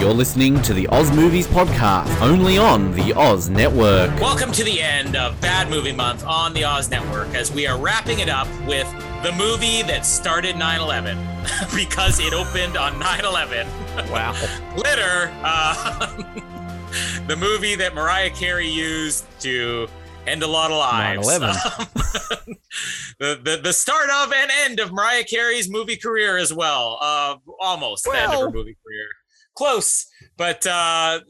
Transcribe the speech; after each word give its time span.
You're 0.00 0.14
listening 0.14 0.62
to 0.62 0.72
the 0.72 0.88
Oz 0.88 1.10
Movies 1.14 1.46
Podcast, 1.46 2.22
only 2.22 2.56
on 2.56 2.90
the 2.92 3.12
Oz 3.12 3.50
Network. 3.50 4.08
Welcome 4.18 4.50
to 4.52 4.64
the 4.64 4.80
end 4.80 5.14
of 5.14 5.38
Bad 5.42 5.68
Movie 5.68 5.92
Month 5.92 6.24
on 6.24 6.54
the 6.54 6.64
Oz 6.64 6.90
Network 6.90 7.28
as 7.34 7.52
we 7.52 7.66
are 7.66 7.78
wrapping 7.78 8.20
it 8.20 8.30
up 8.30 8.48
with 8.66 8.90
the 9.22 9.30
movie 9.36 9.82
that 9.82 10.06
started 10.06 10.56
9 10.56 10.80
11 10.80 11.18
because 11.76 12.18
it 12.18 12.32
opened 12.32 12.78
on 12.78 12.98
9 12.98 13.24
11. 13.26 13.66
Wow. 14.10 14.32
Glitter, 14.74 15.30
uh, 15.44 16.06
the 17.26 17.36
movie 17.36 17.74
that 17.74 17.94
Mariah 17.94 18.30
Carey 18.30 18.68
used 18.68 19.26
to 19.40 19.86
end 20.26 20.42
a 20.42 20.46
lot 20.46 20.70
of 20.70 20.78
lives. 20.78 21.28
9/11. 21.28 22.56
the, 23.18 23.40
the, 23.44 23.60
the 23.62 23.72
start 23.74 24.08
of 24.08 24.32
and 24.32 24.50
end 24.64 24.80
of 24.80 24.92
Mariah 24.92 25.24
Carey's 25.24 25.70
movie 25.70 25.96
career 25.96 26.38
as 26.38 26.54
well. 26.54 26.96
Uh, 27.02 27.36
almost 27.60 28.04
the 28.04 28.12
end 28.12 28.32
of 28.32 28.38
her 28.38 28.38
Well- 28.46 28.52
movie 28.52 28.78
career. 28.82 29.08
Close, 29.60 30.06
but 30.38 30.66
uh, 30.66 31.20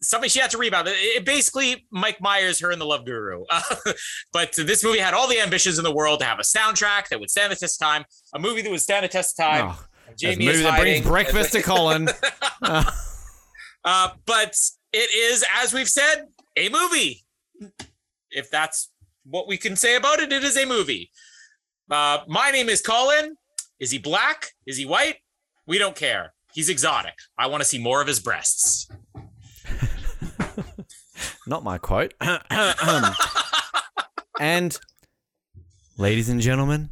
something 0.00 0.30
she 0.30 0.38
had 0.38 0.52
to 0.52 0.58
rebound. 0.58 0.86
It, 0.86 0.92
it 0.92 1.24
basically 1.24 1.84
Mike 1.90 2.20
Myers, 2.20 2.60
her 2.60 2.70
and 2.70 2.80
the 2.80 2.84
Love 2.84 3.04
Guru. 3.04 3.44
but 4.32 4.54
this 4.54 4.84
movie 4.84 5.00
had 5.00 5.14
all 5.14 5.26
the 5.26 5.40
ambitions 5.40 5.76
in 5.76 5.82
the 5.82 5.92
world 5.92 6.20
to 6.20 6.26
have 6.26 6.38
a 6.38 6.42
soundtrack 6.42 7.08
that 7.08 7.18
would 7.18 7.28
stand 7.28 7.50
the 7.50 7.56
test 7.56 7.82
of 7.82 7.88
time, 7.88 8.04
a 8.36 8.38
movie 8.38 8.62
that 8.62 8.70
would 8.70 8.80
stand 8.80 9.02
the 9.02 9.08
test 9.08 9.36
of 9.36 9.44
time. 9.44 9.74
Oh, 9.74 9.84
Jamie 10.16 10.46
movie 10.46 10.62
that 10.62 10.78
brings 10.78 11.04
breakfast 11.04 11.50
to 11.50 11.62
Colin. 11.62 12.08
Uh, 13.82 14.10
but 14.26 14.54
it 14.92 15.10
is, 15.14 15.42
as 15.56 15.72
we've 15.72 15.88
said, 15.88 16.26
a 16.54 16.68
movie. 16.68 17.24
If 18.30 18.50
that's 18.50 18.90
what 19.24 19.48
we 19.48 19.56
can 19.56 19.74
say 19.74 19.96
about 19.96 20.20
it, 20.20 20.30
it 20.30 20.44
is 20.44 20.54
a 20.58 20.66
movie. 20.66 21.10
Uh, 21.90 22.18
my 22.28 22.50
name 22.50 22.68
is 22.68 22.82
Colin. 22.82 23.36
Is 23.80 23.90
he 23.90 23.96
black? 23.96 24.50
Is 24.66 24.76
he 24.76 24.84
white? 24.84 25.16
We 25.66 25.78
don't 25.78 25.96
care. 25.96 26.34
He's 26.54 26.68
exotic. 26.68 27.14
I 27.38 27.46
want 27.46 27.62
to 27.62 27.68
see 27.68 27.78
more 27.78 28.00
of 28.00 28.06
his 28.06 28.20
breasts. 28.20 28.88
Not 31.46 31.64
my 31.64 31.78
quote. 31.78 32.14
and, 34.40 34.78
ladies 35.96 36.28
and 36.28 36.40
gentlemen, 36.40 36.90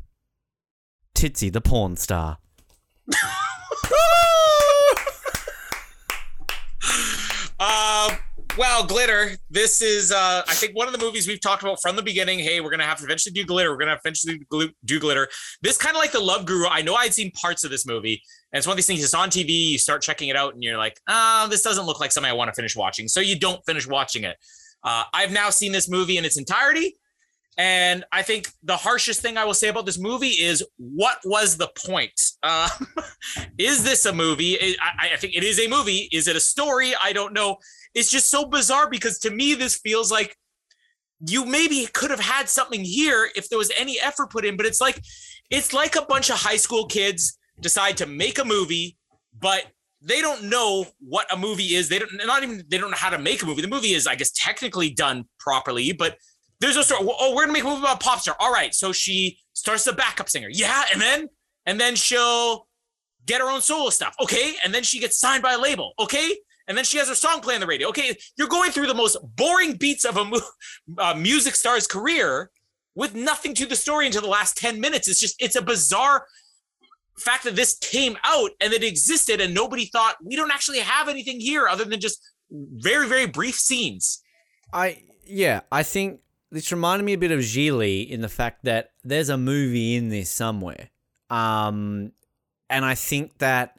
Titsy 1.15 1.53
the 1.53 1.61
porn 1.61 1.97
star. 1.97 2.39
Uh, 7.61 8.15
well, 8.59 8.85
Glitter. 8.85 9.31
This 9.49 9.81
is, 9.81 10.11
uh, 10.11 10.43
I 10.47 10.55
think, 10.55 10.77
one 10.77 10.89
of 10.89 10.93
the 10.93 10.99
movies 10.99 11.29
we've 11.29 11.41
talked 11.41 11.63
about 11.63 11.81
from 11.81 11.95
the 11.95 12.03
beginning. 12.03 12.41
Hey, 12.41 12.61
we're 12.61 12.71
gonna 12.71 12.85
have 12.85 12.99
to 12.99 13.05
eventually 13.05 13.33
do 13.33 13.45
Glitter. 13.45 13.71
We're 13.71 13.79
gonna 13.79 13.97
eventually 14.05 14.41
do 14.85 15.01
Glitter. 15.01 15.29
This 15.63 15.79
kind 15.79 15.95
of 15.97 16.01
like 16.01 16.13
the 16.13 16.21
Love 16.21 16.45
Guru. 16.45 16.67
I 16.67 16.83
know 16.83 16.95
I'd 16.95 17.15
seen 17.15 17.31
parts 17.31 17.63
of 17.63 17.71
this 17.71 17.87
movie, 17.87 18.21
and 18.53 18.59
it's 18.59 18.67
one 18.67 18.73
of 18.73 18.77
these 18.77 18.87
things. 18.87 19.03
It's 19.03 19.15
on 19.15 19.31
TV. 19.31 19.51
You 19.51 19.79
start 19.79 20.03
checking 20.03 20.29
it 20.29 20.37
out, 20.37 20.55
and 20.55 20.63
you're 20.63 20.77
like, 20.77 20.99
ah, 21.09 21.47
this 21.49 21.63
doesn't 21.63 21.87
look 21.87 22.01
like 22.01 22.11
something 22.11 22.31
I 22.31 22.35
want 22.35 22.49
to 22.49 22.55
finish 22.55 22.75
watching. 22.75 23.07
So 23.07 23.21
you 23.21 23.39
don't 23.39 23.65
finish 23.65 23.87
watching 23.87 24.25
it. 24.25 24.37
Uh, 24.83 25.05
I've 25.15 25.33
now 25.33 25.51
seen 25.51 25.73
this 25.73 25.89
movie 25.89 26.19
in 26.19 26.25
its 26.25 26.37
entirety. 26.37 26.97
And 27.59 28.05
I 28.13 28.23
think 28.23 28.49
the 28.63 28.77
harshest 28.77 29.21
thing 29.21 29.37
I 29.37 29.45
will 29.45 29.53
say 29.53 29.67
about 29.67 29.85
this 29.85 29.99
movie 29.99 30.29
is 30.29 30.65
what 30.77 31.19
was 31.25 31.57
the 31.57 31.69
point? 31.87 32.13
Uh, 32.45 32.69
is 33.59 33.83
this 33.83 34.07
a 34.07 34.13
movie? 34.13 34.57
I, 34.81 35.11
I 35.13 35.17
think 35.17 35.35
it 35.35 35.43
is 35.43 35.59
a 35.59 35.67
movie. 35.67 36.09
Is 36.13 36.29
it 36.29 36.37
a 36.37 36.41
story? 36.41 36.93
I 37.03 37.13
don't 37.13 37.33
know. 37.33 37.57
It's 37.95 38.11
just 38.11 38.31
so 38.31 38.45
bizarre 38.47 38.89
because 38.89 39.19
to 39.21 39.31
me, 39.31 39.55
this 39.55 39.77
feels 39.77 40.11
like 40.11 40.37
you 41.27 41.45
maybe 41.45 41.87
could 41.93 42.11
have 42.11 42.21
had 42.21 42.49
something 42.49 42.85
here 42.85 43.29
if 43.35 43.49
there 43.49 43.59
was 43.59 43.73
any 43.77 43.99
effort 44.01 44.31
put 44.31 44.45
in, 44.45 44.57
but 44.57 44.67
it's 44.67 44.81
like 44.81 45.03
it's 45.51 45.73
like 45.73 45.97
a 45.97 46.03
bunch 46.03 46.31
of 46.31 46.37
high 46.37 46.57
school 46.57 46.87
kids 46.87 47.39
decide 47.61 47.97
to 47.97 48.07
make 48.07 48.39
a 48.39 48.45
movie, 48.45 48.97
but 49.39 49.67
they 50.01 50.21
don't 50.21 50.45
know 50.45 50.87
what 51.01 51.27
a 51.33 51.37
movie 51.37 51.75
is. 51.75 51.89
They 51.89 51.99
don't 51.99 52.11
not 52.25 52.43
even 52.43 52.63
they 52.69 52.79
don't 52.79 52.91
know 52.91 52.97
how 52.97 53.11
to 53.11 53.19
make 53.19 53.43
a 53.43 53.47
movie. 53.47 53.63
The 53.63 53.69
movie 53.69 53.95
is, 53.95 54.07
I 54.07 54.15
guess, 54.15 54.31
technically 54.31 54.91
done 54.91 55.25
properly, 55.41 55.93
but 55.93 56.17
there's 56.61 56.77
no 56.77 56.83
story. 56.83 57.01
Oh, 57.03 57.35
we're 57.35 57.43
gonna 57.43 57.53
make 57.53 57.65
a 57.65 57.67
movie 57.67 57.81
about 57.81 57.97
a 57.97 58.05
pop 58.05 58.21
star. 58.21 58.37
All 58.39 58.53
right, 58.53 58.75
so 58.75 58.93
she 58.93 59.39
starts 59.55 59.85
the 59.85 59.93
backup 59.93 60.29
singer. 60.29 60.49
Yeah, 60.51 60.85
and 60.93 61.01
then 61.01 61.29
and 61.67 61.81
then 61.81 61.97
she'll 61.97 62.69
get 63.27 63.41
her 63.41 63.51
own 63.51 63.61
solo 63.61 63.91
stuff. 63.91 64.15
Okay, 64.21 64.55
and 64.65 64.73
then 64.73 64.83
she 64.83 65.01
gets 65.01 65.19
signed 65.19 65.43
by 65.43 65.55
a 65.55 65.59
label. 65.59 65.93
Okay, 65.99 66.37
and 66.69 66.77
then 66.77 66.85
she 66.85 66.99
has 66.99 67.09
her 67.09 67.15
song 67.15 67.41
play 67.41 67.55
on 67.55 67.61
the 67.61 67.67
radio. 67.67 67.89
Okay, 67.89 68.17
you're 68.37 68.49
going 68.49 68.71
through 68.71 68.87
the 68.87 68.95
most 68.95 69.17
boring 69.37 69.75
beats 69.75 70.05
of 70.05 70.17
a 70.17 70.25
mu- 70.25 70.41
uh, 70.99 71.15
music 71.15 71.57
star's 71.57 71.87
career 71.87 72.51
with 72.95 73.15
nothing 73.15 73.55
to 73.55 73.67
the 73.67 73.77
story 73.77 74.07
until 74.07 74.23
the 74.23 74.29
last 74.29 74.57
10 74.57 74.81
minutes. 74.81 75.09
It's 75.09 75.21
just, 75.21 75.41
it's 75.43 75.57
a 75.57 75.63
bizarre 75.63 76.27
fact 77.17 77.45
that 77.45 77.57
this 77.57 77.77
came 77.79 78.17
out 78.25 78.51
and 78.61 78.73
it 78.73 78.85
existed 78.85 79.41
and 79.41 79.55
nobody 79.55 79.87
thought 79.87 80.17
we 80.23 80.37
don't 80.37 80.51
actually 80.53 80.81
have 80.81 81.09
anything 81.09 81.41
here 81.41 81.67
other 81.67 81.85
than 81.85 82.01
just 82.01 82.21
very, 82.51 83.09
very 83.09 83.27
brief 83.27 83.55
scenes. 83.55 84.23
I 84.73 85.03
yeah, 85.25 85.61
I 85.71 85.83
think 85.83 86.21
this 86.51 86.73
reminded 86.73 87.05
me 87.05 87.13
a 87.13 87.19
bit 87.19 87.31
of 87.31 87.41
Gigli 87.41 88.09
in 88.09 88.21
the 88.21 88.29
fact 88.29 88.65
that 88.65 88.91
there's 89.05 89.29
a 89.29 89.37
movie 89.37 89.95
in 89.95 90.09
this 90.09 90.31
somewhere. 90.31 90.91
Um 91.31 92.13
and 92.71 92.85
I 92.85 92.95
think 92.95 93.39
that 93.39 93.78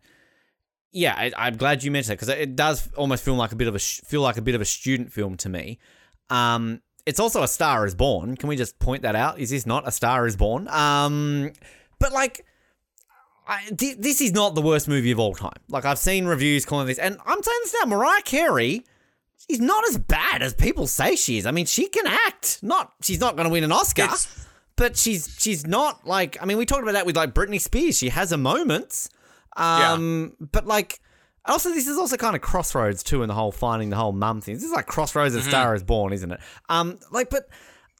yeah, 0.91 1.13
I, 1.17 1.31
I'm 1.37 1.57
glad 1.57 1.83
you 1.83 1.91
mentioned 1.91 2.11
that 2.19 2.25
because 2.25 2.29
it 2.41 2.55
does 2.55 2.89
almost 2.95 3.23
feel 3.23 3.35
like 3.35 3.51
a 3.51 3.55
bit 3.55 3.67
of 3.67 3.75
a 3.75 3.79
feel 3.79 4.21
like 4.21 4.37
a 4.37 4.41
bit 4.41 4.55
of 4.55 4.61
a 4.61 4.65
student 4.65 5.11
film 5.11 5.37
to 5.37 5.49
me. 5.49 5.79
Um, 6.29 6.81
it's 7.05 7.19
also 7.19 7.41
a 7.43 7.47
Star 7.47 7.85
is 7.85 7.95
Born. 7.95 8.35
Can 8.37 8.49
we 8.49 8.55
just 8.55 8.77
point 8.79 9.01
that 9.03 9.15
out? 9.15 9.39
Is 9.39 9.49
this 9.49 9.65
not 9.65 9.87
a 9.87 9.91
Star 9.91 10.27
is 10.27 10.35
Born? 10.35 10.67
Um, 10.67 11.51
but 11.99 12.11
like, 12.11 12.45
I, 13.47 13.61
thi- 13.77 13.95
this 13.97 14.21
is 14.21 14.31
not 14.31 14.53
the 14.55 14.61
worst 14.61 14.87
movie 14.87 15.11
of 15.11 15.19
all 15.19 15.33
time. 15.33 15.57
Like 15.69 15.85
I've 15.85 15.97
seen 15.97 16.25
reviews 16.25 16.65
calling 16.65 16.87
this, 16.87 16.99
and 16.99 17.17
I'm 17.25 17.41
saying 17.41 17.59
this 17.63 17.75
now. 17.81 17.89
Mariah 17.89 18.21
Carey 18.21 18.83
she's 19.49 19.59
not 19.59 19.83
as 19.89 19.97
bad 19.97 20.43
as 20.43 20.53
people 20.53 20.85
say 20.85 21.15
she 21.15 21.37
is. 21.39 21.45
I 21.47 21.51
mean, 21.51 21.65
she 21.65 21.87
can 21.87 22.05
act. 22.05 22.59
Not 22.61 22.93
she's 23.01 23.19
not 23.19 23.35
going 23.35 23.47
to 23.47 23.51
win 23.51 23.63
an 23.63 23.71
Oscar, 23.71 24.03
It's- 24.03 24.45
but 24.75 24.95
she's 24.97 25.35
she's 25.39 25.65
not 25.65 26.05
like. 26.05 26.37
I 26.41 26.45
mean, 26.45 26.57
we 26.57 26.65
talked 26.65 26.83
about 26.83 26.91
that 26.93 27.05
with 27.07 27.15
like 27.15 27.33
Britney 27.33 27.59
Spears. 27.59 27.97
She 27.97 28.09
has 28.09 28.29
her 28.31 28.37
moments, 28.37 29.09
um, 29.57 30.33
but 30.39 30.65
like. 30.65 30.99
Also, 31.45 31.69
this 31.69 31.87
is 31.87 31.97
also 31.97 32.15
kind 32.15 32.35
of 32.35 32.41
crossroads 32.43 33.01
too, 33.01 33.23
in 33.23 33.27
the 33.27 33.33
whole 33.33 33.51
finding 33.51 33.89
the 33.89 33.95
whole 33.95 34.11
mum 34.11 34.39
thing. 34.39 34.53
This 34.53 34.63
is 34.63 34.71
like 34.71 34.85
crossroads 34.85 35.33
of 35.33 35.41
Star 35.43 35.73
is 35.73 35.81
Born, 35.81 36.13
isn't 36.13 36.31
it? 36.31 36.39
Um, 36.67 36.99
like, 37.11 37.31
but 37.31 37.47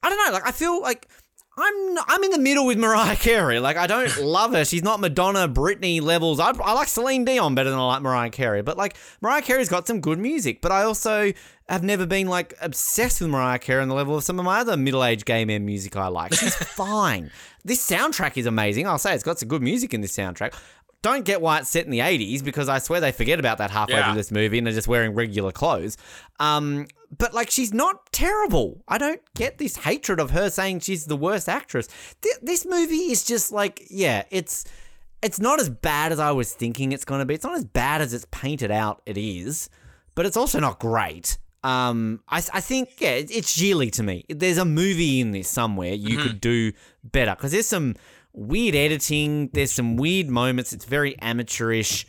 I 0.04 0.10
don't 0.10 0.18
know. 0.24 0.32
Like, 0.32 0.46
I 0.46 0.52
feel 0.52 0.80
like 0.80 1.08
I'm 1.56 1.98
I'm 2.06 2.22
in 2.22 2.30
the 2.30 2.38
middle 2.38 2.66
with 2.66 2.78
Mariah 2.78 3.16
Carey. 3.16 3.58
Like, 3.58 3.76
I 3.76 3.86
don't 3.86 4.16
love 4.22 4.52
her. 4.52 4.64
She's 4.64 4.84
not 4.84 5.00
Madonna, 5.00 5.48
Britney 5.48 6.00
levels. 6.00 6.38
I, 6.38 6.50
I 6.50 6.74
like 6.74 6.88
Celine 6.88 7.24
Dion 7.24 7.54
better 7.54 7.70
than 7.70 7.78
I 7.78 7.86
like 7.86 8.02
Mariah 8.02 8.30
Carey. 8.30 8.62
But 8.62 8.76
like, 8.76 8.96
Mariah 9.20 9.42
Carey's 9.42 9.68
got 9.68 9.86
some 9.86 10.00
good 10.00 10.18
music. 10.18 10.60
But 10.60 10.70
I 10.70 10.84
also 10.84 11.32
have 11.68 11.82
never 11.82 12.06
been 12.06 12.28
like 12.28 12.54
obsessed 12.60 13.20
with 13.20 13.30
Mariah 13.30 13.58
Carey 13.58 13.82
on 13.82 13.88
the 13.88 13.94
level 13.94 14.16
of 14.16 14.24
some 14.24 14.38
of 14.38 14.44
my 14.44 14.60
other 14.60 14.76
middle-aged 14.76 15.24
gay 15.24 15.44
men 15.44 15.64
music 15.66 15.96
I 15.96 16.08
like. 16.08 16.34
She's 16.34 16.54
fine. 16.76 17.30
This 17.64 17.86
soundtrack 17.86 18.36
is 18.36 18.46
amazing. 18.46 18.86
I'll 18.86 18.98
say 18.98 19.14
it's 19.14 19.24
got 19.24 19.38
some 19.38 19.48
good 19.48 19.62
music 19.62 19.92
in 19.92 20.00
this 20.00 20.16
soundtrack. 20.16 20.54
Don't 21.02 21.24
get 21.24 21.40
why 21.40 21.58
it's 21.58 21.68
set 21.70 21.84
in 21.84 21.90
the 21.90 22.00
80s 22.00 22.44
because 22.44 22.68
I 22.68 22.78
swear 22.78 23.00
they 23.00 23.12
forget 23.12 23.38
about 23.38 23.58
that 23.58 23.70
halfway 23.70 23.96
Yeah. 23.96 24.06
through 24.06 24.16
this 24.16 24.30
movie 24.30 24.58
and 24.58 24.66
they're 24.66 24.74
just 24.74 24.88
wearing 24.88 25.14
regular 25.14 25.50
clothes. 25.50 25.96
Um, 26.38 26.86
but 27.16 27.32
like, 27.32 27.50
she's 27.50 27.72
not 27.72 28.12
terrible. 28.12 28.84
I 28.86 28.98
don't 28.98 29.20
get 29.34 29.58
this 29.58 29.76
hatred 29.76 30.20
of 30.20 30.30
her 30.30 30.50
saying 30.50 30.80
she's 30.80 31.06
the 31.06 31.16
worst 31.16 31.48
actress. 31.48 31.88
Th- 32.20 32.36
this 32.42 32.66
movie 32.66 33.10
is 33.10 33.24
just 33.24 33.50
like, 33.50 33.82
yeah, 33.88 34.24
it's 34.30 34.64
it's 35.22 35.40
not 35.40 35.60
as 35.60 35.68
bad 35.68 36.12
as 36.12 36.18
I 36.18 36.30
was 36.30 36.52
thinking 36.52 36.92
it's 36.92 37.04
going 37.04 37.18
to 37.18 37.26
be. 37.26 37.34
It's 37.34 37.44
not 37.44 37.56
as 37.56 37.64
bad 37.64 38.00
as 38.00 38.14
it's 38.14 38.26
painted 38.30 38.70
out. 38.70 39.02
It 39.06 39.18
is, 39.18 39.68
but 40.14 40.26
it's 40.26 40.36
also 40.36 40.60
not 40.60 40.78
great. 40.78 41.36
Um, 41.62 42.20
I, 42.28 42.38
I 42.54 42.60
think 42.60 42.88
yeah, 42.98 43.10
it's 43.10 43.56
Gigli 43.56 43.92
to 43.92 44.02
me. 44.02 44.24
There's 44.28 44.56
a 44.56 44.64
movie 44.64 45.20
in 45.20 45.32
this 45.32 45.48
somewhere 45.48 45.92
you 45.92 46.16
mm-hmm. 46.16 46.26
could 46.26 46.40
do 46.40 46.72
better 47.04 47.34
because 47.34 47.52
there's 47.52 47.66
some 47.66 47.96
weird 48.32 48.74
editing. 48.74 49.50
There's 49.52 49.72
some 49.72 49.96
weird 49.96 50.28
moments. 50.28 50.72
It's 50.72 50.84
very 50.84 51.18
amateurish. 51.20 52.06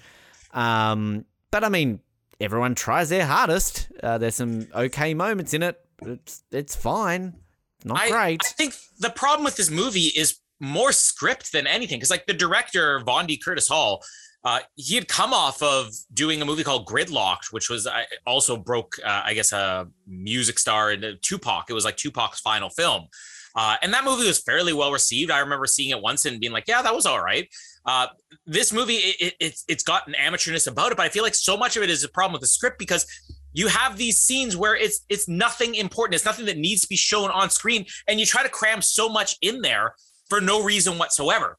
Um, 0.54 1.26
but 1.52 1.64
I 1.64 1.70
mean, 1.70 2.00
everyone 2.40 2.76
tries 2.76 3.10
their 3.10 3.26
hardest. 3.26 3.90
Uh, 4.02 4.18
there's 4.18 4.36
some 4.36 4.68
okay 4.74 5.14
moments 5.14 5.54
in 5.54 5.64
it. 5.64 5.80
It's 6.02 6.44
it's 6.52 6.76
fine. 6.76 7.36
Not 7.84 8.00
I, 8.00 8.10
great. 8.10 8.42
I 8.46 8.50
think 8.50 8.76
the 9.00 9.10
problem 9.10 9.44
with 9.44 9.56
this 9.56 9.70
movie 9.70 10.12
is 10.16 10.38
more 10.60 10.92
script 10.92 11.52
than 11.52 11.68
anything. 11.68 11.98
Because 11.98 12.12
like 12.12 12.26
the 12.26 12.34
director 12.34 13.00
Vondie 13.02 13.44
Curtis 13.44 13.68
Hall, 13.68 14.04
uh, 14.44 14.60
he 14.76 14.96
had 14.96 15.08
come 15.08 15.34
off 15.34 15.62
of 15.62 15.92
doing 16.14 16.42
a 16.42 16.46
movie 16.46 16.64
called 16.64 16.88
Gridlock'd, 16.88 17.52
which 17.52 17.70
was 17.70 17.86
uh, 17.88 18.04
also 18.26 18.58
broke, 18.58 18.96
uh, 19.04 19.22
I 19.26 19.34
guess, 19.34 19.52
a 19.52 19.88
music 20.08 20.60
star 20.60 20.92
in 20.92 21.18
Tupac. 21.22 21.70
It 21.70 21.74
was 21.74 21.86
like 21.86 21.98
Tupac's 21.98 22.40
final 22.40 22.70
film. 22.70 23.08
Uh, 23.56 23.76
and 23.82 23.94
that 23.94 24.04
movie 24.04 24.26
was 24.26 24.40
fairly 24.40 24.74
well 24.74 24.92
received. 24.92 25.32
I 25.32 25.40
remember 25.40 25.66
seeing 25.66 25.90
it 25.90 26.02
once 26.02 26.26
and 26.26 26.40
being 26.40 26.54
like, 26.54 26.68
yeah, 26.68 26.82
that 26.82 26.96
was 26.96 27.06
all 27.06 27.22
right. 27.24 27.48
Uh, 27.86 28.08
this 28.46 28.72
movie, 28.72 28.96
it, 28.96 29.16
it, 29.20 29.34
it's 29.40 29.66
it's 29.68 29.84
got 29.84 30.08
an 30.08 30.16
amateurness 30.20 30.68
about 30.68 30.92
it, 30.92 30.98
but 30.98 31.06
I 31.06 31.10
feel 31.10 31.24
like 31.24 31.36
so 31.36 31.58
much 31.58 31.78
of 31.78 31.84
it 31.84 31.90
is 31.90 32.04
a 32.04 32.10
problem 32.10 32.34
with 32.34 32.42
the 32.42 32.48
script 32.48 32.78
because 32.78 33.06
you 33.54 33.68
have 33.68 33.98
these 33.98 34.20
scenes 34.20 34.56
where 34.56 34.76
it's 34.76 35.06
it's 35.10 35.28
nothing 35.28 35.76
important, 35.76 36.16
it's 36.16 36.26
nothing 36.26 36.46
that 36.46 36.58
needs 36.58 36.82
to 36.82 36.88
be 36.88 36.96
shown 36.96 37.32
on 37.32 37.50
screen, 37.50 37.86
and 38.08 38.20
you 38.20 38.26
try 38.26 38.44
to 38.44 38.50
cram 38.50 38.82
so 38.82 39.10
much 39.10 39.36
in 39.42 39.62
there 39.62 39.96
for 40.30 40.40
no 40.40 40.64
reason 40.64 40.98
whatsoever. 40.98 41.58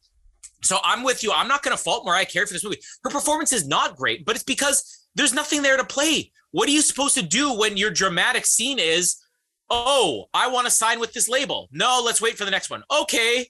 So 0.62 0.78
I'm 0.84 1.02
with 1.02 1.22
you. 1.22 1.32
I'm 1.32 1.48
not 1.48 1.62
going 1.62 1.76
to 1.76 1.82
fault 1.82 2.06
Mariah 2.06 2.24
Carey 2.24 2.46
for 2.46 2.52
this 2.52 2.64
movie. 2.64 2.80
Her 3.02 3.10
performance 3.10 3.52
is 3.52 3.66
not 3.66 3.96
great, 3.96 4.24
but 4.24 4.36
it's 4.36 4.44
because 4.44 5.06
there's 5.14 5.34
nothing 5.34 5.60
there 5.60 5.76
to 5.76 5.84
play. 5.84 6.30
What 6.52 6.68
are 6.68 6.72
you 6.72 6.82
supposed 6.82 7.14
to 7.16 7.22
do 7.22 7.52
when 7.58 7.76
your 7.76 7.90
dramatic 7.90 8.46
scene 8.46 8.78
is, 8.78 9.16
oh, 9.72 10.26
I 10.34 10.48
want 10.48 10.66
to 10.66 10.70
sign 10.70 11.00
with 11.00 11.12
this 11.12 11.28
label? 11.28 11.68
No, 11.72 12.02
let's 12.04 12.20
wait 12.20 12.36
for 12.36 12.44
the 12.44 12.50
next 12.50 12.70
one. 12.70 12.84
Okay, 12.90 13.48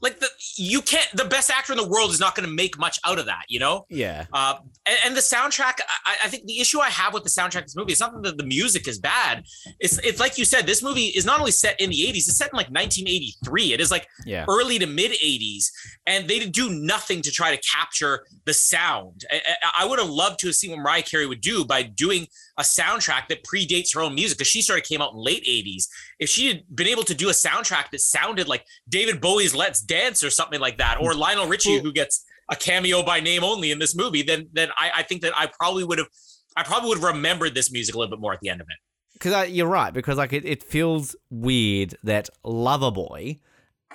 like 0.00 0.20
the 0.20 0.28
you 0.56 0.82
can't 0.82 1.08
the 1.14 1.24
best 1.24 1.50
actor 1.50 1.72
in 1.72 1.78
the 1.78 1.88
world 1.88 2.10
is 2.10 2.20
not 2.20 2.34
going 2.34 2.48
to 2.48 2.54
make 2.54 2.78
much 2.78 2.98
out 3.04 3.18
of 3.18 3.26
that 3.26 3.44
you 3.48 3.58
know? 3.58 3.86
Yeah. 3.88 4.26
Uh, 4.32 4.56
and, 4.84 4.98
and, 5.04 5.16
the 5.16 5.20
soundtrack 5.20 5.80
I, 6.04 6.16
I, 6.24 6.28
think 6.28 6.44
the 6.46 6.60
issue 6.60 6.80
i 6.80 6.90
have 6.90 7.14
with 7.14 7.24
the 7.24 7.30
soundtrack 7.30 7.60
of 7.60 7.64
this 7.64 7.76
movie 7.76 7.92
is 7.92 8.00
not 8.00 8.22
that 8.22 8.36
the 8.36 8.44
music 8.44 8.86
is 8.88 8.98
bad. 8.98 9.44
It's 9.80 9.98
it's 9.98 10.20
like 10.20 10.38
you 10.38 10.44
said 10.44 10.66
this 10.66 10.82
movie 10.82 11.06
is 11.06 11.24
not 11.24 11.38
only 11.38 11.52
set 11.52 11.80
in 11.80 11.90
the 11.90 11.96
80s 11.96 12.16
it's 12.16 12.36
set 12.36 12.52
in 12.52 12.56
like 12.56 12.68
1983 12.68 13.72
it 13.72 13.80
is 13.80 13.90
like 13.90 14.06
yeah. 14.24 14.44
early 14.48 14.78
to 14.78 14.86
mid 14.86 15.12
80s 15.12 15.66
and 16.06 16.28
they 16.28 16.38
didn't 16.38 16.54
do 16.54 16.70
nothing 16.70 17.22
to 17.22 17.30
try 17.30 17.54
to 17.54 17.62
capture 17.62 18.24
the 18.44 18.54
sound. 18.54 19.24
I, 19.30 19.40
I 19.80 19.86
would 19.86 19.98
have 19.98 20.10
loved 20.10 20.40
to 20.40 20.48
have 20.48 20.56
seen 20.56 20.70
what 20.70 20.80
mariah 20.80 21.02
carey 21.02 21.26
would 21.26 21.40
do 21.40 21.64
by 21.64 21.82
doing 21.82 22.26
a 22.58 22.62
soundtrack 22.62 23.28
that 23.28 23.44
predates 23.44 23.94
her 23.94 24.00
own 24.00 24.14
music 24.14 24.38
because 24.38 24.48
she 24.48 24.62
started 24.62 24.84
came 24.84 25.02
out 25.02 25.12
in 25.12 25.18
late 25.18 25.44
80s 25.44 25.88
if 26.18 26.28
she 26.28 26.48
had 26.48 26.62
been 26.74 26.86
able 26.86 27.02
to 27.04 27.14
do 27.14 27.28
a 27.28 27.32
soundtrack 27.32 27.90
that 27.90 28.00
sounded 28.00 28.48
like 28.48 28.64
david 28.88 29.20
bowie's 29.20 29.54
let's 29.54 29.82
dance 29.86 30.22
or 30.22 30.30
something 30.30 30.60
like 30.60 30.78
that 30.78 30.98
or 31.00 31.14
lionel 31.14 31.46
richie 31.46 31.78
who 31.78 31.92
gets 31.92 32.24
a 32.50 32.56
cameo 32.56 33.02
by 33.02 33.20
name 33.20 33.42
only 33.44 33.70
in 33.70 33.78
this 33.78 33.94
movie 33.96 34.22
then 34.22 34.48
then 34.52 34.70
i, 34.78 34.90
I 34.96 35.02
think 35.02 35.22
that 35.22 35.32
i 35.36 35.46
probably 35.46 35.84
would 35.84 35.98
have 35.98 36.08
i 36.56 36.62
probably 36.62 36.88
would 36.90 36.98
have 36.98 37.14
remembered 37.14 37.54
this 37.54 37.70
music 37.70 37.94
a 37.94 37.98
little 37.98 38.14
bit 38.16 38.20
more 38.20 38.32
at 38.32 38.40
the 38.40 38.48
end 38.48 38.60
of 38.60 38.66
it 38.68 38.76
because 39.14 39.50
you're 39.50 39.66
right 39.68 39.92
because 39.92 40.18
like 40.18 40.32
it, 40.32 40.44
it 40.44 40.62
feels 40.62 41.16
weird 41.30 41.96
that 42.02 42.28
loverboy 42.44 43.38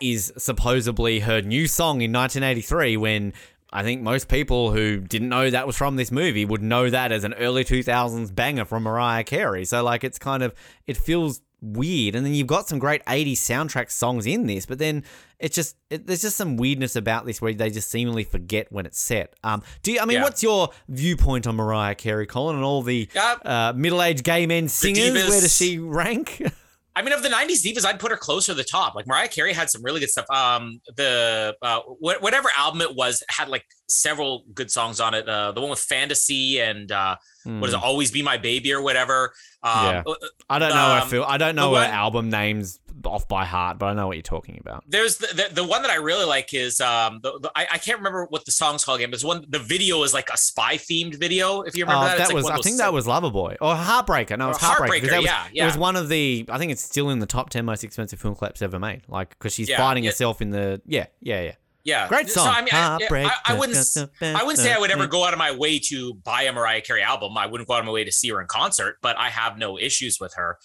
is 0.01 0.33
supposedly 0.37 1.19
her 1.19 1.41
new 1.41 1.67
song 1.67 2.01
in 2.01 2.11
1983 2.11 2.97
when 2.97 3.33
I 3.73 3.83
think 3.83 4.01
most 4.01 4.27
people 4.27 4.71
who 4.71 4.99
didn't 4.99 5.29
know 5.29 5.49
that 5.49 5.65
was 5.65 5.77
from 5.77 5.95
this 5.95 6.11
movie 6.11 6.43
would 6.43 6.61
know 6.61 6.89
that 6.89 7.11
as 7.11 7.23
an 7.23 7.33
early 7.35 7.63
2000s 7.63 8.33
banger 8.35 8.65
from 8.65 8.83
Mariah 8.83 9.23
Carey. 9.23 9.63
So, 9.63 9.81
like, 9.81 10.03
it's 10.03 10.19
kind 10.19 10.43
of, 10.43 10.53
it 10.87 10.97
feels 10.97 11.41
weird. 11.61 12.15
And 12.15 12.25
then 12.25 12.33
you've 12.33 12.47
got 12.47 12.67
some 12.67 12.79
great 12.79 13.03
80s 13.05 13.33
soundtrack 13.33 13.91
songs 13.91 14.25
in 14.25 14.47
this, 14.47 14.65
but 14.65 14.79
then 14.79 15.03
it's 15.39 15.55
just, 15.55 15.75
it, 15.89 16.07
there's 16.07 16.21
just 16.21 16.37
some 16.37 16.57
weirdness 16.57 16.95
about 16.95 17.25
this 17.25 17.41
where 17.41 17.53
they 17.53 17.69
just 17.69 17.89
seemingly 17.89 18.23
forget 18.23 18.71
when 18.71 18.85
it's 18.85 18.99
set. 18.99 19.35
Um, 19.43 19.61
do 19.83 19.91
you, 19.91 19.99
I 19.99 20.05
mean, 20.05 20.17
yeah. 20.17 20.23
what's 20.23 20.43
your 20.43 20.69
viewpoint 20.89 21.47
on 21.47 21.55
Mariah 21.55 21.95
Carey, 21.95 22.25
Colin, 22.25 22.55
and 22.55 22.65
all 22.65 22.81
the 22.81 23.07
uh, 23.45 23.73
middle 23.75 24.01
aged 24.01 24.23
gay 24.23 24.45
men 24.45 24.67
singers? 24.67 25.13
Where 25.13 25.41
does 25.41 25.55
she 25.55 25.77
rank? 25.79 26.41
I 26.95 27.01
mean, 27.01 27.13
of 27.13 27.23
the 27.23 27.29
'90s 27.29 27.63
divas, 27.63 27.85
I'd 27.85 27.99
put 27.99 28.11
her 28.11 28.17
closer 28.17 28.51
to 28.51 28.55
the 28.55 28.63
top. 28.63 28.95
Like 28.95 29.07
Mariah 29.07 29.29
Carey 29.29 29.53
had 29.53 29.69
some 29.69 29.83
really 29.83 29.99
good 29.99 30.09
stuff. 30.09 30.29
Um, 30.29 30.81
the 30.95 31.55
uh, 31.61 31.81
wh- 31.81 32.21
whatever 32.21 32.49
album 32.57 32.81
it 32.81 32.95
was 32.95 33.23
had 33.29 33.47
like 33.47 33.65
several 33.87 34.43
good 34.53 34.69
songs 34.69 34.99
on 34.99 35.13
it. 35.13 35.27
Uh, 35.27 35.51
the 35.53 35.61
one 35.61 35.69
with 35.69 35.79
Fantasy 35.79 36.59
and 36.59 36.91
uh, 36.91 37.15
mm. 37.47 37.59
what 37.59 37.69
is 37.69 37.73
it? 37.73 37.77
Hmm. 37.77 37.83
Always 37.83 38.11
Be 38.11 38.21
My 38.21 38.37
Baby 38.37 38.73
or 38.73 38.81
whatever. 38.81 39.33
Um, 39.63 39.85
yeah. 39.85 40.03
Uh, 40.05 40.15
I 40.49 40.59
don't 40.59 40.69
know. 40.69 40.75
Um, 40.75 41.01
I 41.01 41.05
feel 41.05 41.23
I 41.23 41.37
don't 41.37 41.55
know 41.55 41.69
what 41.71 41.89
album 41.89 42.29
names 42.29 42.79
off 43.05 43.27
by 43.27 43.45
heart, 43.45 43.77
but 43.77 43.87
I 43.87 43.93
know 43.93 44.07
what 44.07 44.17
you're 44.17 44.23
talking 44.23 44.57
about. 44.59 44.83
There's 44.87 45.17
the 45.17 45.27
the, 45.27 45.55
the 45.55 45.63
one 45.63 45.81
that 45.81 45.91
I 45.91 45.95
really 45.95 46.25
like 46.25 46.53
is 46.53 46.81
um 46.81 47.19
the, 47.23 47.39
the 47.39 47.51
I, 47.55 47.67
I, 47.73 47.77
can't 47.77 47.97
remember 47.97 48.25
what 48.25 48.45
the 48.45 48.51
song's 48.51 48.83
called 48.83 48.99
again. 48.99 49.11
But 49.11 49.21
one 49.21 49.45
the 49.47 49.59
video 49.59 50.03
is 50.03 50.13
like 50.13 50.29
a 50.29 50.37
spy 50.37 50.77
themed 50.77 51.15
video. 51.15 51.61
If 51.61 51.75
you 51.75 51.83
remember 51.85 52.05
oh, 52.05 52.07
that, 52.07 52.17
that 52.17 52.27
like 52.27 52.35
was 52.35 52.45
I 52.45 52.57
think 52.57 52.77
that 52.77 52.93
was 52.93 53.05
Loverboy 53.05 53.57
or 53.61 53.75
Heartbreaker. 53.75 54.37
No, 54.37 54.49
it's 54.49 54.59
Heartbreaker. 54.59 55.01
Heartbreaker 55.01 55.17
was, 55.17 55.25
yeah, 55.25 55.47
yeah. 55.51 55.63
It 55.63 55.67
was 55.67 55.77
one 55.77 55.95
of 55.95 56.09
the 56.09 56.45
I 56.49 56.57
think 56.57 56.71
it's 56.71 56.81
still 56.81 57.09
in 57.09 57.19
the 57.19 57.25
top 57.25 57.49
ten 57.49 57.65
most 57.65 57.83
expensive 57.83 58.19
film 58.19 58.35
clips 58.35 58.61
ever 58.61 58.79
made. 58.79 59.03
Like 59.07 59.29
because 59.29 59.53
she's 59.53 59.69
yeah, 59.69 59.77
fighting 59.77 60.03
yeah. 60.03 60.11
herself 60.11 60.41
in 60.41 60.51
the 60.51 60.81
yeah 60.85 61.07
yeah 61.21 61.41
yeah. 61.41 61.51
Yeah, 61.83 62.07
great 62.07 62.29
song. 62.29 62.45
So, 62.45 62.51
I 62.51 62.61
mean, 62.61 62.69
I, 62.73 62.97
I, 63.01 63.53
I, 63.53 63.53
wouldn't, 63.57 63.77
I 64.21 64.43
wouldn't 64.43 64.59
say 64.59 64.71
I 64.71 64.77
would 64.77 64.91
ever 64.91 65.07
go 65.07 65.25
out 65.25 65.33
of 65.33 65.39
my 65.39 65.51
way 65.51 65.79
to 65.79 66.13
buy 66.13 66.43
a 66.43 66.53
Mariah 66.53 66.81
Carey 66.81 67.01
album. 67.01 67.37
I 67.37 67.47
wouldn't 67.47 67.67
go 67.67 67.73
out 67.73 67.79
of 67.79 67.85
my 67.85 67.91
way 67.91 68.03
to 68.03 68.11
see 68.11 68.29
her 68.29 68.39
in 68.39 68.47
concert, 68.47 68.97
but 69.01 69.17
I 69.17 69.29
have 69.29 69.57
no 69.57 69.79
issues 69.79 70.19
with 70.19 70.33
her. 70.35 70.59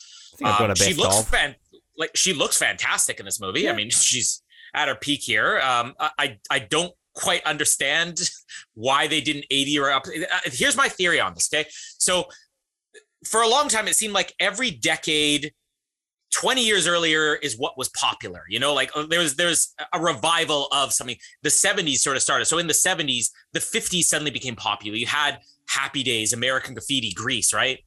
Um, 0.44 0.75
she 0.75 0.93
looks 0.93 1.23
fan- 1.23 1.56
like 1.98 2.16
she 2.16 2.32
looks 2.32 2.56
fantastic 2.56 3.19
in 3.19 3.26
this 3.26 3.40
movie. 3.40 3.62
Yeah. 3.62 3.72
I 3.72 3.76
mean, 3.76 3.90
she's 3.90 4.43
at 4.75 4.88
her 4.88 4.94
peak 4.94 5.22
here. 5.22 5.60
Um, 5.60 5.94
I 5.98 6.38
I 6.50 6.58
don't 6.58 6.93
quite 7.14 7.44
understand 7.44 8.20
why 8.75 9.06
they 9.06 9.20
didn't 9.20 9.46
80 9.50 9.76
her 9.76 9.90
up. 9.90 10.06
Uh, 10.06 10.38
here's 10.44 10.76
my 10.76 10.88
theory 10.88 11.20
on 11.20 11.34
this. 11.34 11.48
Okay, 11.52 11.69
so 11.98 12.26
for 13.25 13.43
a 13.43 13.48
long 13.48 13.69
time, 13.69 13.88
it 13.88 13.96
seemed 13.96 14.14
like 14.14 14.32
every 14.38 14.70
decade 14.70 15.52
20 16.34 16.64
years 16.64 16.87
earlier 16.87 17.37
is 17.37 17.56
what 17.56 17.78
was 17.78 17.88
popular 17.90 18.42
you 18.49 18.58
know 18.58 18.75
like 18.75 18.90
uh, 18.96 19.06
there's 19.08 19.37
there's 19.37 19.72
a 19.92 20.00
revival 20.00 20.66
of 20.72 20.92
something 20.92 21.16
the 21.42 21.49
70s 21.49 21.99
sort 21.99 22.16
of 22.16 22.22
started 22.22 22.44
so 22.46 22.58
in 22.58 22.66
the 22.66 22.72
70s 22.72 23.31
the 23.52 23.60
50s 23.60 24.02
suddenly 24.02 24.31
became 24.31 24.56
popular 24.56 24.96
you 24.96 25.06
had 25.06 25.38
happy 25.69 26.02
days 26.02 26.32
american 26.32 26.75
graffiti 26.75 27.12
grease 27.12 27.54
right 27.54 27.78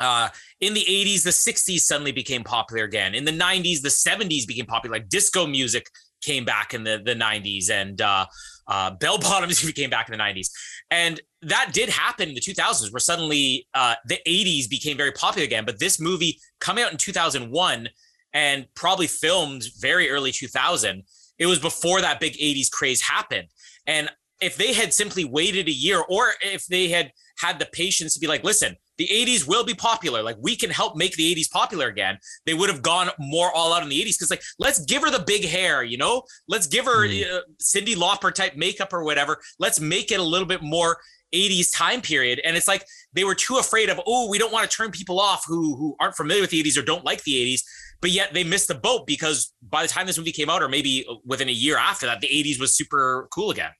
uh, 0.00 0.28
in 0.60 0.74
the 0.74 0.84
80s 0.88 1.22
the 1.22 1.30
60s 1.30 1.80
suddenly 1.80 2.12
became 2.12 2.44
popular 2.44 2.84
again. 2.84 3.14
In 3.14 3.24
the 3.24 3.32
90s 3.32 3.82
the 3.82 3.88
70s 3.88 4.46
became 4.46 4.66
popular 4.66 4.96
like 4.96 5.08
disco 5.08 5.46
music 5.46 5.88
came 6.22 6.44
back 6.44 6.74
in 6.74 6.84
the 6.84 7.00
the 7.04 7.14
90s 7.14 7.70
and 7.70 8.00
uh, 8.00 8.26
uh, 8.68 8.90
bell 8.92 9.18
bottoms 9.20 9.60
came 9.72 9.90
back 9.90 10.08
in 10.08 10.16
the 10.16 10.22
90s 10.22 10.48
and 10.90 11.20
that 11.42 11.70
did 11.72 11.88
happen 11.88 12.28
in 12.28 12.34
the 12.34 12.40
2000s 12.40 12.92
where 12.92 13.00
suddenly 13.00 13.66
uh, 13.74 13.94
the 14.06 14.18
80s 14.26 14.68
became 14.68 14.96
very 14.96 15.12
popular 15.12 15.44
again. 15.44 15.64
But 15.64 15.78
this 15.78 16.00
movie 16.00 16.38
coming 16.60 16.84
out 16.84 16.92
in 16.92 16.98
2001 16.98 17.88
and 18.32 18.66
probably 18.74 19.06
filmed 19.06 19.64
very 19.78 20.10
early 20.10 20.32
2000 20.32 21.02
it 21.38 21.46
was 21.46 21.58
before 21.58 22.00
that 22.00 22.18
big 22.18 22.32
80s 22.34 22.70
craze 22.70 23.02
happened. 23.02 23.48
And 23.86 24.08
if 24.40 24.56
they 24.56 24.72
had 24.72 24.92
simply 24.92 25.24
waited 25.24 25.68
a 25.68 25.72
year 25.72 26.02
or 26.08 26.32
if 26.42 26.66
they 26.66 26.88
had 26.88 27.12
had 27.38 27.58
the 27.58 27.66
patience 27.66 28.14
to 28.14 28.20
be 28.20 28.26
like 28.26 28.44
listen 28.44 28.76
the 28.98 29.08
80s 29.12 29.46
will 29.46 29.64
be 29.64 29.74
popular. 29.74 30.22
Like 30.22 30.36
we 30.40 30.56
can 30.56 30.70
help 30.70 30.96
make 30.96 31.16
the 31.16 31.34
80s 31.34 31.50
popular 31.50 31.88
again. 31.88 32.18
They 32.44 32.54
would 32.54 32.70
have 32.70 32.82
gone 32.82 33.10
more 33.18 33.52
all 33.54 33.72
out 33.72 33.82
in 33.82 33.88
the 33.88 34.00
80s 34.00 34.18
because 34.18 34.30
like 34.30 34.42
let's 34.58 34.84
give 34.84 35.02
her 35.02 35.10
the 35.10 35.24
big 35.26 35.44
hair, 35.44 35.82
you 35.82 35.98
know? 35.98 36.22
Let's 36.48 36.66
give 36.66 36.84
her 36.86 37.06
mm. 37.06 37.24
uh, 37.32 37.40
Cyndi 37.62 37.94
Lauper 37.94 38.32
type 38.32 38.56
makeup 38.56 38.92
or 38.92 39.04
whatever. 39.04 39.38
Let's 39.58 39.80
make 39.80 40.10
it 40.10 40.20
a 40.20 40.24
little 40.24 40.46
bit 40.46 40.62
more 40.62 40.98
80s 41.34 41.68
time 41.74 42.00
period. 42.00 42.40
And 42.44 42.56
it's 42.56 42.68
like 42.68 42.84
they 43.12 43.24
were 43.24 43.34
too 43.34 43.56
afraid 43.56 43.88
of, 43.88 44.00
oh, 44.06 44.28
we 44.28 44.38
don't 44.38 44.52
want 44.52 44.68
to 44.70 44.76
turn 44.76 44.90
people 44.90 45.20
off 45.20 45.44
who 45.46 45.76
who 45.76 45.96
aren't 46.00 46.16
familiar 46.16 46.42
with 46.42 46.50
the 46.50 46.62
80s 46.62 46.78
or 46.78 46.82
don't 46.82 47.04
like 47.04 47.22
the 47.24 47.32
80s. 47.32 47.62
But 48.00 48.10
yet 48.10 48.34
they 48.34 48.44
missed 48.44 48.68
the 48.68 48.74
boat 48.74 49.06
because 49.06 49.52
by 49.62 49.82
the 49.82 49.88
time 49.88 50.06
this 50.06 50.18
movie 50.18 50.32
came 50.32 50.50
out, 50.50 50.62
or 50.62 50.68
maybe 50.68 51.06
within 51.24 51.48
a 51.48 51.52
year 51.52 51.78
after 51.78 52.06
that, 52.06 52.20
the 52.20 52.28
80s 52.28 52.60
was 52.60 52.76
super 52.76 53.26
cool 53.32 53.50
again. 53.50 53.70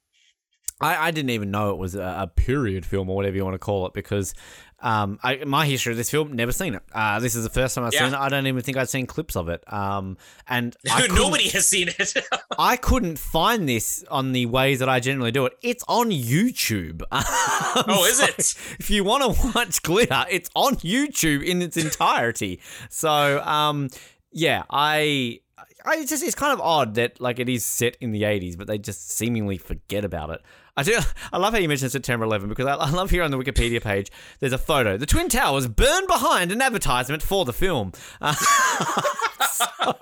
I, 0.81 1.09
I 1.09 1.11
didn't 1.11 1.31
even 1.31 1.51
know 1.51 1.71
it 1.71 1.79
was 1.79 1.95
a, 1.95 2.17
a, 2.19 2.27
period 2.27 2.85
film 2.85 3.09
or 3.09 3.17
whatever 3.17 3.37
you 3.37 3.45
want 3.45 3.55
to 3.55 3.59
call 3.59 3.87
it 3.87 3.95
because 3.95 4.35
um, 4.80 5.18
I, 5.23 5.45
my 5.45 5.66
history 5.66 5.92
of 5.92 5.97
this 5.97 6.11
film, 6.11 6.33
never 6.35 6.52
seen 6.52 6.75
it. 6.75 6.83
Uh, 6.92 7.18
this 7.21 7.35
is 7.35 7.45
the 7.45 7.50
first 7.50 7.75
time 7.75 7.85
I've 7.85 7.95
yeah. 7.95 8.04
seen 8.04 8.14
it. 8.14 8.18
I 8.18 8.28
don't 8.28 8.47
even 8.47 8.62
think 8.62 8.76
I'd 8.76 8.88
seen 8.88 9.06
clips 9.06 9.35
of 9.35 9.49
it. 9.49 9.64
Um, 9.73 10.18
and 10.49 10.76
nobody 11.09 11.49
has 11.49 11.66
seen 11.66 11.88
it. 11.88 12.14
I 12.59 12.76
couldn't 12.76 13.18
find 13.18 13.68
this 13.68 14.04
on 14.11 14.33
the 14.33 14.47
ways 14.47 14.80
that 14.80 14.88
I 14.88 15.00
generally 15.00 15.33
do 15.33 15.47
it. 15.47 15.56
It's 15.62 15.85
on 15.88 16.11
YouTube. 16.11 17.02
oh, 17.12 18.06
is 18.09 18.21
it? 18.21 18.54
If 18.78 18.90
you 18.90 19.02
want 19.02 19.23
to 19.23 19.49
watch 19.54 19.83
Glitter, 19.83 20.25
it's 20.30 20.50
on 20.54 20.76
YouTube 20.76 21.42
in 21.42 21.62
its 21.62 21.76
entirety. 21.76 22.61
so, 22.90 23.40
um, 23.42 23.88
yeah, 24.30 24.64
I 24.68 25.40
I 25.87 25.97
it's 25.97 26.11
just 26.11 26.23
it's 26.23 26.35
kind 26.35 26.52
of 26.52 26.61
odd 26.61 26.95
that 26.97 27.21
like 27.21 27.38
it 27.38 27.49
is 27.49 27.64
set 27.64 27.97
in 28.00 28.11
the 28.11 28.23
80s, 28.23 28.59
but 28.59 28.66
they 28.66 28.76
just 28.76 29.11
seemingly 29.11 29.56
forget 29.56 30.04
about 30.04 30.30
it. 30.30 30.42
I 30.76 30.83
do. 30.83 30.99
I 31.33 31.38
love 31.38 31.54
how 31.54 31.59
you 31.59 31.68
mentioned 31.68 31.90
September 31.90 32.26
11 32.26 32.50
because 32.50 32.66
I, 32.66 32.75
I 32.75 32.90
love 32.90 33.11
here 33.11 33.23
on 33.23 33.30
the 33.30 33.38
Wikipedia 33.38 33.83
page. 33.83 34.11
There's 34.40 34.52
a 34.52 34.59
photo. 34.59 34.99
The 34.99 35.06
Twin 35.06 35.28
Towers 35.30 35.66
burned 35.68 36.06
behind 36.06 36.52
an 36.52 36.61
advertisement 36.61 37.23
for 37.23 37.47
the 37.47 37.52
film. 37.52 37.92
Uh, 38.21 38.35
so, 39.50 39.95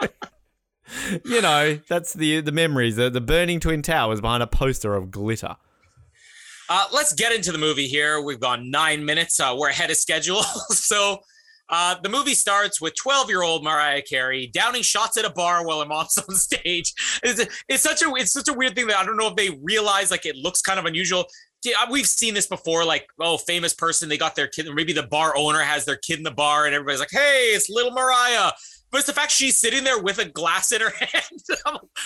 you 1.25 1.41
know, 1.41 1.79
that's 1.89 2.13
the 2.13 2.41
the 2.41 2.51
memories. 2.51 2.97
The, 2.97 3.09
the 3.09 3.21
burning 3.21 3.61
Twin 3.61 3.83
Towers 3.83 4.21
behind 4.21 4.43
a 4.43 4.49
poster 4.49 4.97
of 4.97 5.13
glitter. 5.13 5.57
Uh, 6.69 6.87
let's 6.93 7.13
get 7.13 7.33
into 7.33 7.53
the 7.53 7.59
movie 7.59 7.87
here. 7.87 8.21
We've 8.21 8.41
gone 8.41 8.71
nine 8.71 9.05
minutes. 9.05 9.39
Uh, 9.39 9.55
we're 9.57 9.69
ahead 9.69 9.91
of 9.91 9.97
schedule. 9.97 10.43
so 10.71 11.21
uh, 11.69 11.97
the 12.03 12.09
movie 12.09 12.35
starts 12.35 12.81
with 12.81 12.95
12 12.97 13.29
year 13.29 13.43
old 13.43 13.65
Mariah 13.65 14.03
Carey 14.03 14.51
downing 14.53 14.83
shots 14.83 15.17
at 15.17 15.25
a 15.25 15.31
bar 15.31 15.67
while 15.67 15.81
her 15.81 15.87
mom's 15.87 16.19
on 16.19 16.35
stage. 16.35 16.93
It's, 17.23 17.47
it's 17.69 17.83
such 17.83 18.03
a 18.03 18.13
it's 18.17 18.33
such 18.33 18.49
a 18.49 18.53
weird 18.53 18.75
thing 18.75 18.87
that 18.89 18.99
I 18.99 19.05
don't 19.05 19.17
know 19.17 19.29
if 19.29 19.37
they 19.37 19.51
realize 19.63 20.11
like 20.11 20.27
it 20.27 20.37
looks 20.37 20.61
kind 20.61 20.79
of 20.79 20.85
unusual. 20.85 21.27
Yeah, 21.65 21.91
we've 21.91 22.07
seen 22.07 22.35
this 22.35 22.47
before, 22.47 22.85
like 22.85 23.07
oh, 23.21 23.39
famous 23.39 23.73
person 23.73 24.09
they 24.09 24.19
got 24.19 24.37
their 24.37 24.49
kid, 24.49 24.67
maybe 24.75 24.93
the 24.93 25.05
bar 25.05 25.35
owner 25.35 25.61
has 25.61 25.87
their 25.87 25.97
kid 25.97 26.19
in 26.19 26.23
the 26.23 26.31
bar, 26.31 26.67
and 26.67 26.75
everybody's 26.75 27.01
like, 27.01 27.11
"Hey, 27.11 27.53
it's 27.55 27.71
little 27.71 27.93
Mariah." 27.93 28.53
But 28.91 28.99
it's 28.99 29.07
the 29.09 29.13
fact 29.13 29.33
she's 29.33 29.59
sitting 29.59 29.83
there 29.83 30.01
with 30.01 30.21
a 30.21 30.25
glass 30.25 30.71
in 30.71 30.81
her 30.81 30.91
hand. 31.01 31.43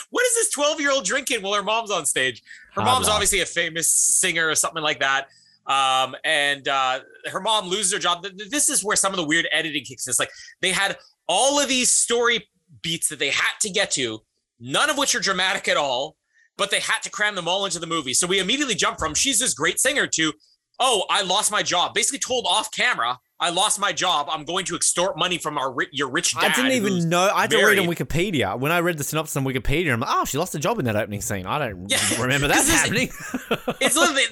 what 0.08 0.24
is 0.24 0.34
this 0.36 0.50
12 0.52 0.80
year 0.80 0.90
old 0.90 1.04
drinking 1.04 1.42
while 1.42 1.52
her 1.52 1.62
mom's 1.62 1.90
on 1.90 2.06
stage? 2.06 2.42
Her 2.72 2.82
mom's 2.82 3.08
obviously 3.08 3.40
a 3.40 3.46
famous 3.46 3.90
singer 3.90 4.48
or 4.48 4.54
something 4.54 4.82
like 4.82 5.00
that. 5.00 5.28
Um, 5.68 6.16
and 6.24 6.66
uh, 6.66 7.00
her 7.30 7.40
mom 7.40 7.68
loses 7.68 7.92
her 7.92 7.98
job. 7.98 8.26
This 8.50 8.70
is 8.70 8.82
where 8.82 8.96
some 8.96 9.12
of 9.12 9.18
the 9.18 9.26
weird 9.26 9.46
editing 9.52 9.84
kicks 9.84 10.06
in. 10.06 10.10
It's 10.10 10.18
like 10.18 10.30
they 10.62 10.72
had 10.72 10.96
all 11.28 11.60
of 11.60 11.68
these 11.68 11.92
story 11.92 12.48
beats 12.82 13.08
that 13.10 13.18
they 13.18 13.30
had 13.30 13.52
to 13.60 13.70
get 13.70 13.90
to, 13.92 14.20
none 14.58 14.88
of 14.88 14.96
which 14.96 15.14
are 15.14 15.20
dramatic 15.20 15.68
at 15.68 15.76
all, 15.76 16.16
but 16.56 16.70
they 16.70 16.80
had 16.80 17.02
to 17.02 17.10
cram 17.10 17.34
them 17.34 17.46
all 17.46 17.66
into 17.66 17.78
the 17.78 17.86
movie. 17.86 18.14
So 18.14 18.26
we 18.26 18.38
immediately 18.38 18.74
jump 18.74 18.98
from 18.98 19.14
she's 19.14 19.38
this 19.38 19.54
great 19.54 19.78
singer 19.78 20.06
to, 20.06 20.32
oh, 20.80 21.04
I 21.10 21.22
lost 21.22 21.50
my 21.52 21.62
job. 21.62 21.94
Basically 21.94 22.18
told 22.18 22.46
off 22.48 22.70
camera 22.72 23.18
I 23.40 23.50
lost 23.50 23.78
my 23.78 23.92
job. 23.92 24.28
I'm 24.30 24.44
going 24.44 24.64
to 24.64 24.74
extort 24.74 25.16
money 25.16 25.38
from 25.38 25.58
our 25.58 25.74
your 25.92 26.10
rich 26.10 26.34
dad. 26.34 26.52
I 26.52 26.54
didn't 26.56 26.72
even 26.72 27.08
know. 27.08 27.30
I 27.32 27.42
had 27.42 27.50
to 27.50 27.64
read 27.64 27.78
on 27.78 27.86
Wikipedia. 27.86 28.58
When 28.58 28.72
I 28.72 28.80
read 28.80 28.98
the 28.98 29.04
synopsis 29.04 29.36
on 29.36 29.44
Wikipedia, 29.44 29.92
I'm 29.92 30.00
like, 30.00 30.10
oh, 30.12 30.24
she 30.24 30.38
lost 30.38 30.54
a 30.56 30.58
job 30.58 30.78
in 30.80 30.84
that 30.86 30.96
opening 30.96 31.20
scene. 31.20 31.46
I 31.46 31.58
don't 31.58 31.88
yeah. 31.88 31.98
remember 32.20 32.48
that 32.48 32.66
happening. 32.66 33.10
it's 33.80 33.96
literally 33.96 34.22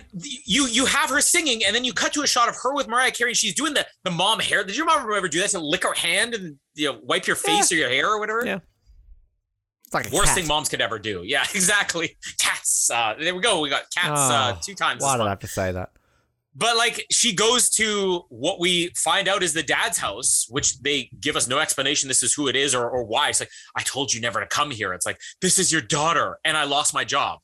you. 0.44 0.66
You 0.66 0.86
have 0.86 1.10
her 1.10 1.20
singing, 1.20 1.62
and 1.64 1.74
then 1.74 1.84
you 1.84 1.92
cut 1.92 2.12
to 2.14 2.22
a 2.22 2.26
shot 2.26 2.48
of 2.48 2.56
her 2.62 2.74
with 2.74 2.88
Mariah 2.88 3.12
Carey. 3.12 3.34
She's 3.34 3.54
doing 3.54 3.74
the 3.74 3.86
the 4.02 4.10
mom 4.10 4.40
hair. 4.40 4.64
Did 4.64 4.76
your 4.76 4.86
mom 4.86 5.10
ever 5.12 5.28
do 5.28 5.40
that? 5.40 5.50
To 5.50 5.60
lick 5.60 5.84
her 5.84 5.94
hand 5.94 6.34
and 6.34 6.56
you 6.74 6.90
know 6.90 6.98
wipe 7.02 7.28
your 7.28 7.36
face 7.36 7.70
yeah. 7.70 7.76
or 7.76 7.80
your 7.82 7.90
hair 7.90 8.10
or 8.10 8.18
whatever. 8.18 8.44
Yeah. 8.44 8.58
It's 9.84 9.94
like 9.94 10.10
worst 10.10 10.30
cat. 10.30 10.38
thing 10.38 10.48
moms 10.48 10.68
could 10.68 10.80
ever 10.80 10.98
do. 10.98 11.22
Yeah, 11.24 11.42
exactly. 11.54 12.16
Cats. 12.40 12.90
Uh, 12.90 13.14
there 13.18 13.34
we 13.34 13.40
go. 13.40 13.60
We 13.60 13.70
got 13.70 13.84
cats 13.94 14.20
oh, 14.20 14.34
uh, 14.34 14.56
two 14.60 14.74
times. 14.74 15.02
Why 15.02 15.16
did 15.16 15.26
I 15.26 15.28
have 15.28 15.38
to 15.40 15.46
say 15.46 15.70
that? 15.70 15.90
But 16.58 16.76
like 16.78 17.04
she 17.10 17.34
goes 17.34 17.68
to 17.70 18.22
what 18.30 18.58
we 18.58 18.90
find 18.96 19.28
out 19.28 19.42
is 19.42 19.52
the 19.52 19.62
dad's 19.62 19.98
house, 19.98 20.46
which 20.48 20.78
they 20.80 21.10
give 21.20 21.36
us 21.36 21.46
no 21.46 21.58
explanation. 21.58 22.08
This 22.08 22.22
is 22.22 22.32
who 22.32 22.48
it 22.48 22.56
is 22.56 22.74
or, 22.74 22.88
or 22.88 23.04
why. 23.04 23.28
It's 23.28 23.40
like, 23.40 23.50
I 23.76 23.82
told 23.82 24.14
you 24.14 24.20
never 24.22 24.40
to 24.40 24.46
come 24.46 24.70
here. 24.70 24.94
It's 24.94 25.04
like, 25.04 25.18
this 25.42 25.58
is 25.58 25.70
your 25.70 25.82
daughter, 25.82 26.38
and 26.44 26.56
I 26.56 26.64
lost 26.64 26.94
my 26.94 27.04
job. 27.04 27.40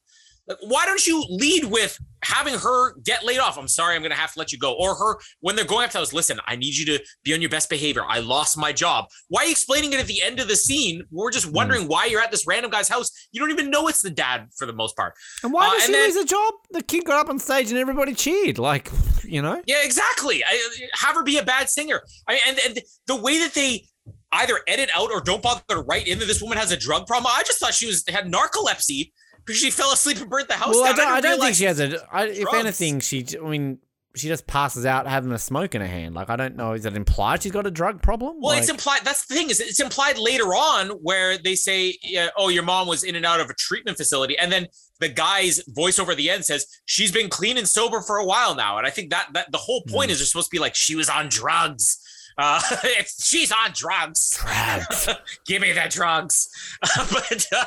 Like, 0.46 0.58
why 0.62 0.86
don't 0.86 1.06
you 1.06 1.24
lead 1.28 1.64
with 1.66 1.98
having 2.22 2.54
her 2.54 2.98
get 3.00 3.24
laid 3.24 3.38
off? 3.38 3.58
I'm 3.58 3.68
sorry, 3.68 3.94
I'm 3.94 4.02
going 4.02 4.10
to 4.10 4.16
have 4.16 4.32
to 4.32 4.38
let 4.38 4.52
you 4.52 4.58
go. 4.58 4.74
Or 4.74 4.94
her, 4.94 5.18
when 5.40 5.56
they're 5.56 5.64
going 5.64 5.84
up 5.84 5.90
to 5.92 6.00
us, 6.00 6.12
listen, 6.12 6.38
I 6.46 6.56
need 6.56 6.76
you 6.76 6.86
to 6.86 7.04
be 7.24 7.34
on 7.34 7.40
your 7.40 7.50
best 7.50 7.68
behavior. 7.68 8.02
I 8.06 8.20
lost 8.20 8.56
my 8.56 8.72
job. 8.72 9.06
Why 9.28 9.42
are 9.42 9.44
you 9.46 9.50
explaining 9.52 9.92
it 9.92 10.00
at 10.00 10.06
the 10.06 10.22
end 10.22 10.40
of 10.40 10.48
the 10.48 10.56
scene? 10.56 11.02
We're 11.10 11.30
just 11.30 11.46
hmm. 11.46 11.52
wondering 11.52 11.84
mm. 11.84 11.88
why 11.88 12.06
you're 12.06 12.20
at 12.20 12.30
this 12.30 12.46
random 12.46 12.70
guy's 12.70 12.88
house. 12.88 13.10
You 13.32 13.40
don't 13.40 13.50
even 13.50 13.70
know 13.70 13.88
it's 13.88 14.02
the 14.02 14.10
dad 14.10 14.48
for 14.56 14.66
the 14.66 14.72
most 14.72 14.96
part. 14.96 15.14
And 15.42 15.52
why 15.52 15.68
uh, 15.68 15.72
did 15.72 15.82
she 15.82 15.92
then, 15.92 16.08
lose 16.08 16.16
a 16.16 16.26
job? 16.26 16.54
The 16.70 16.82
kid 16.82 17.04
got 17.04 17.20
up 17.20 17.28
on 17.28 17.38
stage 17.38 17.70
and 17.70 17.78
everybody 17.78 18.14
cheered. 18.14 18.58
Like, 18.58 18.90
you 19.24 19.42
know? 19.42 19.62
Yeah, 19.66 19.82
exactly. 19.82 20.44
I, 20.44 20.60
have 20.94 21.14
her 21.14 21.22
be 21.22 21.38
a 21.38 21.44
bad 21.44 21.68
singer. 21.68 22.02
I, 22.28 22.40
and, 22.46 22.58
and 22.66 22.80
the 23.06 23.16
way 23.16 23.38
that 23.38 23.54
they 23.54 23.86
either 24.32 24.60
edit 24.66 24.90
out 24.94 25.10
or 25.10 25.20
don't 25.20 25.42
bother 25.42 25.62
to 25.68 25.80
write 25.82 26.08
in 26.08 26.18
that 26.18 26.26
this 26.26 26.40
woman 26.40 26.58
has 26.58 26.72
a 26.72 26.76
drug 26.76 27.06
problem. 27.06 27.32
I 27.34 27.42
just 27.42 27.60
thought 27.60 27.74
she 27.74 27.86
was 27.86 28.04
had 28.08 28.32
narcolepsy 28.32 29.12
because 29.44 29.60
she 29.60 29.70
fell 29.70 29.92
asleep 29.92 30.18
and 30.18 30.30
burnt 30.30 30.48
the 30.48 30.54
house 30.54 30.74
well, 30.74 30.84
down. 30.84 30.94
I 30.94 30.96
don't, 30.96 31.12
I 31.12 31.20
don't 31.20 31.40
think 31.40 31.56
she 31.56 31.64
has 31.64 31.80
a. 31.80 32.06
I, 32.12 32.26
if 32.26 32.52
anything, 32.54 33.00
she. 33.00 33.26
I 33.42 33.48
mean, 33.48 33.78
she 34.14 34.28
just 34.28 34.46
passes 34.46 34.84
out 34.84 35.06
having 35.06 35.32
a 35.32 35.38
smoke 35.38 35.74
in 35.74 35.80
her 35.80 35.86
hand. 35.86 36.14
Like 36.14 36.28
I 36.28 36.36
don't 36.36 36.56
know, 36.56 36.72
is 36.72 36.84
it 36.84 36.94
implied 36.94 37.42
she's 37.42 37.52
got 37.52 37.66
a 37.66 37.70
drug 37.70 38.02
problem? 38.02 38.36
Well, 38.40 38.52
like, 38.52 38.60
it's 38.60 38.70
implied. 38.70 39.00
That's 39.04 39.26
the 39.26 39.34
thing 39.34 39.50
is 39.50 39.60
it's 39.60 39.80
implied 39.80 40.18
later 40.18 40.54
on 40.54 40.90
where 41.02 41.38
they 41.38 41.54
say, 41.54 41.96
yeah, 42.02 42.28
"Oh, 42.36 42.48
your 42.48 42.62
mom 42.62 42.88
was 42.88 43.04
in 43.04 43.16
and 43.16 43.24
out 43.24 43.40
of 43.40 43.48
a 43.48 43.54
treatment 43.54 43.96
facility," 43.96 44.36
and 44.38 44.52
then 44.52 44.66
the 45.00 45.08
guy's 45.08 45.62
voice 45.68 45.98
over 45.98 46.14
the 46.14 46.30
end 46.30 46.44
says 46.44 46.66
she's 46.84 47.10
been 47.10 47.28
clean 47.28 47.56
and 47.56 47.68
sober 47.68 48.00
for 48.00 48.18
a 48.18 48.24
while 48.24 48.54
now. 48.54 48.76
And 48.78 48.86
I 48.86 48.90
think 48.90 49.10
that 49.10 49.28
that 49.32 49.50
the 49.50 49.58
whole 49.58 49.82
point 49.88 50.10
mm. 50.10 50.12
is 50.12 50.18
they're 50.18 50.26
supposed 50.26 50.50
to 50.50 50.54
be 50.54 50.60
like 50.60 50.74
she 50.74 50.94
was 50.94 51.08
on 51.08 51.28
drugs. 51.28 51.98
Uh, 52.38 52.60
she's 53.20 53.52
on 53.52 53.70
drugs. 53.74 54.38
Drugs. 54.38 55.08
Give 55.46 55.62
me 55.62 55.72
the 55.72 55.86
drugs. 55.88 56.48
But 57.10 57.46
uh, 57.52 57.64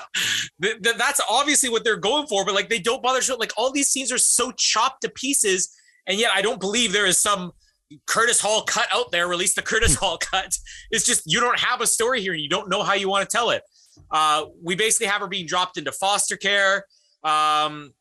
th- 0.62 0.82
th- 0.82 0.96
that's 0.98 1.22
obviously 1.30 1.70
what 1.70 1.84
they're 1.84 1.98
going 1.98 2.28
for. 2.28 2.46
But 2.46 2.56
like 2.56 2.70
they 2.70 2.80
don't 2.80 3.02
bother 3.02 3.22
showing. 3.22 3.40
Like 3.40 3.54
all 3.58 3.72
these 3.72 3.90
scenes 3.90 4.12
are 4.12 4.18
so 4.18 4.52
chopped 4.52 5.02
to 5.02 5.10
pieces, 5.10 5.76
and 6.08 6.20
yet 6.20 6.32
I 6.34 6.42
don't 6.42 6.60
believe 6.60 6.92
there 6.92 7.06
is 7.06 7.20
some 7.20 7.52
Curtis 8.08 8.42
Hall 8.42 8.64
cut 8.64 8.88
out 8.92 9.12
there. 9.12 9.28
Release 9.28 9.56
the 9.56 9.62
Curtis 9.62 9.96
Hall 9.96 10.18
cut. 10.18 10.58
It's 10.92 11.06
just 11.06 11.24
you 11.26 11.40
don't 11.40 11.60
have 11.60 11.82
a 11.82 11.88
story 11.88 12.22
here, 12.22 12.34
and 12.34 12.42
you 12.42 12.50
don't 12.50 12.70
know 12.70 12.84
how 12.84 12.94
you 12.94 13.10
want 13.10 13.30
to 13.30 13.38
tell 13.38 13.52
it. 13.52 13.64
Uh, 14.12 14.46
we 14.64 14.76
basically 14.76 15.08
have 15.08 15.22
her 15.22 15.28
being 15.28 15.46
dropped 15.46 15.78
into 15.78 15.92
foster 15.92 16.38
care. 16.38 16.86
Um, 17.24 17.94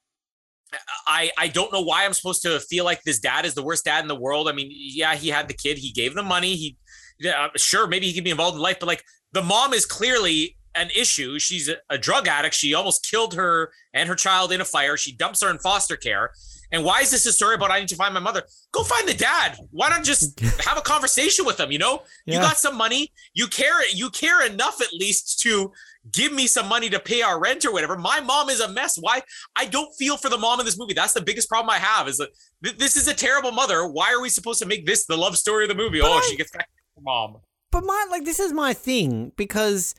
I 1.07 1.31
I 1.39 1.49
don't 1.49 1.73
know 1.73 1.83
why 1.83 2.05
I'm 2.05 2.13
supposed 2.13 2.43
to 2.43 2.61
feel 2.61 2.85
like 2.85 3.03
this 3.03 3.19
dad 3.19 3.45
is 3.45 3.55
the 3.55 3.63
worst 3.63 3.85
dad 3.85 4.03
in 4.03 4.09
the 4.09 4.15
world. 4.15 4.49
I 4.49 4.53
mean, 4.53 4.69
yeah, 4.71 5.15
he 5.15 5.29
had 5.29 5.49
the 5.49 5.55
kid, 5.55 5.79
he 5.79 5.93
gave 5.93 6.15
them 6.15 6.27
money, 6.27 6.55
he 6.57 6.77
yeah, 7.19 7.49
sure 7.57 7.87
maybe 7.87 8.07
he 8.07 8.15
can 8.15 8.25
be 8.25 8.31
involved 8.31 8.57
in 8.57 8.63
life, 8.63 8.79
but 8.81 8.87
like 8.87 9.03
the 9.33 9.43
mom 9.43 9.73
is 9.73 9.87
clearly 9.87 10.57
an 10.75 10.91
issue. 10.95 11.39
She's 11.39 11.69
a, 11.69 11.77
a 11.91 11.99
drug 11.99 12.29
addict. 12.29 12.55
She 12.55 12.75
almost 12.75 13.09
killed 13.09 13.35
her 13.35 13.73
and 13.93 14.09
her 14.09 14.15
child 14.15 14.53
in 14.53 14.61
a 14.61 14.65
fire. 14.65 14.97
She 14.97 15.13
dumps 15.13 15.43
her 15.43 15.51
in 15.51 15.59
foster 15.59 15.97
care. 15.97 16.33
And 16.73 16.85
why 16.85 17.01
is 17.01 17.11
this 17.13 17.25
a 17.27 17.33
story 17.33 17.55
about 17.55 17.71
I 17.71 17.79
need 17.79 17.89
to 17.89 17.97
find 17.97 18.13
my 18.13 18.21
mother? 18.21 18.43
Go 18.73 18.83
find 18.83 19.07
the 19.07 19.15
dad. 19.15 19.57
Why 19.71 19.91
not 19.91 20.03
just 20.03 20.41
have 20.65 20.77
a 20.77 20.83
conversation 20.83 21.45
with 21.45 21.61
him? 21.61 21.71
You 21.71 21.79
know, 21.79 22.03
yeah. 22.27 22.35
you 22.35 22.41
got 22.41 22.57
some 22.57 22.77
money. 22.77 23.13
You 23.33 23.47
care. 23.47 23.89
You 23.91 24.11
care 24.11 24.45
enough 24.45 24.81
at 24.81 24.93
least 24.93 25.41
to 25.43 25.73
give 26.11 26.33
me 26.33 26.47
some 26.47 26.69
money 26.69 26.91
to 26.91 26.99
pay 26.99 27.23
our 27.23 27.41
rent 27.41 27.65
or 27.65 27.73
whatever. 27.73 27.97
My 27.97 28.21
mom 28.21 28.51
is 28.51 28.61
a 28.61 28.69
mess. 28.69 28.97
Why? 28.99 29.23
I 29.57 29.67
don't 29.67 29.95
feel 29.95 30.17
for 30.17 30.29
the 30.29 30.39
mom 30.39 30.59
in 30.59 30.67
this 30.67 30.79
movie. 30.79 30.95
That's 30.95 31.13
the 31.13 31.23
biggest 31.23 31.49
problem 31.49 31.71
I 31.71 31.79
have. 31.79 32.09
Is 32.09 32.17
that 32.19 32.31
th- 32.65 32.77
this 32.77 32.97
is 32.97 33.09
a 33.09 33.15
terrible 33.15 33.53
mother. 33.53 33.87
Why 33.87 34.13
are 34.13 34.21
we 34.21 34.29
supposed 34.29 34.59
to 34.61 34.67
make 34.67 34.85
this 34.85 35.07
the 35.07 35.17
love 35.17 35.37
story 35.37 35.65
of 35.65 35.69
the 35.69 35.77
movie? 35.77 36.01
Oh, 36.01 36.05
but 36.05 36.11
oh, 36.11 36.19
I, 36.19 36.29
she 36.29 36.37
gets 36.37 36.51
back 36.51 36.67
to 36.67 36.83
her 36.97 37.03
mom. 37.03 37.37
But 37.71 37.85
my 37.85 38.07
like 38.11 38.25
this 38.25 38.41
is 38.41 38.53
my 38.53 38.73
thing 38.73 39.33
because 39.37 39.95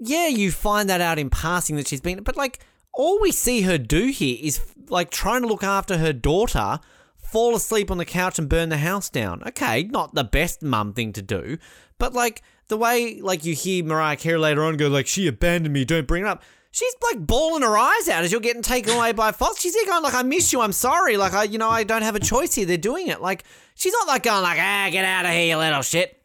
yeah, 0.00 0.28
you 0.28 0.50
find 0.50 0.88
that 0.88 1.00
out 1.00 1.18
in 1.18 1.30
passing 1.30 1.76
that 1.76 1.88
she's 1.88 2.00
been, 2.00 2.22
but 2.22 2.36
like 2.36 2.60
all 2.92 3.20
we 3.20 3.32
see 3.32 3.62
her 3.62 3.78
do 3.78 4.06
here 4.06 4.36
is 4.40 4.60
like 4.88 5.10
trying 5.10 5.42
to 5.42 5.48
look 5.48 5.64
after 5.64 5.98
her 5.98 6.12
daughter. 6.12 6.80
Fall 7.16 7.54
asleep 7.54 7.90
on 7.90 7.98
the 7.98 8.06
couch 8.06 8.38
and 8.38 8.48
burn 8.48 8.70
the 8.70 8.78
house 8.78 9.10
down. 9.10 9.42
Okay, 9.46 9.82
not 9.82 10.14
the 10.14 10.24
best 10.24 10.62
mum 10.62 10.94
thing 10.94 11.12
to 11.12 11.20
do, 11.20 11.58
but 11.98 12.14
like 12.14 12.42
the 12.68 12.76
way 12.76 13.20
like 13.20 13.44
you 13.44 13.54
hear 13.54 13.84
Mariah 13.84 14.16
Carey 14.16 14.38
later 14.38 14.64
on 14.64 14.78
go 14.78 14.88
like 14.88 15.06
she 15.06 15.26
abandoned 15.26 15.74
me, 15.74 15.84
don't 15.84 16.06
bring 16.06 16.22
it 16.22 16.28
up. 16.28 16.42
She's 16.70 16.94
like 17.02 17.26
bawling 17.26 17.62
her 17.62 17.76
eyes 17.76 18.08
out 18.08 18.24
as 18.24 18.32
you're 18.32 18.40
getting 18.40 18.62
taken 18.62 18.94
away 18.94 19.12
by 19.12 19.32
Fox. 19.32 19.60
She's 19.60 19.74
there 19.74 19.86
going 19.86 20.02
like, 20.02 20.14
"I 20.14 20.22
miss 20.22 20.52
you. 20.52 20.60
I'm 20.60 20.72
sorry. 20.72 21.16
Like 21.16 21.32
I, 21.32 21.44
you 21.44 21.58
know, 21.58 21.68
I 21.68 21.84
don't 21.84 22.02
have 22.02 22.14
a 22.14 22.20
choice 22.20 22.54
here. 22.54 22.66
They're 22.66 22.76
doing 22.76 23.08
it. 23.08 23.20
Like 23.20 23.44
she's 23.74 23.92
not 23.92 24.06
like 24.06 24.22
going 24.22 24.42
like, 24.42 24.58
ah, 24.58 24.88
get 24.90 25.04
out 25.04 25.24
of 25.24 25.32
here, 25.32 25.46
you 25.46 25.56
little 25.56 25.82
shit. 25.82 26.17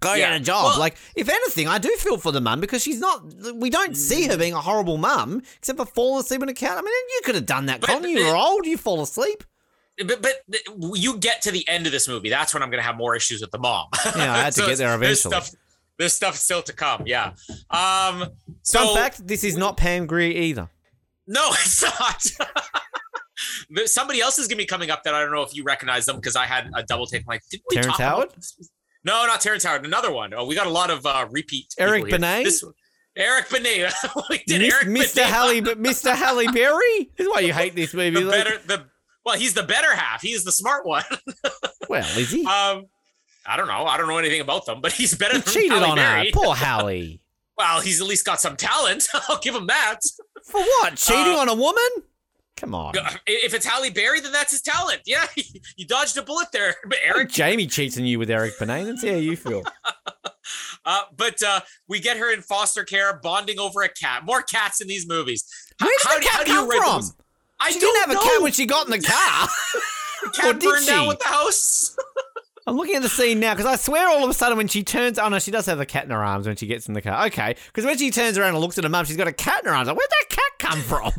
Go 0.00 0.14
yeah. 0.14 0.30
get 0.30 0.40
a 0.40 0.44
job. 0.44 0.64
Well, 0.64 0.78
like 0.78 0.96
if 1.14 1.28
anything, 1.28 1.68
I 1.68 1.78
do 1.78 1.88
feel 1.98 2.18
for 2.18 2.32
the 2.32 2.40
mum 2.40 2.60
because 2.60 2.82
she's 2.82 3.00
not. 3.00 3.22
We 3.54 3.70
don't 3.70 3.96
see 3.96 4.26
her 4.26 4.36
being 4.36 4.52
a 4.52 4.60
horrible 4.60 4.98
mum 4.98 5.42
except 5.58 5.78
for 5.78 5.86
falling 5.86 6.20
asleep 6.20 6.42
on 6.42 6.48
a 6.48 6.54
couch. 6.54 6.76
I 6.76 6.82
mean, 6.82 6.86
you 6.86 7.20
could 7.24 7.34
have 7.34 7.46
done 7.46 7.66
that, 7.66 7.80
Connie. 7.80 8.12
You 8.12 8.26
were 8.26 8.36
old. 8.36 8.66
You 8.66 8.76
fall 8.76 9.02
asleep 9.02 9.44
but 10.04 10.22
but 10.22 10.34
you 10.94 11.18
get 11.18 11.42
to 11.42 11.50
the 11.50 11.66
end 11.68 11.86
of 11.86 11.92
this 11.92 12.08
movie. 12.08 12.28
That's 12.28 12.52
when 12.52 12.62
I'm 12.62 12.70
going 12.70 12.82
to 12.82 12.86
have 12.86 12.96
more 12.96 13.16
issues 13.16 13.40
with 13.40 13.50
the 13.50 13.58
mom. 13.58 13.86
Yeah, 14.04 14.34
I 14.34 14.38
had 14.42 14.54
so 14.54 14.62
to 14.62 14.68
get 14.68 14.78
there 14.78 14.94
eventually. 14.94 15.30
There's 15.30 15.46
stuff, 15.46 15.50
there's 15.98 16.12
stuff 16.12 16.36
still 16.36 16.62
to 16.62 16.72
come. 16.72 17.04
Yeah. 17.06 17.32
Um. 17.70 18.26
So, 18.62 18.78
Fun 18.78 18.94
fact: 18.94 19.26
This 19.26 19.44
is 19.44 19.56
not 19.56 19.76
Pam 19.76 20.06
Grier 20.06 20.30
either. 20.30 20.68
No, 21.26 21.48
it's 21.50 21.82
not. 21.82 22.22
Somebody 23.86 24.20
else 24.20 24.38
is 24.38 24.48
going 24.48 24.56
to 24.56 24.62
be 24.62 24.66
coming 24.66 24.90
up 24.90 25.02
that 25.04 25.14
I 25.14 25.20
don't 25.20 25.32
know 25.32 25.42
if 25.42 25.54
you 25.54 25.64
recognize 25.64 26.06
them 26.06 26.16
because 26.16 26.36
I 26.36 26.46
had 26.46 26.70
a 26.74 26.82
double 26.82 27.06
take. 27.06 27.26
like, 27.26 27.42
did 27.50 27.60
we 27.68 27.76
Terrence 27.76 27.98
Howard? 27.98 28.30
No, 29.06 29.24
not 29.24 29.40
Terrence 29.40 29.62
Howard. 29.62 29.86
Another 29.86 30.10
one. 30.10 30.34
Oh, 30.34 30.44
we 30.44 30.56
got 30.56 30.66
a 30.66 30.70
lot 30.70 30.90
of 30.90 31.06
uh, 31.06 31.28
repeat. 31.30 31.72
Eric 31.78 32.10
Benet. 32.10 32.42
This, 32.42 32.64
Eric 33.16 33.48
Benet. 33.48 33.92
we 34.28 34.42
did 34.48 34.60
Miss, 34.60 34.74
Eric 34.74 34.88
Mr. 34.88 35.14
Benet. 35.14 35.30
Halle, 35.30 35.60
Mr. 35.76 36.14
Halle 36.14 36.52
Berry. 36.52 37.10
This 37.16 37.26
is 37.26 37.32
why 37.32 37.40
you 37.40 37.52
hate 37.52 37.76
this 37.76 37.94
movie. 37.94 38.22
The 38.22 38.30
better, 38.30 38.58
the 38.66 38.84
well, 39.24 39.36
he's 39.36 39.54
the 39.54 39.62
better 39.62 39.94
half. 39.94 40.22
He's 40.22 40.42
the 40.42 40.50
smart 40.50 40.84
one. 40.86 41.04
well, 41.88 42.04
is 42.18 42.32
he? 42.32 42.40
Um, 42.46 42.86
I 43.46 43.56
don't 43.56 43.68
know. 43.68 43.84
I 43.86 43.96
don't 43.96 44.08
know 44.08 44.18
anything 44.18 44.40
about 44.40 44.66
them, 44.66 44.80
but 44.80 44.90
he's 44.90 45.14
better. 45.14 45.36
He 45.36 45.42
cheated 45.42 45.70
Halle 45.70 45.90
on 45.90 45.96
Berry. 45.96 46.26
her. 46.26 46.30
Poor 46.32 46.54
Halle. 46.56 47.20
Well, 47.56 47.80
he's 47.80 48.00
at 48.00 48.08
least 48.08 48.26
got 48.26 48.40
some 48.40 48.56
talent. 48.56 49.08
I'll 49.28 49.38
give 49.38 49.54
him 49.54 49.68
that. 49.68 50.00
For 50.44 50.60
what? 50.60 50.96
Cheating 50.96 51.34
uh, 51.34 51.38
on 51.38 51.48
a 51.48 51.54
woman? 51.54 51.88
Come 52.56 52.74
on. 52.74 52.94
If 53.26 53.54
it's 53.54 53.66
Halle 53.66 53.90
Berry, 53.90 54.20
then 54.20 54.32
that's 54.32 54.50
his 54.50 54.62
talent. 54.62 55.02
Yeah, 55.04 55.26
you 55.76 55.86
dodged 55.86 56.16
a 56.16 56.22
bullet 56.22 56.48
there, 56.52 56.74
but 56.86 56.98
Eric. 57.04 57.30
Jamie 57.30 57.66
cheats 57.66 57.98
on 57.98 58.04
you 58.04 58.18
with 58.18 58.30
Eric 58.30 58.58
Benet. 58.58 58.84
Let's 58.84 59.00
see 59.00 59.08
how 59.08 59.16
you 59.16 59.36
feel. 59.36 59.62
uh, 60.84 61.02
but 61.16 61.42
uh, 61.42 61.60
we 61.88 62.00
get 62.00 62.16
her 62.16 62.32
in 62.32 62.42
foster 62.42 62.84
care, 62.84 63.18
bonding 63.22 63.58
over 63.58 63.82
a 63.82 63.88
cat. 63.88 64.24
More 64.24 64.42
cats 64.42 64.80
in 64.80 64.88
these 64.88 65.06
movies. 65.08 65.44
Where 65.80 65.90
did 65.98 66.08
how, 66.08 66.18
the 66.18 66.24
cat 66.24 66.48
how 66.48 66.68
come 66.68 66.82
from? 67.02 67.02
I 67.60 67.70
she 67.70 67.80
didn't 67.80 68.00
have 68.00 68.10
know. 68.10 68.20
a 68.20 68.24
cat 68.24 68.42
when 68.42 68.52
she 68.52 68.66
got 68.66 68.86
in 68.86 68.92
the 68.92 69.00
car. 69.00 69.48
the 70.22 70.30
cat 70.30 70.60
burned 70.60 70.84
she? 70.84 70.90
down 70.90 71.08
with 71.08 71.18
the 71.18 71.28
house. 71.28 71.96
I'm 72.66 72.76
looking 72.76 72.96
at 72.96 73.02
the 73.02 73.08
scene 73.08 73.38
now 73.38 73.54
because 73.54 73.66
I 73.66 73.76
swear 73.76 74.08
all 74.08 74.24
of 74.24 74.30
a 74.30 74.34
sudden 74.34 74.56
when 74.58 74.66
she 74.66 74.82
turns, 74.82 75.18
oh 75.18 75.28
no, 75.28 75.38
she 75.38 75.52
does 75.52 75.66
have 75.66 75.78
a 75.78 75.86
cat 75.86 76.04
in 76.04 76.10
her 76.10 76.24
arms 76.24 76.46
when 76.48 76.56
she 76.56 76.66
gets 76.66 76.88
in 76.88 76.94
the 76.94 77.02
car. 77.02 77.26
Okay, 77.26 77.54
because 77.66 77.84
when 77.84 77.96
she 77.96 78.10
turns 78.10 78.36
around 78.38 78.50
and 78.54 78.58
looks 78.58 78.76
at 78.76 78.84
her 78.84 78.90
mum, 78.90 79.04
she's 79.04 79.16
got 79.16 79.28
a 79.28 79.32
cat 79.32 79.62
in 79.62 79.68
her 79.68 79.74
arms. 79.74 79.86
Like, 79.88 79.96
where'd 79.96 80.10
that 80.10 80.36
cat 80.36 80.52
come 80.58 80.80
from? 80.80 81.12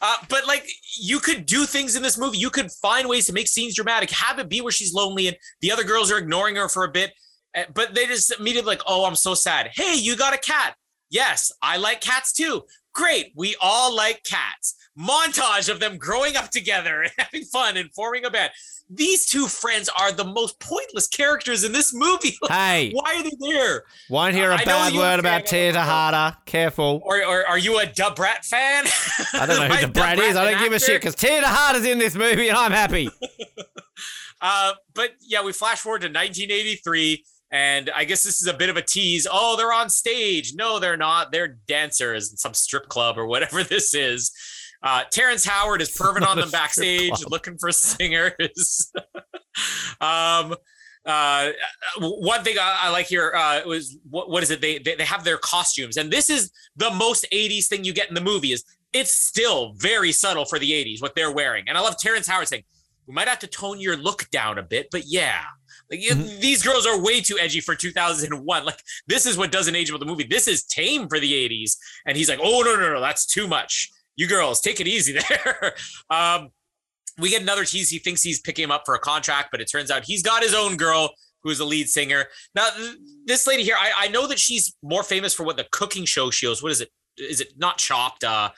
Uh, 0.00 0.16
but 0.28 0.46
like 0.46 0.66
you 0.98 1.18
could 1.18 1.44
do 1.46 1.66
things 1.66 1.94
in 1.96 2.02
this 2.02 2.16
movie. 2.16 2.38
You 2.38 2.50
could 2.50 2.70
find 2.72 3.08
ways 3.08 3.26
to 3.26 3.32
make 3.32 3.48
scenes 3.48 3.74
dramatic. 3.74 4.10
Have 4.10 4.38
it 4.38 4.48
be 4.48 4.60
where 4.60 4.72
she's 4.72 4.94
lonely 4.94 5.28
and 5.28 5.36
the 5.60 5.70
other 5.70 5.84
girls 5.84 6.10
are 6.10 6.18
ignoring 6.18 6.56
her 6.56 6.68
for 6.68 6.84
a 6.84 6.90
bit, 6.90 7.12
eh, 7.54 7.64
but 7.74 7.94
they 7.94 8.06
just 8.06 8.32
immediately 8.38 8.70
like, 8.70 8.82
"Oh, 8.86 9.04
I'm 9.04 9.16
so 9.16 9.34
sad." 9.34 9.70
Hey, 9.74 9.94
you 9.96 10.16
got 10.16 10.34
a 10.34 10.38
cat? 10.38 10.74
Yes, 11.10 11.52
I 11.60 11.76
like 11.76 12.00
cats 12.00 12.32
too. 12.32 12.62
Great, 12.94 13.32
we 13.36 13.56
all 13.60 13.94
like 13.94 14.22
cats. 14.24 14.74
Montage 14.98 15.68
of 15.68 15.80
them 15.80 15.98
growing 15.98 16.36
up 16.36 16.50
together 16.50 17.02
and 17.02 17.12
having 17.18 17.44
fun 17.44 17.76
and 17.76 17.92
forming 17.92 18.24
a 18.24 18.30
band 18.30 18.52
these 18.90 19.24
two 19.24 19.46
friends 19.46 19.88
are 19.98 20.10
the 20.10 20.24
most 20.24 20.58
pointless 20.58 21.06
characters 21.06 21.62
in 21.62 21.72
this 21.72 21.94
movie. 21.94 22.36
Hey, 22.50 22.90
why 22.92 23.14
are 23.14 23.22
they 23.22 23.36
there? 23.38 23.84
Won't 24.08 24.34
hear 24.34 24.50
a 24.50 24.56
uh, 24.56 24.64
bad 24.64 24.92
word 24.92 25.20
about 25.20 25.46
Tia 25.46 25.72
Texada. 25.72 26.36
Careful. 26.46 27.00
Or, 27.04 27.24
or, 27.24 27.46
are 27.46 27.58
you 27.58 27.78
a 27.78 27.86
Da 27.86 28.12
Brat 28.12 28.44
fan? 28.44 28.86
I 29.34 29.46
don't 29.46 29.68
know 29.68 29.74
who 29.74 29.80
Da 29.86 29.92
Brat 29.92 30.18
is. 30.18 30.36
I 30.36 30.50
don't 30.50 30.60
give 30.60 30.72
a 30.72 30.80
shit 30.80 31.00
because 31.00 31.14
Tia 31.14 31.40
Texada's 31.42 31.86
in 31.86 31.98
this 31.98 32.16
movie 32.16 32.48
and 32.48 32.58
I'm 32.58 32.72
happy. 32.72 33.08
uh, 34.40 34.72
but 34.94 35.10
yeah, 35.20 35.44
we 35.44 35.52
flash 35.52 35.78
forward 35.78 36.00
to 36.00 36.08
1983. 36.08 37.24
And 37.52 37.90
I 37.94 38.04
guess 38.04 38.24
this 38.24 38.42
is 38.42 38.48
a 38.48 38.54
bit 38.54 38.68
of 38.68 38.76
a 38.76 38.82
tease. 38.82 39.26
Oh, 39.30 39.56
they're 39.56 39.72
on 39.72 39.90
stage. 39.90 40.54
No, 40.54 40.80
they're 40.80 40.96
not. 40.96 41.30
They're 41.30 41.58
dancers 41.68 42.30
in 42.32 42.36
some 42.36 42.54
strip 42.54 42.88
club 42.88 43.16
or 43.16 43.26
whatever 43.26 43.62
this 43.62 43.94
is. 43.94 44.32
Uh, 44.82 45.04
Terrence 45.10 45.44
Howard 45.44 45.82
is 45.82 45.90
perving 45.90 46.26
on 46.26 46.38
them 46.38 46.50
backstage, 46.52 47.12
looking 47.28 47.58
for 47.58 47.70
singers. 47.72 48.92
um, 50.00 50.54
uh, 51.04 51.50
one 51.98 52.44
thing 52.44 52.58
I, 52.58 52.80
I 52.82 52.90
like 52.90 53.06
here 53.06 53.32
uh, 53.34 53.60
was 53.66 53.96
what, 54.08 54.30
what 54.30 54.42
is 54.42 54.50
it? 54.50 54.60
They, 54.60 54.78
they 54.78 54.96
they 54.96 55.04
have 55.04 55.24
their 55.24 55.38
costumes, 55.38 55.96
and 55.96 56.10
this 56.10 56.28
is 56.28 56.50
the 56.76 56.90
most 56.90 57.26
'80s 57.32 57.66
thing 57.68 57.84
you 57.84 57.92
get 57.92 58.08
in 58.08 58.14
the 58.14 58.20
movie. 58.20 58.52
Is 58.52 58.64
it's 58.92 59.12
still 59.12 59.74
very 59.76 60.12
subtle 60.12 60.44
for 60.44 60.58
the 60.58 60.70
'80s 60.70 61.00
what 61.00 61.14
they're 61.14 61.32
wearing, 61.32 61.64
and 61.68 61.76
I 61.78 61.80
love 61.80 61.96
Terrence 61.98 62.26
Howard 62.26 62.48
saying, 62.48 62.64
"We 63.06 63.14
might 63.14 63.28
have 63.28 63.38
to 63.40 63.46
tone 63.46 63.80
your 63.80 63.96
look 63.96 64.28
down 64.30 64.58
a 64.58 64.62
bit, 64.62 64.88
but 64.90 65.04
yeah." 65.06 65.42
Like, 65.90 66.00
mm-hmm. 66.00 66.40
These 66.40 66.62
girls 66.62 66.86
are 66.86 67.02
way 67.02 67.20
too 67.20 67.36
edgy 67.36 67.60
for 67.60 67.74
2001. 67.74 68.64
Like 68.64 68.80
this 69.08 69.26
is 69.26 69.36
what 69.36 69.50
doesn't 69.50 69.74
age 69.74 69.90
with 69.90 70.00
the 70.00 70.06
movie. 70.06 70.22
This 70.22 70.46
is 70.46 70.62
tame 70.64 71.08
for 71.08 71.18
the 71.18 71.32
80s, 71.32 71.76
and 72.06 72.16
he's 72.16 72.28
like, 72.28 72.38
"Oh 72.42 72.62
no 72.62 72.76
no 72.76 72.92
no, 72.92 73.00
that's 73.00 73.26
too 73.26 73.48
much." 73.48 73.90
You 74.16 74.26
girls 74.26 74.60
take 74.60 74.80
it 74.80 74.86
easy 74.88 75.18
there. 75.28 75.74
um, 76.10 76.50
we 77.18 77.30
get 77.30 77.42
another 77.42 77.64
tease. 77.64 77.90
He 77.90 77.98
thinks 77.98 78.22
he's 78.22 78.40
picking 78.40 78.64
him 78.64 78.70
up 78.70 78.82
for 78.86 78.94
a 78.94 78.98
contract, 78.98 79.48
but 79.50 79.60
it 79.60 79.70
turns 79.70 79.90
out 79.90 80.04
he's 80.04 80.22
got 80.22 80.42
his 80.42 80.54
own 80.54 80.76
girl 80.76 81.10
who's 81.42 81.60
a 81.60 81.64
lead 81.64 81.88
singer. 81.88 82.26
Now, 82.54 82.68
this 83.26 83.46
lady 83.46 83.62
here, 83.62 83.76
I, 83.78 83.92
I 84.06 84.08
know 84.08 84.26
that 84.26 84.38
she's 84.38 84.74
more 84.82 85.02
famous 85.02 85.34
for 85.34 85.44
what 85.44 85.56
the 85.56 85.66
cooking 85.70 86.04
show 86.04 86.30
she 86.30 86.46
hosts. 86.46 86.62
What 86.62 86.72
is 86.72 86.80
it? 86.80 86.90
Is 87.16 87.40
it 87.40 87.52
not 87.58 87.78
Chopped? 87.78 88.24
Uh, 88.24 88.50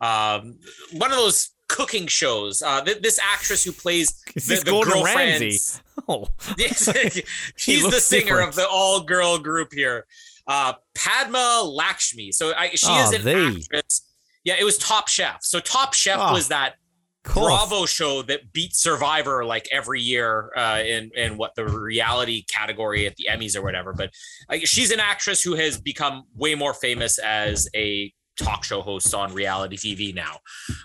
um, 0.00 0.58
one 0.92 1.10
of 1.10 1.16
those 1.16 1.50
cooking 1.68 2.06
shows. 2.06 2.62
Uh, 2.62 2.82
th- 2.82 3.00
this 3.00 3.18
actress 3.18 3.64
who 3.64 3.72
plays 3.72 4.22
the, 4.34 4.62
the 4.64 4.70
Gordon 4.70 5.02
Ramsay. 5.02 5.58
Oh, 6.08 6.26
she's 6.56 7.88
the 7.88 8.00
singer 8.00 8.24
different. 8.24 8.48
of 8.48 8.54
the 8.56 8.66
all-girl 8.68 9.38
group 9.38 9.68
here. 9.72 10.06
Uh, 10.48 10.72
Padma 10.94 11.62
Lakshmi. 11.62 12.32
So 12.32 12.52
I, 12.56 12.70
she 12.70 12.86
oh, 12.88 13.04
is 13.04 13.12
an 13.12 13.22
they. 13.22 13.46
actress 13.46 14.09
yeah, 14.50 14.56
it 14.58 14.64
was 14.64 14.78
Top 14.78 15.08
Chef. 15.08 15.38
So 15.42 15.60
Top 15.60 15.94
Chef 15.94 16.18
oh, 16.20 16.32
was 16.32 16.48
that 16.48 16.74
Bravo 17.22 17.86
show 17.86 18.22
that 18.22 18.52
beat 18.52 18.74
Survivor 18.74 19.44
like 19.44 19.68
every 19.70 20.00
year 20.00 20.50
uh, 20.56 20.82
in 20.84 21.10
in 21.14 21.36
what 21.36 21.54
the 21.54 21.64
reality 21.66 22.44
category 22.52 23.06
at 23.06 23.14
the 23.16 23.28
Emmys 23.30 23.56
or 23.56 23.62
whatever. 23.62 23.92
But 23.92 24.10
like, 24.48 24.66
she's 24.66 24.90
an 24.90 24.98
actress 24.98 25.40
who 25.42 25.54
has 25.54 25.80
become 25.80 26.24
way 26.34 26.56
more 26.56 26.74
famous 26.74 27.18
as 27.18 27.68
a 27.76 28.12
talk 28.36 28.64
show 28.64 28.80
host 28.80 29.14
on 29.14 29.32
reality 29.32 29.76
TV 29.76 30.14
now. 30.14 30.38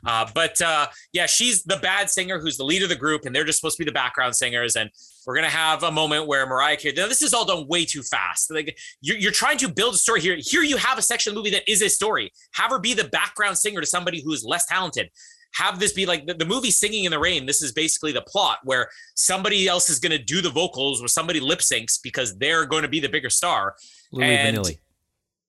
Uh, 0.06 0.28
but 0.36 0.62
uh, 0.62 0.88
yeah, 1.12 1.26
she's 1.26 1.64
the 1.64 1.78
bad 1.78 2.10
singer 2.10 2.40
who's 2.40 2.58
the 2.58 2.66
lead 2.66 2.84
of 2.84 2.90
the 2.90 2.96
group, 2.96 3.26
and 3.26 3.36
they're 3.36 3.46
just 3.46 3.60
supposed 3.60 3.78
to 3.78 3.84
be 3.84 3.90
the 3.90 3.94
background 3.94 4.36
singers. 4.36 4.76
And 4.76 4.92
we're 5.26 5.36
gonna 5.36 5.50
have 5.50 5.84
a 5.84 5.92
moment 5.92 6.28
where 6.28 6.46
Mariah 6.46 6.78
Carey. 6.78 6.94
Now, 6.96 7.08
this 7.08 7.22
is 7.22 7.34
all 7.34 7.46
done 7.46 7.68
way 7.68 7.86
too 7.86 8.02
fast. 8.02 8.52
Like 8.52 8.78
you're, 9.02 9.18
you're 9.18 9.32
trying 9.32 9.58
to 9.60 9.68
build 9.68 9.96
a 9.96 9.98
story 9.98 10.22
here. 10.22 10.38
Here 10.40 10.64
you 10.64 10.78
have 10.78 10.98
a 10.98 11.02
section 11.02 11.32
of 11.32 11.36
the 11.36 11.40
movie 11.40 11.52
that 11.52 11.70
is 11.70 11.82
a 11.82 11.90
story. 11.90 12.32
Have 12.54 12.72
her 12.72 12.80
be 12.80 12.94
the 12.94 13.06
background 13.06 13.58
singer 13.58 13.82
to 13.82 13.88
somebody 13.88 14.22
who 14.22 14.32
is 14.32 14.44
less 14.44 14.66
talented. 14.66 15.10
Have 15.56 15.80
this 15.80 15.94
be 15.94 16.06
like 16.06 16.26
the, 16.28 16.34
the 16.34 16.46
movie 16.46 16.72
Singing 16.72 17.06
in 17.06 17.12
the 17.12 17.20
Rain. 17.20 17.46
This 17.46 17.62
is 17.62 17.72
basically 17.72 18.12
the 18.12 18.22
plot 18.22 18.60
where 18.66 18.90
somebody 19.16 19.68
else 19.68 19.90
is 19.90 20.00
going 20.00 20.12
to 20.12 20.24
do 20.24 20.42
the 20.42 20.50
vocals 20.50 21.02
or 21.02 21.08
somebody 21.08 21.40
lip 21.40 21.60
syncs 21.60 21.98
because 22.02 22.38
they're 22.38 22.66
going 22.66 22.82
to 22.82 22.90
be 22.90 23.00
the 23.00 23.08
bigger 23.08 23.30
star. 23.30 23.76
Louis 24.12 24.26
and 24.26 24.58
Vanilli. 24.58 24.80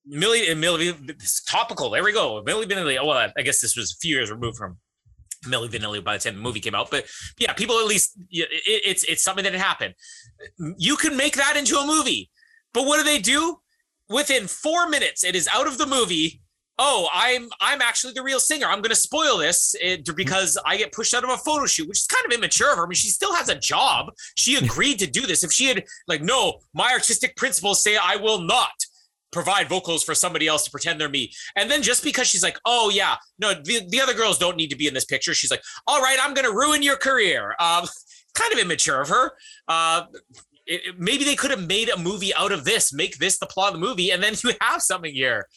Millie 0.05 0.49
and 0.49 0.61
Millie, 0.61 0.95
it's 1.09 1.43
topical. 1.43 1.89
There 1.89 2.03
we 2.03 2.13
go. 2.13 2.41
Milli 2.47 2.63
Vanilli. 2.63 2.97
Oh, 2.97 3.07
well, 3.07 3.31
I 3.37 3.41
guess 3.41 3.59
this 3.59 3.75
was 3.75 3.91
a 3.91 3.95
few 3.99 4.15
years 4.15 4.31
removed 4.31 4.57
from 4.57 4.77
Milli 5.47 5.69
Vanilli 5.69 6.03
by 6.03 6.17
the 6.17 6.23
time 6.23 6.35
the 6.35 6.41
movie 6.41 6.59
came 6.59 6.75
out. 6.75 6.91
But 6.91 7.05
yeah, 7.37 7.53
people 7.53 7.79
at 7.79 7.85
least 7.85 8.17
it, 8.29 8.47
it's 8.51 9.03
it's 9.05 9.23
something 9.23 9.43
that 9.43 9.53
happened. 9.53 9.95
You 10.77 10.95
can 10.97 11.17
make 11.17 11.35
that 11.35 11.57
into 11.57 11.77
a 11.77 11.85
movie, 11.85 12.29
but 12.73 12.85
what 12.85 12.97
do 12.97 13.03
they 13.03 13.19
do? 13.19 13.59
Within 14.09 14.47
four 14.47 14.87
minutes, 14.87 15.23
it 15.23 15.35
is 15.35 15.47
out 15.51 15.67
of 15.67 15.77
the 15.77 15.85
movie. 15.85 16.41
Oh, 16.79 17.09
I'm 17.11 17.49
I'm 17.59 17.81
actually 17.81 18.13
the 18.13 18.21
real 18.21 18.39
singer. 18.39 18.67
I'm 18.67 18.81
going 18.81 18.91
to 18.91 18.95
spoil 18.95 19.37
this 19.37 19.75
because 20.15 20.57
I 20.65 20.77
get 20.77 20.91
pushed 20.91 21.13
out 21.13 21.23
of 21.23 21.31
a 21.31 21.37
photo 21.37 21.65
shoot, 21.65 21.87
which 21.89 21.97
is 21.99 22.05
kind 22.05 22.25
of 22.25 22.37
immature 22.37 22.71
of 22.71 22.77
her. 22.77 22.85
I 22.85 22.87
mean, 22.87 22.93
she 22.93 23.09
still 23.09 23.33
has 23.33 23.49
a 23.49 23.55
job. 23.55 24.13
She 24.35 24.55
agreed 24.55 24.99
to 24.99 25.07
do 25.07 25.25
this. 25.25 25.43
If 25.43 25.51
she 25.51 25.65
had 25.65 25.83
like, 26.07 26.21
no, 26.21 26.59
my 26.73 26.91
artistic 26.93 27.35
principles 27.35 27.83
say 27.83 27.97
I 27.97 28.15
will 28.17 28.41
not 28.41 28.73
provide 29.37 29.69
vocals 29.69 30.03
for 30.03 30.15
somebody 30.15 30.47
else 30.47 30.63
to 30.63 30.71
pretend 30.71 30.99
they're 30.99 31.07
me. 31.07 31.31
And 31.55 31.69
then 31.69 31.83
just 31.83 32.03
because 32.03 32.25
she's 32.25 32.41
like, 32.41 32.57
oh 32.65 32.89
yeah, 32.89 33.17
no, 33.37 33.53
the, 33.53 33.87
the 33.87 34.01
other 34.01 34.15
girls 34.15 34.39
don't 34.39 34.57
need 34.57 34.69
to 34.69 34.75
be 34.75 34.87
in 34.87 34.95
this 34.95 35.05
picture. 35.05 35.35
She's 35.35 35.51
like, 35.51 35.61
all 35.85 36.01
right, 36.01 36.17
I'm 36.19 36.33
going 36.33 36.47
to 36.47 36.57
ruin 36.57 36.81
your 36.81 36.97
career. 36.97 37.55
Um, 37.59 37.85
kind 38.33 38.51
of 38.51 38.57
immature 38.57 38.99
of 38.99 39.09
her. 39.09 39.33
Uh, 39.67 40.05
it, 40.65 40.81
it, 40.87 40.99
maybe 40.99 41.23
they 41.23 41.35
could 41.35 41.51
have 41.51 41.67
made 41.67 41.89
a 41.89 41.99
movie 41.99 42.33
out 42.33 42.51
of 42.51 42.65
this, 42.65 42.91
make 42.91 43.19
this 43.19 43.37
the 43.37 43.45
plot 43.45 43.75
of 43.75 43.79
the 43.79 43.85
movie, 43.85 44.09
and 44.09 44.23
then 44.23 44.33
you 44.43 44.53
have 44.59 44.81
something 44.81 45.13
here. 45.13 45.47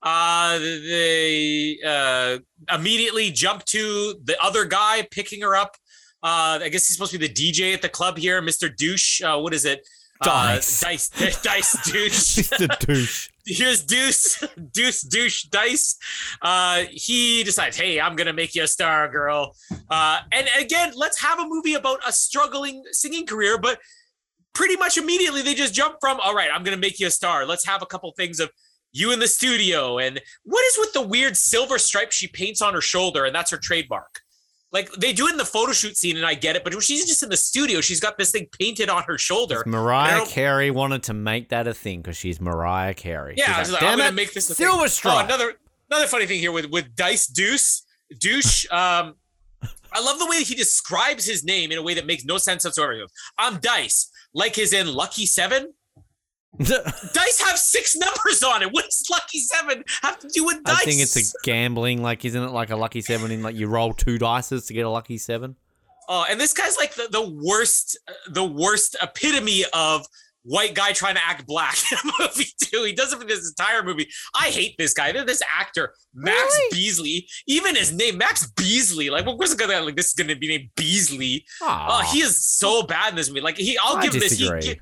Uh, 0.00 0.58
they 0.60 1.78
uh, 1.84 2.38
immediately 2.72 3.32
jump 3.32 3.64
to 3.64 4.14
the 4.22 4.40
other 4.40 4.64
guy 4.64 5.08
picking 5.10 5.40
her 5.40 5.56
up. 5.56 5.76
Uh, 6.22 6.62
I 6.62 6.68
guess 6.68 6.86
he's 6.86 6.96
supposed 6.96 7.12
to 7.12 7.18
be 7.18 7.26
the 7.26 7.34
DJ 7.34 7.74
at 7.74 7.82
the 7.82 7.88
club 7.88 8.16
here, 8.16 8.40
Mr. 8.40 8.74
Douche. 8.74 9.22
Uh, 9.22 9.38
what 9.40 9.52
is 9.52 9.64
it? 9.64 9.80
Dice. 10.22 10.82
Uh, 10.82 10.88
dice, 10.88 11.42
dice, 11.42 11.72
douche. 11.90 12.38
Mr. 12.38 12.78
douche. 12.86 13.28
Here's 13.46 13.84
Deuce, 13.84 14.42
Deuce, 14.72 15.02
douche, 15.02 15.44
dice. 15.44 15.96
Uh, 16.40 16.84
he 16.90 17.44
decides, 17.44 17.76
hey, 17.76 18.00
I'm 18.00 18.16
gonna 18.16 18.32
make 18.32 18.54
you 18.54 18.62
a 18.62 18.68
star, 18.68 19.08
girl. 19.08 19.54
Uh, 19.90 20.20
and 20.32 20.48
again, 20.58 20.92
let's 20.96 21.20
have 21.20 21.38
a 21.38 21.46
movie 21.46 21.74
about 21.74 22.00
a 22.06 22.12
struggling 22.12 22.82
singing 22.92 23.26
career, 23.26 23.58
but 23.58 23.80
pretty 24.54 24.76
much 24.76 24.96
immediately 24.96 25.42
they 25.42 25.54
just 25.54 25.74
jump 25.74 25.96
from, 26.00 26.20
all 26.20 26.34
right, 26.34 26.48
I'm 26.52 26.62
gonna 26.62 26.76
make 26.76 26.98
you 27.00 27.08
a 27.08 27.10
star. 27.10 27.44
Let's 27.44 27.66
have 27.66 27.82
a 27.82 27.86
couple 27.86 28.10
things 28.12 28.40
of 28.40 28.50
you 28.92 29.12
in 29.12 29.18
the 29.18 29.28
studio, 29.28 29.98
and 29.98 30.22
what 30.44 30.64
is 30.66 30.78
with 30.78 30.92
the 30.92 31.02
weird 31.02 31.36
silver 31.36 31.78
stripe 31.78 32.12
she 32.12 32.28
paints 32.28 32.62
on 32.62 32.72
her 32.74 32.80
shoulder, 32.80 33.24
and 33.24 33.34
that's 33.34 33.50
her 33.50 33.58
trademark. 33.58 34.20
Like 34.74 34.90
they 34.94 35.12
do 35.12 35.28
it 35.28 35.30
in 35.30 35.36
the 35.36 35.44
photo 35.44 35.70
shoot 35.70 35.96
scene, 35.96 36.16
and 36.16 36.26
I 36.26 36.34
get 36.34 36.56
it, 36.56 36.64
but 36.64 36.74
when 36.74 36.80
she's 36.80 37.06
just 37.06 37.22
in 37.22 37.28
the 37.28 37.36
studio, 37.36 37.80
she's 37.80 38.00
got 38.00 38.18
this 38.18 38.32
thing 38.32 38.48
painted 38.58 38.88
on 38.88 39.04
her 39.04 39.16
shoulder. 39.16 39.62
Mariah 39.66 40.26
Carey 40.26 40.72
wanted 40.72 41.04
to 41.04 41.14
make 41.14 41.50
that 41.50 41.68
a 41.68 41.72
thing 41.72 42.02
because 42.02 42.16
she's 42.16 42.40
Mariah 42.40 42.92
Carey. 42.92 43.34
Yeah, 43.36 43.56
like, 43.56 43.70
like, 43.70 43.82
I'm 43.84 43.98
gonna 43.98 44.10
make 44.10 44.32
this 44.34 44.50
a 44.50 44.54
silver 44.56 44.80
thing. 44.80 44.88
straw. 44.88 45.20
Oh, 45.20 45.24
another 45.24 45.54
another 45.88 46.08
funny 46.08 46.26
thing 46.26 46.40
here 46.40 46.50
with 46.50 46.66
with 46.66 46.96
Dice 46.96 47.28
Deuce 47.28 47.86
douche. 48.18 48.66
Um, 48.74 49.14
I 49.92 50.00
love 50.00 50.18
the 50.18 50.26
way 50.26 50.42
he 50.42 50.56
describes 50.56 51.24
his 51.24 51.44
name 51.44 51.70
in 51.70 51.78
a 51.78 51.82
way 51.82 51.94
that 51.94 52.04
makes 52.04 52.24
no 52.24 52.36
sense 52.36 52.64
whatsoever. 52.64 52.96
Goes, 52.96 53.12
"I'm 53.38 53.58
Dice," 53.60 54.10
like 54.34 54.56
his 54.56 54.72
in 54.72 54.92
Lucky 54.92 55.24
Seven. 55.24 55.72
dice 56.58 57.42
have 57.42 57.58
six 57.58 57.96
numbers 57.96 58.42
on 58.42 58.62
it. 58.62 58.72
What 58.72 58.84
does 58.84 59.04
Lucky 59.10 59.38
Seven 59.40 59.84
have 60.02 60.18
to 60.20 60.28
do 60.28 60.44
with 60.44 60.62
dice? 60.64 60.76
I 60.76 60.84
think 60.84 61.00
it's 61.00 61.16
a 61.16 61.38
gambling. 61.42 62.02
Like, 62.02 62.24
isn't 62.24 62.42
it 62.42 62.50
like 62.50 62.70
a 62.70 62.76
Lucky 62.76 63.00
Seven 63.00 63.30
in 63.30 63.42
like 63.42 63.56
you 63.56 63.66
roll 63.66 63.92
two 63.92 64.18
dices 64.18 64.66
to 64.66 64.74
get 64.74 64.86
a 64.86 64.90
Lucky 64.90 65.18
Seven? 65.18 65.56
Oh, 66.08 66.26
and 66.28 66.38
this 66.38 66.52
guy's 66.52 66.76
like 66.76 66.94
the, 66.94 67.08
the 67.10 67.40
worst, 67.42 67.98
the 68.28 68.44
worst 68.44 68.96
epitome 69.02 69.64
of 69.72 70.06
white 70.44 70.74
guy 70.74 70.92
trying 70.92 71.14
to 71.14 71.24
act 71.26 71.46
black 71.46 71.76
in 71.92 71.98
a 71.98 72.12
movie 72.20 72.46
too. 72.62 72.84
He 72.84 72.92
does 72.92 73.12
it 73.12 73.18
for 73.18 73.24
this 73.26 73.48
entire 73.48 73.82
movie. 73.82 74.08
I 74.38 74.48
hate 74.48 74.76
this 74.78 74.92
guy. 74.92 75.12
This 75.12 75.42
actor, 75.58 75.94
Max 76.14 76.36
really? 76.38 76.76
Beesley. 76.76 77.26
Even 77.46 77.74
his 77.74 77.92
name, 77.92 78.18
Max 78.18 78.46
Beesley. 78.52 79.10
Like, 79.10 79.26
what 79.26 79.38
was 79.38 79.52
it 79.52 79.58
gonna 79.58 79.80
like? 79.80 79.96
This 79.96 80.06
is 80.06 80.12
gonna 80.14 80.36
be 80.36 80.48
named 80.48 80.70
Beasley. 80.76 81.44
Oh, 81.62 82.02
he 82.12 82.20
is 82.20 82.44
so 82.44 82.82
bad 82.82 83.10
in 83.10 83.16
this 83.16 83.28
movie. 83.28 83.40
Like, 83.40 83.56
he, 83.56 83.76
I'll 83.82 83.96
I 83.96 84.02
give 84.02 84.12
disagree. 84.12 84.60
this. 84.60 84.66
He, 84.66 84.80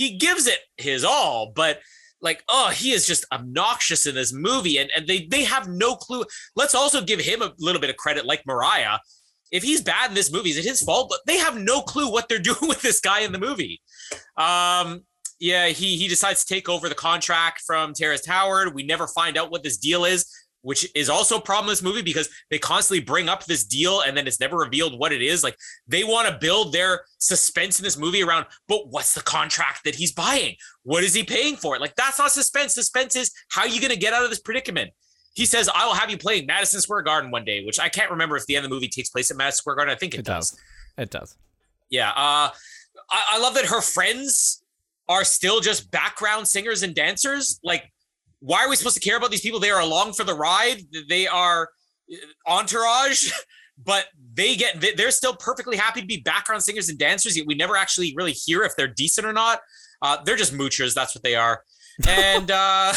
he 0.00 0.16
gives 0.16 0.46
it 0.46 0.58
his 0.78 1.04
all, 1.04 1.52
but 1.54 1.80
like, 2.22 2.42
oh, 2.48 2.70
he 2.70 2.92
is 2.92 3.06
just 3.06 3.26
obnoxious 3.30 4.06
in 4.06 4.14
this 4.14 4.32
movie, 4.32 4.78
and 4.78 4.90
and 4.96 5.06
they 5.06 5.26
they 5.26 5.44
have 5.44 5.68
no 5.68 5.94
clue. 5.94 6.24
Let's 6.56 6.74
also 6.74 7.02
give 7.02 7.20
him 7.20 7.42
a 7.42 7.52
little 7.58 7.82
bit 7.82 7.90
of 7.90 7.98
credit, 7.98 8.24
like 8.24 8.42
Mariah. 8.46 8.98
If 9.52 9.62
he's 9.62 9.82
bad 9.82 10.08
in 10.08 10.14
this 10.14 10.32
movie, 10.32 10.50
is 10.50 10.56
it 10.56 10.64
his 10.64 10.80
fault? 10.80 11.08
But 11.10 11.20
they 11.26 11.36
have 11.36 11.58
no 11.58 11.82
clue 11.82 12.10
what 12.10 12.30
they're 12.30 12.38
doing 12.50 12.62
with 12.62 12.80
this 12.80 13.00
guy 13.00 13.20
in 13.20 13.32
the 13.32 13.38
movie. 13.38 13.82
Um, 14.38 15.04
yeah, 15.38 15.66
he 15.66 15.98
he 15.98 16.08
decides 16.08 16.46
to 16.46 16.54
take 16.54 16.70
over 16.70 16.88
the 16.88 16.94
contract 16.94 17.60
from 17.66 17.92
Terrence 17.92 18.26
Howard. 18.26 18.74
We 18.74 18.84
never 18.84 19.06
find 19.06 19.36
out 19.36 19.50
what 19.50 19.62
this 19.62 19.76
deal 19.76 20.06
is 20.06 20.24
which 20.62 20.86
is 20.94 21.08
also 21.08 21.38
a 21.38 21.40
problem 21.40 21.68
in 21.68 21.72
this 21.72 21.82
movie 21.82 22.02
because 22.02 22.28
they 22.50 22.58
constantly 22.58 23.02
bring 23.02 23.28
up 23.28 23.44
this 23.44 23.64
deal 23.64 24.02
and 24.02 24.16
then 24.16 24.26
it's 24.26 24.40
never 24.40 24.58
revealed 24.58 24.98
what 24.98 25.12
it 25.12 25.22
is. 25.22 25.42
Like 25.42 25.56
they 25.86 26.04
want 26.04 26.28
to 26.28 26.38
build 26.38 26.72
their 26.72 27.02
suspense 27.18 27.78
in 27.78 27.84
this 27.84 27.96
movie 27.96 28.22
around, 28.22 28.46
but 28.68 28.88
what's 28.88 29.14
the 29.14 29.22
contract 29.22 29.84
that 29.84 29.94
he's 29.94 30.12
buying? 30.12 30.56
What 30.82 31.04
is 31.04 31.14
he 31.14 31.24
paying 31.24 31.56
for 31.56 31.74
it? 31.74 31.80
Like 31.80 31.96
that's 31.96 32.18
not 32.18 32.32
suspense. 32.32 32.74
Suspense 32.74 33.16
is 33.16 33.32
how 33.50 33.62
are 33.62 33.68
you 33.68 33.80
going 33.80 33.92
to 33.92 33.98
get 33.98 34.12
out 34.12 34.24
of 34.24 34.30
this 34.30 34.40
predicament? 34.40 34.90
He 35.34 35.46
says, 35.46 35.70
I 35.74 35.86
will 35.86 35.94
have 35.94 36.10
you 36.10 36.18
playing 36.18 36.46
Madison 36.46 36.80
Square 36.80 37.02
Garden 37.02 37.30
one 37.30 37.44
day, 37.44 37.64
which 37.64 37.78
I 37.78 37.88
can't 37.88 38.10
remember 38.10 38.36
if 38.36 38.46
the 38.46 38.56
end 38.56 38.64
of 38.64 38.70
the 38.70 38.74
movie 38.74 38.88
takes 38.88 39.10
place 39.10 39.30
at 39.30 39.36
Madison 39.36 39.58
Square 39.58 39.76
Garden. 39.76 39.94
I 39.94 39.96
think 39.96 40.14
it, 40.14 40.20
it 40.20 40.26
does. 40.26 40.50
does. 40.50 40.60
It 40.98 41.10
does. 41.10 41.36
Yeah. 41.88 42.10
Uh, 42.10 42.50
I, 43.10 43.24
I 43.32 43.38
love 43.38 43.54
that 43.54 43.66
her 43.66 43.80
friends 43.80 44.62
are 45.08 45.24
still 45.24 45.60
just 45.60 45.90
background 45.90 46.48
singers 46.48 46.82
and 46.82 46.94
dancers. 46.94 47.60
Like 47.62 47.92
why 48.40 48.64
are 48.64 48.68
we 48.68 48.76
supposed 48.76 49.00
to 49.00 49.00
care 49.00 49.16
about 49.16 49.30
these 49.30 49.40
people? 49.40 49.60
They 49.60 49.70
are 49.70 49.80
along 49.80 50.14
for 50.14 50.24
the 50.24 50.34
ride. 50.34 50.82
They 51.08 51.26
are 51.26 51.70
uh, 52.12 52.16
entourage, 52.50 53.30
but 53.84 54.06
they 54.34 54.56
get 54.56 54.84
they're 54.96 55.10
still 55.10 55.34
perfectly 55.34 55.76
happy 55.76 56.00
to 56.00 56.06
be 56.06 56.18
background 56.18 56.62
singers 56.62 56.88
and 56.88 56.98
dancers. 56.98 57.36
Yet 57.36 57.46
we 57.46 57.54
never 57.54 57.76
actually 57.76 58.14
really 58.16 58.32
hear 58.32 58.62
if 58.62 58.76
they're 58.76 58.88
decent 58.88 59.26
or 59.26 59.32
not. 59.32 59.60
Uh, 60.02 60.18
they're 60.24 60.36
just 60.36 60.54
moochers. 60.54 60.94
That's 60.94 61.14
what 61.14 61.22
they 61.22 61.34
are, 61.34 61.62
and 62.08 62.50
uh, 62.54 62.92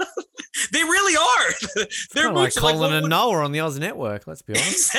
they 0.72 0.82
really 0.82 1.16
are. 1.16 1.86
they're 2.14 2.32
like 2.32 2.54
Colin 2.54 2.92
like, 2.92 3.02
and 3.02 3.08
Noah 3.08 3.44
on 3.44 3.52
the 3.52 3.60
Oz 3.60 3.78
Network. 3.78 4.26
Let's 4.26 4.42
be 4.42 4.54
honest. 4.54 4.94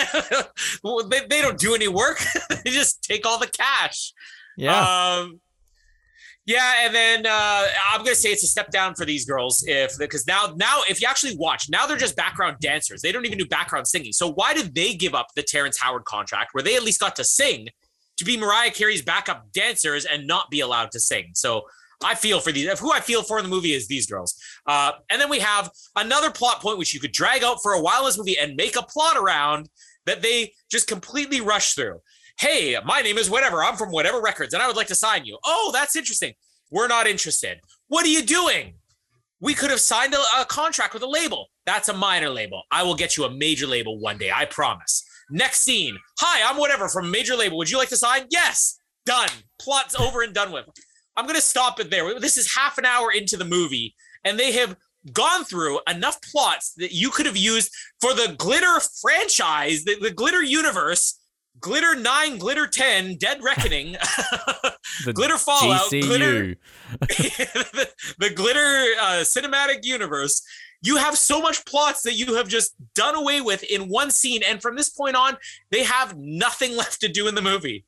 well, 0.84 1.08
they, 1.08 1.19
they 1.29 1.41
don't 1.41 1.60
do 1.60 1.75
any 1.75 1.88
work. 1.88 2.19
they 2.63 2.71
just 2.71 3.03
take 3.03 3.27
all 3.27 3.38
the 3.38 3.47
cash. 3.47 4.13
Yeah. 4.58 5.19
Um, 5.19 5.39
yeah, 6.49 6.83
and 6.83 6.95
then 6.95 7.27
uh, 7.27 7.67
I'm 7.91 7.99
gonna 7.99 8.15
say 8.15 8.31
it's 8.31 8.43
a 8.43 8.47
step 8.47 8.71
down 8.71 8.95
for 8.95 9.05
these 9.05 9.23
girls 9.23 9.63
if 9.67 9.95
because 9.99 10.25
now 10.25 10.51
now 10.55 10.81
if 10.89 10.99
you 10.99 11.07
actually 11.07 11.35
watch 11.38 11.69
now 11.69 11.85
they're 11.85 11.95
just 11.95 12.15
background 12.15 12.57
dancers. 12.59 13.03
They 13.03 13.12
don't 13.12 13.27
even 13.27 13.38
do 13.38 13.45
background 13.45 13.88
singing. 13.88 14.13
So 14.13 14.31
why 14.31 14.55
did 14.55 14.73
they 14.73 14.95
give 14.95 15.13
up 15.13 15.27
the 15.35 15.43
Terrence 15.43 15.77
Howard 15.79 16.05
contract 16.05 16.55
where 16.55 16.63
they 16.63 16.75
at 16.75 16.81
least 16.81 16.99
got 16.99 17.15
to 17.17 17.23
sing 17.23 17.67
to 18.17 18.25
be 18.25 18.35
Mariah 18.35 18.71
Carey's 18.71 19.03
backup 19.03 19.51
dancers 19.51 20.05
and 20.05 20.25
not 20.25 20.49
be 20.49 20.62
allowed 20.62 20.89
to 20.93 20.99
sing? 20.99 21.29
So 21.35 21.65
I 22.03 22.15
feel 22.15 22.39
for 22.39 22.51
these. 22.51 22.79
Who 22.79 22.91
I 22.91 22.99
feel 22.99 23.21
for 23.21 23.38
in 23.38 23.43
the 23.43 23.49
movie 23.49 23.73
is 23.73 23.88
these 23.88 24.07
girls. 24.07 24.33
Uh, 24.65 24.93
and 25.12 25.21
then 25.21 25.29
we 25.29 25.38
have 25.41 25.69
another 25.97 26.31
plot 26.31 26.62
point 26.62 26.79
which 26.79 26.95
you 26.95 26.99
could 26.99 27.12
drag 27.12 27.43
out 27.43 27.59
for 27.62 27.73
a 27.73 27.79
while 27.79 27.99
in 27.99 28.05
this 28.05 28.17
movie 28.17 28.39
and 28.39 28.55
make 28.55 28.75
a 28.75 28.81
plot 28.81 29.17
around 29.17 29.69
that 30.07 30.23
they 30.23 30.51
just 30.71 30.88
completely 30.88 31.41
rush 31.41 31.75
through 31.75 31.99
hey, 32.39 32.78
my 32.86 33.02
name 33.02 33.17
is 33.17 33.30
whatever. 33.30 33.63
I'm 33.63 33.75
from 33.75 33.91
whatever 33.91 34.21
records 34.21 34.54
and 34.54 34.63
I 34.63 34.67
would 34.67 34.78
like 34.78 34.88
to 34.88 34.95
sign 34.95 35.25
you. 35.25 35.38
Oh, 35.45 35.71
that's 35.73 35.95
interesting. 35.95 36.34
We're 36.71 36.88
not 36.88 37.06
interested. 37.06 37.60
What 37.88 38.06
are 38.06 38.10
you 38.10 38.23
doing? 38.23 38.75
We 39.41 39.54
could 39.54 39.69
have 39.69 39.80
signed 39.80 40.13
a, 40.13 40.41
a, 40.41 40.45
contract 40.45 40.93
with 40.93 41.04
a 41.04 41.08
label. 41.08 41.47
That's 41.65 41.89
a 41.89 41.93
minor 41.93 42.30
label. 42.30 42.63
I 42.71 42.84
will 42.84 42.95
get 42.95 43.17
you 43.17 43.25
a 43.25 43.30
major 43.30 43.67
label 43.67 43.99
one 43.99 44.17
day. 44.17 44.32
I 44.34 44.45
promise. 44.45 45.04
Next 45.30 45.62
scene. 45.62 45.97
Hi, 46.19 46.49
I'm 46.49 46.58
whatever 46.58 46.89
from 46.89 47.12
major 47.12 47.36
label. 47.36 47.58
Would 47.58 47.69
you 47.69 47.78
like 47.78 47.89
to 47.89 47.97
sign? 47.97 48.23
Yes. 48.30 48.80
Done. 49.06 49.30
Plot's 49.62 49.95
over 49.95 50.21
and 50.21 50.34
done 50.34 50.52
with. 50.52 50.65
I'm 51.15 51.25
going 51.25 51.36
to 51.36 51.41
stop 51.41 51.80
it 51.80 51.89
there. 51.89 52.19
This 52.19 52.38
is 52.38 52.54
half 52.56 52.78
an 52.78 52.86
hour 52.86 53.12
into 53.12 53.38
the 53.38 53.45
movie, 53.45 53.95
and 54.23 54.39
they 54.39 54.54
have 54.54 54.75
gone 55.12 55.43
through 55.43 55.80
enough 55.89 56.21
plots 56.21 56.73
that 56.78 56.93
you 56.93 57.10
could 57.10 57.25
have 57.25 57.38
used 57.38 57.71
for 58.02 58.13
the 58.13 58.36
glitter 58.38 58.80
franchise, 59.02 59.84
the, 59.84 59.95
the 59.99 60.12
glitter 60.12 60.43
universe 60.43 61.18
Glitter 61.60 61.95
9, 61.95 62.38
Glitter 62.38 62.67
10, 62.67 63.17
Dead 63.17 63.43
Reckoning, 63.43 63.98
Glitter 65.13 65.38
Fallout, 65.38 65.91
GCU. 65.91 66.02
Glitter, 66.02 66.56
the, 67.00 67.89
the, 68.19 68.30
Glitter 68.30 68.60
uh, 69.02 69.24
Cinematic 69.24 69.80
Universe. 69.84 70.41
You 70.82 70.98
have 70.98 71.17
so 71.17 71.41
much 71.41 71.65
plots 71.65 72.04
that 72.04 72.13
you 72.13 72.36
have 72.36 72.48
just 72.48 72.76
done 72.95 73.15
away 73.15 73.41
with 73.41 73.63
in 73.63 73.89
one 73.89 74.12
scene. 74.12 74.41
And 74.43 74.62
from 74.62 74.78
this 74.78 74.89
point 74.89 75.15
on, 75.15 75.38
they 75.72 75.84
have 75.84 76.17
nothing 76.17 76.78
left 76.78 77.02
to 77.02 77.10
do 77.10 77.28
in 77.28 77.36
the 77.36 77.41
movie. 77.41 77.86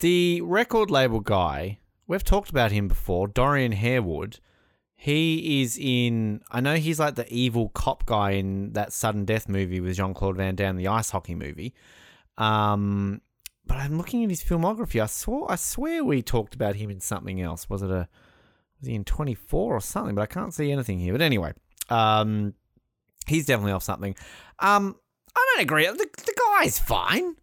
The 0.00 0.40
record 0.40 0.90
label 0.90 1.20
guy, 1.20 1.78
we've 2.06 2.24
talked 2.24 2.50
about 2.50 2.72
him 2.72 2.88
before, 2.88 3.28
Dorian 3.28 3.72
Harewood. 3.72 4.40
He 4.94 5.62
is 5.62 5.76
in, 5.80 6.42
I 6.50 6.60
know 6.60 6.76
he's 6.76 7.00
like 7.00 7.16
the 7.16 7.32
evil 7.32 7.70
cop 7.70 8.06
guy 8.06 8.32
in 8.32 8.72
that 8.72 8.92
sudden 8.92 9.24
death 9.24 9.48
movie 9.48 9.80
with 9.80 9.96
Jean 9.96 10.14
Claude 10.14 10.36
Van 10.36 10.54
Damme, 10.54 10.76
the 10.76 10.86
ice 10.86 11.10
hockey 11.10 11.34
movie. 11.34 11.74
Um, 12.42 13.20
but 13.66 13.76
I'm 13.76 13.96
looking 13.96 14.24
at 14.24 14.30
his 14.30 14.42
filmography. 14.42 15.00
I 15.00 15.06
saw, 15.06 15.46
I 15.48 15.54
swear 15.54 16.04
we 16.04 16.22
talked 16.22 16.54
about 16.54 16.74
him 16.74 16.90
in 16.90 17.00
something 17.00 17.40
else. 17.40 17.70
Was 17.70 17.82
it 17.82 17.90
a, 17.90 18.08
was 18.80 18.88
he 18.88 18.94
in 18.94 19.04
24 19.04 19.76
or 19.76 19.80
something? 19.80 20.16
But 20.16 20.22
I 20.22 20.26
can't 20.26 20.52
see 20.52 20.72
anything 20.72 20.98
here. 20.98 21.12
But 21.12 21.22
anyway, 21.22 21.52
um, 21.88 22.54
he's 23.26 23.46
definitely 23.46 23.72
off 23.72 23.84
something. 23.84 24.16
Um, 24.58 24.96
I 25.36 25.46
don't 25.54 25.62
agree. 25.62 25.86
The, 25.86 26.08
the 26.16 26.34
guy's 26.58 26.80
fine. 26.80 27.36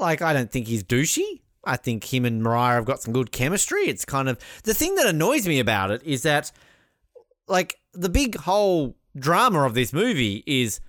Like, 0.00 0.22
I 0.22 0.32
don't 0.32 0.50
think 0.50 0.66
he's 0.66 0.82
douchey. 0.82 1.42
I 1.64 1.76
think 1.76 2.12
him 2.12 2.24
and 2.24 2.42
Mariah 2.42 2.74
have 2.74 2.84
got 2.84 3.00
some 3.00 3.12
good 3.12 3.30
chemistry. 3.30 3.82
It's 3.82 4.04
kind 4.04 4.28
of 4.28 4.40
the 4.64 4.74
thing 4.74 4.96
that 4.96 5.06
annoys 5.06 5.46
me 5.46 5.60
about 5.60 5.92
it 5.92 6.02
is 6.02 6.22
that, 6.22 6.50
like, 7.46 7.76
the 7.94 8.08
big 8.08 8.36
whole 8.36 8.96
drama 9.16 9.62
of 9.62 9.74
this 9.74 9.92
movie 9.92 10.42
is, 10.48 10.80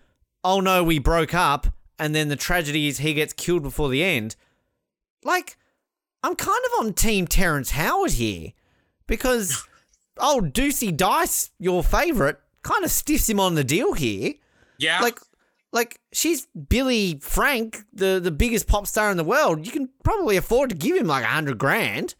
oh 0.44 0.60
no, 0.60 0.84
we 0.84 0.98
broke 0.98 1.36
up 1.36 1.68
and 2.00 2.16
then 2.16 2.30
the 2.30 2.36
tragedy 2.36 2.88
is 2.88 3.00
he 3.00 3.14
gets 3.14 3.34
killed 3.34 3.64
before 3.64 3.90
the 3.90 4.04
end. 4.04 4.36
Like, 5.24 5.58
I'm 6.24 6.36
kind 6.36 6.62
of 6.66 6.86
on 6.86 6.94
Team 6.94 7.28
Terrence 7.28 7.72
Howard 7.72 8.12
here 8.12 8.54
because 9.08 9.66
old 10.18 10.54
Deucey 10.54 10.96
Dice, 10.96 11.52
your 11.60 11.84
favorite, 11.84 12.40
kind 12.62 12.84
of 12.84 12.92
stiffs 12.92 13.30
him 13.30 13.40
on 13.40 13.56
the 13.56 13.64
deal 13.64 13.94
here. 13.94 14.34
Yeah. 14.78 15.00
Like, 15.02 15.20
like 15.72 16.00
she's 16.12 16.48
Billie 16.48 17.20
Frank, 17.22 17.84
the 17.94 18.20
the 18.24 18.32
biggest 18.32 18.68
pop 18.68 18.88
star 18.88 19.12
in 19.12 19.18
the 19.18 19.24
world. 19.24 19.66
You 19.66 19.72
can 19.72 19.90
probably 20.04 20.38
afford 20.38 20.70
to 20.70 20.76
give 20.76 20.96
him 20.96 21.08
like 21.08 21.24
a 21.24 21.28
hundred 21.28 21.58
grand. 21.58 22.16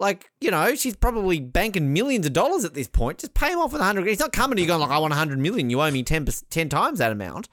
Like, 0.00 0.30
you 0.40 0.50
know, 0.50 0.74
she's 0.74 0.94
probably 0.94 1.40
banking 1.40 1.92
millions 1.92 2.24
of 2.26 2.32
dollars 2.32 2.64
at 2.64 2.74
this 2.74 2.86
point. 2.86 3.18
Just 3.18 3.34
pay 3.34 3.52
him 3.52 3.58
off 3.58 3.72
with 3.72 3.80
a 3.80 3.84
hundred. 3.84 4.06
He's 4.06 4.20
not 4.20 4.32
coming 4.32 4.56
to 4.56 4.62
you 4.62 4.68
going 4.68 4.80
like, 4.80 4.90
I 4.90 4.98
want 4.98 5.12
a 5.12 5.16
hundred 5.16 5.38
million. 5.40 5.70
You 5.70 5.80
owe 5.80 5.90
me 5.90 6.02
10, 6.02 6.26
10 6.26 6.68
times 6.68 6.98
that 7.00 7.10
amount. 7.10 7.48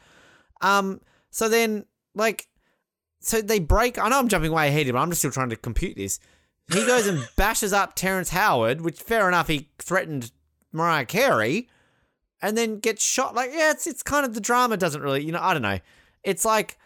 Um, 0.61 1.01
so 1.35 1.49
then, 1.49 1.83
like, 2.13 2.47
so 3.19 3.41
they 3.41 3.59
break. 3.59 3.99
I 3.99 4.07
know 4.07 4.19
I'm 4.19 4.29
jumping 4.29 4.53
way 4.53 4.69
ahead 4.69 4.85
here, 4.85 4.93
but 4.93 4.99
I'm 4.99 5.09
just 5.09 5.19
still 5.19 5.31
trying 5.31 5.49
to 5.49 5.57
compute 5.57 5.97
this. 5.97 6.17
He 6.71 6.85
goes 6.85 7.07
and 7.07 7.27
bashes 7.35 7.73
up 7.73 7.93
Terrence 7.93 8.29
Howard, 8.29 8.79
which 8.79 9.01
fair 9.01 9.27
enough, 9.27 9.49
he 9.49 9.67
threatened 9.77 10.31
Mariah 10.71 11.05
Carey, 11.05 11.67
and 12.41 12.57
then 12.57 12.79
gets 12.79 13.03
shot. 13.03 13.35
Like, 13.35 13.51
yeah, 13.53 13.71
it's 13.71 13.85
it's 13.85 14.01
kind 14.01 14.25
of 14.25 14.33
the 14.33 14.39
drama 14.39 14.77
doesn't 14.77 15.01
really, 15.01 15.25
you 15.25 15.33
know, 15.33 15.41
I 15.41 15.51
don't 15.51 15.61
know. 15.61 15.79
It's 16.23 16.45
like, 16.45 16.77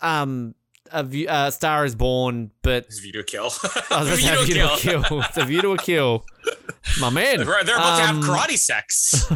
um, 0.00 0.54
a 0.92 1.02
view, 1.02 1.26
uh, 1.26 1.50
Star 1.50 1.84
is 1.84 1.96
Born, 1.96 2.52
but 2.62 2.84
it's 2.84 3.00
View 3.00 3.10
to 3.14 3.24
Kill. 3.24 3.50
I 3.90 4.04
was 4.04 4.20
view, 4.20 4.30
to 4.30 4.44
view 4.44 4.54
to 4.54 4.76
Kill. 4.76 5.02
kill. 5.02 5.22
it's 5.22 5.36
a 5.38 5.44
View 5.44 5.60
to 5.62 5.72
a 5.72 5.78
Kill. 5.78 6.24
My 7.00 7.10
man. 7.10 7.38
They're, 7.38 7.64
they're 7.64 7.74
about 7.74 8.00
um, 8.00 8.20
to 8.20 8.28
have 8.28 8.38
um, 8.46 8.48
karate 8.48 8.56
sex. 8.56 9.28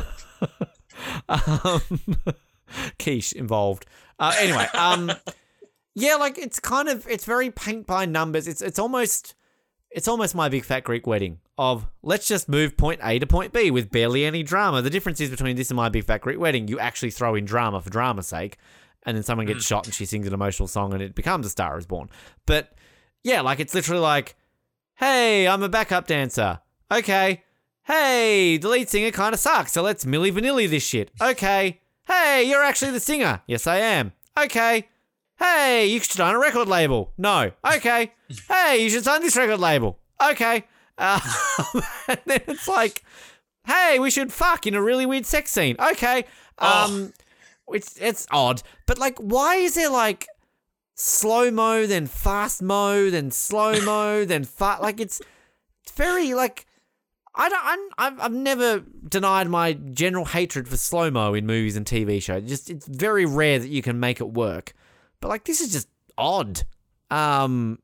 um, 1.28 2.36
quiche 2.98 3.32
involved. 3.32 3.86
Uh, 4.18 4.34
anyway, 4.38 4.66
um, 4.74 5.12
yeah, 5.94 6.16
like 6.16 6.38
it's 6.38 6.60
kind 6.60 6.88
of 6.88 7.06
it's 7.08 7.24
very 7.24 7.50
paint 7.50 7.86
by 7.86 8.06
numbers. 8.06 8.46
It's 8.46 8.62
it's 8.62 8.78
almost 8.78 9.34
it's 9.90 10.08
almost 10.08 10.34
my 10.34 10.48
big 10.48 10.64
fat 10.64 10.84
Greek 10.84 11.06
wedding 11.06 11.38
of 11.58 11.86
let's 12.02 12.28
just 12.28 12.48
move 12.48 12.76
point 12.76 13.00
A 13.02 13.18
to 13.18 13.26
point 13.26 13.52
B 13.52 13.70
with 13.70 13.90
barely 13.90 14.24
any 14.24 14.42
drama. 14.42 14.82
The 14.82 14.90
difference 14.90 15.20
is 15.20 15.30
between 15.30 15.56
this 15.56 15.70
and 15.70 15.76
my 15.76 15.88
big 15.88 16.04
fat 16.04 16.20
Greek 16.20 16.38
wedding, 16.38 16.68
you 16.68 16.78
actually 16.78 17.10
throw 17.10 17.34
in 17.34 17.44
drama 17.44 17.80
for 17.80 17.90
drama's 17.90 18.26
sake, 18.26 18.58
and 19.04 19.16
then 19.16 19.22
someone 19.22 19.46
gets 19.46 19.64
mm. 19.64 19.68
shot 19.68 19.86
and 19.86 19.94
she 19.94 20.04
sings 20.04 20.26
an 20.26 20.34
emotional 20.34 20.66
song 20.66 20.92
and 20.92 21.02
it 21.02 21.14
becomes 21.14 21.46
a 21.46 21.50
star 21.50 21.78
is 21.78 21.86
born. 21.86 22.10
But 22.44 22.72
yeah, 23.24 23.40
like 23.40 23.60
it's 23.60 23.74
literally 23.74 24.02
like, 24.02 24.36
hey, 24.96 25.48
I'm 25.48 25.62
a 25.62 25.68
backup 25.68 26.06
dancer. 26.06 26.60
Okay. 26.90 27.42
Hey, 27.84 28.58
the 28.58 28.68
lead 28.68 28.88
singer 28.88 29.12
kind 29.12 29.32
of 29.32 29.40
sucks, 29.40 29.72
so 29.72 29.80
let's 29.80 30.04
Milli 30.04 30.32
Vanilli 30.32 30.68
this 30.68 30.82
shit. 30.82 31.10
Okay. 31.22 31.80
Hey, 32.06 32.44
you're 32.44 32.62
actually 32.62 32.92
the 32.92 33.00
singer. 33.00 33.42
Yes, 33.46 33.66
I 33.66 33.78
am. 33.78 34.12
Okay. 34.38 34.88
Hey, 35.38 35.86
you 35.86 36.00
should 36.00 36.12
sign 36.12 36.34
a 36.34 36.38
record 36.38 36.68
label. 36.68 37.12
No. 37.18 37.50
Okay. 37.74 38.12
hey, 38.48 38.78
you 38.82 38.90
should 38.90 39.04
sign 39.04 39.20
this 39.22 39.36
record 39.36 39.60
label. 39.60 39.98
Okay. 40.22 40.64
Um, 40.98 41.20
and 42.08 42.20
then 42.24 42.40
it's 42.46 42.68
like, 42.68 43.02
hey, 43.66 43.98
we 43.98 44.10
should 44.10 44.32
fuck 44.32 44.66
in 44.66 44.74
a 44.74 44.82
really 44.82 45.04
weird 45.04 45.26
sex 45.26 45.50
scene. 45.50 45.76
Okay. 45.78 46.24
Um, 46.58 47.12
it's 47.68 47.98
it's 48.00 48.26
odd, 48.30 48.62
but 48.86 48.98
like, 48.98 49.18
why 49.18 49.56
is 49.56 49.74
there 49.74 49.90
like 49.90 50.26
slow 50.94 51.50
mo, 51.50 51.86
then 51.86 52.06
fast 52.06 52.62
mo, 52.62 53.10
then 53.10 53.30
slow 53.30 53.80
mo, 53.82 54.24
then 54.24 54.44
fast? 54.44 54.82
Like 54.82 55.00
it's 55.00 55.20
it's 55.82 55.92
very 55.92 56.32
like. 56.34 56.66
I 57.38 57.48
don't. 57.48 57.62
I'm, 57.64 57.78
I've, 57.98 58.20
I've 58.26 58.32
never 58.32 58.82
denied 59.08 59.48
my 59.48 59.74
general 59.74 60.24
hatred 60.24 60.68
for 60.68 60.76
slow 60.76 61.10
mo 61.10 61.34
in 61.34 61.46
movies 61.46 61.76
and 61.76 61.84
TV 61.84 62.22
shows. 62.22 62.48
Just 62.48 62.70
it's 62.70 62.86
very 62.86 63.26
rare 63.26 63.58
that 63.58 63.68
you 63.68 63.82
can 63.82 64.00
make 64.00 64.20
it 64.20 64.30
work. 64.32 64.72
But 65.20 65.28
like 65.28 65.44
this 65.44 65.60
is 65.60 65.70
just 65.72 65.88
odd. 66.16 66.62
Um, 67.10 67.78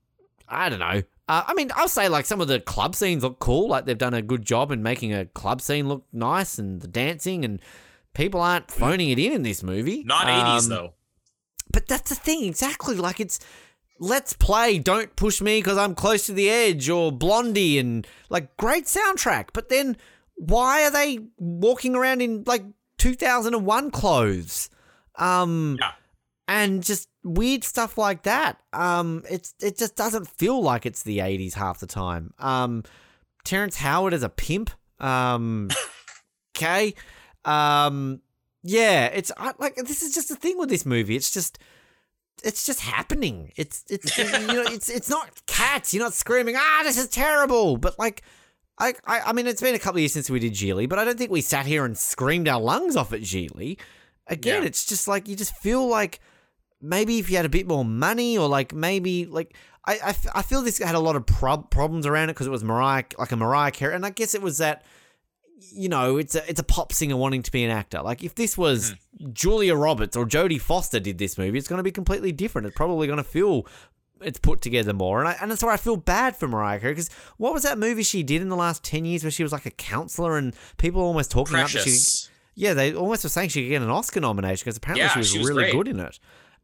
I 0.49 0.69
don't 0.69 0.79
know. 0.79 1.03
Uh, 1.29 1.45
I 1.47 1.55
mean, 1.55 1.71
I'll 1.77 1.89
say 1.89 2.09
like 2.09 2.27
some 2.27 2.41
of 2.41 2.49
the 2.49 2.61
club 2.61 2.95
scenes 2.95 3.23
look 3.23 3.39
cool. 3.39 3.69
Like 3.69 3.85
they've 3.85 3.97
done 3.97 4.15
a 4.15 4.23
good 4.23 4.45
job 4.45 4.73
in 4.73 4.83
making 4.83 5.13
a 5.15 5.27
club 5.27 5.61
scene 5.61 5.87
look 5.89 6.05
nice, 6.13 6.59
and 6.59 6.81
the 6.81 6.89
dancing 6.89 7.45
and 7.45 7.61
people 8.15 8.41
aren't 8.41 8.71
phoning 8.71 9.11
it 9.11 9.19
in 9.19 9.33
in 9.33 9.43
this 9.43 9.63
movie. 9.63 10.03
Not 10.05 10.29
Um, 10.29 10.59
80s 10.59 10.69
though. 10.69 10.95
But 11.73 11.89
that's 11.89 12.09
the 12.11 12.17
thing, 12.17 12.45
exactly. 12.45 12.97
Like 12.97 13.21
it's 13.21 13.39
let's 14.03 14.33
play, 14.33 14.79
don't 14.81 15.15
push 15.15 15.41
me 15.41 15.61
because 15.61 15.79
I'm 15.79 15.95
close 15.95 16.27
to 16.27 16.33
the 16.33 16.51
edge, 16.51 16.89
or 16.89 17.13
Blondie, 17.13 17.79
and 17.79 18.05
like 18.29 18.57
great 18.57 18.87
soundtrack. 18.87 19.49
But 19.53 19.69
then 19.69 19.97
why 20.35 20.83
are 20.85 20.91
they 20.91 21.21
walking 21.39 21.95
around 21.95 22.21
in 22.21 22.43
like 22.47 22.65
2001 22.99 23.91
clothes? 23.93 24.69
Um, 25.17 25.77
Yeah. 25.81 25.93
and 26.49 26.83
just 26.83 27.09
weird 27.23 27.63
stuff 27.63 27.97
like 27.97 28.25
that. 28.25 28.59
Um, 28.73 29.23
it's 29.31 29.55
it 29.61 29.79
just 29.79 29.95
doesn't 29.95 30.29
feel 30.29 30.61
like 30.61 30.85
it's 30.85 31.03
the 31.05 31.19
80s 31.19 31.55
half 31.55 31.79
the 31.79 31.87
time. 31.87 32.35
Um, 32.39 32.83
Terrence 33.45 33.77
Howard 33.77 34.15
as 34.15 34.23
a 34.25 34.29
pimp. 34.29 34.71
Um, 34.99 35.69
okay. 36.57 36.95
Um, 37.45 38.21
yeah, 38.65 39.07
it's 39.07 39.31
I, 39.37 39.53
like 39.59 39.77
this 39.77 40.03
is 40.03 40.15
just 40.15 40.29
the 40.29 40.37
thing 40.37 40.59
with 40.59 40.69
this 40.71 40.87
movie. 40.87 41.15
It's 41.17 41.31
just 41.33 41.59
it's 42.45 42.67
just 42.67 42.81
happening. 42.81 43.53
It's 43.57 43.85
it's 43.89 44.17
you 44.19 44.25
know 44.25 44.63
it's 44.67 44.89
it's 44.91 45.09
not 45.09 45.31
cats. 45.47 45.93
You're 45.95 46.05
not 46.05 46.15
screaming 46.15 46.55
ah 46.57 46.81
this 46.85 46.99
is 46.99 47.09
terrible. 47.09 47.77
But 47.77 47.99
like 47.99 48.23
I 48.79 48.95
I, 49.07 49.21
I 49.27 49.33
mean 49.33 49.47
it's 49.47 49.61
been 49.61 49.75
a 49.75 49.79
couple 49.79 49.97
of 49.99 50.01
years 50.01 50.13
since 50.13 50.29
we 50.31 50.39
did 50.41 50.53
Gigli, 50.53 50.89
but 50.89 50.99
I 50.99 51.05
don't 51.05 51.19
think 51.19 51.31
we 51.31 51.41
sat 51.41 51.67
here 51.67 51.85
and 51.85 51.97
screamed 51.97 52.49
our 52.49 52.61
lungs 52.61 52.97
off 52.97 53.13
at 53.13 53.21
Gigli. 53.21 53.79
Again, 54.29 54.63
Yeah. 54.63 54.67
it's 54.69 54.85
just 54.87 55.07
like 55.09 55.29
you 55.29 55.37
just 55.37 55.55
feel 55.57 55.87
like 55.87 56.21
maybe 56.81 57.19
if 57.19 57.31
you 57.31 57.37
had 57.37 57.47
a 57.47 57.51
bit 57.51 57.67
more 57.67 57.85
money 57.85 58.37
or 58.39 58.49
like 58.49 58.73
maybe 58.75 59.27
like 59.27 59.57
I 59.87 60.15
I 60.35 60.43
feel 60.43 60.63
this 60.63 60.79
had 60.79 60.95
a 60.95 61.01
lot 61.01 61.17
of 61.17 61.27
prob- 61.27 61.71
problems 61.71 62.07
around 62.07 62.31
it 62.31 62.35
because 62.35 62.47
it 62.47 62.51
was 62.51 62.63
Mariah 62.65 63.05
like 63.19 63.33
a 63.33 63.37
Mariah 63.37 63.71
Carey 63.73 63.95
and 63.95 64.07
I 64.07 64.11
guess 64.11 64.35
it 64.35 64.43
was 64.43 64.59
that 64.59 64.85
you 65.73 65.89
know 65.89 66.17
it's 66.17 66.35
a 66.35 66.49
it's 66.49 66.61
a 66.61 66.65
pop 66.65 66.93
singer 66.93 67.17
wanting 67.17 67.43
to 67.43 67.53
be 67.53 67.65
an 67.65 67.71
actor. 67.71 68.03
Like 68.03 68.23
if 68.23 68.35
this 68.35 68.57
was 68.59 68.95
hmm. 69.21 69.31
Julia 69.33 69.75
Roberts 69.75 70.17
or 70.17 70.25
Jodie 70.25 70.61
Foster 70.61 71.01
did 71.01 71.19
this 71.19 71.39
movie 71.39 71.59
it's 71.59 71.69
going 71.69 71.79
to 71.79 71.85
be 71.85 71.93
completely 71.93 72.33
different. 72.33 72.67
It's 72.67 72.77
probably 72.77 73.07
going 73.07 73.19
to 73.19 73.25
feel 73.25 73.67
it's 74.21 74.39
put 74.39 74.61
together 74.61 74.93
more. 74.93 75.21
And 75.21 75.29
I, 75.29 75.37
and 75.41 75.51
that's 75.51 75.63
why 75.63 75.75
I 75.75 75.77
feel 75.77 75.97
bad 75.97 76.37
for 76.37 76.49
Mariah 76.49 76.81
Carey 76.81 76.93
because 76.93 77.11
what 77.37 77.53
was 77.53 77.65
that 77.65 77.79
movie 77.79 78.03
she 78.03 78.23
did 78.23 78.41
in 78.41 78.49
the 78.49 78.57
last 78.57 78.85
10 78.85 79.05
years 79.05 79.25
where 79.25 79.31
she 79.31 79.43
was 79.43 79.53
like 79.53 79.67
a 79.67 79.71
counselor 79.71 80.37
and 80.37 80.55
people 80.77 81.03
almost 81.03 81.31
talking 81.31 81.57
up 81.57 81.71
that 81.71 81.83
she 81.83 82.29
yeah, 82.55 82.75
they 82.75 82.95
almost 82.95 83.25
were 83.25 83.31
saying 83.31 83.49
she 83.49 83.63
could 83.63 83.71
get 83.71 83.83
an 83.83 83.89
Oscar 83.89 84.21
nomination 84.21 84.63
because 84.65 84.77
apparently 84.77 85.03
Yeah, 85.03 85.13
she 85.13 85.19
was, 85.19 85.31
she 85.31 85.39
was 85.39 85.49
really 85.49 85.65
great. 85.65 85.73
good 85.73 85.89
in 85.89 86.01
it. 86.01 86.19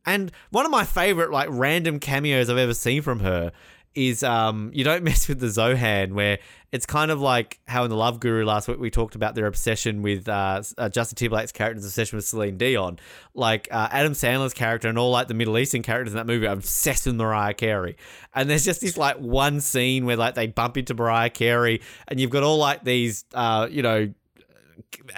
And 0.05 0.31
one 0.51 0.65
of 0.65 0.71
my 0.71 0.85
favorite 0.85 1.31
like 1.31 1.49
random 1.51 1.99
cameos 1.99 2.51
I've 2.51 2.59
ever 2.59 2.75
seen 2.75 3.03
from 3.03 3.21
her 3.21 3.53
is 3.99 4.23
um 4.23 4.71
you 4.73 4.85
don't 4.85 5.03
mess 5.09 5.29
with 5.29 5.41
the 5.41 5.47
Zohan 5.47 6.13
where 6.13 6.39
it's 6.71 6.87
kind 6.87 7.11
of 7.11 7.21
like 7.21 7.59
how 7.67 7.85
in 7.85 7.91
the 7.91 7.97
Love 7.97 8.21
Guru 8.21 8.45
last 8.45 8.69
week 8.69 8.79
we 8.79 8.91
talked 8.91 9.15
about 9.15 9.35
their 9.35 9.47
obsession 9.47 10.03
with 10.03 10.29
uh, 10.29 10.63
uh 10.77 10.89
Justin 10.89 11.17
Timberlake's 11.17 11.53
character's 11.53 11.85
obsession 11.85 12.17
with 12.17 12.27
Celine 12.27 12.59
Dion. 12.59 12.99
Like 13.35 13.69
uh, 13.71 13.89
Adam 13.91 14.13
Sandler's 14.13 14.55
character 14.55 14.89
and 14.89 14.99
all 14.99 15.11
like 15.11 15.29
the 15.29 15.35
Middle 15.35 15.59
Eastern 15.59 15.83
characters 15.83 16.13
in 16.13 16.19
that 16.19 16.27
movie 16.27 16.47
are 16.47 16.53
obsessed 16.53 17.07
with 17.07 17.17
Mariah 17.17 17.55
Carey. 17.55 17.97
And 18.35 18.49
there's 18.49 18.65
just 18.65 18.83
this 18.83 18.97
like 18.97 19.17
one 19.17 19.61
scene 19.61 20.05
where 20.05 20.17
like 20.17 20.35
they 20.35 20.47
bump 20.47 20.77
into 20.77 20.95
Mariah 20.95 21.31
Carey 21.31 21.81
and 22.07 22.21
you've 22.21 22.31
got 22.31 22.43
all 22.43 22.59
like 22.59 22.85
these 22.85 23.25
uh 23.35 23.67
you 23.71 23.83
know 23.83 24.13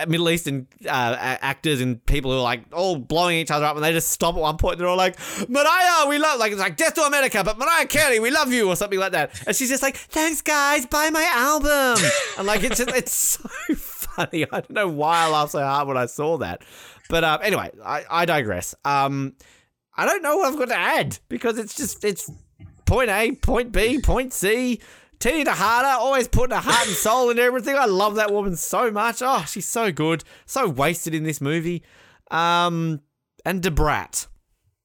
Middle 0.07 0.31
Eastern 0.31 0.67
uh, 0.87 1.17
actors 1.19 1.81
and 1.81 2.05
people 2.07 2.31
who 2.31 2.39
are 2.39 2.43
like 2.43 2.65
all 2.73 2.97
blowing 2.97 3.39
each 3.39 3.51
other 3.51 3.65
up, 3.65 3.77
and 3.77 3.85
they 3.85 3.93
just 3.93 4.09
stop 4.09 4.35
at 4.35 4.41
one 4.41 4.57
point. 4.57 4.75
And 4.75 4.81
they're 4.81 4.89
all 4.89 4.97
like, 4.97 5.19
"Mariah, 5.49 6.09
we 6.09 6.19
love," 6.19 6.39
like 6.39 6.53
it's 6.53 6.61
like 6.61 6.77
"Death 6.77 6.95
to 6.95 7.03
America," 7.03 7.43
but 7.45 7.59
Mariah 7.59 7.87
Carey, 7.87 8.21
we 8.21 8.31
love 8.31 8.53
you, 8.53 8.69
or 8.69 8.77
something 8.77 8.99
like 8.99 9.13
that. 9.13 9.43
And 9.47 9.55
she's 9.57 9.69
just 9.69 9.83
like, 9.83 9.97
"Thanks, 9.97 10.43
guys, 10.43 10.87
buy 10.87 11.11
my 11.11 11.25
album." 11.35 12.05
and 12.39 12.47
like 12.47 12.63
it's 12.63 12.79
just 12.79 12.91
it's 12.91 13.13
so 13.69 13.75
funny. 13.75 14.45
I 14.45 14.61
don't 14.61 14.71
know 14.71 14.89
why 14.89 15.27
I 15.27 15.29
laughed 15.29 15.53
so 15.53 15.61
hard 15.61 15.89
when 15.89 15.97
I 15.97 16.07
saw 16.07 16.39
that, 16.39 16.63
but 17.09 17.25
um, 17.25 17.41
anyway, 17.43 17.71
I, 17.85 18.05
I 18.11 18.25
digress. 18.25 18.75
Um, 18.85 19.35
I 19.97 20.07
don't 20.07 20.23
know 20.23 20.39
what 20.39 20.53
I've 20.53 20.59
got 20.59 20.69
to 20.69 20.79
add 20.79 21.19
because 21.29 21.59
it's 21.59 21.75
just 21.75 22.05
it's 22.05 22.31
point 22.87 23.11
A, 23.11 23.33
point 23.33 23.73
B, 23.73 24.01
point 24.01 24.33
C. 24.33 24.81
Tina 25.21 25.51
Texada, 25.51 25.99
always 25.99 26.27
putting 26.29 26.55
her 26.57 26.63
heart 26.63 26.87
and 26.87 26.97
soul 26.97 27.31
into 27.31 27.43
everything. 27.43 27.77
I 27.77 27.85
love 27.85 28.15
that 28.17 28.33
woman 28.33 28.57
so 28.57 28.91
much. 28.91 29.21
Oh, 29.23 29.45
she's 29.47 29.67
so 29.67 29.93
good. 29.93 30.25
So 30.47 30.69
wasted 30.69 31.15
in 31.15 31.23
this 31.25 31.41
movie. 31.41 31.83
Um, 32.31 33.01
and 33.45 33.63
Da 33.63 33.71
Brat. 33.71 34.27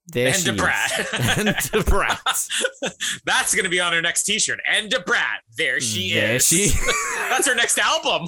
There 0.08 0.28
And 0.28 0.36
she 0.36 0.50
is. 0.52 0.56
Da 0.56 0.62
Brat. 0.62 1.14
and 1.40 1.56
Da 1.72 1.82
Brat. 1.84 2.48
That's 3.26 3.56
gonna 3.56 3.70
be 3.70 3.80
on 3.80 3.94
her 3.94 4.02
next 4.02 4.24
T-shirt. 4.26 4.60
And 4.72 4.92
Da 4.92 5.00
Brat, 5.04 5.42
there 5.58 5.80
she 5.80 6.14
There 6.14 6.36
is. 6.36 6.46
she- 6.48 6.70
That's 7.30 7.48
her 7.48 7.56
next 7.56 7.80
album. 7.80 8.28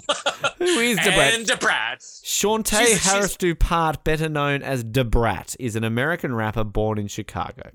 Who 0.58 0.65
is 0.65 0.98
Da 0.98 1.13
Brat? 1.13 1.34
and 1.36 1.46
Debrat. 1.46 1.98
Shawntae 2.24 2.70
She's- 2.80 2.89
she's- 2.89 3.04
Harris 3.06 3.38
Dupart, 3.38 4.04
better 4.04 4.28
known 4.30 4.63
as 4.63 4.84
Da 4.84 5.04
Brat, 5.04 5.56
is 5.60 5.76
an 5.76 5.84
American 5.84 6.34
rapper 6.34 6.63
born 6.63 6.98
in 6.98 7.08
Chicago. 7.08 7.70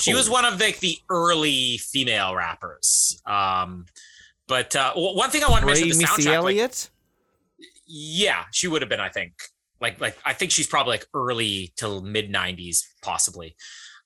She 0.00 0.14
was 0.14 0.28
one 0.30 0.44
of 0.44 0.60
like 0.60 0.80
the 0.80 0.98
early 1.10 1.78
female 1.78 2.34
rappers. 2.34 3.20
Um, 3.26 3.86
but 4.48 4.74
uh, 4.76 4.92
one 4.94 5.30
thing 5.30 5.42
I 5.44 5.48
want 5.50 5.62
to 5.62 5.66
mention 5.66 5.88
the 5.88 5.94
Missy 5.96 6.04
soundtrack. 6.24 6.42
like, 6.44 6.90
yeah, 7.86 8.44
she 8.52 8.68
would 8.68 8.82
have 8.82 8.88
been. 8.88 9.00
I 9.00 9.08
think. 9.08 9.32
Like, 9.80 10.00
like 10.00 10.16
I 10.24 10.32
think 10.32 10.52
she's 10.52 10.66
probably 10.66 10.92
like 10.92 11.06
early 11.14 11.72
till 11.76 12.00
mid 12.00 12.30
'90s, 12.32 12.82
possibly. 13.02 13.56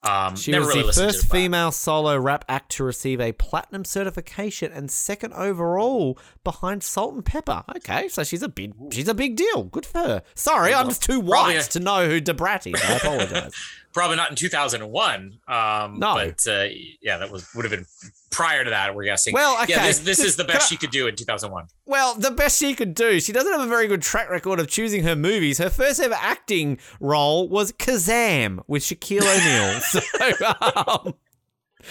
Um, 0.03 0.35
She 0.35 0.53
was 0.59 0.66
really 0.66 0.81
the 0.81 0.87
first 0.94 0.98
to 0.98 1.26
it, 1.26 1.29
but- 1.29 1.37
female 1.37 1.70
solo 1.72 2.16
rap 2.16 2.44
act 2.48 2.72
to 2.72 2.85
receive 2.85 3.20
a 3.20 3.33
platinum 3.33 3.85
certification 3.85 4.72
and 4.72 4.90
second 4.90 5.35
overall 5.35 6.18
behind 6.42 6.83
Salt-N-Pepa. 6.83 7.64
Okay, 7.76 8.09
so 8.09 8.24
she's 8.24 8.42
a 8.42 8.48
big 8.48 8.72
she's 8.92 9.09
a 9.09 9.14
big 9.14 9.37
deal. 9.37 9.64
Good 9.64 9.85
for 9.85 9.98
her. 9.98 10.22
Sorry, 10.35 10.72
I'm 10.72 10.88
just 10.88 11.03
too 11.03 11.20
white 11.20 11.66
a- 11.66 11.68
to 11.70 11.81
know 11.81 12.09
who 12.09 12.18
Da 12.18 12.33
Brat 12.33 12.66
is. 12.66 12.81
I 12.83 12.94
apologize. 12.94 13.53
Probably 13.92 14.16
not 14.16 14.31
in 14.31 14.37
2001. 14.37 15.38
Um, 15.48 15.98
No. 15.98 16.14
but 16.14 16.46
uh, 16.46 16.66
yeah, 17.03 17.18
that 17.18 17.31
was 17.31 17.48
would 17.55 17.64
have 17.64 17.72
been 17.72 17.87
prior 18.31 18.62
to 18.62 18.70
that. 18.70 18.94
We're 18.94 19.05
guessing. 19.05 19.35
Well, 19.35 19.64
yeah, 19.68 19.85
this, 19.87 19.98
this 20.00 20.20
is 20.20 20.37
the 20.37 20.44
best 20.53 20.62
I- 20.62 20.66
she 20.66 20.76
could 20.76 20.90
do 20.92 21.09
in 21.09 21.16
2001. 21.16 21.66
well, 21.87 22.14
the 22.14 22.31
best 22.31 22.59
she 22.59 22.74
could 22.74 22.94
do. 22.94 23.18
She 23.20 23.33
doesn't 23.33 23.50
have 23.50 23.61
a 23.62 23.66
very 23.66 23.88
good 23.88 24.03
track 24.03 24.31
record 24.31 24.61
of 24.61 24.68
choosing 24.68 25.03
her 25.03 25.16
movies. 25.16 25.59
Her 25.59 25.70
first 25.70 25.98
ever 26.00 26.16
acting 26.20 26.79
role 27.00 27.48
was 27.48 27.72
Kazam 27.72 28.62
with 28.68 28.83
Shaquille 28.85 29.22
O'Neal. 29.22 29.81
so, 29.81 31.07
um, 31.07 31.14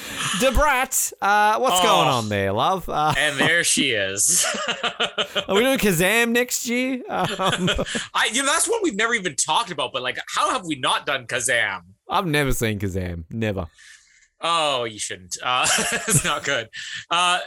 Da 0.40 0.52
Brat, 0.52 1.12
uh, 1.22 1.58
what's 1.60 1.80
Oh. 1.80 1.84
going 1.84 2.08
on 2.08 2.30
there, 2.30 2.52
love? 2.52 2.88
Uh, 2.90 3.14
And 3.18 3.38
there 3.40 3.64
she 3.64 3.92
is. 3.92 4.46
are 5.48 5.56
we 5.56 5.62
doing 5.62 5.78
Kazam 5.80 6.30
next 6.32 6.68
year? 6.68 7.02
Um, 7.10 7.70
I, 8.14 8.30
you 8.32 8.42
know, 8.44 8.48
that's 8.52 8.68
what 8.68 8.84
we've 8.84 8.96
never 8.96 9.14
even 9.14 9.36
talked 9.36 9.72
about. 9.72 9.92
But 9.94 10.02
like, 10.04 10.18
how 10.36 10.52
have 10.52 10.66
we 10.66 10.76
not 10.76 11.06
done 11.06 11.26
Kazam? 11.28 11.82
I've 12.10 12.26
never 12.28 12.52
seen 12.54 12.80
Kazam. 12.80 13.24
Never. 13.30 13.68
Oh, 14.42 14.86
you 14.86 15.00
shouldn't. 15.00 15.38
Uh, 15.44 15.68
it's 16.08 16.24
not 16.24 16.44
good. 16.44 16.70
Uh, 17.12 17.40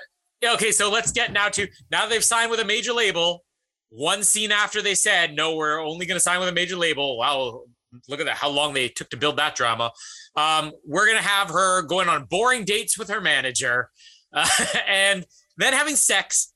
okay, 0.44 0.72
so 0.72 0.90
let's 0.90 1.10
get 1.12 1.32
now 1.32 1.48
to 1.50 1.66
now 1.90 2.06
they've 2.06 2.24
signed 2.24 2.50
with 2.50 2.60
a 2.60 2.64
major 2.64 2.92
label. 2.92 3.44
One 3.90 4.22
scene 4.22 4.52
after 4.52 4.80
they 4.82 4.94
said, 4.94 5.34
no, 5.34 5.54
we're 5.56 5.78
only 5.80 6.06
going 6.06 6.16
to 6.16 6.20
sign 6.20 6.40
with 6.40 6.48
a 6.48 6.52
major 6.52 6.76
label. 6.76 7.18
Wow, 7.18 7.62
look 8.08 8.20
at 8.20 8.26
that. 8.26 8.36
How 8.36 8.48
long 8.48 8.72
they 8.74 8.88
took 8.88 9.10
to 9.10 9.16
build 9.16 9.36
that 9.36 9.54
drama. 9.54 9.92
Um, 10.36 10.72
we're 10.86 11.06
going 11.06 11.18
to 11.18 11.28
have 11.28 11.48
her 11.50 11.82
going 11.82 12.08
on 12.08 12.24
boring 12.24 12.64
dates 12.64 12.98
with 12.98 13.08
her 13.10 13.20
manager 13.20 13.90
uh, 14.32 14.46
and 14.88 15.26
then 15.56 15.72
having 15.72 15.96
sex 15.96 16.52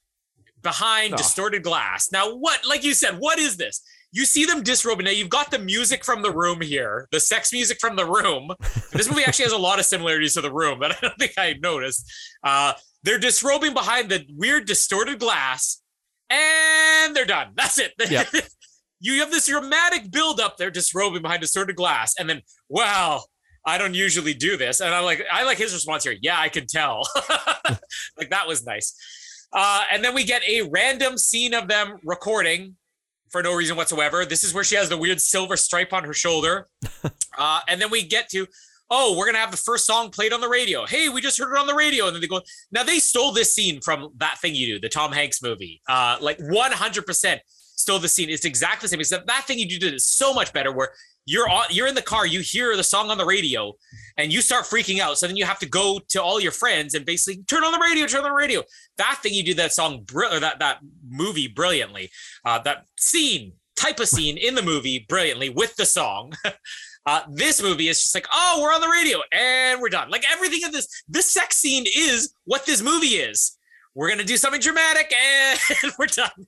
behind 0.63 1.15
Oh. 1.15 1.17
distorted 1.17 1.63
glass. 1.63 2.11
Now, 2.13 2.35
what, 2.35 2.67
like 2.67 2.83
you 2.85 2.95
said, 2.95 3.19
what 3.19 3.39
is 3.39 3.57
this? 3.57 3.83
You 4.13 4.25
see 4.25 4.47
them 4.47 4.63
disrobing. 4.63 5.05
Now 5.05 5.11
you've 5.11 5.29
got 5.29 5.51
the 5.51 5.59
music 5.59 6.05
from 6.05 6.23
the 6.23 6.31
room 6.31 6.61
here, 6.63 7.07
the 7.13 7.21
sex 7.21 7.53
music 7.53 7.79
from 7.81 7.97
the 7.97 8.07
room. 8.07 8.51
This 8.93 9.11
movie 9.11 9.25
actually 9.25 9.45
has 9.45 9.53
a 9.53 9.59
lot 9.59 9.79
of 9.79 9.85
similarities 9.85 10.35
to 10.35 10.41
the 10.41 10.51
room 10.53 10.81
that 10.81 10.93
I 10.93 10.97
don't 11.03 11.19
think 11.19 11.35
I 11.37 11.55
noticed. 11.61 12.11
Uh, 12.43 12.73
they're 13.03 13.19
disrobing 13.19 13.75
behind 13.75 14.09
the 14.09 14.25
weird 14.35 14.65
distorted 14.67 15.19
glass, 15.19 15.83
and 16.31 17.15
they're 17.15 17.27
done. 17.27 17.49
That's 17.57 17.79
it. 17.79 17.93
Yep. 18.09 18.29
you 19.01 19.21
have 19.21 19.31
this 19.31 19.49
dramatic 19.49 20.11
buildup. 20.11 20.57
They're 20.57 20.71
disrobing 20.71 21.21
behind 21.21 21.43
distorted 21.43 21.77
glass, 21.77 22.15
and 22.19 22.31
then 22.31 22.41
wow, 22.71 23.25
I 23.67 23.79
don't 23.79 23.95
usually 23.95 24.33
do 24.33 24.57
this. 24.57 24.81
And 24.81 24.95
I'm 24.95 25.05
like, 25.05 25.25
I 25.31 25.43
like 25.45 25.59
his 25.59 25.75
response 25.75 26.05
here. 26.05 26.15
Yeah, 26.23 26.39
I 26.39 26.49
can 26.49 26.67
tell. 26.67 27.09
like 28.17 28.31
that 28.31 28.47
was 28.47 28.65
nice. 28.65 28.95
Uh, 29.53 29.83
and 29.93 30.05
then 30.05 30.15
we 30.15 30.23
get 30.25 30.43
a 30.49 30.63
random 30.63 31.19
scene 31.19 31.53
of 31.53 31.67
them 31.67 31.99
recording 32.05 32.77
for 33.31 33.43
no 33.43 33.55
reason 33.55 33.77
whatsoever. 33.77 34.25
This 34.25 34.45
is 34.45 34.55
where 34.55 34.63
she 34.63 34.77
has 34.77 34.89
the 34.89 34.97
weird 34.97 35.21
silver 35.21 35.57
stripe 35.57 35.93
on 35.93 36.05
her 36.05 36.15
shoulder. 36.15 36.69
uh, 37.39 37.61
and 37.69 37.81
then 37.81 37.91
we 37.91 38.05
get 38.05 38.29
to, 38.31 38.47
oh, 38.89 39.17
we're 39.19 39.27
gonna 39.27 39.39
have 39.39 39.51
the 39.51 39.57
first 39.57 39.85
song 39.85 40.11
played 40.11 40.33
on 40.33 40.41
the 40.41 40.49
radio. 40.49 40.87
Hey, 40.87 41.09
we 41.09 41.21
just 41.21 41.39
heard 41.39 41.53
it 41.53 41.59
on 41.59 41.67
the 41.67 41.75
radio. 41.75 42.07
And 42.07 42.15
then 42.15 42.21
they 42.21 42.29
go, 42.29 42.43
now 42.71 42.85
they 42.85 43.01
stole 43.01 43.33
this 43.33 43.53
scene 43.53 43.81
from 43.81 44.11
that 44.19 44.39
thing 44.39 44.55
you 44.55 44.75
do, 44.75 44.81
the 44.81 44.89
Tom 44.89 45.11
Hanks 45.11 45.43
movie. 45.43 45.83
Uh, 45.89 46.19
like 46.21 46.39
100% 46.39 47.39
stole 47.75 47.99
the 47.99 48.09
scene. 48.09 48.31
It's 48.31 48.45
exactly 48.45 48.87
the 48.87 48.91
same. 48.91 49.01
Except 49.01 49.27
that 49.27 49.45
thing 49.47 49.59
you 49.59 49.69
do 49.69 49.79
did 49.79 49.95
is 49.95 50.07
so 50.07 50.33
much 50.33 50.53
better. 50.53 50.73
Where 50.73 50.91
you're 51.27 51.49
on, 51.49 51.67
you're 51.71 51.87
in 51.87 51.95
the 51.95 52.03
car, 52.03 52.27
you 52.27 52.41
hear 52.41 52.77
the 52.77 52.85
song 52.85 53.11
on 53.11 53.19
the 53.19 53.27
radio, 53.27 53.73
and 54.17 54.33
you 54.33 54.41
start 54.41 54.65
freaking 54.65 55.01
out. 55.01 55.19
So 55.19 55.27
then 55.27 55.37
you 55.37 55.45
have 55.45 55.59
to 55.59 55.69
go 55.69 56.01
to 56.09 56.23
all 56.23 56.41
your 56.41 56.53
friends 56.53 56.95
and 56.95 57.05
basically 57.05 57.43
turn 57.45 57.65
on 57.65 57.73
the 57.73 57.79
radio, 57.79 58.07
turn 58.07 58.25
on 58.25 58.31
the 58.31 58.37
radio. 58.37 58.63
That 58.97 59.19
thing 59.23 59.35
you 59.35 59.43
do 59.43 59.55
that 59.55 59.73
song, 59.73 60.07
or 60.15 60.41
that 60.41 60.61
that 60.61 60.79
movie 61.07 61.49
brilliantly. 61.49 62.11
Uh, 62.45 62.61
that 62.61 62.87
scene, 62.97 63.53
type 63.77 64.01
of 64.01 64.09
scene 64.09 64.37
in 64.39 64.55
the 64.55 64.63
movie, 64.63 65.05
brilliantly 65.09 65.51
with 65.51 65.77
the 65.77 65.87
song. 65.87 66.33
Uh, 67.09 67.23
this 67.31 67.63
movie 67.63 67.87
is 67.87 68.03
just 68.03 68.15
like, 68.17 68.27
oh, 68.33 68.59
we're 68.61 68.75
on 68.75 68.81
the 68.81 68.89
radio 68.89 69.21
and 69.33 69.81
we're 69.81 69.89
done. 69.89 70.11
Like 70.11 70.25
everything 70.29 70.59
in 70.65 70.73
this, 70.73 70.89
this 71.09 71.33
sex 71.33 71.55
scene 71.57 71.85
is 71.97 72.35
what 72.47 72.67
this 72.67 72.83
movie 72.83 73.15
is. 73.15 73.57
We're 73.95 74.11
gonna 74.11 74.25
do 74.25 74.37
something 74.37 74.61
dramatic 74.61 75.15
and 75.15 75.59
we're 75.99 76.07
done. 76.07 76.47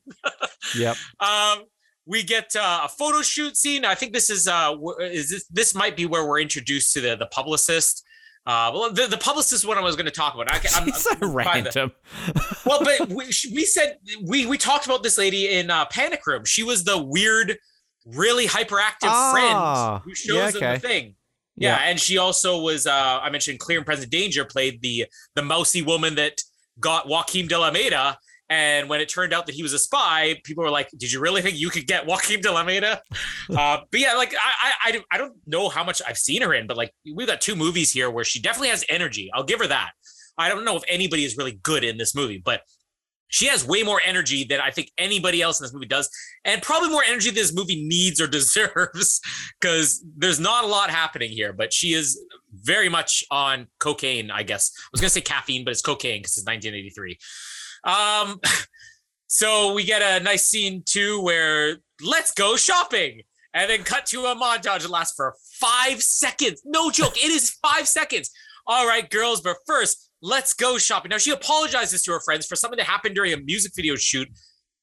yep. 0.76 0.96
Um, 1.20 1.62
we 2.08 2.22
get 2.22 2.56
uh, 2.56 2.80
a 2.84 2.88
photo 2.88 3.20
shoot 3.20 3.56
scene. 3.56 3.84
I 3.84 3.94
think 3.94 4.14
this 4.14 4.30
is 4.30 4.48
uh, 4.48 4.74
is 5.00 5.30
this 5.30 5.46
this 5.48 5.74
might 5.74 5.96
be 5.96 6.06
where 6.06 6.26
we're 6.26 6.40
introduced 6.40 6.94
to 6.94 7.00
the 7.00 7.16
the 7.16 7.26
publicist. 7.26 8.04
Uh, 8.46 8.70
well, 8.72 8.90
the, 8.90 9.06
the 9.06 9.18
publicist 9.18 9.52
is 9.52 9.66
what 9.66 9.76
I 9.76 9.82
was 9.82 9.94
going 9.94 10.06
to 10.06 10.10
talk 10.10 10.34
about. 10.34 10.50
I, 10.50 10.58
I'm, 10.74 10.90
so 10.92 11.10
I'm 11.20 11.32
random. 11.32 11.92
well, 12.66 12.82
but 12.82 13.08
we, 13.10 13.26
we 13.52 13.64
said 13.64 13.98
we 14.24 14.46
we 14.46 14.56
talked 14.56 14.86
about 14.86 15.02
this 15.02 15.18
lady 15.18 15.58
in 15.58 15.70
uh, 15.70 15.84
Panic 15.86 16.26
Room. 16.26 16.46
She 16.46 16.62
was 16.62 16.82
the 16.82 16.96
weird, 16.96 17.58
really 18.06 18.46
hyperactive 18.46 19.04
oh, 19.04 19.32
friend 19.32 20.02
who 20.04 20.14
shows 20.14 20.54
yeah, 20.54 20.58
okay. 20.58 20.74
the 20.74 20.80
thing. 20.80 21.14
Yeah, 21.56 21.76
yeah, 21.76 21.90
and 21.90 22.00
she 22.00 22.16
also 22.16 22.62
was. 22.62 22.86
Uh, 22.86 23.20
I 23.22 23.28
mentioned 23.28 23.58
Clear 23.58 23.78
and 23.78 23.86
Present 23.86 24.10
Danger 24.10 24.46
played 24.46 24.80
the 24.80 25.06
the 25.34 25.42
mousy 25.42 25.82
woman 25.82 26.14
that 26.14 26.40
got 26.80 27.06
Joaquim 27.06 27.48
de 27.48 27.58
la 27.58 27.66
Almeida 27.66 28.16
and 28.50 28.88
when 28.88 29.00
it 29.00 29.08
turned 29.08 29.32
out 29.32 29.46
that 29.46 29.54
he 29.54 29.62
was 29.62 29.72
a 29.72 29.78
spy, 29.78 30.40
people 30.44 30.64
were 30.64 30.70
like, 30.70 30.88
"Did 30.96 31.12
you 31.12 31.20
really 31.20 31.42
think 31.42 31.58
you 31.58 31.70
could 31.70 31.86
get 31.86 32.06
Joaquim 32.06 32.40
de 32.40 32.50
la 32.50 32.60
Almeida?" 32.60 33.02
uh, 33.56 33.78
but 33.90 34.00
yeah, 34.00 34.14
like 34.14 34.34
I, 34.34 34.72
I, 34.84 35.02
I 35.12 35.18
don't 35.18 35.34
know 35.46 35.68
how 35.68 35.84
much 35.84 36.00
I've 36.06 36.18
seen 36.18 36.42
her 36.42 36.54
in, 36.54 36.66
but 36.66 36.76
like 36.76 36.92
we've 37.14 37.26
got 37.26 37.40
two 37.40 37.56
movies 37.56 37.92
here 37.92 38.10
where 38.10 38.24
she 38.24 38.40
definitely 38.40 38.68
has 38.68 38.84
energy. 38.88 39.30
I'll 39.34 39.44
give 39.44 39.60
her 39.60 39.66
that. 39.66 39.90
I 40.38 40.48
don't 40.48 40.64
know 40.64 40.76
if 40.76 40.84
anybody 40.88 41.24
is 41.24 41.36
really 41.36 41.58
good 41.62 41.84
in 41.84 41.98
this 41.98 42.14
movie, 42.14 42.40
but 42.42 42.62
she 43.28 43.46
has 43.46 43.66
way 43.66 43.82
more 43.82 44.00
energy 44.04 44.44
than 44.44 44.60
I 44.60 44.70
think 44.70 44.90
anybody 44.96 45.42
else 45.42 45.60
in 45.60 45.64
this 45.64 45.74
movie 45.74 45.86
does, 45.86 46.08
and 46.44 46.62
probably 46.62 46.88
more 46.88 47.04
energy 47.06 47.28
than 47.28 47.36
this 47.36 47.54
movie 47.54 47.84
needs 47.86 48.20
or 48.20 48.26
deserves, 48.28 49.20
because 49.60 50.02
there's 50.16 50.40
not 50.40 50.64
a 50.64 50.66
lot 50.66 50.90
happening 50.90 51.30
here. 51.30 51.52
But 51.52 51.72
she 51.72 51.92
is 51.92 52.18
very 52.52 52.88
much 52.88 53.24
on 53.30 53.66
cocaine, 53.78 54.30
I 54.30 54.42
guess. 54.42 54.72
I 54.76 54.88
was 54.92 55.00
gonna 55.00 55.10
say 55.10 55.20
caffeine, 55.20 55.64
but 55.64 55.72
it's 55.72 55.82
cocaine 55.82 56.20
because 56.20 56.38
it's 56.38 56.46
1983. 56.46 57.18
Um, 57.84 58.40
so 59.26 59.72
we 59.74 59.84
get 59.84 60.02
a 60.02 60.22
nice 60.22 60.46
scene 60.48 60.82
too 60.84 61.20
where 61.22 61.78
let's 62.02 62.32
go 62.32 62.56
shopping 62.56 63.22
and 63.54 63.70
then 63.70 63.82
cut 63.82 64.06
to 64.06 64.26
a 64.26 64.36
montage 64.36 64.82
that 64.82 64.90
lasts 64.90 65.14
for 65.16 65.34
five 65.60 66.02
seconds. 66.02 66.62
No 66.64 66.90
joke, 66.90 67.16
it 67.16 67.30
is 67.30 67.50
five 67.62 67.88
seconds. 67.88 68.30
All 68.66 68.86
right, 68.86 69.08
girls, 69.08 69.40
but 69.40 69.56
first, 69.66 70.10
let's 70.20 70.52
go 70.52 70.78
shopping. 70.78 71.08
Now, 71.10 71.18
she 71.18 71.30
apologizes 71.30 72.02
to 72.02 72.12
her 72.12 72.20
friends 72.20 72.46
for 72.46 72.56
something 72.56 72.76
that 72.76 72.86
happened 72.86 73.14
during 73.14 73.32
a 73.32 73.38
music 73.38 73.72
video 73.74 73.96
shoot 73.96 74.28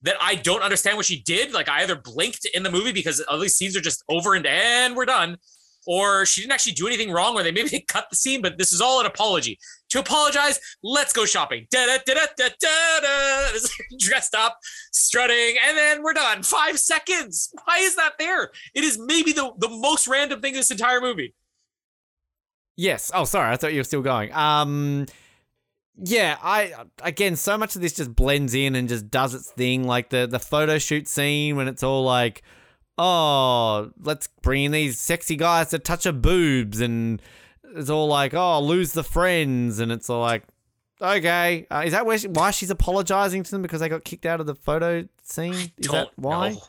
that 0.01 0.15
I 0.19 0.35
don't 0.35 0.63
understand 0.63 0.97
what 0.97 1.05
she 1.05 1.21
did. 1.21 1.53
Like, 1.53 1.69
I 1.69 1.83
either 1.83 1.95
blinked 1.95 2.47
in 2.53 2.63
the 2.63 2.71
movie 2.71 2.91
because 2.91 3.19
all 3.21 3.39
these 3.39 3.55
scenes 3.55 3.77
are 3.77 3.81
just 3.81 4.03
over 4.09 4.33
and, 4.33 4.45
and 4.45 4.95
we're 4.95 5.05
done, 5.05 5.37
or 5.85 6.25
she 6.25 6.41
didn't 6.41 6.53
actually 6.53 6.73
do 6.73 6.87
anything 6.87 7.11
wrong, 7.11 7.35
or 7.35 7.43
they 7.43 7.51
maybe 7.53 7.69
they 7.69 7.81
cut 7.81 8.07
the 8.09 8.15
scene, 8.15 8.41
but 8.41 8.57
this 8.57 8.73
is 8.73 8.81
all 8.81 8.99
an 8.99 9.05
apology. 9.05 9.59
To 9.95 10.01
apologize, 10.01 10.59
let's 10.83 11.13
go 11.13 11.25
shopping. 11.25 11.67
Da 11.71 11.85
da 11.85 11.99
da. 12.05 13.47
Dressed 13.99 14.35
up, 14.35 14.59
strutting, 14.91 15.55
and 15.65 15.77
then 15.77 16.03
we're 16.03 16.11
done. 16.11 16.43
Five 16.43 16.77
seconds. 16.79 17.49
Why 17.63 17.77
is 17.77 17.95
that 17.95 18.15
there? 18.19 18.51
It 18.73 18.83
is 18.83 18.99
maybe 18.99 19.31
the 19.31 19.53
the 19.57 19.69
most 19.69 20.05
random 20.09 20.41
thing 20.41 20.51
in 20.51 20.57
this 20.57 20.69
entire 20.69 20.99
movie. 20.99 21.33
Yes. 22.75 23.09
Oh, 23.13 23.23
sorry. 23.23 23.53
I 23.53 23.55
thought 23.55 23.71
you 23.71 23.79
were 23.79 23.85
still 23.85 24.01
going. 24.01 24.33
Um. 24.33 25.05
Yeah, 25.95 26.39
I 26.43 26.73
again, 27.01 27.37
so 27.37 27.57
much 27.57 27.77
of 27.77 27.81
this 27.81 27.93
just 27.93 28.13
blends 28.13 28.53
in 28.53 28.75
and 28.75 28.89
just 28.89 29.09
does 29.09 29.33
its 29.33 29.49
thing. 29.49 29.85
Like 29.85 30.09
the 30.09 30.27
the 30.27 30.39
photo 30.39 30.77
shoot 30.77 31.07
scene 31.07 31.55
when 31.55 31.69
it's 31.69 31.83
all 31.83 32.03
like 32.03 32.43
oh, 32.97 33.91
let's 34.01 34.27
bring 34.41 34.65
in 34.65 34.71
these 34.73 34.99
sexy 34.99 35.37
guys 35.37 35.69
to 35.69 35.79
touch 35.79 36.03
her 36.03 36.11
boobs, 36.11 36.81
and 36.81 37.21
it's 37.75 37.89
all 37.89 38.07
like, 38.07 38.33
oh, 38.33 38.59
lose 38.61 38.93
the 38.93 39.03
friends, 39.03 39.79
and 39.79 39.91
it's 39.91 40.09
all 40.09 40.21
like, 40.21 40.43
okay, 41.01 41.67
uh, 41.69 41.83
is 41.85 41.91
that 41.91 42.05
where 42.05 42.17
she, 42.17 42.27
why 42.27 42.51
she's 42.51 42.69
apologizing 42.69 43.43
to 43.43 43.51
them 43.51 43.61
because 43.61 43.81
they 43.81 43.89
got 43.89 44.03
kicked 44.03 44.25
out 44.25 44.39
of 44.39 44.45
the 44.45 44.55
photo 44.55 45.07
scene? 45.23 45.71
Is 45.77 45.87
that 45.89 46.09
why? 46.15 46.55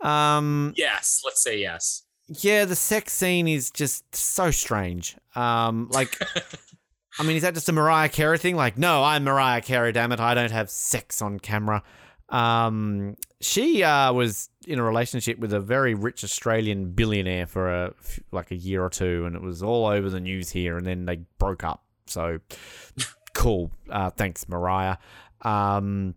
Um, 0.00 0.74
yes, 0.76 1.22
let's 1.24 1.42
say 1.42 1.58
yes. 1.58 2.02
Yeah, 2.28 2.66
the 2.66 2.76
sex 2.76 3.14
scene 3.14 3.48
is 3.48 3.70
just 3.70 4.14
so 4.14 4.50
strange. 4.50 5.16
Um, 5.34 5.88
like. 5.90 6.18
I 7.18 7.22
mean, 7.22 7.36
is 7.36 7.42
that 7.42 7.54
just 7.54 7.68
a 7.68 7.72
Mariah 7.72 8.08
Carey 8.08 8.38
thing? 8.38 8.56
Like, 8.56 8.76
no, 8.76 9.04
I'm 9.04 9.22
Mariah 9.22 9.60
Carey, 9.60 9.92
damn 9.92 10.10
it. 10.10 10.18
I 10.18 10.34
don't 10.34 10.50
have 10.50 10.68
sex 10.68 11.22
on 11.22 11.38
camera. 11.38 11.82
Um, 12.28 13.16
she 13.44 13.82
uh, 13.82 14.12
was 14.12 14.48
in 14.66 14.78
a 14.78 14.82
relationship 14.82 15.38
with 15.38 15.52
a 15.52 15.60
very 15.60 15.94
rich 15.94 16.24
Australian 16.24 16.92
billionaire 16.92 17.46
for 17.46 17.68
a 17.70 17.94
like 18.32 18.50
a 18.50 18.56
year 18.56 18.82
or 18.82 18.88
two, 18.88 19.26
and 19.26 19.36
it 19.36 19.42
was 19.42 19.62
all 19.62 19.86
over 19.86 20.08
the 20.08 20.20
news 20.20 20.50
here. 20.50 20.78
And 20.78 20.86
then 20.86 21.04
they 21.04 21.20
broke 21.38 21.62
up. 21.62 21.84
So 22.06 22.38
cool. 23.34 23.70
Uh, 23.90 24.10
thanks, 24.10 24.48
Mariah. 24.48 24.96
Um, 25.42 26.14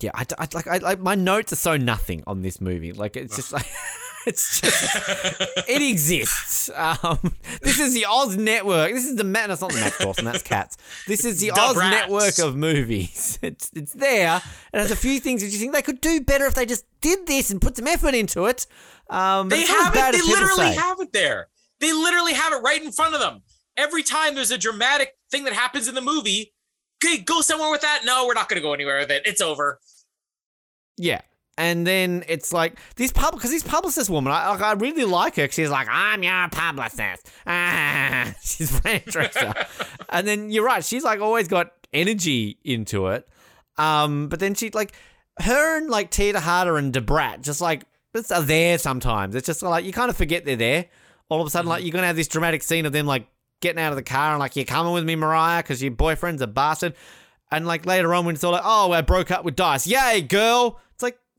yeah, 0.00 0.10
I, 0.14 0.26
I 0.38 0.46
like 0.52 0.66
I 0.66 0.78
like 0.78 1.00
my 1.00 1.14
notes 1.14 1.54
are 1.54 1.56
so 1.56 1.78
nothing 1.78 2.22
on 2.26 2.42
this 2.42 2.60
movie. 2.60 2.92
Like 2.92 3.16
it's 3.16 3.36
just 3.36 3.52
like 3.54 3.66
it's 4.26 4.60
just 4.60 5.68
it 5.68 5.82
exists. 5.82 6.70
Um, 6.74 7.34
this 7.62 7.78
is 7.78 7.94
the 7.94 8.06
Oz 8.06 8.36
network. 8.36 8.92
This 8.92 9.06
is 9.06 9.16
the 9.16 9.24
Matt. 9.24 9.48
That's 9.48 9.60
not 9.60 9.72
the 9.72 9.80
Matt 9.80 9.98
Dawson. 9.98 10.24
That's 10.24 10.42
Cats. 10.42 10.76
This 11.06 11.24
is 11.24 11.40
the, 11.40 11.50
the 11.50 11.60
Oz 11.60 11.76
rats. 11.76 11.90
network 11.90 12.38
of 12.38 12.56
movies. 12.56 13.38
It's 13.42 13.70
it's 13.74 13.92
there. 13.94 14.42
It 14.72 14.78
has 14.78 14.90
a 14.90 14.96
few 14.96 15.18
things 15.18 15.40
that 15.42 15.48
you 15.48 15.58
think 15.58 15.72
they 15.72 15.82
could 15.82 16.00
do 16.00 16.20
better 16.20 16.44
if 16.46 16.54
they 16.54 16.66
just 16.66 16.84
did 17.00 17.26
this 17.26 17.50
and 17.50 17.60
put 17.60 17.76
some 17.76 17.86
effort 17.86 18.14
into 18.14 18.46
it. 18.46 18.66
Um, 19.08 19.48
they 19.48 19.62
have 19.62 19.94
it. 19.96 20.12
They 20.12 20.22
literally 20.22 20.74
have 20.74 21.00
it 21.00 21.12
there. 21.12 21.48
They 21.80 21.92
literally 21.92 22.34
have 22.34 22.52
it 22.52 22.56
right 22.62 22.82
in 22.82 22.92
front 22.92 23.14
of 23.14 23.20
them. 23.20 23.42
Every 23.76 24.02
time 24.02 24.34
there's 24.34 24.50
a 24.50 24.58
dramatic 24.58 25.16
thing 25.30 25.44
that 25.44 25.54
happens 25.54 25.88
in 25.88 25.94
the 25.94 26.02
movie, 26.02 26.52
okay, 27.02 27.18
go 27.18 27.40
somewhere 27.40 27.70
with 27.70 27.80
that. 27.80 28.02
No, 28.04 28.26
we're 28.26 28.34
not 28.34 28.48
going 28.48 28.60
to 28.60 28.66
go 28.66 28.74
anywhere 28.74 28.98
with 28.98 29.10
it. 29.10 29.22
It's 29.24 29.40
over. 29.40 29.80
Yeah, 30.98 31.22
and 31.58 31.86
then 31.86 32.24
it's 32.28 32.52
like 32.52 32.78
this 32.96 33.12
pub 33.12 33.34
because 33.34 33.50
this 33.50 33.62
publicist 33.62 34.08
woman, 34.08 34.32
I, 34.32 34.52
I 34.54 34.72
really 34.72 35.04
like 35.04 35.36
her. 35.36 35.42
Because 35.42 35.54
she's 35.54 35.70
like, 35.70 35.88
I'm 35.90 36.22
your 36.22 36.48
publicist. 36.50 37.30
Ah, 37.46 38.34
she's 38.42 38.78
Fran 38.78 39.00
Drescher. 39.00 39.66
and 40.08 40.26
then 40.26 40.50
you're 40.50 40.64
right. 40.64 40.84
She's 40.84 41.04
like 41.04 41.20
always 41.20 41.48
got 41.48 41.72
energy 41.92 42.58
into 42.64 43.08
it. 43.08 43.28
Um, 43.76 44.28
but 44.28 44.40
then 44.40 44.54
she 44.54 44.70
like 44.70 44.92
her 45.40 45.78
and 45.78 45.90
like 45.90 46.10
Tita 46.10 46.40
Harter 46.40 46.76
and 46.76 46.92
Da 46.92 47.00
Brat 47.00 47.42
just 47.42 47.60
like 47.60 47.84
it's 48.14 48.30
are 48.30 48.42
there 48.42 48.78
sometimes. 48.78 49.34
It's 49.34 49.46
just 49.46 49.62
like 49.62 49.84
you 49.84 49.92
kind 49.92 50.10
of 50.10 50.16
forget 50.16 50.44
they're 50.44 50.56
there. 50.56 50.86
All 51.28 51.40
of 51.40 51.46
a 51.46 51.50
sudden, 51.50 51.68
like 51.68 51.84
you're 51.84 51.92
gonna 51.92 52.06
have 52.06 52.16
this 52.16 52.28
dramatic 52.28 52.62
scene 52.62 52.86
of 52.86 52.92
them 52.92 53.06
like 53.06 53.26
getting 53.60 53.80
out 53.80 53.92
of 53.92 53.96
the 53.96 54.02
car 54.02 54.32
and 54.32 54.40
like 54.40 54.56
you're 54.56 54.64
coming 54.64 54.92
with 54.92 55.04
me, 55.04 55.14
Mariah, 55.14 55.62
because 55.62 55.82
your 55.82 55.92
boyfriend's 55.92 56.42
a 56.42 56.46
bastard. 56.46 56.94
And 57.52 57.66
like 57.66 57.86
later 57.86 58.14
on, 58.14 58.24
when 58.24 58.34
it's 58.34 58.44
all 58.44 58.52
like, 58.52 58.62
oh, 58.64 58.92
I 58.92 59.00
broke 59.00 59.30
up 59.30 59.44
with 59.44 59.56
Dice, 59.56 59.86
yay, 59.86 60.22
girl. 60.22 60.80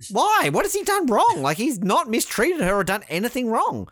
Why? 0.10 0.50
What 0.52 0.66
has 0.66 0.74
he 0.74 0.84
done 0.84 1.06
wrong? 1.08 1.42
Like 1.42 1.58
he's 1.58 1.80
not 1.80 2.10
mistreated 2.10 2.62
her 2.62 2.76
or 2.76 2.84
done 2.84 3.04
anything 3.10 3.50
wrong. 3.50 3.88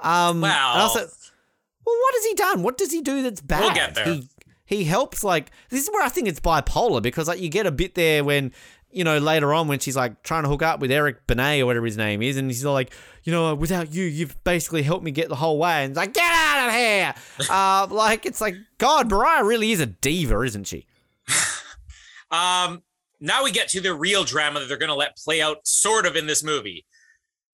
Um, 0.00 0.40
wow. 0.40 0.74
Also, 0.76 1.00
well, 1.00 1.96
what 1.96 2.14
has 2.14 2.24
he 2.24 2.34
done? 2.34 2.62
What 2.62 2.78
does 2.78 2.92
he 2.92 3.00
do 3.00 3.22
that's 3.22 3.40
bad? 3.40 3.60
We'll 3.60 3.74
get 3.74 3.94
there. 3.94 4.06
He, 4.06 4.28
he 4.64 4.84
helps 4.84 5.22
like 5.22 5.50
this 5.68 5.82
is 5.82 5.90
where 5.90 6.04
I 6.04 6.08
think 6.08 6.28
it's 6.28 6.40
bipolar 6.40 7.02
because 7.02 7.28
like 7.28 7.40
you 7.40 7.48
get 7.48 7.66
a 7.66 7.70
bit 7.70 7.94
there 7.94 8.24
when 8.24 8.52
you 8.90 9.04
know 9.04 9.18
later 9.18 9.52
on 9.52 9.68
when 9.68 9.78
she's 9.78 9.96
like 9.96 10.22
trying 10.22 10.44
to 10.44 10.48
hook 10.48 10.62
up 10.62 10.80
with 10.80 10.90
Eric 10.90 11.26
Benet 11.26 11.60
or 11.60 11.66
whatever 11.66 11.86
his 11.86 11.96
name 11.96 12.22
is 12.22 12.36
and 12.36 12.48
he's 12.48 12.64
like 12.64 12.92
you 13.24 13.32
know 13.32 13.54
without 13.54 13.92
you 13.92 14.04
you've 14.04 14.42
basically 14.44 14.82
helped 14.82 15.04
me 15.04 15.10
get 15.10 15.28
the 15.28 15.36
whole 15.36 15.58
way 15.58 15.84
and 15.84 15.90
it's 15.90 15.96
like 15.98 16.14
get 16.14 16.32
out 16.32 16.68
of 16.68 16.74
here 16.74 17.14
uh 17.50 17.86
like 17.90 18.24
it's 18.24 18.40
like 18.40 18.54
God 18.78 19.10
Mariah 19.10 19.44
really 19.44 19.72
is 19.72 19.80
a 19.80 19.86
diva 19.86 20.40
isn't 20.42 20.66
she 20.66 20.86
um 22.30 22.82
now 23.22 23.42
we 23.44 23.50
get 23.50 23.68
to 23.68 23.80
the 23.80 23.94
real 23.94 24.24
drama 24.24 24.60
that 24.60 24.66
they're 24.68 24.76
going 24.76 24.88
to 24.90 24.94
let 24.94 25.16
play 25.16 25.40
out 25.40 25.58
sort 25.64 26.04
of 26.04 26.16
in 26.16 26.26
this 26.26 26.42
movie. 26.44 26.84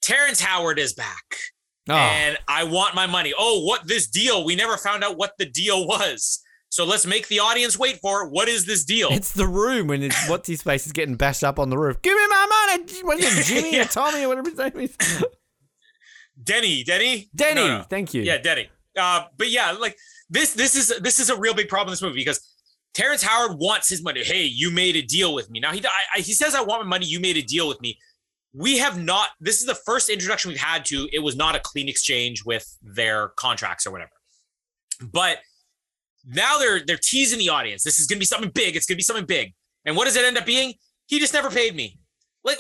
Terrence 0.03 0.41
Howard 0.41 0.79
is 0.79 0.93
back. 0.95 1.37
Oh. 1.89 1.95
And 1.95 2.37
I 2.49 2.65
want 2.65 2.95
my 2.95 3.07
money. 3.07 3.33
Oh, 3.39 3.65
what 3.65 3.87
this 3.87 4.09
deal? 4.09 4.45
We 4.45 4.57
never 4.57 4.77
found 4.77 5.05
out 5.05 5.17
what 5.17 5.33
the 5.39 5.47
deal 5.47 5.87
was. 5.87 6.41
So 6.71 6.85
let's 6.85 7.07
make 7.07 7.29
the 7.29 7.41
audience 7.41 7.79
wait 7.79 7.97
for 8.01 8.25
it. 8.25 8.31
What 8.31 8.47
is 8.49 8.67
this 8.67 8.85
deal? 8.85 9.09
It's 9.11 9.33
the 9.33 9.47
room 9.47 9.87
when 9.87 10.03
it's 10.03 10.29
what's 10.29 10.49
his 10.49 10.63
face 10.63 10.85
is 10.87 10.93
getting 10.93 11.15
bashed 11.15 11.43
up 11.45 11.59
on 11.59 11.71
the 11.71 11.79
roof. 11.79 12.03
Give 12.03 12.15
me 12.15 12.27
my 12.29 12.77
money. 12.77 12.93
What 13.03 13.19
is 13.21 13.39
it, 13.39 13.45
Jimmy 13.55 13.77
Yeah. 13.77 13.83
or 13.83 13.87
Tommy 13.87 14.25
or 14.25 14.29
whatever 14.29 14.51
his 14.51 14.59
name 14.59 14.73
is? 14.81 14.97
Denny, 16.43 16.85
Denny, 16.85 17.29
Denny. 17.35 17.55
No, 17.63 17.79
no. 17.79 17.83
Thank 17.85 18.15
you. 18.15 18.23
Yeah, 18.23 18.39
Denny. 18.39 18.69
Uh, 18.97 19.25
but 19.37 19.51
yeah, 19.51 19.73
like 19.73 19.97
this, 20.31 20.53
this 20.55 20.75
is 20.77 20.99
this 21.01 21.19
is 21.21 21.31
a 21.31 21.37
real 21.39 21.55
big 21.55 21.69
problem 21.69 21.89
in 21.89 21.93
this 21.93 22.03
movie 22.03 22.17
because 22.17 22.41
Terrence 22.99 23.23
Howard 23.23 23.59
wants 23.59 23.89
his 23.89 24.03
money. 24.03 24.25
Hey, 24.25 24.43
you 24.43 24.73
made 24.73 24.97
a 24.97 25.03
deal 25.03 25.33
with 25.33 25.49
me. 25.51 25.61
Now 25.61 25.71
he 25.71 25.81
I, 25.87 26.17
I, 26.17 26.21
he 26.21 26.33
says 26.33 26.57
I 26.57 26.63
want 26.63 26.83
my 26.83 26.89
money. 26.89 27.07
You 27.07 27.21
made 27.21 27.37
a 27.37 27.43
deal 27.43 27.69
with 27.69 27.81
me. 27.81 27.97
We 28.53 28.79
have 28.79 29.01
not. 29.01 29.29
This 29.41 29.61
is 29.61 29.67
the 29.67 29.77
first 29.77 30.11
introduction 30.11 30.49
we've 30.49 30.59
had 30.59 30.85
to. 30.87 31.09
It 31.13 31.21
was 31.21 31.37
not 31.37 31.55
a 31.55 31.61
clean 31.61 31.89
exchange 31.89 32.45
with 32.45 32.67
their 32.83 33.29
contracts 33.37 33.87
or 33.87 33.93
whatever. 33.93 34.11
But 35.13 35.39
now 36.27 36.59
they're 36.59 36.81
they're 36.85 36.99
teasing 37.01 37.39
the 37.39 37.51
audience. 37.51 37.85
This 37.85 38.01
is 38.01 38.09
gonna 38.09 38.19
be 38.19 38.25
something 38.25 38.51
big. 38.53 38.75
It's 38.75 38.85
gonna 38.85 38.97
be 38.97 39.05
something 39.05 39.27
big. 39.27 39.55
And 39.85 39.97
what 39.97 40.07
does 40.07 40.17
it 40.17 40.25
end 40.25 40.37
up 40.37 40.45
being? 40.45 40.75
He 41.07 41.21
just 41.21 41.33
never 41.33 41.51
paid 41.51 41.77
me. 41.77 42.01
Like 42.43 42.59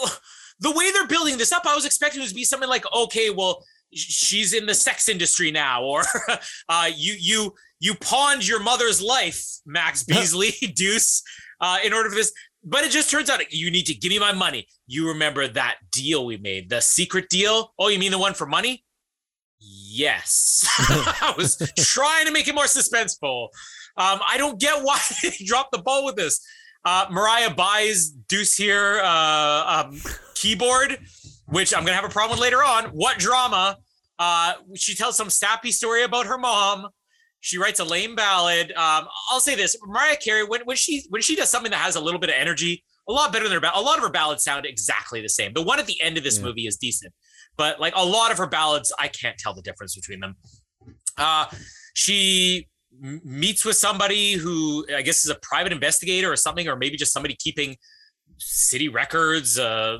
the 0.61 0.70
way 0.70 0.93
they're 0.93 1.09
building 1.09 1.36
this 1.36 1.51
up, 1.51 1.66
I 1.66 1.74
was 1.74 1.84
expecting 1.84 2.22
it 2.22 2.28
to 2.28 2.34
be 2.34 2.45
something 2.45 2.68
like, 2.68 2.84
okay, 2.95 3.30
well, 3.30 3.64
she's 3.93 4.55
in 4.55 4.66
the 4.66 4.74
sex 4.74 5.09
industry 5.09 5.51
now, 5.51 5.82
or 5.82 6.05
uh, 6.68 6.89
you 6.95 7.16
you 7.18 7.55
you 7.81 7.95
pawned 7.95 8.47
your 8.47 8.62
mother's 8.62 9.01
life, 9.01 9.45
Max 9.66 10.05
Beesley, 10.05 10.74
Deuce, 10.74 11.22
uh, 11.61 11.79
in 11.85 11.93
order 11.93 12.09
for 12.09 12.16
this. 12.16 12.33
But 12.64 12.85
it 12.85 12.91
just 12.91 13.11
turns 13.11 13.31
out 13.31 13.53
you 13.53 13.70
need 13.70 13.87
to 13.87 13.95
give 13.95 14.11
me 14.11 14.18
my 14.18 14.33
money. 14.33 14.66
You 14.87 15.09
remember 15.09 15.47
that 15.49 15.76
deal 15.93 16.26
we 16.26 16.37
made, 16.37 16.68
the 16.70 16.81
secret 16.81 17.29
deal? 17.29 17.72
Oh, 17.79 17.89
you 17.89 17.99
mean 17.99 18.11
the 18.11 18.18
one 18.18 18.35
for 18.35 18.47
money? 18.47 18.85
Yes. 19.61 20.64
I 20.79 21.35
was 21.37 21.57
trying 21.79 22.26
to 22.26 22.33
make 22.33 22.49
it 22.49 22.55
more 22.55 22.64
suspenseful. 22.64 23.49
Um, 23.97 24.20
I 24.26 24.37
don't 24.37 24.61
get 24.61 24.83
why 24.83 25.01
they 25.22 25.31
dropped 25.45 25.72
the 25.72 25.79
ball 25.79 26.05
with 26.05 26.16
this. 26.16 26.45
Uh, 26.85 27.07
Mariah 27.11 27.51
buys 27.51 28.11
Deuce 28.11 28.57
here 28.57 29.01
uh, 29.03 29.85
um, 29.87 30.01
keyboard, 30.35 30.99
which 31.47 31.74
I'm 31.74 31.85
gonna 31.85 31.97
have 31.97 32.05
a 32.05 32.09
problem 32.09 32.39
with 32.39 32.43
later 32.43 32.62
on. 32.62 32.85
What 32.87 33.18
drama? 33.18 33.76
Uh, 34.18 34.55
she 34.74 34.95
tells 34.95 35.16
some 35.16 35.31
sappy 35.31 35.72
story 35.72 36.03
about 36.03 36.26
her 36.26 36.39
mom. 36.39 36.89
She 37.41 37.57
writes 37.59 37.78
a 37.80 37.84
lame 37.84 38.14
ballad. 38.16 38.72
Um, 38.72 39.07
I'll 39.30 39.41
say 39.41 39.55
this: 39.55 39.76
Mariah 39.86 40.16
Carey, 40.16 40.45
when, 40.45 40.62
when 40.64 40.76
she 40.76 41.05
when 41.11 41.22
she 41.22 41.36
does 41.36 41.51
something 41.51 41.70
that 41.70 41.78
has 41.80 41.97
a 41.97 42.01
little 42.01 42.18
bit 42.20 42.30
of 42.30 42.36
energy, 42.39 42.82
a 43.09 43.12
lot 43.12 43.32
better 43.32 43.45
than 43.45 43.55
her. 43.55 43.61
ba- 43.61 43.72
A 43.74 43.80
lot 43.80 43.97
of 43.99 44.03
her 44.05 44.11
ballads 44.11 44.43
sound 44.45 44.66
exactly 44.66 45.20
the 45.22 45.28
same. 45.28 45.53
The 45.53 45.62
one 45.62 45.78
at 45.78 45.86
the 45.86 46.01
end 46.03 46.18
of 46.18 46.24
this 46.24 46.39
Yeah. 46.39 46.45
movie 46.45 46.66
is 46.66 46.76
decent, 46.76 47.12
but 47.57 47.80
like 47.80 47.95
a 47.97 48.05
lot 48.05 48.32
of 48.32 48.39
her 48.39 48.47
ballads, 48.47 48.93
I 48.99 49.09
can't 49.09 49.39
tell 49.39 49.55
the 49.55 49.62
difference 49.62 49.95
between 49.95 50.20
them. 50.20 50.36
Uh, 51.16 51.47
she 51.95 52.68
m- 53.03 53.20
meets 53.24 53.64
with 53.64 53.76
somebody 53.76 54.32
who 54.32 54.84
I 54.95 55.03
guess 55.03 55.24
is 55.24 55.30
a 55.30 55.39
private 55.41 55.72
investigator 55.72 56.30
or 56.32 56.36
something, 56.36 56.66
or 56.68 56.76
maybe 56.76 56.97
just 56.97 57.12
somebody 57.12 57.36
keeping 57.39 57.76
city 58.39 58.89
records, 58.89 59.59
uh, 59.59 59.99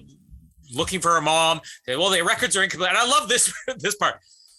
looking 0.75 1.01
for 1.01 1.13
her 1.15 1.21
mom. 1.21 1.61
Well, 1.87 2.11
the 2.11 2.23
records 2.23 2.57
are 2.57 2.63
incomplete. 2.63 2.91
And 2.91 2.99
I 2.99 3.07
love 3.07 3.29
this 3.29 3.53
this 3.79 3.95
part. 3.95 4.17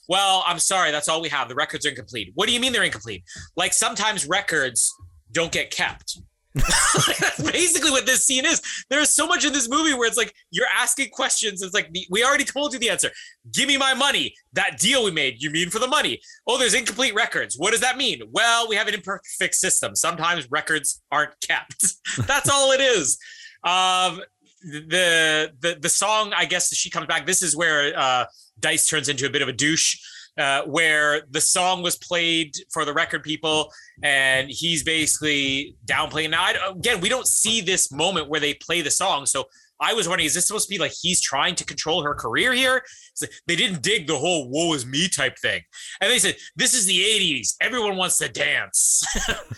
Well, 0.10 0.44
I'm 0.46 0.60
sorry, 0.60 0.92
that's 0.92 1.08
all 1.08 1.22
we 1.22 1.30
have. 1.30 1.48
The 1.48 1.56
records 1.56 1.86
are 1.86 1.90
incomplete. 1.90 2.32
What 2.34 2.48
do 2.48 2.54
you 2.54 2.60
mean 2.60 2.74
they're 2.74 2.84
incomplete? 2.84 3.24
Like 3.56 3.74
sometimes 3.74 4.28
records 4.28 4.92
don't 5.32 5.52
get 5.52 5.70
kept. 5.70 6.20
That's 6.56 7.42
basically 7.52 7.92
what 7.92 8.08
this 8.08 8.26
scene 8.26 8.44
is. 8.44 8.60
There's 8.90 9.10
so 9.10 9.28
much 9.28 9.46
in 9.46 9.54
this 9.54 9.70
movie 9.70 9.94
where 9.94 10.08
it's 10.08 10.18
like 10.18 10.34
you're 10.50 10.68
asking 10.76 11.10
questions. 11.12 11.62
It's 11.62 11.76
like 11.76 11.92
we 12.10 12.24
already 12.24 12.44
told 12.44 12.74
you 12.74 12.80
the 12.80 12.90
answer. 12.90 13.12
Give 13.54 13.68
me 13.68 13.78
my 13.78 13.94
money. 13.94 14.34
That 14.54 14.80
deal 14.80 15.04
we 15.04 15.12
made. 15.12 15.42
You 15.44 15.52
mean 15.52 15.70
for 15.70 15.78
the 15.78 15.88
money? 15.88 16.20
Oh, 16.48 16.58
there's 16.58 16.74
incomplete 16.74 17.14
records. 17.14 17.56
What 17.58 17.72
does 17.72 17.82
that 17.82 17.96
mean? 17.96 18.22
Well, 18.32 18.68
we 18.68 18.76
have 18.76 18.88
an 18.88 18.96
imperfect 18.96 19.54
system. 19.54 19.96
Sometimes 19.96 20.48
records 20.50 21.04
aren't 21.12 21.40
kept. 21.42 21.86
That's 22.28 22.50
all 22.50 22.72
it 22.72 22.82
is. 22.82 23.18
Um, 23.64 24.22
the 24.62 25.52
the 25.62 25.78
the 25.80 25.90
song, 25.90 26.34
I 26.36 26.46
guess 26.46 26.74
she 26.76 26.90
comes 26.90 27.08
back. 27.08 27.26
This 27.26 27.44
is 27.44 27.56
where 27.56 27.98
uh, 27.98 28.26
Dice 28.60 28.88
turns 28.88 29.10
into 29.10 29.26
a 29.26 29.30
bit 29.30 29.42
of 29.42 29.48
a 29.48 29.54
douche. 29.54 29.98
Uh, 30.38 30.64
where 30.64 31.24
the 31.32 31.42
song 31.42 31.82
was 31.82 31.98
played 31.98 32.56
for 32.72 32.86
the 32.86 32.94
record 32.94 33.24
people, 33.24 33.74
and 34.04 34.48
he's 34.50 34.84
basically 34.84 35.76
downplaying. 35.86 36.30
Now, 36.30 36.44
I, 36.44 36.56
again, 36.70 37.02
we 37.02 37.10
don't 37.10 37.28
see 37.28 37.60
this 37.60 37.92
moment 37.92 38.30
where 38.30 38.40
they 38.40 38.54
play 38.54 38.80
the 38.82 38.92
song, 38.92 39.26
so 39.26 39.50
I 39.82 39.94
was 39.94 40.08
wondering, 40.08 40.28
is 40.28 40.34
this 40.36 40.48
supposed 40.48 40.68
to 40.68 40.74
be 40.74 40.78
like 40.78 40.92
he's 40.92 41.22
trying 41.22 41.56
to 41.56 41.66
control 41.66 42.04
her 42.04 42.14
career 42.14 42.54
here? 42.54 42.84
Like, 43.20 43.32
they 43.48 43.56
didn't 43.58 43.82
dig 43.82 44.08
the 44.08 44.18
whole 44.18 44.50
"woe 44.50 44.74
is 44.74 44.86
me" 44.86 45.10
type 45.10 45.38
thing, 45.38 45.62
and 46.00 46.10
they 46.10 46.20
said 46.20 46.38
this 46.56 46.74
is 46.74 46.86
the 46.86 47.00
'80s. 47.00 47.56
Everyone 47.60 47.98
wants 47.98 48.18
to 48.20 48.30
dance. 48.30 49.04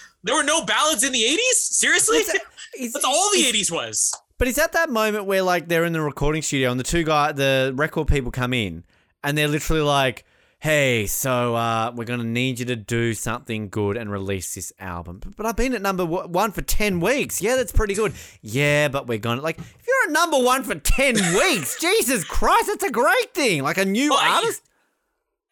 there 0.24 0.34
were 0.36 0.44
no 0.44 0.64
ballads 0.66 1.04
in 1.04 1.12
the 1.12 1.22
'80s. 1.24 1.54
Seriously, 1.54 2.20
that's 2.80 3.06
all 3.06 3.30
the 3.34 3.40
is- 3.42 3.70
'80s 3.70 3.72
was. 3.72 4.12
But 4.40 4.48
it's 4.48 4.58
at 4.58 4.72
that 4.72 4.90
moment 4.90 5.26
where 5.26 5.44
like 5.44 5.68
they're 5.68 5.86
in 5.86 5.94
the 5.94 6.02
recording 6.02 6.42
studio 6.42 6.72
and 6.72 6.80
the 6.80 6.84
two 6.84 7.04
guy, 7.04 7.32
the 7.32 7.74
record 7.76 8.08
people 8.08 8.32
come 8.32 8.54
in 8.54 8.84
and 9.24 9.38
they're 9.38 9.48
literally 9.48 9.82
like, 9.82 10.26
"Hey, 10.60 11.08
so 11.08 11.56
uh, 11.56 11.92
we're 11.96 12.06
gonna 12.06 12.24
need 12.24 12.60
you 12.60 12.66
to 12.66 12.76
do 12.76 13.14
something 13.14 13.70
good 13.70 13.98
and 13.98 14.12
release 14.12 14.56
this 14.56 14.72
album." 14.80 15.20
But, 15.24 15.36
but 15.36 15.46
I've 15.46 15.56
been 15.56 15.74
at 15.74 15.82
number 15.82 16.06
one 16.06 16.52
for 16.52 16.62
ten 16.62 17.00
weeks. 17.00 17.42
Yeah, 17.42 17.56
that's 17.56 17.72
pretty 17.72 17.94
good. 17.94 18.14
Yeah, 18.42 18.88
but 18.88 19.08
we're 19.08 19.18
gonna 19.20 19.42
like 19.42 19.58
if 19.60 19.86
you're 19.88 20.04
at 20.08 20.12
number 20.12 20.40
one 20.40 20.64
for 20.64 20.76
ten 20.76 21.16
weeks, 21.36 21.80
Jesus 21.80 22.24
Christ, 22.24 22.68
that's 22.68 22.84
a 22.84 22.92
great 22.92 23.34
thing. 23.34 23.64
Like 23.64 23.78
a 23.78 23.86
new 23.86 24.10
Well, 24.12 24.20
artist. 24.20 24.62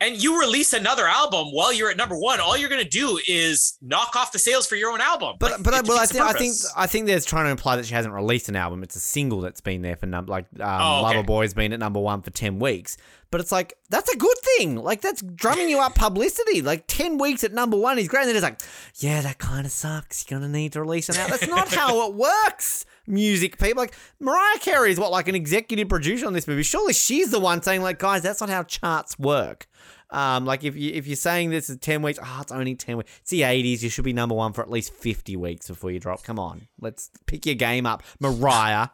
And 0.01 0.21
you 0.21 0.39
release 0.39 0.73
another 0.73 1.07
album 1.07 1.47
while 1.51 1.73
you're 1.73 1.89
at 1.89 1.97
number 1.97 2.17
one, 2.17 2.39
all 2.39 2.57
you're 2.57 2.69
gonna 2.69 2.83
do 2.83 3.19
is 3.27 3.77
knock 3.81 4.15
off 4.15 4.31
the 4.31 4.39
sales 4.39 4.65
for 4.67 4.75
your 4.75 4.91
own 4.91 5.01
album. 5.01 5.35
But 5.39 5.51
Like, 5.51 5.63
but 5.63 5.73
I, 5.73 5.81
well, 5.81 5.99
I 5.99 6.05
think 6.05 6.23
I 6.23 6.33
think. 6.33 6.55
I 6.75 6.87
think 6.87 7.07
there's 7.07 7.25
trying 7.25 7.45
to 7.45 7.51
imply 7.51 7.75
that 7.75 7.85
she 7.85 7.93
hasn't 7.93 8.13
released 8.13 8.49
an 8.49 8.55
album. 8.55 8.83
It's 8.83 8.95
a 8.95 8.99
single 8.99 9.41
that's 9.41 9.61
been 9.61 9.81
there 9.81 9.95
for 9.95 10.05
number 10.05 10.31
like 10.31 10.45
um, 10.59 10.67
Oh, 10.81 11.05
okay. 11.05 11.15
Lover 11.17 11.23
Boy's 11.23 11.53
been 11.53 11.73
at 11.73 11.79
number 11.79 11.99
one 11.99 12.21
for 12.21 12.31
ten 12.31 12.59
weeks. 12.59 12.97
But 13.31 13.41
it's 13.41 13.51
like 13.51 13.73
that's 13.89 14.11
a 14.11 14.17
good 14.17 14.37
thing. 14.57 14.75
Like 14.77 15.01
that's 15.01 15.21
drumming 15.21 15.69
you 15.69 15.79
up 15.79 15.95
publicity. 15.95 16.61
Like 16.61 16.85
ten 16.87 17.17
weeks 17.17 17.43
at 17.43 17.53
number 17.53 17.77
one 17.77 17.99
is 17.99 18.07
great. 18.07 18.21
And 18.21 18.29
then 18.29 18.35
it's 18.37 18.43
like, 18.43 18.59
yeah, 18.95 19.21
that 19.21 19.37
kind 19.37 19.65
of 19.65 19.71
sucks. 19.71 20.25
You're 20.29 20.39
gonna 20.39 20.51
need 20.51 20.73
to 20.73 20.81
release 20.81 21.09
an 21.09 21.17
album. 21.17 21.37
That's 21.39 21.47
not 21.49 21.67
how 21.73 22.07
it 22.09 22.15
works. 22.15 22.85
Music 23.07 23.57
people 23.57 23.81
like 23.81 23.93
Mariah 24.19 24.59
Carey 24.59 24.91
is 24.91 24.99
what 24.99 25.11
like 25.11 25.27
an 25.27 25.35
executive 25.35 25.89
producer 25.89 26.27
on 26.27 26.33
this 26.33 26.47
movie. 26.47 26.63
Surely 26.63 26.93
she's 26.93 27.31
the 27.31 27.39
one 27.39 27.61
saying 27.61 27.81
like, 27.81 27.99
guys, 27.99 28.21
that's 28.21 28.41
not 28.41 28.49
how 28.49 28.63
charts 28.63 29.17
work. 29.17 29.67
Um, 30.11 30.45
like 30.45 30.63
if 30.63 30.75
you 30.75 30.91
if 30.93 31.05
you're 31.05 31.15
saying 31.15 31.51
this 31.51 31.69
is 31.69 31.77
ten 31.77 32.01
weeks, 32.01 32.19
oh, 32.21 32.39
it's 32.41 32.51
only 32.51 32.75
ten 32.75 32.97
weeks. 32.97 33.11
It's 33.21 33.29
the 33.29 33.43
eighties. 33.43 33.83
You 33.83 33.89
should 33.89 34.05
be 34.05 34.13
number 34.13 34.35
one 34.35 34.53
for 34.53 34.61
at 34.61 34.69
least 34.69 34.93
fifty 34.93 35.35
weeks 35.35 35.67
before 35.67 35.91
you 35.91 35.99
drop. 35.99 36.23
Come 36.23 36.39
on, 36.39 36.67
let's 36.81 37.11
pick 37.27 37.45
your 37.45 37.55
game 37.55 37.85
up, 37.85 38.01
Mariah. 38.19 38.87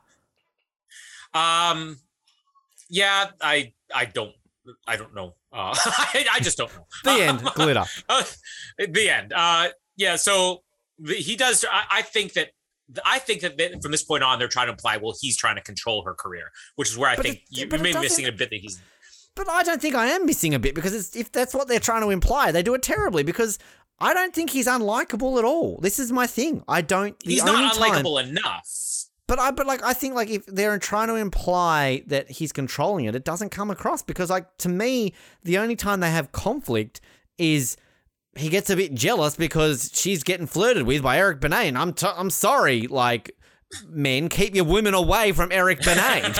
Um, 1.34 2.00
yeah, 2.90 3.30
I 3.42 3.74
I 3.94 4.06
don't 4.06 4.34
I 4.88 4.98
don't 4.98 5.14
know. 5.14 5.36
Uh, 5.52 5.74
I, 5.86 6.26
I 6.34 6.40
just 6.40 6.58
don't 6.58 6.72
know. 6.76 6.86
The 7.04 7.24
end. 7.24 7.44
Glitter. 7.56 7.86
Uh, 8.10 8.24
the 8.78 9.10
end. 9.10 9.34
Uh, 9.34 9.70
yeah. 9.96 10.16
So 10.16 10.64
the, 11.00 11.14
he 11.14 11.36
does. 11.36 11.66
I, 11.70 11.86
I 11.92 12.02
think 12.02 12.34
that. 12.34 12.50
I 13.06 13.20
think 13.20 13.42
that 13.42 13.60
from 13.82 13.92
this 13.92 14.04
point 14.04 14.24
on, 14.24 14.38
they're 14.40 14.48
trying 14.48 14.68
to 14.68 14.72
imply, 14.74 14.98
well, 14.98 15.16
he's 15.20 15.36
trying 15.38 15.56
to 15.56 15.62
control 15.62 16.04
her 16.04 16.14
career, 16.14 16.52
which 16.76 16.90
is 16.92 16.98
where 16.98 17.10
I 17.10 17.16
But 17.16 17.26
think 17.26 17.36
it- 17.38 17.42
you, 17.50 17.68
you 17.72 17.78
may 17.84 17.94
be 17.94 18.00
missing 18.00 18.26
a 18.26 18.32
bit 18.32 18.50
that 18.52 18.60
he's. 18.60 18.82
But 19.36 19.50
I 19.50 19.64
don't 19.64 19.82
think 19.82 19.96
I 19.96 20.08
am 20.08 20.26
missing 20.26 20.54
a 20.54 20.60
bit 20.60 20.76
because 20.76 20.94
it's, 20.94 21.16
if 21.16 21.32
that's 21.32 21.54
what 21.54 21.68
they're 21.68 21.80
trying 21.80 22.02
to 22.04 22.10
imply, 22.10 22.52
they 22.52 22.64
do 22.64 22.74
it 22.74 22.82
terribly. 22.84 23.24
Because 23.24 23.60
I 24.00 24.14
don't 24.14 24.34
think 24.34 24.50
he's 24.52 24.68
unlikable 24.68 25.38
at 25.40 25.44
all. 25.46 25.80
This 25.82 26.00
is 26.00 26.12
my 26.12 26.26
thing. 26.28 26.64
I 26.68 26.82
don't. 26.82 27.20
The 27.20 27.32
He's 27.34 27.44
not 27.44 27.74
time, 27.76 27.92
unlikable 28.04 28.24
enough. 28.24 28.70
But 29.28 29.40
I, 29.40 29.52
but 29.52 29.66
like, 29.66 29.84
I 29.84 29.94
think 29.94 30.14
like 30.14 30.30
if 30.30 30.46
they're 30.46 30.78
trying 30.78 31.08
to 31.08 31.16
imply 31.16 32.04
that 32.08 32.30
he's 32.30 32.52
controlling 32.52 33.06
it, 33.06 33.16
it 33.16 33.26
doesn't 33.26 33.50
come 33.50 33.72
across 33.72 34.04
because 34.04 34.30
like 34.30 34.46
to 34.60 34.70
me, 34.70 35.14
the 35.44 35.58
only 35.58 35.76
time 35.76 36.00
they 36.00 36.12
have 36.12 36.32
conflict 36.32 37.02
is 37.38 37.76
he 38.36 38.50
gets 38.50 38.70
a 38.70 38.76
bit 38.76 38.94
jealous 38.94 39.36
because 39.36 39.92
she's 39.94 40.24
getting 40.24 40.48
flirted 40.48 40.84
with 40.84 41.02
by 41.04 41.18
Eric 41.18 41.40
Benet, 41.42 41.68
and 41.68 41.78
I'm 41.78 41.94
t- 41.94 42.08
I'm 42.16 42.30
sorry, 42.30 42.88
like. 42.88 43.32
Men, 43.90 44.30
keep 44.30 44.56
your 44.56 44.64
women 44.64 44.94
away 44.94 45.32
from 45.34 45.52
Eric 45.52 45.82
Benet. 45.84 46.22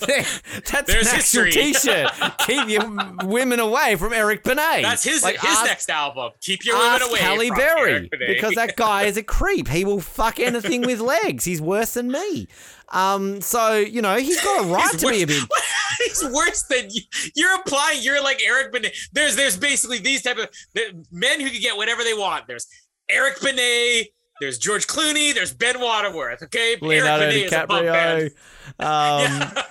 That, 0.00 0.42
that's 0.70 0.92
There's 0.92 1.08
an 1.08 1.16
history. 1.16 1.50
T-shirt. 1.52 2.10
keep 2.46 2.68
your 2.68 2.82
women 3.24 3.60
away 3.60 3.96
from 3.96 4.12
Eric 4.12 4.44
Benet. 4.44 4.82
That's 4.82 5.02
his 5.04 5.22
Like, 5.22 5.40
his 5.40 5.50
ask- 5.50 5.66
next 5.66 5.90
album. 5.90 6.32
Keep 6.40 6.64
your 6.64 6.78
women 6.78 7.02
away. 7.02 7.18
Halle 7.18 7.48
from 7.48 7.56
Berry 7.58 7.90
Eric 7.92 8.10
Benet. 8.10 8.26
because 8.34 8.54
that 8.54 8.76
guy 8.76 9.04
is 9.04 9.16
a 9.16 9.22
creep. 9.22 9.68
He 9.68 9.84
will 9.84 10.00
fuck 10.00 10.38
anything 10.40 10.82
with 10.82 11.00
legs. 11.00 11.44
He's 11.44 11.60
worse 11.60 11.94
than 11.94 12.10
me. 12.10 12.46
Um, 12.92 13.40
so 13.40 13.76
you 13.76 14.02
know 14.02 14.16
he's 14.16 14.42
got 14.42 14.64
a 14.64 14.68
right 14.72 14.90
to 14.98 15.06
be 15.08 15.22
a 15.22 15.26
worse- 15.26 15.40
bit. 15.40 15.48
He's 16.06 16.24
worse 16.24 16.62
than 16.62 16.88
you. 16.90 17.02
You're 17.34 17.52
implying 17.52 17.98
you're 18.02 18.22
like 18.22 18.40
Eric 18.42 18.72
Benet. 18.72 18.94
There's 19.12 19.36
there's 19.36 19.56
basically 19.58 19.98
these 19.98 20.22
type 20.22 20.38
of 20.38 20.48
the 20.72 21.04
men 21.12 21.40
who 21.40 21.50
can 21.50 21.60
get 21.60 21.76
whatever 21.76 22.02
they 22.02 22.14
want. 22.14 22.46
There's 22.46 22.66
Eric 23.10 23.40
Benet. 23.42 24.08
There's 24.40 24.56
George 24.58 24.86
Clooney. 24.86 25.34
There's 25.34 25.52
Ben 25.52 25.78
Waterworth. 25.78 26.42
Okay, 26.44 26.76
Leonardo 26.80 27.24
Eric 27.26 27.34
Benet 27.34 27.44
is 27.44 27.52
above 27.52 27.82
DiCaprio. 27.84 28.30
Um, 28.78 29.20
Yeah. 29.22 29.62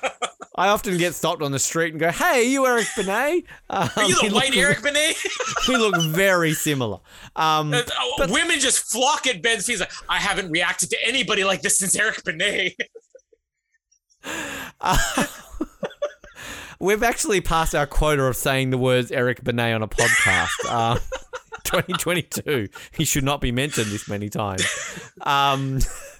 I 0.55 0.67
often 0.67 0.97
get 0.97 1.15
stopped 1.15 1.41
on 1.41 1.51
the 1.53 1.57
street 1.59 1.93
and 1.93 1.99
go, 2.01 2.11
"Hey, 2.11 2.41
are 2.41 2.43
you 2.43 2.67
Eric 2.67 2.87
Benet? 2.95 3.45
Um, 3.69 3.89
Are 3.95 4.03
you 4.03 4.29
the 4.29 4.35
white 4.35 4.55
Eric 4.55 4.83
Benet? 4.83 5.15
we 5.69 5.77
look 5.77 5.99
very 6.09 6.53
similar." 6.53 6.99
Um, 7.37 7.73
Uh, 7.73 7.81
Women 8.29 8.59
just 8.59 8.91
flock 8.91 9.25
at 9.25 9.41
Ben's 9.41 9.65
feet. 9.65 9.79
Like, 9.79 9.91
I 10.09 10.17
haven't 10.19 10.51
reacted 10.51 10.89
to 10.91 10.97
anybody 11.07 11.43
like 11.45 11.61
this 11.61 11.79
since 11.79 11.95
Eric 11.95 12.23
Benet. 12.25 12.75
we've 16.79 17.03
actually 17.03 17.41
passed 17.41 17.75
our 17.75 17.87
quota 17.87 18.23
of 18.23 18.35
saying 18.35 18.69
the 18.69 18.77
words 18.77 19.11
Eric 19.11 19.43
Benet 19.43 19.73
on 19.73 19.81
a 19.83 19.87
podcast. 19.87 20.49
Uh, 20.67 20.99
2022. 21.63 22.69
He 22.91 23.05
should 23.05 23.23
not 23.23 23.41
be 23.41 23.51
mentioned 23.51 23.91
this 23.91 24.07
many 24.07 24.29
times. 24.29 24.65
Um, 25.21 25.79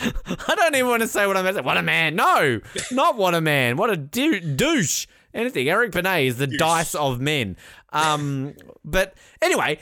I 0.00 0.54
don't 0.54 0.74
even 0.76 0.88
want 0.88 1.02
to 1.02 1.08
say 1.08 1.26
what 1.26 1.36
I'm 1.36 1.42
going 1.42 1.54
to 1.54 1.60
say. 1.60 1.64
What 1.64 1.76
a 1.76 1.82
man. 1.82 2.14
No, 2.14 2.60
not 2.92 3.16
what 3.16 3.34
a 3.34 3.40
man. 3.40 3.76
What 3.76 3.90
a 3.90 3.96
dou- 3.96 4.38
douche. 4.40 5.06
Anything. 5.34 5.68
Eric 5.68 5.92
Benet 5.92 6.26
is 6.26 6.36
the 6.38 6.46
dice 6.46 6.94
of 6.94 7.20
men. 7.20 7.56
Um, 7.92 8.54
but 8.84 9.14
anyway, 9.42 9.78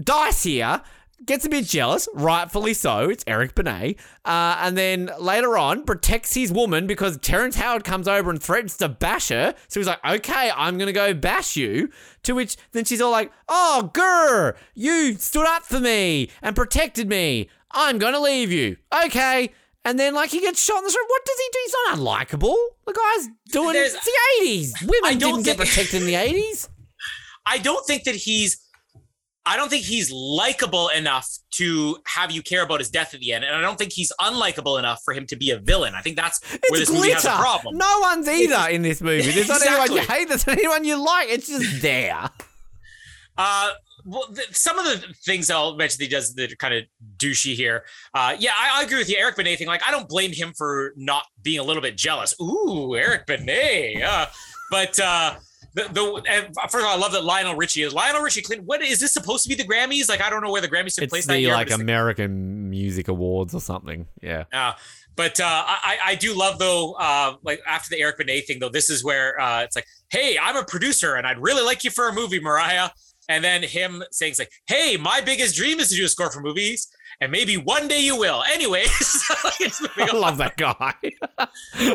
Dice 0.00 0.44
here 0.44 0.80
gets 1.24 1.44
a 1.44 1.48
bit 1.48 1.64
jealous, 1.64 2.08
rightfully 2.14 2.74
so. 2.74 3.08
It's 3.10 3.24
Eric 3.26 3.54
Benet. 3.54 3.96
Uh, 4.24 4.56
and 4.60 4.76
then 4.76 5.10
later 5.18 5.56
on, 5.56 5.84
protects 5.84 6.34
his 6.34 6.52
woman 6.52 6.86
because 6.86 7.18
Terrence 7.18 7.56
Howard 7.56 7.84
comes 7.84 8.08
over 8.08 8.30
and 8.30 8.42
threatens 8.42 8.76
to 8.78 8.88
bash 8.88 9.28
her. 9.28 9.54
So 9.68 9.80
he's 9.80 9.86
like, 9.86 10.04
okay, 10.04 10.50
I'm 10.56 10.78
going 10.78 10.86
to 10.86 10.92
go 10.92 11.14
bash 11.14 11.56
you. 11.56 11.90
To 12.24 12.34
which 12.34 12.56
then 12.72 12.84
she's 12.84 13.00
all 13.00 13.10
like, 13.10 13.32
oh, 13.48 13.90
grr, 13.92 14.56
you 14.74 15.14
stood 15.14 15.46
up 15.46 15.64
for 15.64 15.80
me 15.80 16.30
and 16.40 16.54
protected 16.56 17.08
me. 17.08 17.48
I'm 17.70 17.98
going 17.98 18.12
to 18.14 18.20
leave 18.20 18.52
you. 18.52 18.76
Okay. 19.06 19.50
And 19.84 19.98
then, 19.98 20.14
like, 20.14 20.30
he 20.30 20.40
gets 20.40 20.62
shot 20.62 20.78
in 20.78 20.84
the 20.84 20.90
street. 20.90 21.06
What 21.08 21.24
does 21.24 21.38
he 21.38 21.48
do? 21.52 21.58
He's 21.64 21.74
not 21.88 21.98
unlikable. 21.98 22.54
The 22.86 22.92
guy's 22.92 23.28
doing 23.50 23.72
There's- 23.72 23.94
it's 23.94 24.04
the 24.04 24.82
80s. 24.84 24.88
Women 25.02 25.18
didn't 25.18 25.42
get 25.42 25.56
protected 25.58 26.02
in 26.02 26.06
the 26.06 26.14
80s. 26.14 26.68
I 27.46 27.58
don't 27.58 27.84
think 27.84 28.04
that 28.04 28.14
he's 28.14 28.58
I 29.44 29.56
don't 29.56 29.68
think 29.68 29.84
he's 29.84 30.12
likable 30.12 30.88
enough 30.88 31.28
to 31.54 31.96
have 32.06 32.30
you 32.30 32.42
care 32.42 32.62
about 32.62 32.78
his 32.78 32.90
death 32.90 33.12
at 33.12 33.20
the 33.20 33.32
end. 33.32 33.44
And 33.44 33.56
I 33.56 33.60
don't 33.60 33.76
think 33.76 33.92
he's 33.92 34.12
unlikable 34.20 34.78
enough 34.78 35.00
for 35.04 35.12
him 35.14 35.26
to 35.26 35.36
be 35.36 35.50
a 35.50 35.58
villain. 35.58 35.94
I 35.96 36.00
think 36.00 36.16
that's 36.16 36.40
where 36.48 36.60
It's 36.80 36.90
this 36.90 36.92
movie 36.92 37.10
has 37.10 37.24
a 37.24 37.30
problem. 37.30 37.76
No 37.76 37.98
one's 38.00 38.28
either 38.28 38.70
in 38.70 38.82
this 38.82 39.00
movie. 39.00 39.30
There's 39.30 39.48
not 39.48 39.66
anyone 39.66 39.92
you 39.92 40.02
hate. 40.02 40.28
There's 40.28 40.46
not 40.46 40.58
anyone 40.58 40.84
you 40.84 41.04
like. 41.04 41.28
It's 41.28 41.48
just 41.48 41.82
there. 41.82 42.30
Uh, 43.38 43.70
well, 44.04 44.26
th- 44.26 44.54
some 44.54 44.78
of 44.78 44.84
the 44.84 45.06
things 45.24 45.50
I'll 45.50 45.74
mention 45.74 45.96
that 45.98 46.04
he 46.04 46.10
does 46.10 46.34
that 46.34 46.52
are 46.52 46.56
kind 46.56 46.74
of 46.74 46.84
douchey 47.16 47.54
here. 47.54 47.84
Uh, 48.12 48.36
yeah, 48.38 48.50
I, 48.54 48.80
I 48.80 48.84
agree 48.84 48.98
with 48.98 49.08
you, 49.08 49.16
Eric 49.18 49.36
Benet 49.36 49.56
thing. 49.56 49.66
Like, 49.68 49.80
I 49.86 49.90
don't 49.90 50.06
blame 50.06 50.32
him 50.32 50.52
for 50.56 50.92
not 50.96 51.24
being 51.42 51.58
a 51.58 51.62
little 51.62 51.80
bit 51.80 51.96
jealous. 51.96 52.34
Ooh, 52.42 52.94
Eric 52.94 53.26
Benet. 53.26 54.02
Uh, 54.02 54.26
but 54.70 55.00
uh, 55.00 55.36
the, 55.74 55.84
the 55.92 56.22
and 56.28 56.54
first 56.70 56.76
of 56.76 56.82
all, 56.84 56.94
I 56.94 56.96
love 56.96 57.12
that 57.12 57.24
Lionel 57.24 57.54
Richie 57.56 57.82
is 57.82 57.92
Lionel 57.94 58.20
Richie 58.22 58.42
Clinton. 58.42 58.66
What 58.66 58.82
is 58.82 59.00
this 59.00 59.12
supposed 59.12 59.42
to 59.44 59.48
be 59.48 59.54
the 59.54 59.64
Grammys? 59.64 60.08
Like, 60.08 60.20
I 60.20 60.28
don't 60.30 60.42
know 60.42 60.50
where 60.50 60.60
the 60.60 60.68
Grammys 60.68 60.94
took 60.94 61.04
It's 61.04 61.10
place 61.12 61.26
that 61.26 61.34
the 61.34 61.40
year. 61.40 61.52
like 61.52 61.66
but 61.68 61.72
it's 61.72 61.76
the- 61.78 61.82
American 61.82 62.68
Music 62.70 63.08
Awards 63.08 63.54
or 63.54 63.60
something. 63.60 64.06
Yeah. 64.22 64.44
Uh, 64.52 64.72
but 65.14 65.38
uh, 65.40 65.44
I, 65.46 65.98
I 66.04 66.14
do 66.14 66.34
love 66.34 66.58
though, 66.58 66.92
uh, 66.94 67.36
like 67.42 67.60
after 67.66 67.90
the 67.94 68.00
Eric 68.00 68.18
Benet 68.18 68.42
thing 68.42 68.58
though, 68.60 68.70
this 68.70 68.88
is 68.88 69.04
where 69.04 69.38
uh, 69.40 69.62
it's 69.62 69.76
like, 69.76 69.86
hey, 70.10 70.38
I'm 70.40 70.56
a 70.56 70.64
producer 70.64 71.16
and 71.16 71.26
I'd 71.26 71.38
really 71.38 71.62
like 71.62 71.84
you 71.84 71.90
for 71.90 72.08
a 72.08 72.12
movie, 72.14 72.40
Mariah. 72.40 72.88
And 73.28 73.44
then 73.44 73.62
him 73.62 74.02
saying 74.10 74.30
it's 74.30 74.38
like, 74.38 74.50
hey, 74.66 74.96
my 74.96 75.20
biggest 75.20 75.54
dream 75.54 75.80
is 75.80 75.90
to 75.90 75.96
do 75.96 76.04
a 76.04 76.08
score 76.08 76.30
for 76.30 76.40
movies, 76.40 76.88
and 77.22 77.30
maybe 77.32 77.56
one 77.56 77.86
day 77.88 78.00
you 78.00 78.18
will. 78.18 78.42
Anyways, 78.52 78.90
I 79.96 80.10
love 80.12 80.36
that 80.38 80.56
guy. 80.56 80.92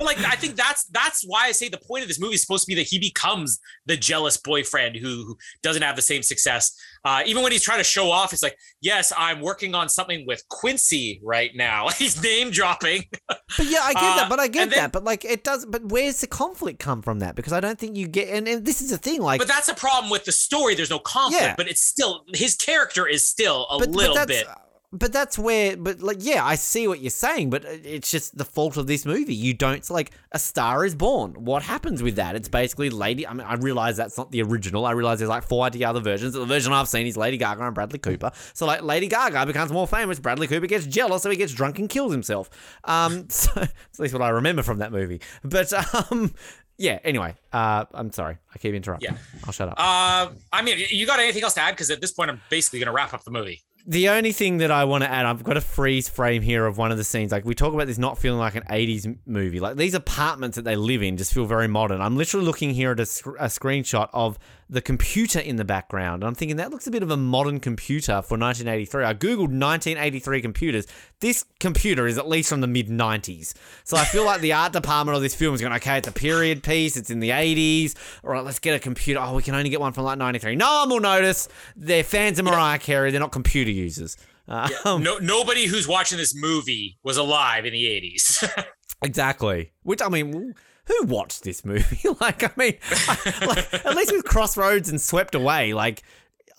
Like 0.07 0.19
I 0.19 0.35
think 0.35 0.55
that's 0.55 0.85
that's 0.85 1.23
why 1.25 1.45
I 1.47 1.51
say 1.51 1.69
the 1.69 1.77
point 1.77 2.01
of 2.03 2.07
this 2.07 2.19
movie 2.19 2.35
is 2.35 2.41
supposed 2.41 2.63
to 2.63 2.67
be 2.67 2.75
that 2.75 2.87
he 2.87 2.97
becomes 2.99 3.59
the 3.85 3.97
jealous 3.97 4.37
boyfriend 4.37 4.95
who, 4.95 5.23
who 5.25 5.37
doesn't 5.61 5.81
have 5.81 5.95
the 5.95 6.01
same 6.01 6.23
success. 6.23 6.75
Uh, 7.05 7.23
even 7.25 7.43
when 7.43 7.51
he's 7.51 7.63
trying 7.63 7.77
to 7.79 7.83
show 7.83 8.11
off, 8.11 8.33
it's 8.33 8.43
like, 8.43 8.57
yes, 8.81 9.11
I'm 9.17 9.41
working 9.41 9.75
on 9.75 9.89
something 9.89 10.25
with 10.27 10.43
Quincy 10.49 11.19
right 11.23 11.51
now. 11.55 11.89
he's 11.89 12.21
name 12.21 12.51
dropping. 12.51 13.03
But 13.27 13.41
yeah, 13.65 13.79
I 13.83 13.93
get 13.93 14.03
Uh, 14.03 14.15
that. 14.17 14.29
But 14.29 14.39
I 14.39 14.47
get 14.47 14.69
then- 14.69 14.79
that. 14.79 14.91
But 14.91 15.03
like, 15.03 15.25
it 15.25 15.43
does. 15.43 15.65
But 15.65 15.85
where's 15.85 16.21
the 16.21 16.27
conflict 16.27 16.79
come 16.79 17.01
from 17.01 17.19
that? 17.19 17.35
Because 17.35 17.53
I 17.53 17.59
don't 17.59 17.77
think 17.79 17.97
you 17.97 18.07
get. 18.07 18.29
And, 18.29 18.47
and 18.47 18.65
this 18.65 18.81
is 18.81 18.89
the 18.91 18.97
thing. 18.97 19.21
Like, 19.21 19.39
But 19.39 19.47
that's 19.47 19.67
a 19.69 19.75
problem 19.75 20.09
with 20.09 20.25
the 20.25 20.31
story. 20.31 20.75
There's 20.75 20.89
no 20.89 20.99
conflict, 20.99 21.43
Yeah. 21.43 21.55
but 21.55 21.67
it's 21.67 21.81
still 21.81 22.23
his 22.33 22.55
character 22.55 23.07
is 23.07 23.27
still 23.27 23.67
a 23.69 23.79
but, 23.79 23.89
little 23.89 24.15
but 24.15 24.27
bit. 24.27 24.47
But 24.93 25.11
that's 25.11 25.37
where, 25.37 25.75
but 25.75 26.01
like, 26.01 26.19
yeah, 26.21 26.45
I 26.45 26.55
see 26.55 26.87
what 26.87 27.01
you're 27.01 27.09
saying, 27.09 27.49
but 27.49 27.65
it's 27.65 28.09
just 28.09 28.37
the 28.37 28.45
fault 28.45 28.77
of 28.77 28.87
this 28.87 29.05
movie. 29.05 29.35
You 29.35 29.53
don't 29.53 29.87
like 29.89 30.11
a 30.31 30.39
star 30.39 30.85
is 30.85 30.95
born. 30.95 31.33
What 31.33 31.61
happens 31.61 32.01
with 32.01 32.15
that? 32.15 32.37
It's 32.37 32.47
basically 32.47 32.89
Lady. 32.89 33.27
I 33.27 33.33
mean, 33.33 33.45
I 33.45 33.55
realize 33.55 33.97
that's 33.97 34.17
not 34.17 34.31
the 34.31 34.41
original. 34.43 34.85
I 34.85 34.91
realize 34.91 35.19
there's 35.19 35.27
like 35.29 35.43
four 35.43 35.65
other 35.65 35.99
versions. 35.99 36.35
The 36.35 36.45
version 36.45 36.71
I've 36.71 36.87
seen 36.87 37.05
is 37.05 37.17
Lady 37.17 37.35
Gaga 37.35 37.65
and 37.65 37.75
Bradley 37.75 37.99
Cooper. 37.99 38.31
So 38.53 38.65
like, 38.65 38.81
Lady 38.81 39.07
Gaga 39.09 39.45
becomes 39.45 39.73
more 39.73 39.87
famous. 39.87 40.19
Bradley 40.19 40.47
Cooper 40.47 40.67
gets 40.67 40.85
jealous, 40.85 41.23
so 41.23 41.29
he 41.29 41.35
gets 41.35 41.51
drunk 41.51 41.79
and 41.79 41.89
kills 41.89 42.13
himself. 42.13 42.49
Um, 42.85 43.27
so 43.29 43.59
at 43.59 43.71
least 43.99 44.13
what 44.13 44.21
I 44.21 44.29
remember 44.29 44.63
from 44.63 44.77
that 44.77 44.93
movie. 44.93 45.19
But 45.43 45.73
um, 46.11 46.33
yeah. 46.77 46.99
Anyway, 47.03 47.35
uh, 47.51 47.85
I'm 47.93 48.11
sorry. 48.11 48.37
I 48.55 48.59
keep 48.59 48.73
interrupting. 48.73 49.11
Yeah. 49.11 49.17
I'll 49.43 49.51
shut 49.51 49.67
up. 49.67 49.75
Uh, 49.77 50.31
I 50.53 50.61
mean, 50.61 50.77
you 50.89 51.05
got 51.05 51.19
anything 51.19 51.43
else 51.43 51.55
to 51.55 51.61
add? 51.61 51.71
Because 51.71 51.89
at 51.91 51.99
this 51.99 52.13
point, 52.13 52.29
I'm 52.29 52.41
basically 52.49 52.79
going 52.79 52.87
to 52.87 52.93
wrap 52.93 53.13
up 53.13 53.23
the 53.23 53.31
movie. 53.31 53.63
The 53.89 54.09
only 54.09 54.33
thing 54.33 54.57
that 54.57 54.69
I 54.69 54.83
want 54.83 55.05
to 55.05 55.09
add, 55.09 55.25
I've 55.25 55.45
got 55.45 55.55
a 55.55 55.61
freeze 55.61 56.09
frame 56.09 56.41
here 56.41 56.65
of 56.65 56.77
one 56.77 56.91
of 56.91 56.97
the 56.97 57.05
scenes. 57.05 57.31
Like 57.31 57.45
we 57.45 57.55
talk 57.55 57.73
about 57.73 57.87
this 57.87 57.97
not 57.97 58.17
feeling 58.17 58.37
like 58.37 58.55
an 58.55 58.63
'80s 58.69 59.17
movie. 59.25 59.61
Like 59.61 59.77
these 59.77 59.93
apartments 59.93 60.57
that 60.57 60.63
they 60.63 60.75
live 60.75 61.01
in 61.01 61.15
just 61.15 61.33
feel 61.33 61.45
very 61.45 61.69
modern. 61.69 62.01
I'm 62.01 62.17
literally 62.17 62.45
looking 62.45 62.71
here 62.71 62.91
at 62.91 62.99
a, 62.99 63.05
sc- 63.05 63.27
a 63.27 63.45
screenshot 63.45 64.09
of 64.11 64.37
the 64.69 64.81
computer 64.81 65.39
in 65.39 65.55
the 65.55 65.63
background. 65.65 66.23
And 66.23 66.27
I'm 66.27 66.35
thinking 66.35 66.57
that 66.57 66.71
looks 66.71 66.87
a 66.87 66.91
bit 66.91 67.03
of 67.03 67.09
a 67.11 67.17
modern 67.17 67.59
computer 67.59 68.21
for 68.21 68.37
1983. 68.37 69.03
I 69.03 69.13
googled 69.13 69.49
1983 69.49 70.41
computers. 70.41 70.87
This 71.19 71.45
computer 71.59 72.05
is 72.07 72.17
at 72.17 72.27
least 72.27 72.49
from 72.49 72.61
the 72.61 72.67
mid 72.67 72.87
90s. 72.89 73.53
So 73.83 73.97
I 73.97 74.03
feel 74.05 74.25
like 74.25 74.41
the 74.41 74.53
art 74.53 74.73
department 74.73 75.15
of 75.15 75.21
this 75.21 75.35
film 75.35 75.55
is 75.55 75.61
going, 75.61 75.73
okay, 75.73 75.97
it's 75.97 76.07
a 76.07 76.11
period 76.11 76.63
piece. 76.63 76.97
It's 76.97 77.09
in 77.09 77.19
the 77.19 77.29
80s. 77.29 77.95
All 78.23 78.31
right, 78.31 78.43
let's 78.43 78.59
get 78.59 78.75
a 78.75 78.79
computer. 78.79 79.19
Oh, 79.21 79.35
we 79.35 79.43
can 79.43 79.55
only 79.55 79.69
get 79.69 79.79
one 79.79 79.93
from 79.93 80.03
like 80.03 80.17
93. 80.17 80.55
No 80.55 80.79
one 80.81 80.89
will 80.89 80.99
notice. 80.99 81.47
They're 81.75 82.03
fans 82.03 82.39
of 82.39 82.45
Mariah 82.45 82.79
Carey. 82.79 83.11
They're 83.11 83.19
not 83.19 83.31
computer 83.31 83.71
users. 83.71 84.17
Um, 84.49 85.03
No, 85.03 85.17
nobody 85.17 85.65
who's 85.65 85.89
watching 85.89 86.17
this 86.17 86.33
movie 86.33 86.97
was 87.03 87.17
alive 87.17 87.65
in 87.65 87.73
the 87.73 87.83
80s. 87.83 88.65
Exactly. 89.01 89.71
Which 89.83 90.01
I 90.01 90.09
mean, 90.09 90.55
who 90.87 91.05
watched 91.05 91.43
this 91.43 91.63
movie? 91.65 91.99
like, 92.21 92.43
I 92.43 92.51
mean, 92.57 92.77
I- 92.91 93.45
like, 93.45 93.73
at 93.85 93.95
least 93.95 94.11
with 94.11 94.23
Crossroads 94.25 94.89
and 94.89 94.99
Swept 95.01 95.35
Away, 95.35 95.73
like. 95.73 96.03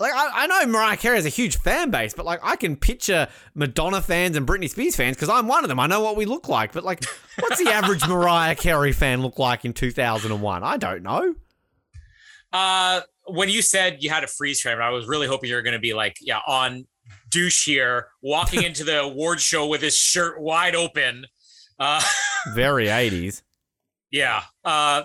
Like 0.00 0.12
I, 0.14 0.44
I 0.44 0.46
know 0.46 0.64
Mariah 0.70 0.96
Carey 0.96 1.16
has 1.16 1.26
a 1.26 1.28
huge 1.28 1.56
fan 1.58 1.90
base, 1.90 2.14
but 2.14 2.24
like 2.24 2.38
I 2.40 2.54
can 2.54 2.76
picture 2.76 3.26
Madonna 3.56 4.00
fans 4.00 4.36
and 4.36 4.46
Britney 4.46 4.70
Spears 4.70 4.94
fans 4.94 5.16
because 5.16 5.28
I'm 5.28 5.48
one 5.48 5.64
of 5.64 5.68
them. 5.68 5.80
I 5.80 5.88
know 5.88 6.00
what 6.00 6.14
we 6.16 6.24
look 6.24 6.48
like, 6.48 6.70
but 6.72 6.84
like, 6.84 7.02
what's 7.40 7.58
the 7.60 7.68
average 7.68 8.06
Mariah 8.06 8.54
Carey 8.54 8.92
fan 8.92 9.22
look 9.22 9.40
like 9.40 9.64
in 9.64 9.72
2001? 9.72 10.62
I 10.62 10.76
don't 10.76 11.02
know. 11.02 11.34
uh, 12.52 13.00
when 13.26 13.48
you 13.48 13.60
said 13.60 13.96
you 14.00 14.08
had 14.10 14.22
a 14.22 14.28
freeze 14.28 14.60
frame, 14.60 14.78
I 14.80 14.90
was 14.90 15.08
really 15.08 15.26
hoping 15.26 15.50
you 15.50 15.56
were 15.56 15.62
going 15.62 15.72
to 15.74 15.80
be 15.80 15.94
like, 15.94 16.16
yeah, 16.20 16.38
on 16.46 16.86
douche 17.28 17.64
here, 17.66 18.06
walking 18.22 18.62
into 18.62 18.84
the 18.84 19.00
award 19.00 19.40
show 19.40 19.66
with 19.66 19.82
his 19.82 19.96
shirt 19.96 20.40
wide 20.40 20.76
open. 20.76 21.26
Uh, 21.78 22.00
Very 22.54 22.86
80s. 22.86 23.42
Yeah. 24.10 24.42
Uh 24.64 25.02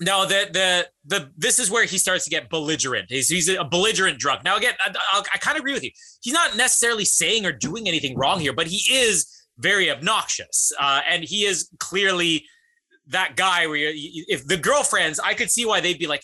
no, 0.00 0.26
the 0.26 0.48
the 0.52 0.88
the 1.06 1.30
this 1.38 1.58
is 1.58 1.70
where 1.70 1.84
he 1.84 1.96
starts 1.96 2.24
to 2.24 2.30
get 2.30 2.50
belligerent. 2.50 3.06
He's 3.08 3.28
he's 3.28 3.48
a 3.48 3.64
belligerent 3.64 4.18
drunk. 4.18 4.44
Now 4.44 4.56
again, 4.56 4.74
I, 4.84 4.92
I, 5.12 5.22
I 5.34 5.38
kind 5.38 5.56
of 5.56 5.60
agree 5.60 5.72
with 5.72 5.84
you. 5.84 5.90
He's 6.20 6.34
not 6.34 6.56
necessarily 6.56 7.04
saying 7.06 7.46
or 7.46 7.52
doing 7.52 7.88
anything 7.88 8.16
wrong 8.16 8.38
here, 8.40 8.52
but 8.52 8.66
he 8.66 8.94
is 8.94 9.26
very 9.58 9.90
obnoxious, 9.90 10.70
uh, 10.78 11.00
and 11.08 11.24
he 11.24 11.46
is 11.46 11.70
clearly 11.78 12.44
that 13.06 13.36
guy 13.36 13.66
where 13.66 13.76
you- 13.76 14.24
if 14.28 14.46
the 14.46 14.58
girlfriends, 14.58 15.18
I 15.18 15.32
could 15.32 15.50
see 15.50 15.64
why 15.64 15.80
they'd 15.80 15.98
be 15.98 16.06
like, 16.06 16.22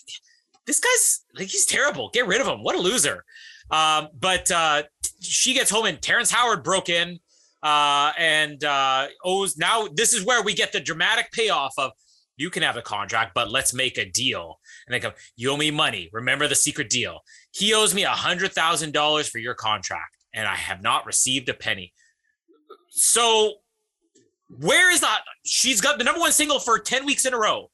this 0.66 0.78
guy's 0.78 1.24
like 1.34 1.48
he's 1.48 1.64
terrible. 1.64 2.10
Get 2.12 2.26
rid 2.26 2.42
of 2.42 2.46
him. 2.46 2.62
What 2.62 2.74
a 2.74 2.78
loser. 2.78 3.24
Um, 3.70 4.08
but 4.20 4.50
uh, 4.50 4.82
she 5.20 5.54
gets 5.54 5.70
home 5.70 5.86
and 5.86 6.00
Terrence 6.02 6.30
Howard 6.30 6.62
broke 6.62 6.90
in 6.90 7.20
uh, 7.62 8.12
and 8.18 8.62
uh, 8.64 9.08
owes 9.24 9.56
now. 9.56 9.88
This 9.92 10.12
is 10.12 10.24
where 10.24 10.42
we 10.42 10.54
get 10.54 10.72
the 10.72 10.80
dramatic 10.80 11.30
payoff 11.32 11.74
of 11.78 11.92
you 12.36 12.50
can 12.50 12.62
have 12.62 12.76
a 12.76 12.82
contract, 12.82 13.32
but 13.34 13.50
let's 13.50 13.74
make 13.74 13.98
a 13.98 14.04
deal. 14.04 14.58
And 14.86 14.94
they 14.94 15.00
go, 15.00 15.12
you 15.36 15.50
owe 15.50 15.56
me 15.56 15.70
money. 15.70 16.08
Remember 16.12 16.48
the 16.48 16.54
secret 16.54 16.88
deal. 16.90 17.20
He 17.52 17.74
owes 17.74 17.94
me 17.94 18.04
a 18.04 18.10
hundred 18.10 18.52
thousand 18.52 18.92
dollars 18.92 19.28
for 19.28 19.38
your 19.38 19.54
contract, 19.54 20.16
and 20.34 20.48
I 20.48 20.54
have 20.54 20.82
not 20.82 21.06
received 21.06 21.48
a 21.48 21.54
penny. 21.54 21.92
So 22.88 23.54
where 24.58 24.92
is 24.92 25.00
that? 25.00 25.22
She's 25.44 25.80
got 25.80 25.98
the 25.98 26.04
number 26.04 26.20
one 26.20 26.32
single 26.32 26.58
for 26.58 26.78
10 26.78 27.06
weeks 27.06 27.24
in 27.24 27.34
a 27.34 27.38
row. 27.38 27.70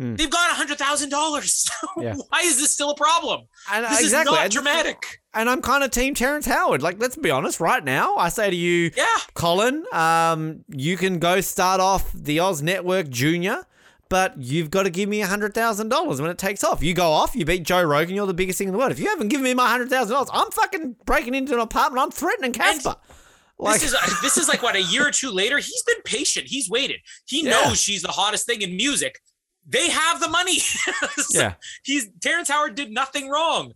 Hmm. 0.00 0.14
They've 0.14 0.30
got 0.30 0.50
a 0.50 0.54
hundred 0.54 0.78
thousand 0.78 1.10
dollars. 1.10 1.68
Yeah. 2.00 2.14
Why 2.28 2.40
is 2.40 2.56
this 2.58 2.70
still 2.70 2.90
a 2.90 2.94
problem? 2.94 3.42
And 3.70 3.84
This 3.84 4.00
exactly. 4.00 4.32
is 4.32 4.36
not 4.36 4.44
and- 4.44 4.52
dramatic. 4.52 5.20
And 5.34 5.50
I'm 5.50 5.60
kind 5.60 5.84
of 5.84 5.90
team 5.90 6.14
Terrence 6.14 6.46
Howard. 6.46 6.82
Like, 6.82 6.98
let's 6.98 7.16
be 7.16 7.30
honest, 7.30 7.60
right 7.60 7.84
now, 7.84 8.16
I 8.16 8.30
say 8.30 8.48
to 8.48 8.56
you, 8.56 8.90
Yeah. 8.96 9.04
Colin, 9.34 9.84
um, 9.92 10.64
you 10.68 10.96
can 10.96 11.18
go 11.18 11.40
start 11.42 11.80
off 11.80 12.10
the 12.14 12.40
Oz 12.40 12.62
Network 12.62 13.08
Junior, 13.10 13.64
but 14.08 14.34
you've 14.38 14.70
got 14.70 14.84
to 14.84 14.90
give 14.90 15.08
me 15.08 15.20
a 15.22 15.26
$100,000 15.26 16.20
when 16.20 16.30
it 16.30 16.38
takes 16.38 16.64
off. 16.64 16.82
You 16.82 16.94
go 16.94 17.10
off, 17.10 17.36
you 17.36 17.44
beat 17.44 17.64
Joe 17.64 17.82
Rogan, 17.82 18.14
you're 18.14 18.26
the 18.26 18.32
biggest 18.34 18.58
thing 18.58 18.68
in 18.68 18.72
the 18.72 18.78
world. 18.78 18.92
If 18.92 18.98
you 19.00 19.08
haven't 19.08 19.28
given 19.28 19.44
me 19.44 19.52
my 19.52 19.76
$100,000, 19.78 20.28
I'm 20.32 20.50
fucking 20.50 20.96
breaking 21.04 21.34
into 21.34 21.52
an 21.54 21.60
apartment, 21.60 22.02
I'm 22.02 22.10
threatening 22.10 22.52
Casper. 22.52 22.96
Like, 23.58 23.80
this 23.82 23.92
is 23.92 24.20
this 24.22 24.36
is 24.38 24.48
like 24.48 24.62
what 24.62 24.74
a 24.74 24.82
year 24.82 25.08
or 25.08 25.10
two 25.12 25.30
later. 25.30 25.58
He's 25.58 25.82
been 25.82 26.00
patient. 26.04 26.46
He's 26.46 26.70
waited. 26.70 27.00
He 27.26 27.44
yeah. 27.44 27.50
knows 27.50 27.78
she's 27.78 28.00
the 28.00 28.08
hottest 28.08 28.46
thing 28.46 28.62
in 28.62 28.74
music. 28.74 29.20
They 29.70 29.88
have 29.88 30.20
the 30.20 30.28
money. 30.28 30.58
so 30.58 31.40
yeah. 31.40 31.54
He's 31.84 32.08
Terrence 32.20 32.48
Howard 32.48 32.74
did 32.74 32.90
nothing 32.90 33.28
wrong. 33.28 33.72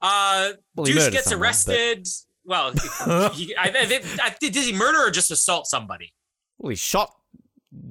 Uh, 0.00 0.52
well, 0.74 0.86
Douche 0.86 1.10
gets 1.10 1.24
someone, 1.24 1.42
arrested. 1.46 2.06
But... 2.46 2.74
Well, 3.06 3.30
he, 3.32 3.54
I, 3.56 3.68
I, 3.68 4.00
I, 4.22 4.36
did 4.40 4.54
he 4.54 4.72
murder 4.72 4.98
or 4.98 5.10
just 5.10 5.30
assault 5.30 5.66
somebody? 5.66 6.12
Well, 6.58 6.70
he 6.70 6.76
shot 6.76 7.10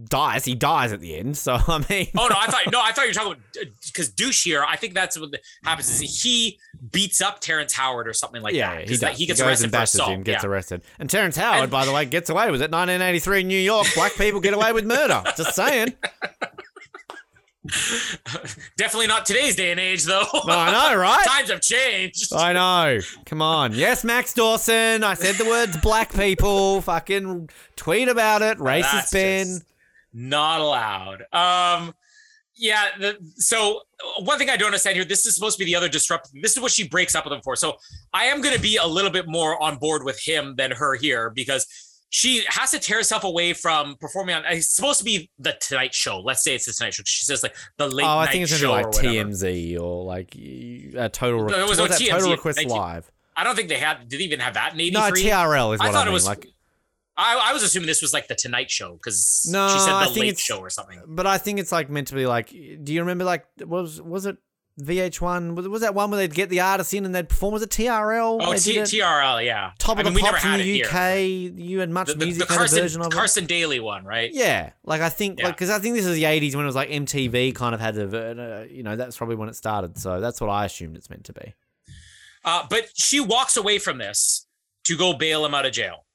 dies. 0.06 0.46
He 0.46 0.56
dies 0.56 0.94
at 0.94 1.00
the 1.00 1.16
end. 1.16 1.38
So 1.38 1.54
I 1.68 1.84
mean, 1.90 2.08
oh 2.18 2.28
no, 2.28 2.36
I 2.38 2.48
thought 2.48 2.72
no, 2.72 2.82
I 2.82 2.92
thought 2.92 3.04
you 3.04 3.10
were 3.10 3.14
talking 3.14 3.34
about 3.34 3.68
because 3.86 4.10
uh, 4.10 4.14
douche 4.16 4.44
here. 4.44 4.64
I 4.68 4.76
think 4.76 4.94
that's 4.94 5.20
what 5.20 5.30
happens 5.64 5.90
is 5.90 6.24
he 6.24 6.60
beats 6.92 7.22
up 7.22 7.40
Terrence 7.40 7.74
Howard 7.74 8.08
or 8.08 8.14
something 8.14 8.42
like 8.42 8.54
yeah, 8.54 8.76
that. 8.76 8.90
he, 8.90 8.96
he 9.16 9.26
gets 9.26 9.40
he 9.40 9.46
arrested 9.46 9.66
and 9.66 9.72
bashes 9.72 10.02
him, 10.02 10.24
gets 10.24 10.44
yeah. 10.44 10.50
arrested. 10.50 10.82
And 11.00 11.10
Terrence 11.10 11.36
Howard, 11.36 11.64
and, 11.64 11.72
by 11.72 11.86
the 11.86 11.92
way, 11.92 12.06
gets 12.06 12.30
away 12.30 12.52
with 12.52 12.62
it. 12.62 12.72
1983 12.72 13.42
in 13.42 13.48
New 13.48 13.58
York, 13.58 13.88
black 13.96 14.14
people 14.16 14.40
get 14.40 14.54
away 14.54 14.72
with 14.72 14.86
murder. 14.86 15.24
Just 15.36 15.56
saying. 15.56 15.94
Definitely 18.78 19.08
not 19.08 19.26
today's 19.26 19.56
day 19.56 19.72
and 19.72 19.80
age, 19.80 20.04
though. 20.04 20.26
No, 20.34 20.42
I 20.48 20.72
know, 20.72 20.98
right? 20.98 21.26
Times 21.26 21.50
have 21.50 21.62
changed. 21.62 22.34
I 22.34 22.52
know. 22.54 23.00
Come 23.26 23.42
on. 23.42 23.74
Yes, 23.74 24.04
Max 24.04 24.34
Dawson. 24.34 25.04
I 25.04 25.14
said 25.14 25.36
the 25.36 25.46
words 25.46 25.78
black 25.78 26.14
people. 26.14 26.82
Fucking 26.82 27.50
tweet 27.78 28.10
about 28.10 28.42
it. 28.42 28.58
Racist 28.58 29.14
Ben. 29.14 29.62
Not 30.14 30.60
allowed. 30.60 31.22
Um, 31.32 31.96
yeah. 32.56 32.90
The, 33.00 33.18
so 33.36 33.82
one 34.20 34.38
thing 34.38 34.50
I 34.50 34.58
don't 34.58 34.68
understand 34.68 34.98
here. 34.98 35.06
This 35.06 35.26
is 35.26 35.34
supposed 35.34 35.58
to 35.58 35.64
be 35.64 35.72
the 35.72 35.76
other 35.76 35.88
disruptive. 35.88 36.34
This 36.42 36.58
is 36.58 36.62
what 36.62 36.72
she 36.72 36.88
breaks 36.88 37.16
up 37.16 37.24
with 37.24 37.34
him 37.34 37.42
for. 37.44 37.56
So 37.56 37.78
I 38.14 38.26
am 38.26 38.42
going 38.42 38.56
to 38.56 38.62
be 38.62 38.76
a 38.76 38.86
little 38.86 39.12
bit 39.12 39.28
more 39.28 39.62
on 39.64 39.78
board 39.78 40.04
with 40.04 40.20
him 40.20 40.56
than 40.58 40.72
her 40.72 40.96
here 40.96 41.30
because 41.30 41.66
she 42.14 42.44
has 42.48 42.70
to 42.70 42.80
tear 42.80 42.98
herself 42.98 43.24
away 43.24 43.54
from 43.54 43.96
performing 43.96 44.36
on. 44.36 44.44
It's 44.46 44.70
supposed 44.70 45.00
to 45.00 45.04
be 45.04 45.32
the 45.40 45.58
Tonight 45.60 45.96
Show. 45.96 46.20
Let's 46.20 46.44
say 46.44 46.54
it's 46.54 46.68
the 46.68 46.72
Tonight 46.72 46.94
Show. 46.94 47.02
She 47.08 47.26
says 47.26 47.42
like 47.42 47.56
the 47.78 47.88
late. 47.88 48.06
Oh, 48.06 48.20
I 48.20 48.28
think 48.28 48.44
it's 48.44 48.62
be 48.62 48.68
like 48.68 48.86
TMZ 48.86 49.80
or 49.82 50.04
like 50.04 50.36
a 50.36 51.10
total. 51.12 51.46
No, 51.48 51.58
it 51.58 51.68
was, 51.68 51.82
was 51.82 52.00
Total 52.00 52.30
Request 52.30 52.66
Live. 52.68 53.12
I 53.36 53.44
don't 53.44 53.56
think 53.56 53.68
they 53.68 53.80
had. 53.80 54.08
Did 54.08 54.20
they 54.20 54.26
even 54.26 54.42
have 54.42 54.54
that 54.54 54.74
in 54.76 54.80
'83? 54.80 54.94
No, 54.94 55.10
TRL 55.10 55.74
is 55.74 55.80
what 55.80 55.90
I 55.90 55.92
thought 55.92 56.02
I 56.02 56.06
mean. 56.06 56.08
it 56.10 56.14
was. 56.14 56.28
Like, 56.28 56.48
I, 57.18 57.50
I 57.50 57.54
was 57.54 57.64
assuming 57.64 57.88
this 57.88 58.04
was 58.04 58.14
like 58.14 58.28
the 58.28 58.36
Tonight 58.36 58.70
Show 58.70 58.94
because 58.94 59.50
no, 59.52 59.70
she 59.70 59.80
said 59.80 59.94
the 59.94 59.96
I 59.96 60.06
think 60.06 60.18
Late 60.18 60.38
Show 60.38 60.60
or 60.60 60.70
something. 60.70 61.02
But 61.08 61.26
I 61.26 61.40
think 61.40 61.60
it's 61.60 61.72
like 61.72 61.90
meant 61.90 62.10
to 62.10 62.16
be 62.16 62.28
like. 62.28 62.50
Do 62.50 62.94
you 62.94 63.00
remember 63.00 63.24
like 63.24 63.48
was 63.60 64.00
was 64.00 64.28
it 64.28 64.38
VH1 64.82 65.56
was, 65.56 65.68
was 65.68 65.82
that 65.82 65.94
one 65.94 66.10
where 66.10 66.18
they'd 66.18 66.34
get 66.34 66.50
the 66.50 66.60
artists 66.60 66.94
in 66.94 67.06
and 67.06 67.14
they'd 67.14 67.30
perform? 67.30 67.54
Was 67.54 67.62
it 67.62 67.70
TRL? 67.70 68.40
Oh, 68.42 68.54
T- 68.54 68.78
TRL, 68.78 69.46
yeah. 69.46 69.72
Top 69.78 70.00
of 70.00 70.08
I 70.08 70.10
mean, 70.10 70.16
the 70.16 70.22
pops 70.22 70.44
in 70.46 70.58
the 70.58 70.84
UK. 70.84 71.60
You 71.60 71.80
had 71.80 71.92
much 71.92 72.08
the, 72.08 72.16
the, 72.16 72.26
music 72.26 72.48
the 72.48 72.56
Carson, 72.56 72.80
version 72.80 73.02
of 73.02 73.12
Carson 73.12 73.46
Daly 73.46 73.80
one, 73.80 74.04
right? 74.04 74.32
Yeah, 74.34 74.72
like 74.84 75.02
I 75.02 75.10
think, 75.10 75.40
yeah. 75.40 75.48
like 75.48 75.56
because 75.56 75.70
I 75.70 75.78
think 75.78 75.96
this 75.96 76.06
is 76.06 76.16
the 76.16 76.24
'80s 76.24 76.56
when 76.56 76.64
it 76.64 76.68
was 76.68 76.76
like 76.76 76.90
MTV 76.90 77.54
kind 77.54 77.76
of 77.76 77.82
had 77.82 77.94
the, 77.94 78.66
uh, 78.66 78.74
you 78.74 78.82
know, 78.82 78.96
that's 78.96 79.16
probably 79.16 79.36
when 79.36 79.48
it 79.48 79.56
started. 79.56 79.98
So 80.00 80.20
that's 80.20 80.42
what 80.42 80.50
I 80.50 80.66
assumed 80.66 80.98
it's 80.98 81.10
meant 81.10 81.26
to 81.26 81.34
be. 81.34 81.54
Uh, 82.44 82.66
but 82.68 82.90
she 82.96 83.20
walks 83.20 83.56
away 83.56 83.78
from 83.78 84.00
this 84.00 84.48
to 84.86 84.98
go 84.98 85.14
bail 85.14 85.46
him 85.46 85.54
out 85.54 85.68
of 85.68 85.72
jail. 85.72 86.06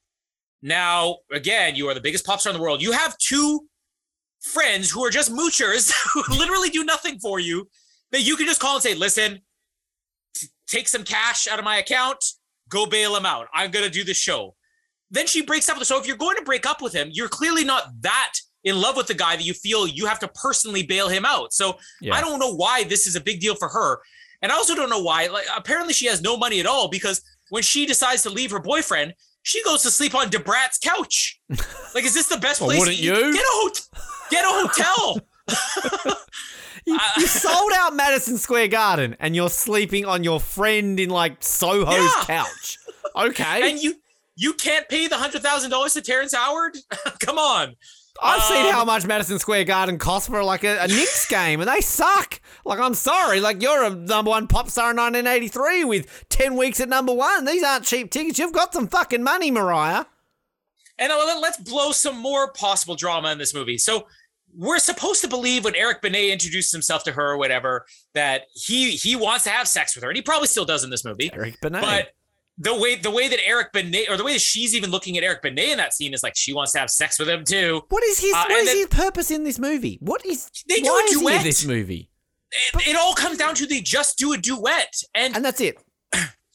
Now, 0.61 1.19
again, 1.31 1.75
you 1.75 1.87
are 1.87 1.93
the 1.93 2.01
biggest 2.01 2.25
pop 2.25 2.41
star 2.41 2.51
in 2.51 2.57
the 2.57 2.61
world. 2.61 2.81
You 2.81 2.91
have 2.91 3.17
two 3.17 3.67
friends 4.41 4.91
who 4.91 5.03
are 5.05 5.09
just 5.09 5.31
moochers 5.31 5.93
who 6.13 6.23
literally 6.37 6.69
do 6.69 6.83
nothing 6.83 7.19
for 7.19 7.39
you 7.39 7.69
that 8.11 8.21
you 8.21 8.35
can 8.35 8.45
just 8.45 8.61
call 8.61 8.75
and 8.75 8.83
say, 8.83 8.95
listen, 8.95 9.41
t- 10.35 10.47
take 10.67 10.87
some 10.87 11.03
cash 11.03 11.47
out 11.47 11.59
of 11.59 11.65
my 11.65 11.77
account, 11.77 12.23
go 12.69 12.85
bail 12.85 13.15
him 13.15 13.25
out. 13.25 13.47
I'm 13.53 13.71
going 13.71 13.85
to 13.85 13.91
do 13.91 14.03
the 14.03 14.13
show. 14.13 14.55
Then 15.11 15.27
she 15.27 15.41
breaks 15.41 15.69
up 15.69 15.75
with 15.75 15.81
him. 15.81 15.85
So 15.85 15.99
if 15.99 16.07
you're 16.07 16.17
going 16.17 16.37
to 16.37 16.43
break 16.43 16.65
up 16.65 16.81
with 16.81 16.93
him, 16.93 17.09
you're 17.11 17.29
clearly 17.29 17.63
not 17.63 17.83
that 18.01 18.33
in 18.63 18.79
love 18.79 18.97
with 18.97 19.07
the 19.07 19.13
guy 19.13 19.35
that 19.35 19.45
you 19.45 19.53
feel 19.53 19.87
you 19.87 20.05
have 20.05 20.19
to 20.19 20.27
personally 20.29 20.83
bail 20.83 21.07
him 21.07 21.25
out. 21.25 21.53
So 21.53 21.77
yeah. 22.01 22.15
I 22.15 22.21
don't 22.21 22.39
know 22.39 22.53
why 22.53 22.83
this 22.83 23.07
is 23.07 23.15
a 23.15 23.21
big 23.21 23.39
deal 23.39 23.55
for 23.55 23.69
her. 23.69 23.99
And 24.41 24.51
I 24.51 24.55
also 24.55 24.75
don't 24.75 24.89
know 24.89 25.01
why. 25.01 25.27
Like 25.27 25.45
apparently 25.55 25.93
she 25.93 26.07
has 26.07 26.21
no 26.21 26.37
money 26.37 26.59
at 26.59 26.65
all 26.65 26.89
because 26.89 27.21
when 27.49 27.63
she 27.63 27.85
decides 27.85 28.21
to 28.23 28.29
leave 28.29 28.51
her 28.51 28.59
boyfriend, 28.59 29.13
she 29.41 29.63
goes 29.63 29.81
to 29.83 29.91
sleep 29.91 30.13
on 30.13 30.29
Da 30.29 30.39
Brat's 30.39 30.77
couch. 30.77 31.39
Like, 31.95 32.03
is 32.03 32.13
this 32.13 32.27
the 32.27 32.37
best 32.37 32.61
well, 32.61 32.69
place? 32.69 32.79
Wouldn't 32.81 32.99
you? 32.99 33.33
Get 33.33 33.41
a, 33.41 33.47
ho- 33.47 33.71
get 34.29 34.45
a 34.45 34.49
hotel. 34.51 35.19
You, 36.85 36.99
you, 37.17 37.27
sold 37.27 37.71
out 37.75 37.95
Madison 37.95 38.37
Square 38.37 38.69
Garden 38.69 39.15
and 39.19 39.35
you're 39.35 39.49
sleeping 39.49 40.05
on 40.05 40.23
your 40.23 40.39
friend 40.39 40.99
in 40.99 41.09
like 41.09 41.41
Soho's 41.41 41.87
yeah. 41.87 42.23
couch. 42.25 42.77
Okay. 43.15 43.71
And 43.71 43.81
you 43.81 43.95
you 44.35 44.53
can't 44.53 44.87
pay 44.87 45.07
the 45.07 45.17
hundred 45.17 45.41
thousand 45.41 45.71
dollars 45.71 45.95
to 45.95 46.01
Terrence 46.01 46.33
Howard? 46.33 46.77
Come 47.19 47.39
on. 47.39 47.75
I've 48.21 48.41
um, 48.41 48.55
seen 48.55 48.71
how 48.71 48.85
much 48.85 49.05
Madison 49.05 49.39
Square 49.39 49.65
Garden 49.65 49.97
costs 49.97 50.27
for 50.27 50.43
like 50.43 50.63
a, 50.63 50.77
a 50.79 50.87
Knicks 50.87 51.27
game, 51.27 51.61
and 51.61 51.69
they 51.69 51.81
suck. 51.81 52.41
Like, 52.65 52.79
I'm 52.79 52.93
sorry. 52.93 53.39
Like, 53.39 53.61
you're 53.61 53.83
a 53.83 53.89
number 53.89 54.29
one 54.29 54.47
pop 54.47 54.69
star 54.69 54.91
in 54.91 54.97
1983 54.97 55.85
with 55.85 56.25
10 56.29 56.55
weeks 56.55 56.79
at 56.79 56.89
number 56.89 57.13
one. 57.13 57.45
These 57.45 57.63
aren't 57.63 57.85
cheap 57.85 58.11
tickets. 58.11 58.39
You've 58.39 58.53
got 58.53 58.73
some 58.73 58.87
fucking 58.87 59.23
money, 59.23 59.51
Mariah. 59.51 60.05
And 60.97 61.11
uh, 61.11 61.39
let's 61.41 61.57
blow 61.57 61.91
some 61.91 62.17
more 62.17 62.51
possible 62.51 62.95
drama 62.95 63.31
in 63.31 63.37
this 63.37 63.53
movie. 63.53 63.77
So, 63.77 64.07
we're 64.55 64.79
supposed 64.79 65.21
to 65.21 65.27
believe 65.27 65.65
when 65.65 65.75
Eric 65.75 66.01
Benet 66.01 66.31
introduces 66.31 66.71
himself 66.71 67.03
to 67.03 67.11
her 67.11 67.31
or 67.31 67.37
whatever 67.37 67.85
that 68.13 68.43
he 68.53 68.91
he 68.91 69.15
wants 69.15 69.43
to 69.45 69.49
have 69.49 69.67
sex 69.67 69.95
with 69.95 70.03
her, 70.03 70.09
and 70.09 70.17
he 70.17 70.21
probably 70.21 70.47
still 70.47 70.65
does 70.65 70.83
in 70.83 70.89
this 70.89 71.05
movie. 71.05 71.29
Eric 71.33 71.59
Benet, 71.61 71.81
but 71.81 72.09
the 72.57 72.75
way 72.75 72.95
the 72.95 73.09
way 73.09 73.27
that 73.27 73.39
Eric 73.45 73.71
Benet 73.71 74.09
or 74.09 74.17
the 74.17 74.23
way 74.23 74.33
that 74.33 74.41
she's 74.41 74.75
even 74.75 74.91
looking 74.91 75.17
at 75.17 75.23
Eric 75.23 75.41
Benet 75.41 75.71
in 75.71 75.77
that 75.77 75.93
scene 75.93 76.13
is 76.13 76.23
like 76.23 76.35
she 76.35 76.53
wants 76.53 76.73
to 76.73 76.79
have 76.79 76.89
sex 76.89 77.17
with 77.17 77.29
him 77.29 77.43
too. 77.43 77.81
What 77.89 78.03
is 78.03 78.19
his 78.19 78.33
uh, 78.33 78.45
what 78.47 78.51
is 78.51 78.67
then, 78.67 78.77
his 78.77 78.87
purpose 78.87 79.31
in 79.31 79.43
this 79.43 79.57
movie? 79.57 79.97
What 80.01 80.25
is 80.25 80.49
they 80.67 80.81
do 80.81 80.87
a 80.87 81.03
duet 81.09 81.11
Is 81.11 81.21
he 81.21 81.35
in 81.37 81.43
this 81.43 81.65
movie? 81.65 82.09
It, 82.73 82.87
it, 82.89 82.95
all 82.95 83.13
comes 83.13 83.37
down 83.37 83.53
to 83.55 83.67
they 83.67 83.79
just 83.79 84.17
do 84.17 84.33
a 84.33 84.37
duet, 84.37 84.93
and 85.13 85.35
and 85.35 85.45
that's 85.45 85.61
it. 85.61 85.77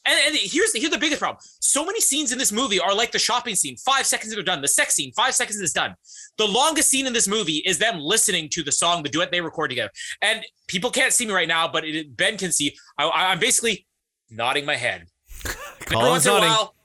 And, 0.05 0.19
and 0.27 0.35
here's 0.35 0.71
the, 0.71 0.79
here's 0.79 0.91
the 0.91 0.99
biggest 0.99 1.19
problem. 1.19 1.41
So 1.59 1.83
many 1.83 1.99
scenes 1.99 2.31
in 2.31 2.37
this 2.37 2.51
movie 2.51 2.79
are 2.79 2.93
like 2.93 3.11
the 3.11 3.19
shopping 3.19 3.55
scene. 3.55 3.75
Five 3.77 4.05
seconds 4.05 4.33
they're 4.33 4.43
done. 4.43 4.61
The 4.61 4.67
sex 4.67 4.93
scene, 4.93 5.11
five 5.13 5.33
seconds 5.33 5.59
is 5.59 5.73
done. 5.73 5.95
The 6.37 6.45
longest 6.45 6.89
scene 6.89 7.07
in 7.07 7.13
this 7.13 7.27
movie 7.27 7.63
is 7.65 7.79
them 7.79 7.99
listening 7.99 8.49
to 8.49 8.63
the 8.63 8.71
song, 8.71 9.01
the 9.01 9.09
duet 9.09 9.31
they 9.31 9.41
record 9.41 9.71
together. 9.71 9.91
And 10.21 10.43
people 10.67 10.91
can't 10.91 11.11
see 11.11 11.25
me 11.25 11.33
right 11.33 11.47
now, 11.47 11.67
but 11.67 11.85
it, 11.85 12.15
Ben 12.15 12.37
can 12.37 12.51
see. 12.51 12.75
I, 12.97 13.31
am 13.31 13.39
basically 13.39 13.87
nodding 14.29 14.65
my 14.65 14.75
head. 14.75 15.07
Every 15.87 15.97
once 15.97 16.25
in 16.25 16.33
a 16.33 16.39
while, 16.39 16.75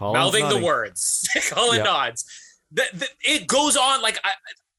mouthing 0.00 0.44
nodding. 0.44 0.60
the 0.60 0.64
words. 0.64 1.28
Colin 1.50 1.76
yep. 1.76 1.84
nods. 1.84 2.24
The, 2.72 2.84
the, 2.94 3.08
it 3.20 3.46
goes 3.46 3.76
on 3.76 4.00
like 4.00 4.18
I, 4.24 4.32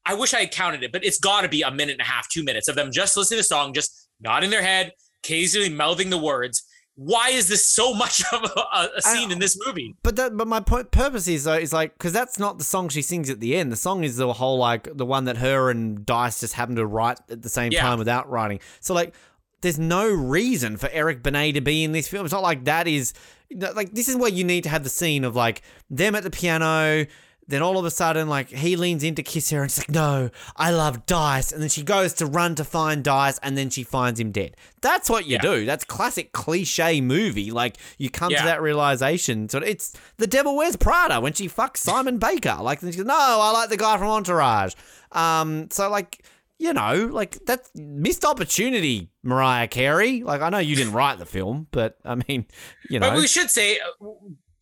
I 0.04 0.14
wish 0.14 0.34
I 0.34 0.40
had 0.40 0.50
counted 0.50 0.82
it, 0.82 0.92
but 0.92 1.04
it's 1.04 1.18
got 1.18 1.42
to 1.42 1.48
be 1.48 1.62
a 1.62 1.70
minute 1.70 1.92
and 1.92 2.00
a 2.00 2.04
half, 2.04 2.28
two 2.28 2.44
minutes 2.44 2.68
of 2.68 2.74
them 2.74 2.90
just 2.92 3.16
listening 3.16 3.38
to 3.38 3.40
the 3.40 3.44
song, 3.44 3.72
just 3.72 4.08
nodding 4.20 4.50
their 4.50 4.62
head, 4.62 4.92
occasionally 5.24 5.70
mouthing 5.70 6.10
the 6.10 6.18
words 6.18 6.65
why 6.96 7.28
is 7.28 7.48
this 7.48 7.64
so 7.64 7.94
much 7.94 8.24
of 8.32 8.42
a, 8.42 8.88
a 8.96 9.02
scene 9.02 9.30
I, 9.30 9.34
in 9.34 9.38
this 9.38 9.58
movie? 9.64 9.94
But 10.02 10.16
that, 10.16 10.36
but 10.36 10.48
my 10.48 10.60
point, 10.60 10.90
purpose 10.90 11.28
is 11.28 11.44
though 11.44 11.54
is 11.54 11.72
like 11.72 11.92
because 11.92 12.12
that's 12.12 12.38
not 12.38 12.58
the 12.58 12.64
song 12.64 12.88
she 12.88 13.02
sings 13.02 13.30
at 13.30 13.38
the 13.40 13.54
end. 13.54 13.70
The 13.70 13.76
song 13.76 14.02
is 14.02 14.16
the 14.16 14.32
whole 14.32 14.58
like 14.58 14.88
the 14.96 15.06
one 15.06 15.24
that 15.26 15.36
her 15.36 15.70
and 15.70 16.04
Dice 16.04 16.40
just 16.40 16.54
happen 16.54 16.76
to 16.76 16.86
write 16.86 17.20
at 17.30 17.42
the 17.42 17.48
same 17.48 17.72
yeah. 17.72 17.82
time 17.82 17.98
without 17.98 18.28
writing. 18.30 18.60
So 18.80 18.94
like, 18.94 19.14
there's 19.60 19.78
no 19.78 20.08
reason 20.08 20.76
for 20.78 20.88
Eric 20.90 21.22
Benet 21.22 21.52
to 21.52 21.60
be 21.60 21.84
in 21.84 21.92
this 21.92 22.08
film. 22.08 22.24
It's 22.24 22.32
not 22.32 22.42
like 22.42 22.64
that 22.64 22.88
is 22.88 23.12
like 23.50 23.92
this 23.92 24.08
is 24.08 24.16
where 24.16 24.30
you 24.30 24.44
need 24.44 24.64
to 24.64 24.70
have 24.70 24.82
the 24.82 24.90
scene 24.90 25.24
of 25.24 25.36
like 25.36 25.62
them 25.90 26.14
at 26.14 26.22
the 26.22 26.30
piano 26.30 27.06
then 27.48 27.62
all 27.62 27.78
of 27.78 27.84
a 27.84 27.90
sudden, 27.90 28.28
like 28.28 28.48
he 28.48 28.76
leans 28.76 29.04
in 29.04 29.14
to 29.14 29.22
kiss 29.22 29.50
her, 29.50 29.62
and 29.62 29.70
she's 29.70 29.78
like, 29.78 29.90
"No, 29.90 30.30
I 30.56 30.70
love 30.70 31.06
Dice." 31.06 31.52
And 31.52 31.62
then 31.62 31.68
she 31.68 31.82
goes 31.82 32.12
to 32.14 32.26
run 32.26 32.54
to 32.56 32.64
find 32.64 33.04
Dice, 33.04 33.38
and 33.38 33.56
then 33.56 33.70
she 33.70 33.84
finds 33.84 34.18
him 34.18 34.32
dead. 34.32 34.56
That's 34.80 35.08
what 35.08 35.26
you 35.26 35.34
yeah. 35.34 35.42
do. 35.42 35.64
That's 35.64 35.84
classic 35.84 36.32
cliche 36.32 37.00
movie. 37.00 37.50
Like 37.50 37.76
you 37.98 38.10
come 38.10 38.30
yeah. 38.30 38.40
to 38.40 38.44
that 38.46 38.62
realization. 38.62 39.48
So 39.48 39.58
it's 39.58 39.96
the 40.16 40.26
Devil 40.26 40.56
Wears 40.56 40.76
Prada 40.76 41.20
when 41.20 41.32
she 41.34 41.48
fucks 41.48 41.78
Simon 41.78 42.18
Baker. 42.18 42.58
Like 42.60 42.80
then 42.80 42.90
she 42.92 42.98
goes, 42.98 43.06
"No, 43.06 43.14
I 43.14 43.52
like 43.52 43.68
the 43.68 43.76
guy 43.76 43.96
from 43.96 44.08
Entourage." 44.08 44.74
Um, 45.12 45.68
so 45.70 45.88
like 45.88 46.22
you 46.58 46.72
know, 46.72 47.10
like 47.12 47.38
that's 47.44 47.70
missed 47.74 48.24
opportunity, 48.24 49.10
Mariah 49.22 49.68
Carey. 49.68 50.22
Like 50.22 50.40
I 50.40 50.48
know 50.48 50.58
you 50.58 50.74
didn't 50.74 50.94
write 50.94 51.18
the 51.18 51.26
film, 51.26 51.66
but 51.70 51.98
I 52.04 52.16
mean, 52.28 52.46
you 52.88 52.98
know. 52.98 53.10
But 53.10 53.18
we 53.18 53.26
should 53.26 53.50
say 53.50 53.78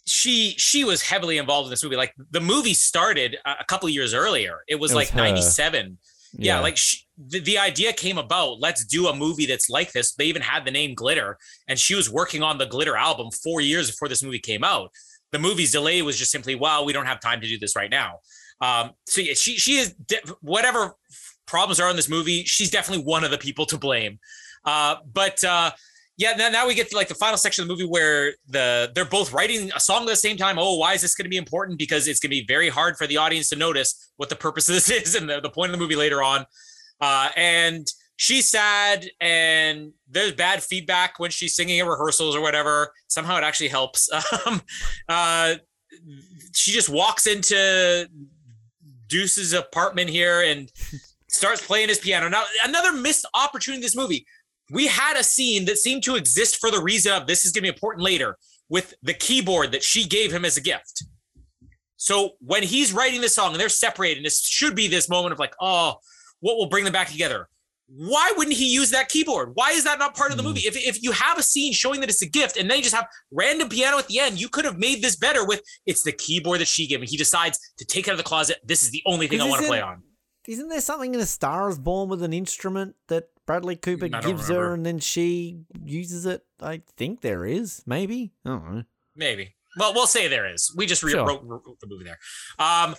she 0.06 0.54
she 0.58 0.84
was 0.84 1.02
heavily 1.02 1.38
involved 1.38 1.66
in 1.66 1.70
this 1.70 1.82
movie. 1.82 1.96
Like 1.96 2.14
the 2.30 2.40
movie 2.40 2.74
started 2.74 3.36
a 3.44 3.64
couple 3.64 3.88
years 3.88 4.14
earlier. 4.14 4.58
It 4.68 4.76
was, 4.76 4.92
it 4.92 4.94
was 4.94 5.10
like 5.10 5.14
ninety 5.14 5.42
seven. 5.42 5.98
Yeah. 6.36 6.56
yeah, 6.56 6.60
like 6.62 6.76
she, 6.76 6.98
the, 7.16 7.38
the 7.38 7.58
idea 7.58 7.92
came 7.92 8.18
about. 8.18 8.58
Let's 8.58 8.84
do 8.84 9.06
a 9.06 9.14
movie 9.14 9.46
that's 9.46 9.70
like 9.70 9.92
this. 9.92 10.14
They 10.14 10.24
even 10.24 10.42
had 10.42 10.64
the 10.64 10.72
name 10.72 10.94
Glitter, 10.94 11.38
and 11.68 11.78
she 11.78 11.94
was 11.94 12.10
working 12.10 12.42
on 12.42 12.58
the 12.58 12.66
Glitter 12.66 12.96
album 12.96 13.30
four 13.30 13.60
years 13.60 13.90
before 13.90 14.08
this 14.08 14.22
movie 14.22 14.40
came 14.40 14.64
out. 14.64 14.90
The 15.30 15.38
movie's 15.38 15.70
delay 15.70 16.02
was 16.02 16.18
just 16.18 16.32
simply, 16.32 16.56
well, 16.56 16.84
we 16.84 16.92
don't 16.92 17.06
have 17.06 17.20
time 17.20 17.40
to 17.40 17.46
do 17.46 17.56
this 17.56 17.76
right 17.76 17.90
now. 17.90 18.18
Um, 18.60 18.90
so 19.06 19.20
yeah, 19.20 19.34
she 19.34 19.56
she 19.56 19.76
is 19.76 19.94
whatever 20.40 20.96
problems 21.46 21.80
are 21.80 21.90
in 21.90 21.96
this 21.96 22.08
movie, 22.08 22.44
she's 22.44 22.70
definitely 22.70 23.04
one 23.04 23.24
of 23.24 23.30
the 23.30 23.38
people 23.38 23.66
to 23.66 23.78
blame. 23.78 24.18
Uh, 24.64 24.96
but 25.12 25.42
uh, 25.44 25.70
yeah, 26.16 26.32
now, 26.36 26.48
now 26.48 26.66
we 26.66 26.74
get 26.74 26.90
to 26.90 26.96
like 26.96 27.08
the 27.08 27.14
final 27.14 27.36
section 27.36 27.62
of 27.62 27.68
the 27.68 27.74
movie 27.74 27.86
where 27.86 28.34
the 28.48 28.90
they're 28.94 29.04
both 29.04 29.32
writing 29.32 29.70
a 29.74 29.80
song 29.80 30.02
at 30.02 30.08
the 30.08 30.16
same 30.16 30.36
time. 30.36 30.58
Oh, 30.58 30.76
why 30.76 30.94
is 30.94 31.02
this 31.02 31.14
going 31.14 31.24
to 31.24 31.30
be 31.30 31.36
important? 31.36 31.78
Because 31.78 32.06
it's 32.06 32.20
going 32.20 32.30
to 32.30 32.36
be 32.40 32.44
very 32.46 32.68
hard 32.68 32.96
for 32.96 33.06
the 33.06 33.16
audience 33.16 33.48
to 33.48 33.56
notice 33.56 34.12
what 34.16 34.28
the 34.28 34.36
purpose 34.36 34.68
of 34.68 34.76
this 34.76 34.90
is 35.02 35.14
and 35.14 35.28
the, 35.28 35.40
the 35.40 35.50
point 35.50 35.72
of 35.72 35.78
the 35.78 35.82
movie 35.82 35.96
later 35.96 36.22
on. 36.22 36.46
Uh, 37.00 37.30
and 37.36 37.86
she's 38.16 38.48
sad 38.48 39.06
and 39.20 39.92
there's 40.08 40.32
bad 40.32 40.62
feedback 40.62 41.18
when 41.18 41.30
she's 41.30 41.56
singing 41.56 41.80
at 41.80 41.86
rehearsals 41.86 42.36
or 42.36 42.40
whatever. 42.40 42.92
Somehow 43.08 43.36
it 43.36 43.44
actually 43.44 43.68
helps. 43.68 44.08
Um, 44.46 44.62
uh, 45.08 45.54
she 46.54 46.72
just 46.72 46.88
walks 46.88 47.26
into 47.26 48.08
Deuce's 49.08 49.52
apartment 49.52 50.10
here 50.10 50.42
and 50.42 50.70
starts 51.28 51.64
playing 51.64 51.88
his 51.88 51.98
piano. 51.98 52.28
Now, 52.28 52.44
another 52.64 52.92
missed 52.92 53.26
opportunity 53.34 53.78
in 53.78 53.82
this 53.82 53.96
movie. 53.96 54.26
We 54.70 54.86
had 54.86 55.16
a 55.16 55.24
scene 55.24 55.66
that 55.66 55.78
seemed 55.78 56.02
to 56.04 56.16
exist 56.16 56.56
for 56.56 56.70
the 56.70 56.82
reason 56.82 57.12
of 57.12 57.26
this 57.26 57.44
is 57.44 57.52
going 57.52 57.60
to 57.60 57.72
be 57.72 57.74
important 57.74 58.04
later 58.04 58.38
with 58.68 58.94
the 59.02 59.14
keyboard 59.14 59.72
that 59.72 59.82
she 59.82 60.06
gave 60.06 60.32
him 60.32 60.44
as 60.44 60.56
a 60.56 60.60
gift. 60.60 61.04
So 61.96 62.32
when 62.40 62.62
he's 62.62 62.92
writing 62.92 63.20
this 63.20 63.34
song 63.34 63.52
and 63.52 63.60
they're 63.60 63.68
separated, 63.68 64.18
and 64.18 64.26
this 64.26 64.40
should 64.40 64.74
be 64.74 64.88
this 64.88 65.08
moment 65.08 65.32
of 65.32 65.38
like, 65.38 65.54
oh, 65.60 65.94
what 66.40 66.56
will 66.56 66.68
bring 66.68 66.84
them 66.84 66.92
back 66.92 67.08
together? 67.08 67.48
why 67.86 68.32
wouldn't 68.36 68.56
he 68.56 68.72
use 68.72 68.90
that 68.90 69.08
keyboard? 69.08 69.52
Why 69.54 69.70
is 69.70 69.84
that 69.84 69.98
not 69.98 70.16
part 70.16 70.30
of 70.30 70.36
the 70.36 70.42
movie? 70.42 70.62
Hmm. 70.62 70.68
If, 70.68 70.76
if 70.76 71.02
you 71.02 71.12
have 71.12 71.38
a 71.38 71.42
scene 71.42 71.72
showing 71.72 72.00
that 72.00 72.08
it's 72.08 72.22
a 72.22 72.28
gift 72.28 72.56
and 72.56 72.70
then 72.70 72.78
you 72.78 72.82
just 72.82 72.94
have 72.94 73.06
random 73.30 73.68
piano 73.68 73.98
at 73.98 74.08
the 74.08 74.18
end, 74.18 74.40
you 74.40 74.48
could 74.48 74.64
have 74.64 74.78
made 74.78 75.02
this 75.02 75.16
better 75.16 75.46
with 75.46 75.62
it's 75.86 76.02
the 76.02 76.12
keyboard 76.12 76.60
that 76.60 76.68
she 76.68 76.86
gave 76.86 77.00
me. 77.00 77.06
He 77.06 77.16
decides 77.16 77.58
to 77.78 77.84
take 77.84 78.06
it 78.06 78.10
out 78.10 78.14
of 78.14 78.18
the 78.18 78.24
closet. 78.24 78.58
This 78.64 78.82
is 78.82 78.90
the 78.90 79.02
only 79.06 79.26
thing 79.26 79.40
I 79.40 79.48
want 79.48 79.62
to 79.62 79.68
play 79.68 79.80
on. 79.80 80.02
Isn't 80.48 80.68
there 80.68 80.80
something 80.80 81.14
in 81.14 81.20
A 81.20 81.26
Star 81.26 81.68
is 81.68 81.78
Born 81.78 82.08
with 82.08 82.22
an 82.22 82.32
instrument 82.32 82.96
that 83.08 83.28
Bradley 83.46 83.76
Cooper 83.76 84.08
gives 84.08 84.26
remember. 84.26 84.54
her 84.54 84.74
and 84.74 84.86
then 84.86 84.98
she 84.98 85.60
uses 85.84 86.26
it? 86.26 86.44
I 86.60 86.82
think 86.96 87.20
there 87.20 87.44
is. 87.44 87.82
Maybe. 87.86 88.32
I 88.44 88.48
don't 88.50 88.74
know. 88.74 88.82
Maybe. 89.16 89.54
Well, 89.76 89.92
we'll 89.92 90.06
say 90.06 90.28
there 90.28 90.52
is. 90.52 90.72
We 90.76 90.86
just 90.86 91.00
sure. 91.02 91.26
wrote, 91.26 91.42
wrote 91.44 91.80
the 91.80 91.86
movie 91.86 92.04
there. 92.04 92.18
Um, 92.58 92.94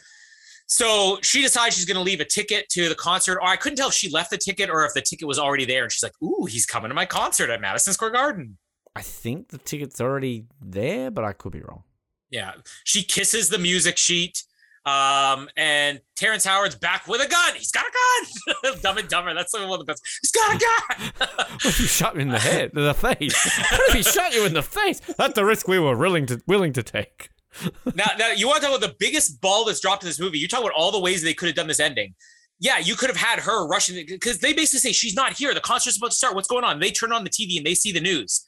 so 0.67 1.19
she 1.21 1.41
decides 1.41 1.75
she's 1.75 1.85
going 1.85 1.97
to 1.97 2.03
leave 2.03 2.19
a 2.19 2.25
ticket 2.25 2.69
to 2.69 2.89
the 2.89 2.95
concert. 2.95 3.37
Or 3.41 3.47
I 3.47 3.55
couldn't 3.55 3.77
tell 3.77 3.89
if 3.89 3.93
she 3.93 4.09
left 4.09 4.31
the 4.31 4.37
ticket 4.37 4.69
or 4.69 4.85
if 4.85 4.93
the 4.93 5.01
ticket 5.01 5.27
was 5.27 5.39
already 5.39 5.65
there. 5.65 5.83
And 5.83 5.91
she's 5.91 6.03
like, 6.03 6.19
"Ooh, 6.23 6.45
he's 6.45 6.65
coming 6.65 6.89
to 6.89 6.95
my 6.95 7.05
concert 7.05 7.49
at 7.49 7.61
Madison 7.61 7.93
Square 7.93 8.11
Garden." 8.11 8.57
I 8.95 9.01
think 9.01 9.49
the 9.49 9.57
ticket's 9.57 10.01
already 10.01 10.45
there, 10.61 11.11
but 11.11 11.23
I 11.23 11.33
could 11.33 11.51
be 11.51 11.61
wrong. 11.61 11.83
Yeah, 12.29 12.53
she 12.83 13.03
kisses 13.03 13.49
the 13.49 13.59
music 13.59 13.97
sheet. 13.97 14.43
Um, 14.85 15.49
and 15.57 15.99
Terrence 16.15 16.45
Howard's 16.45 16.75
back 16.75 17.07
with 17.07 17.19
a 17.19 17.27
gun. 17.27 17.55
He's 17.55 17.71
got 17.71 17.85
a 17.85 18.63
gun. 18.63 18.73
Dumb 18.81 18.97
and 18.99 19.07
Dumber. 19.09 19.33
That's 19.33 19.51
one 19.51 19.63
of 19.63 19.79
the 19.79 19.85
best. 19.85 20.03
He's 20.21 20.31
got 20.31 20.55
a 20.55 20.59
gun. 20.59 21.11
what 21.17 21.65
if 21.65 21.77
he 21.77 21.87
shot 21.87 22.15
me 22.15 22.21
in 22.21 22.29
the 22.29 22.39
head, 22.39 22.71
in 22.75 22.83
the 22.83 22.93
face? 22.93 23.33
what 23.71 23.81
if 23.89 23.95
he 23.95 24.03
shot 24.03 24.33
you 24.33 24.45
in 24.45 24.53
the 24.53 24.61
face? 24.61 24.99
That's 25.17 25.33
the 25.33 25.43
risk 25.43 25.67
we 25.67 25.79
were 25.79 25.97
willing 25.97 26.27
to 26.27 26.41
willing 26.45 26.73
to 26.73 26.83
take 26.83 27.29
now, 27.95 28.05
now 28.17 28.31
you 28.31 28.47
want 28.47 28.61
to 28.61 28.67
talk 28.67 28.77
about 28.77 28.87
the 28.87 28.95
biggest 28.99 29.41
ball 29.41 29.65
that's 29.65 29.79
dropped 29.79 30.03
in 30.03 30.09
this 30.09 30.19
movie? 30.19 30.37
You 30.37 30.47
talk 30.47 30.61
about 30.61 30.73
all 30.73 30.91
the 30.91 30.99
ways 30.99 31.21
they 31.21 31.33
could 31.33 31.47
have 31.47 31.55
done 31.55 31.67
this 31.67 31.79
ending. 31.79 32.13
Yeah, 32.59 32.79
you 32.79 32.95
could 32.95 33.09
have 33.09 33.17
had 33.17 33.39
her 33.39 33.67
rushing 33.67 34.05
because 34.07 34.39
they 34.39 34.53
basically 34.53 34.79
say 34.79 34.93
she's 34.93 35.13
not 35.13 35.33
here. 35.33 35.53
The 35.53 35.59
concert's 35.59 35.97
about 35.97 36.11
to 36.11 36.15
start. 36.15 36.35
What's 36.35 36.47
going 36.47 36.63
on? 36.63 36.79
They 36.79 36.91
turn 36.91 37.11
on 37.11 37.23
the 37.23 37.29
TV 37.29 37.57
and 37.57 37.65
they 37.65 37.75
see 37.75 37.91
the 37.91 37.99
news. 37.99 38.45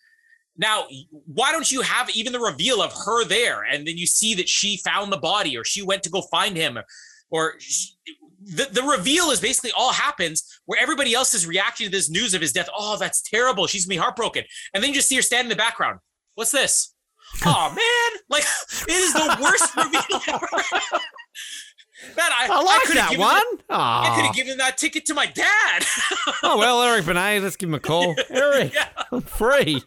Now, 0.57 0.85
why 1.11 1.51
don't 1.51 1.71
you 1.71 1.81
have 1.81 2.09
even 2.15 2.33
the 2.33 2.39
reveal 2.39 2.81
of 2.81 2.91
her 3.05 3.25
there, 3.25 3.63
and 3.63 3.85
then 3.85 3.97
you 3.97 4.07
see 4.07 4.33
that 4.35 4.49
she 4.49 4.77
found 4.77 5.11
the 5.11 5.17
body, 5.17 5.57
or 5.57 5.63
she 5.63 5.81
went 5.81 6.03
to 6.03 6.09
go 6.09 6.21
find 6.23 6.57
him, 6.57 6.79
or 7.29 7.55
she, 7.59 7.93
the, 8.41 8.67
the 8.71 8.83
reveal 8.83 9.29
is 9.31 9.39
basically 9.39 9.71
all 9.75 9.91
happens 9.91 10.59
where 10.65 10.81
everybody 10.81 11.13
else 11.13 11.33
is 11.33 11.45
reacting 11.45 11.85
to 11.85 11.91
this 11.91 12.09
news 12.09 12.33
of 12.33 12.41
his 12.41 12.53
death. 12.53 12.69
Oh, 12.75 12.97
that's 12.97 13.21
terrible. 13.21 13.67
She's 13.67 13.85
gonna 13.85 13.95
be 13.95 14.01
heartbroken. 14.01 14.43
And 14.73 14.83
then 14.83 14.89
you 14.89 14.95
just 14.95 15.09
see 15.09 15.15
her 15.17 15.21
stand 15.21 15.45
in 15.45 15.49
the 15.49 15.55
background. 15.55 15.99
What's 16.35 16.51
this? 16.51 16.93
oh 17.45 17.69
man, 17.69 18.21
like 18.29 18.45
it 18.87 18.89
is 18.89 19.13
the 19.13 19.37
worst 19.41 19.75
reveal 19.75 20.21
ever. 20.35 20.47
Man, 22.15 22.29
I, 22.31 22.47
I 22.49 22.61
like 22.61 22.89
I 22.91 22.93
that 22.93 23.17
one. 23.17 23.63
I 23.69 24.13
could 24.15 24.25
have 24.27 24.35
given 24.35 24.57
that 24.59 24.77
ticket 24.77 25.05
to 25.07 25.13
my 25.13 25.25
dad. 25.25 25.83
oh 26.43 26.57
well, 26.57 26.81
Eric 26.83 27.05
Benet, 27.05 27.39
let's 27.41 27.55
give 27.55 27.69
him 27.69 27.75
a 27.75 27.79
call. 27.79 28.15
Eric, 28.29 28.73
yeah. 28.73 28.87
I'm 29.11 29.21
free. 29.21 29.83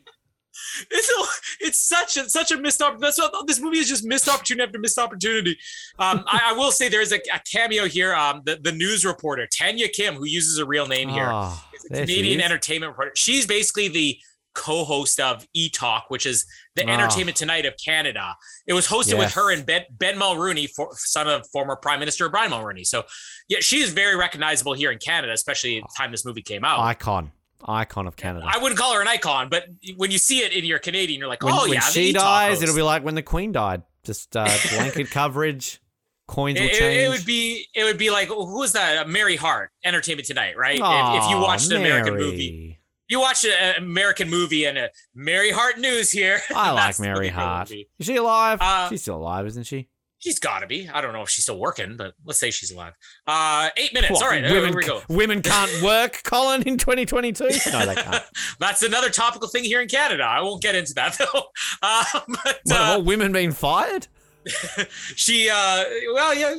It's 0.90 1.08
a, 1.08 1.64
it's 1.64 1.80
such 1.80 2.16
a 2.16 2.28
such 2.28 2.52
a 2.52 2.56
missed 2.56 2.82
opportunity. 2.82 3.30
This 3.46 3.60
movie 3.60 3.78
is 3.78 3.88
just 3.88 4.04
missed 4.04 4.28
opportunity 4.28 4.66
after 4.66 4.78
missed 4.78 4.98
opportunity. 4.98 5.58
Um, 5.98 6.24
I, 6.26 6.50
I, 6.50 6.52
will 6.52 6.72
say 6.72 6.88
there 6.88 7.00
is 7.00 7.12
a, 7.12 7.20
a 7.32 7.40
cameo 7.50 7.86
here. 7.86 8.14
Um, 8.14 8.42
the, 8.44 8.58
the 8.62 8.72
news 8.72 9.04
reporter 9.04 9.46
Tanya 9.46 9.88
Kim, 9.88 10.14
who 10.14 10.26
uses 10.26 10.58
a 10.58 10.66
real 10.66 10.86
name 10.86 11.08
here, 11.08 11.30
oh, 11.30 11.64
Canadian 11.88 12.40
entertainment 12.40 12.90
reporter. 12.90 13.12
She's 13.14 13.46
basically 13.46 13.88
the 13.88 14.18
co-host 14.54 15.20
of 15.20 15.46
E 15.54 15.68
Talk, 15.68 16.06
which 16.08 16.26
is 16.26 16.46
the 16.74 16.84
oh. 16.84 16.88
Entertainment 16.88 17.36
Tonight 17.36 17.66
of 17.66 17.74
Canada. 17.82 18.36
It 18.66 18.72
was 18.72 18.86
hosted 18.86 19.12
yes. 19.12 19.18
with 19.18 19.32
her 19.34 19.52
and 19.52 19.64
Ben, 19.64 19.84
ben 19.90 20.16
Mulroney, 20.16 20.68
for, 20.68 20.90
son 20.94 21.28
of 21.28 21.46
former 21.52 21.76
Prime 21.76 22.00
Minister 22.00 22.28
Brian 22.28 22.50
Mulroney. 22.50 22.86
So, 22.86 23.04
yeah, 23.48 23.58
she 23.60 23.80
is 23.80 23.92
very 23.92 24.16
recognizable 24.16 24.74
here 24.74 24.90
in 24.90 24.98
Canada, 24.98 25.32
especially 25.32 25.78
at 25.78 25.84
the 25.84 25.94
time 25.96 26.10
this 26.10 26.24
movie 26.24 26.42
came 26.42 26.64
out. 26.64 26.80
Icon. 26.80 27.32
Icon 27.64 28.06
of 28.06 28.16
Canada. 28.16 28.46
I 28.48 28.58
wouldn't 28.58 28.78
call 28.78 28.94
her 28.94 29.00
an 29.00 29.08
icon, 29.08 29.48
but 29.48 29.66
when 29.96 30.10
you 30.10 30.18
see 30.18 30.40
it 30.40 30.52
in 30.52 30.64
your 30.64 30.78
Canadian, 30.78 31.20
you're 31.20 31.28
like, 31.28 31.42
when, 31.42 31.54
oh 31.54 31.62
when 31.62 31.74
yeah. 31.74 31.80
she 31.80 32.12
dies, 32.12 32.62
it'll 32.62 32.74
be 32.74 32.82
like 32.82 33.04
when 33.04 33.14
the 33.14 33.22
Queen 33.22 33.52
died. 33.52 33.82
Just 34.04 34.36
uh, 34.36 34.48
blanket 34.70 35.10
coverage. 35.10 35.80
Coins 36.26 36.60
will 36.60 36.66
it, 36.66 36.74
change. 36.74 37.06
It, 37.06 37.08
would 37.08 37.26
be. 37.26 37.66
It 37.74 37.84
would 37.84 37.98
be 37.98 38.10
like 38.10 38.28
who 38.28 38.58
was 38.58 38.72
that? 38.74 39.08
Mary 39.08 39.36
Hart, 39.36 39.72
Entertainment 39.84 40.26
Tonight, 40.26 40.56
right? 40.56 40.78
if, 40.78 41.24
if, 41.24 41.30
you 41.30 41.38
watched 41.38 41.70
an 41.70 41.78
American 41.78 42.14
movie, 42.14 42.78
you 43.08 43.20
watch 43.20 43.44
an 43.44 43.74
American 43.76 44.30
movie 44.30 44.64
and 44.64 44.78
a 44.78 44.90
Mary 45.12 45.50
Hart 45.50 45.78
news 45.78 46.12
here. 46.12 46.40
I 46.54 46.70
like 46.72 47.00
Mary 47.00 47.28
Hart. 47.28 47.70
Is 47.72 47.86
she 48.06 48.16
alive? 48.16 48.58
Uh, 48.60 48.88
she's 48.88 49.02
still 49.02 49.16
alive, 49.16 49.46
isn't 49.46 49.64
she? 49.64 49.88
She's 50.20 50.38
got 50.38 50.60
to 50.60 50.66
be. 50.66 50.88
I 50.88 51.00
don't 51.00 51.12
know 51.12 51.22
if 51.22 51.30
she's 51.30 51.44
still 51.44 51.58
working, 51.58 51.96
but 51.96 52.14
let's 52.24 52.38
say 52.38 52.50
she's 52.50 52.70
alive. 52.70 52.92
Uh, 53.26 53.70
eight 53.76 53.92
minutes. 53.94 54.12
What, 54.12 54.22
All 54.22 54.28
right, 54.28 54.42
women, 54.42 54.74
we 54.74 54.84
go. 54.84 55.00
Women 55.08 55.42
can't 55.42 55.82
work, 55.82 56.22
Colin, 56.24 56.62
in 56.62 56.78
2022. 56.78 57.44
No, 57.72 57.86
they 57.86 57.94
can't. 57.94 58.22
That's 58.58 58.82
another 58.82 59.10
topical 59.10 59.48
thing 59.48 59.64
here 59.64 59.80
in 59.80 59.88
Canada. 59.88 60.24
I 60.24 60.40
won't 60.42 60.60
get 60.60 60.74
into 60.74 60.92
that 60.94 61.16
though. 61.32 61.42
Uh, 61.82 62.04
but, 62.12 62.60
what, 62.64 62.72
uh, 62.72 62.76
all 62.76 63.02
women 63.02 63.32
being 63.32 63.52
fired? 63.52 64.08
she, 65.16 65.48
uh, 65.48 65.84
well, 66.14 66.34
yeah 66.34 66.54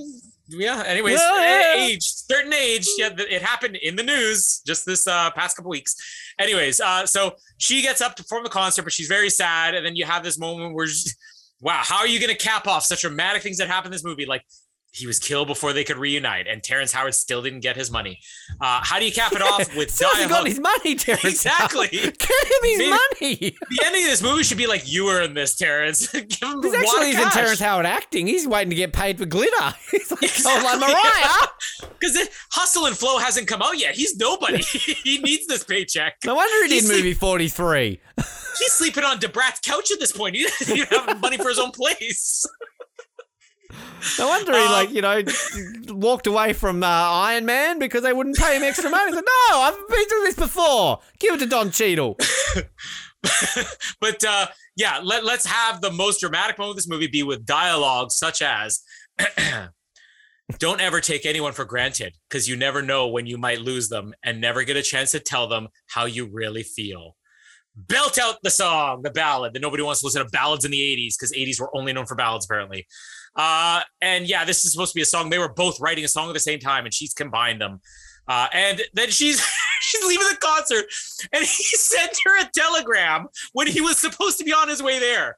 yeah. 0.59 0.83
Anyways, 0.85 1.19
yeah. 1.19 1.75
age, 1.75 2.03
certain 2.03 2.53
age. 2.53 2.87
Yeah, 2.97 3.09
it 3.17 3.41
happened 3.41 3.77
in 3.77 3.95
the 3.95 4.03
news 4.03 4.61
just 4.65 4.85
this 4.85 5.07
uh, 5.07 5.31
past 5.31 5.55
couple 5.55 5.71
weeks. 5.71 5.95
Anyways, 6.39 6.81
uh, 6.81 7.05
so 7.05 7.35
she 7.57 7.81
gets 7.81 8.01
up 8.01 8.15
to 8.15 8.23
perform 8.23 8.43
the 8.43 8.49
concert, 8.49 8.83
but 8.83 8.93
she's 8.93 9.07
very 9.07 9.29
sad, 9.29 9.75
and 9.75 9.85
then 9.85 9.95
you 9.95 10.05
have 10.05 10.23
this 10.23 10.37
moment 10.37 10.73
where, 10.73 10.87
she, 10.87 11.09
wow, 11.61 11.81
how 11.83 11.99
are 11.99 12.07
you 12.07 12.19
going 12.19 12.35
to 12.35 12.37
cap 12.37 12.67
off 12.67 12.83
such 12.83 13.01
dramatic 13.01 13.43
things 13.43 13.57
that 13.57 13.67
happen 13.67 13.87
in 13.87 13.91
this 13.91 14.03
movie? 14.03 14.25
Like 14.25 14.43
he 14.93 15.07
was 15.07 15.19
killed 15.19 15.47
before 15.47 15.71
they 15.71 15.83
could 15.83 15.97
reunite, 15.97 16.47
and 16.47 16.61
Terrence 16.61 16.91
Howard 16.91 17.15
still 17.15 17.41
didn't 17.41 17.61
get 17.61 17.77
his 17.77 17.89
money. 17.89 18.19
Uh, 18.59 18.81
how 18.83 18.99
do 18.99 19.05
you 19.05 19.11
cap 19.11 19.31
it 19.31 19.41
off 19.41 19.73
with 19.75 19.89
still 19.95 20.09
hasn't 20.09 20.29
got 20.29 20.45
his 20.45 20.59
money, 20.59 20.95
Terrence? 20.95 21.23
Exactly. 21.23 21.87
Give 21.89 22.03
him 22.03 22.63
his 22.63 22.77
Maybe 22.77 22.89
money. 22.89 23.57
the 23.69 23.83
ending 23.85 24.03
of 24.03 24.09
this 24.09 24.21
movie 24.21 24.43
should 24.43 24.57
be 24.57 24.67
like, 24.67 24.91
"You 24.91 25.05
were 25.05 25.21
in 25.21 25.33
this, 25.33 25.55
Terrence." 25.55 26.07
Give 26.11 26.23
him 26.41 26.61
this 26.61 26.73
actually 26.73 27.11
isn't 27.11 27.31
Terrence 27.31 27.59
Howard 27.59 27.85
acting. 27.85 28.27
He's 28.27 28.45
waiting 28.47 28.69
to 28.71 28.75
get 28.75 28.91
paid 28.91 29.17
for 29.17 29.25
glitter. 29.25 29.73
He's 29.91 30.11
like, 30.11 30.23
exactly. 30.23 30.67
oh, 30.67 30.77
like 30.77 30.79
Mariah. 30.79 31.89
Because 31.99 32.27
Hustle 32.51 32.85
and 32.85 32.97
Flow 32.97 33.17
hasn't 33.17 33.47
come 33.47 33.61
out 33.61 33.77
yet. 33.77 33.95
He's 33.95 34.17
nobody. 34.17 34.61
he 34.61 35.19
needs 35.19 35.47
this 35.47 35.63
paycheck. 35.63 36.17
No 36.25 36.35
wonder 36.35 36.67
he 36.67 36.79
did 36.81 36.89
movie 36.89 37.13
forty 37.13 37.47
three. 37.47 38.01
He's 38.17 38.73
sleeping 38.73 39.03
on 39.03 39.19
Da 39.19 39.29
Brat's 39.29 39.59
couch 39.61 39.91
at 39.91 39.99
this 39.99 40.11
point. 40.11 40.35
He 40.35 40.43
doesn't 40.43 40.75
even 40.75 40.87
have 40.89 41.21
money 41.21 41.37
for 41.37 41.47
his 41.49 41.57
own 41.59 41.71
place. 41.71 42.45
No 44.17 44.27
wonder 44.27 44.53
he, 44.53 44.63
um, 44.63 44.71
like, 44.71 44.91
you 44.91 45.01
know, 45.01 45.21
walked 45.89 46.27
away 46.27 46.53
from 46.53 46.83
uh, 46.83 46.87
Iron 46.87 47.45
Man 47.45 47.79
because 47.79 48.03
they 48.03 48.13
wouldn't 48.13 48.37
pay 48.37 48.57
him 48.57 48.63
extra 48.63 48.89
money. 48.89 49.05
He's 49.07 49.15
like, 49.15 49.25
no, 49.25 49.59
I've 49.59 49.87
been 49.87 50.05
through 50.07 50.21
this 50.23 50.35
before. 50.35 50.99
Give 51.19 51.35
it 51.35 51.39
to 51.39 51.45
Don 51.45 51.71
Cheadle. 51.71 52.17
but 54.01 54.23
uh, 54.23 54.47
yeah, 54.75 54.99
let, 55.03 55.23
let's 55.23 55.45
have 55.45 55.81
the 55.81 55.91
most 55.91 56.19
dramatic 56.19 56.57
moment 56.57 56.71
of 56.71 56.75
this 56.77 56.89
movie 56.89 57.07
be 57.07 57.23
with 57.23 57.45
dialogue 57.45 58.11
such 58.11 58.41
as 58.41 58.81
don't 60.57 60.81
ever 60.81 60.99
take 60.99 61.25
anyone 61.25 61.53
for 61.53 61.65
granted 61.65 62.15
because 62.29 62.49
you 62.49 62.55
never 62.55 62.81
know 62.81 63.07
when 63.07 63.25
you 63.25 63.37
might 63.37 63.61
lose 63.61 63.89
them 63.89 64.13
and 64.23 64.41
never 64.41 64.63
get 64.63 64.77
a 64.77 64.81
chance 64.81 65.11
to 65.11 65.19
tell 65.19 65.47
them 65.47 65.67
how 65.87 66.05
you 66.05 66.29
really 66.31 66.63
feel. 66.63 67.15
Belt 67.75 68.17
out 68.19 68.35
the 68.43 68.49
song, 68.49 69.01
the 69.01 69.11
ballad 69.11 69.53
that 69.53 69.61
nobody 69.61 69.81
wants 69.83 70.01
to 70.01 70.07
listen 70.07 70.23
to 70.23 70.29
ballads 70.29 70.65
in 70.65 70.71
the 70.71 70.79
80s 70.79 71.13
because 71.17 71.31
80s 71.31 71.59
were 71.59 71.75
only 71.75 71.93
known 71.93 72.05
for 72.05 72.15
ballads, 72.15 72.45
apparently. 72.45 72.85
Uh, 73.35 73.81
and 74.01 74.27
yeah, 74.27 74.43
this 74.43 74.65
is 74.65 74.73
supposed 74.73 74.91
to 74.91 74.95
be 74.95 75.01
a 75.01 75.05
song. 75.05 75.29
They 75.29 75.39
were 75.39 75.53
both 75.53 75.79
writing 75.79 76.03
a 76.03 76.07
song 76.07 76.29
at 76.29 76.33
the 76.33 76.39
same 76.39 76.59
time, 76.59 76.85
and 76.85 76.93
she's 76.93 77.13
combined 77.13 77.61
them. 77.61 77.79
Uh, 78.27 78.47
and 78.53 78.81
then 78.93 79.09
she's 79.09 79.45
she's 79.81 80.05
leaving 80.05 80.27
the 80.27 80.37
concert, 80.37 80.85
and 81.33 81.43
he 81.43 81.63
sent 81.77 82.17
her 82.25 82.41
a 82.41 82.49
telegram 82.53 83.27
when 83.53 83.67
he 83.67 83.81
was 83.81 83.97
supposed 83.97 84.37
to 84.37 84.43
be 84.43 84.53
on 84.53 84.67
his 84.67 84.81
way 84.83 84.99
there. 84.99 85.37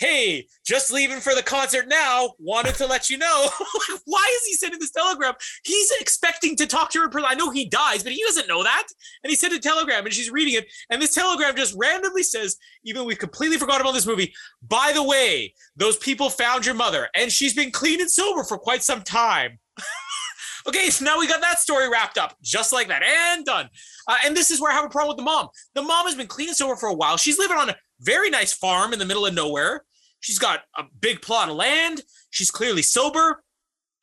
Hey, 0.00 0.46
just 0.64 0.90
leaving 0.90 1.20
for 1.20 1.34
the 1.34 1.42
concert 1.42 1.86
now. 1.86 2.30
Wanted 2.38 2.74
to 2.76 2.86
let 2.86 3.10
you 3.10 3.18
know. 3.18 3.48
Why 4.06 4.26
is 4.40 4.46
he 4.46 4.54
sending 4.54 4.80
this 4.80 4.90
telegram? 4.90 5.34
He's 5.62 5.92
expecting 6.00 6.56
to 6.56 6.66
talk 6.66 6.90
to 6.92 7.00
her. 7.00 7.10
I 7.24 7.34
know 7.34 7.50
he 7.50 7.66
dies, 7.66 8.02
but 8.02 8.12
he 8.12 8.22
doesn't 8.24 8.48
know 8.48 8.62
that. 8.62 8.86
And 9.22 9.30
he 9.30 9.36
sent 9.36 9.52
a 9.52 9.60
telegram 9.60 10.06
and 10.06 10.14
she's 10.14 10.30
reading 10.30 10.54
it. 10.54 10.66
And 10.88 11.02
this 11.02 11.14
telegram 11.14 11.54
just 11.54 11.76
randomly 11.76 12.22
says, 12.22 12.56
even 12.82 13.04
we 13.04 13.14
completely 13.14 13.58
forgot 13.58 13.82
about 13.82 13.92
this 13.92 14.06
movie. 14.06 14.32
By 14.66 14.92
the 14.94 15.04
way, 15.04 15.52
those 15.76 15.98
people 15.98 16.30
found 16.30 16.64
your 16.64 16.74
mother 16.74 17.08
and 17.14 17.30
she's 17.30 17.54
been 17.54 17.70
clean 17.70 18.00
and 18.00 18.10
sober 18.10 18.42
for 18.42 18.56
quite 18.56 18.82
some 18.82 19.02
time. 19.02 19.58
okay, 20.66 20.88
so 20.88 21.04
now 21.04 21.18
we 21.18 21.28
got 21.28 21.42
that 21.42 21.58
story 21.58 21.90
wrapped 21.90 22.16
up 22.16 22.36
just 22.42 22.72
like 22.72 22.88
that 22.88 23.02
and 23.02 23.44
done. 23.44 23.68
Uh, 24.08 24.16
and 24.24 24.34
this 24.34 24.50
is 24.50 24.62
where 24.62 24.72
I 24.72 24.74
have 24.74 24.86
a 24.86 24.88
problem 24.88 25.14
with 25.14 25.18
the 25.18 25.30
mom. 25.30 25.48
The 25.74 25.82
mom 25.82 26.06
has 26.06 26.14
been 26.14 26.26
clean 26.26 26.48
and 26.48 26.56
sober 26.56 26.74
for 26.74 26.88
a 26.88 26.94
while. 26.94 27.18
She's 27.18 27.38
living 27.38 27.58
on 27.58 27.68
a 27.68 27.76
very 28.00 28.30
nice 28.30 28.54
farm 28.54 28.94
in 28.94 28.98
the 28.98 29.04
middle 29.04 29.26
of 29.26 29.34
nowhere. 29.34 29.84
She's 30.20 30.38
got 30.38 30.60
a 30.76 30.84
big 31.00 31.22
plot 31.22 31.48
of 31.48 31.56
land. 31.56 32.02
She's 32.30 32.50
clearly 32.50 32.82
sober. 32.82 33.42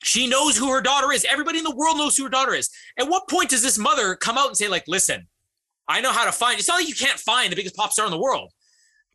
She 0.03 0.27
knows 0.27 0.57
who 0.57 0.71
her 0.71 0.81
daughter 0.81 1.11
is. 1.11 1.25
Everybody 1.25 1.59
in 1.59 1.63
the 1.63 1.75
world 1.75 1.97
knows 1.97 2.15
who 2.17 2.23
her 2.23 2.29
daughter 2.29 2.53
is. 2.53 2.69
At 2.99 3.07
what 3.09 3.27
point 3.27 3.49
does 3.49 3.63
this 3.63 3.77
mother 3.77 4.15
come 4.15 4.37
out 4.37 4.47
and 4.47 4.57
say, 4.57 4.67
like, 4.67 4.83
listen, 4.87 5.27
I 5.87 6.01
know 6.01 6.11
how 6.11 6.25
to 6.25 6.31
find. 6.31 6.59
It's 6.59 6.67
not 6.67 6.75
like 6.75 6.87
you 6.87 6.95
can't 6.95 7.19
find 7.19 7.51
the 7.51 7.55
biggest 7.55 7.75
pop 7.75 7.91
star 7.91 8.05
in 8.05 8.11
the 8.11 8.19
world. 8.19 8.51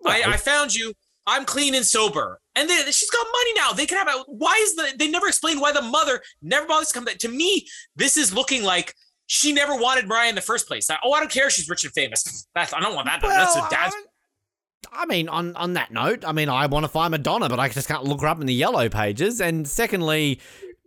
I, 0.05 0.22
I 0.26 0.36
found 0.36 0.74
you. 0.74 0.92
I'm 1.26 1.44
clean 1.44 1.74
and 1.76 1.86
sober. 1.86 2.40
And 2.57 2.68
then 2.68 2.84
she's 2.86 3.11
got 3.11 3.24
money 3.32 3.50
now. 3.55 3.72
They 3.72 3.86
can 3.86 3.98
have 3.98 4.09
a, 4.09 4.24
why 4.26 4.59
is 4.62 4.74
the 4.74 4.92
they 4.98 5.09
never 5.09 5.28
explain 5.28 5.61
why 5.61 5.70
the 5.70 5.82
mother 5.82 6.20
never 6.42 6.66
bothers 6.66 6.88
to 6.88 6.94
come 6.94 7.05
back. 7.05 7.18
To 7.18 7.28
me, 7.28 7.68
this 7.94 8.16
is 8.16 8.34
looking 8.34 8.64
like 8.64 8.94
she 9.28 9.53
never 9.53 9.76
wanted 9.76 10.09
Mariah 10.09 10.30
in 10.30 10.34
the 10.34 10.40
first 10.40 10.66
place. 10.66 10.90
oh, 10.90 11.12
I 11.12 11.20
don't 11.20 11.30
care. 11.30 11.48
She's 11.48 11.68
rich 11.68 11.84
and 11.84 11.92
famous. 11.92 12.48
That's, 12.55 12.74
I 12.74 12.80
don't 12.80 12.94
want 12.96 13.07
that. 13.07 13.22
Well, 13.22 13.30
That's 13.30 13.55
a 13.55 13.61
dad's. 13.70 13.94
I 13.94 14.03
mean, 15.07 15.28
on 15.28 15.55
on 15.57 15.74
that 15.74 15.91
note, 15.91 16.24
I 16.24 16.33
mean, 16.33 16.49
I 16.49 16.66
want 16.66 16.85
to 16.85 16.89
find 16.89 17.11
Madonna, 17.11 17.49
but 17.49 17.61
I 17.61 17.68
just 17.68 17.89
can't 17.89 18.05
look 18.05 18.20
her 18.20 18.26
up 18.26 18.41
in 18.41 18.47
the 18.47 18.55
yellow 18.55 18.89
pages. 18.89 19.41
And 19.41 19.66
secondly, 19.66 20.41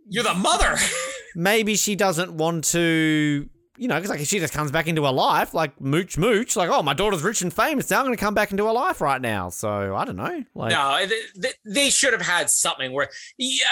you're 0.08 0.24
the 0.24 0.34
mother. 0.34 0.76
maybe 1.34 1.76
she 1.76 1.94
doesn't 1.94 2.32
want 2.32 2.64
to, 2.64 3.48
you 3.76 3.88
know, 3.88 3.94
because 3.96 4.10
like 4.10 4.20
if 4.20 4.28
she 4.28 4.38
just 4.38 4.54
comes 4.54 4.70
back 4.70 4.86
into 4.86 5.04
her 5.04 5.12
life, 5.12 5.54
like 5.54 5.80
mooch 5.80 6.18
mooch, 6.18 6.56
like 6.56 6.70
oh, 6.70 6.82
my 6.82 6.94
daughter's 6.94 7.22
rich 7.22 7.42
and 7.42 7.52
famous 7.52 7.90
now, 7.90 8.00
I'm 8.00 8.06
going 8.06 8.16
to 8.16 8.20
come 8.22 8.34
back 8.34 8.50
into 8.50 8.66
her 8.66 8.72
life 8.72 9.00
right 9.00 9.20
now. 9.20 9.48
So 9.48 9.94
I 9.94 10.04
don't 10.04 10.16
know. 10.16 10.44
Like, 10.54 10.70
no, 10.70 11.06
they, 11.36 11.50
they 11.64 11.90
should 11.90 12.12
have 12.12 12.22
had 12.22 12.50
something 12.50 12.92
where, 12.92 13.08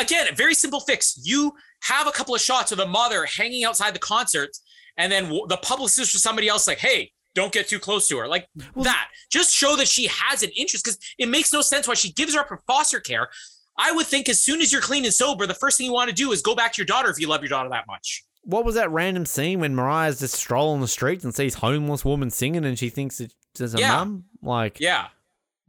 again, 0.00 0.28
a 0.28 0.34
very 0.34 0.54
simple 0.54 0.80
fix. 0.80 1.20
You 1.22 1.52
have 1.82 2.06
a 2.06 2.12
couple 2.12 2.34
of 2.34 2.40
shots 2.40 2.72
of 2.72 2.78
the 2.78 2.86
mother 2.86 3.26
hanging 3.26 3.64
outside 3.64 3.94
the 3.94 4.00
concert, 4.00 4.50
and 4.96 5.10
then 5.10 5.28
the 5.48 5.58
publicist 5.62 6.14
or 6.14 6.18
somebody 6.18 6.48
else 6.48 6.68
like, 6.68 6.78
hey 6.78 7.12
don't 7.34 7.52
get 7.52 7.68
too 7.68 7.78
close 7.78 8.08
to 8.08 8.18
her. 8.18 8.28
Like 8.28 8.48
well, 8.74 8.84
that. 8.84 9.08
Just 9.30 9.54
show 9.54 9.76
that 9.76 9.88
she 9.88 10.06
has 10.06 10.42
an 10.42 10.50
interest 10.56 10.84
because 10.84 10.98
it 11.18 11.28
makes 11.28 11.52
no 11.52 11.60
sense 11.60 11.88
why 11.88 11.94
she 11.94 12.12
gives 12.12 12.34
her 12.34 12.40
up 12.40 12.48
for 12.48 12.60
foster 12.66 13.00
care. 13.00 13.28
I 13.76 13.92
would 13.92 14.06
think 14.06 14.28
as 14.28 14.40
soon 14.40 14.60
as 14.60 14.72
you're 14.72 14.80
clean 14.80 15.04
and 15.04 15.12
sober, 15.12 15.46
the 15.46 15.54
first 15.54 15.78
thing 15.78 15.86
you 15.86 15.92
want 15.92 16.08
to 16.08 16.14
do 16.14 16.32
is 16.32 16.42
go 16.42 16.54
back 16.54 16.72
to 16.74 16.80
your 16.80 16.86
daughter 16.86 17.10
if 17.10 17.18
you 17.18 17.28
love 17.28 17.42
your 17.42 17.48
daughter 17.48 17.68
that 17.70 17.86
much. 17.86 18.24
What 18.42 18.64
was 18.64 18.74
that 18.76 18.90
random 18.90 19.26
scene 19.26 19.60
when 19.60 19.74
Mariah's 19.74 20.20
just 20.20 20.34
strolling 20.34 20.80
the 20.80 20.88
streets 20.88 21.24
and 21.24 21.34
sees 21.34 21.54
homeless 21.54 22.04
woman 22.04 22.30
singing 22.30 22.64
and 22.64 22.78
she 22.78 22.90
thinks 22.90 23.20
it's 23.20 23.34
a 23.60 23.78
yeah. 23.78 23.96
mum? 23.96 24.24
Like, 24.42 24.78
yeah, 24.78 25.08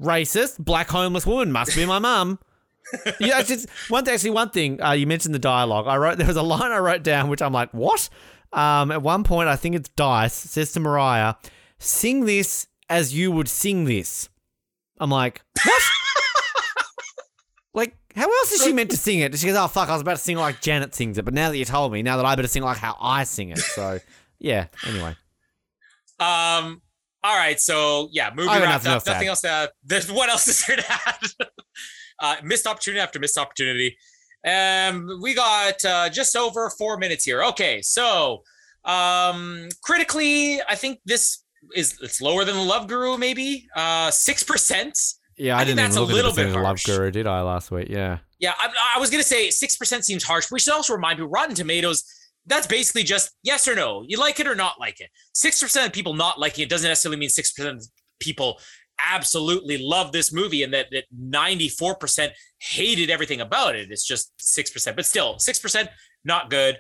racist 0.02 0.60
black 0.60 0.90
homeless 0.90 1.26
woman 1.26 1.52
must 1.52 1.76
be 1.76 1.86
my 1.86 2.00
mum. 2.00 2.40
yeah, 3.20 3.40
it's 3.40 3.50
just 3.50 3.70
one 3.90 4.08
actually 4.08 4.30
one 4.32 4.50
thing. 4.50 4.82
Uh, 4.82 4.92
you 4.92 5.08
mentioned 5.08 5.34
the 5.34 5.40
dialogue. 5.40 5.88
I 5.88 5.98
wrote 5.98 6.18
there 6.20 6.28
was 6.28 6.38
a 6.38 6.44
line 6.44 6.72
I 6.72 6.78
wrote 6.78 7.04
down 7.04 7.30
which 7.30 7.42
I'm 7.42 7.54
like, 7.54 7.74
what? 7.74 8.10
Um, 8.54 8.92
at 8.92 9.02
one 9.02 9.24
point, 9.24 9.50
I 9.50 9.56
think 9.56 9.76
it's 9.76 9.90
Dice 9.90 10.34
says 10.34 10.72
to 10.74 10.80
Mariah, 10.80 11.36
sing 11.86 12.26
this 12.26 12.68
as 12.90 13.14
you 13.14 13.32
would 13.32 13.48
sing 13.48 13.86
this. 13.86 14.30
I'm 15.00 15.10
like, 15.10 15.42
what? 15.64 15.84
like, 17.74 17.98
how 18.16 18.24
else 18.24 18.52
is 18.54 18.64
she 18.64 18.74
meant 18.74 18.92
to 18.92 18.98
sing 18.98 19.20
it? 19.20 19.38
She 19.38 19.48
goes, 19.48 19.58
oh, 19.58 19.68
fuck, 19.68 19.90
I 19.90 19.94
was 19.94 20.02
about 20.02 20.18
to 20.18 20.24
sing 20.24 20.38
like 20.38 20.62
Janet 20.62 20.96
sings 20.96 21.18
it, 21.18 21.26
but 21.26 21.34
now 21.34 21.50
that 21.50 21.58
you 21.58 21.66
told 21.66 21.92
me, 21.92 22.02
now 22.02 22.18
that 22.18 22.26
I 22.26 22.36
better 22.36 22.48
sing 22.48 22.64
like 22.64 22.78
how 22.78 22.96
I 23.00 23.24
sing 23.24 23.50
it. 23.50 23.60
So, 23.60 24.00
yeah, 24.40 24.68
anyway. 24.88 25.16
Um, 26.20 26.82
all 27.24 27.36
right, 27.36 27.60
so 27.60 28.08
yeah, 28.12 28.30
movie 28.34 28.48
wrapped 28.48 28.86
up. 28.86 29.06
Nothing 29.06 29.28
else 29.28 29.42
to 29.42 29.50
add. 29.50 29.70
There's, 29.84 30.12
what 30.12 30.30
else 30.30 30.48
is 30.48 30.66
there 30.66 30.78
to 30.78 30.92
add? 30.92 31.20
uh, 32.20 32.36
missed 32.44 32.68
opportunity 32.68 33.02
after 33.02 33.20
missed 33.20 33.38
opportunity. 33.38 33.98
Um, 34.48 35.20
we 35.22 35.34
got 35.34 35.84
uh, 35.84 36.10
just 36.10 36.36
over 36.36 36.70
four 36.70 36.98
minutes 36.98 37.26
here. 37.26 37.44
Okay, 37.44 37.82
so 37.82 38.44
um, 38.86 39.68
critically, 39.82 40.62
I 40.70 40.76
think 40.76 41.00
this 41.06 41.44
is 41.76 41.98
it's 42.02 42.22
lower 42.22 42.46
than 42.46 42.56
the 42.56 42.62
Love 42.62 42.88
Guru, 42.88 43.18
maybe 43.18 43.68
uh 43.76 44.12
six 44.12 44.44
percent. 44.44 44.98
Yeah, 45.38 45.58
I, 45.58 45.62
I 45.62 45.64
didn't 45.66 45.80
even 45.80 45.96
look 45.96 46.10
a 46.10 46.14
little 46.14 46.34
bit 46.34 46.50
Love 46.52 46.82
Guru, 46.84 47.12
did 47.12 47.28
I 47.28 47.42
last 47.42 47.72
week? 47.72 47.90
Yeah, 47.90 48.20
yeah. 48.40 48.54
I, 48.58 48.70
I 48.96 49.00
was 49.00 49.10
gonna 49.10 49.24
say 49.24 49.50
six 49.50 49.76
percent 49.76 50.06
seems 50.06 50.24
harsh. 50.24 50.52
We 50.52 50.60
should 50.60 50.74
also 50.74 50.94
remind 50.94 51.18
people 51.18 51.30
Rotten 51.30 51.56
Tomatoes. 51.56 52.04
That's 52.48 52.68
basically 52.68 53.04
just 53.04 53.32
yes 53.44 53.68
or 53.68 53.76
no. 53.76 54.04
You 54.08 54.20
like 54.20 54.40
it 54.40 54.48
or 54.48 54.56
not 54.56 54.80
like 54.80 55.00
it. 55.00 55.10
Six 55.34 55.62
percent 55.62 55.88
of 55.88 55.94
people 55.94 56.14
not 56.14 56.40
liking 56.40 56.64
it 56.64 56.70
doesn't 56.70 56.88
necessarily 56.88 57.20
mean 57.20 57.30
six 57.30 57.52
percent 57.52 57.78
of 57.78 57.88
people 58.20 58.60
absolutely 59.14 59.78
love 59.78 60.12
this 60.12 60.32
movie 60.32 60.64
and 60.64 60.74
that 60.74 60.88
that 60.92 61.04
94% 61.14 62.30
hated 62.60 63.10
everything 63.10 63.42
about 63.42 63.76
it. 63.76 63.92
It's 63.92 64.06
just 64.06 64.32
6%, 64.40 64.96
but 64.96 65.06
still 65.06 65.36
6% 65.36 65.88
not 66.24 66.50
good 66.50 66.78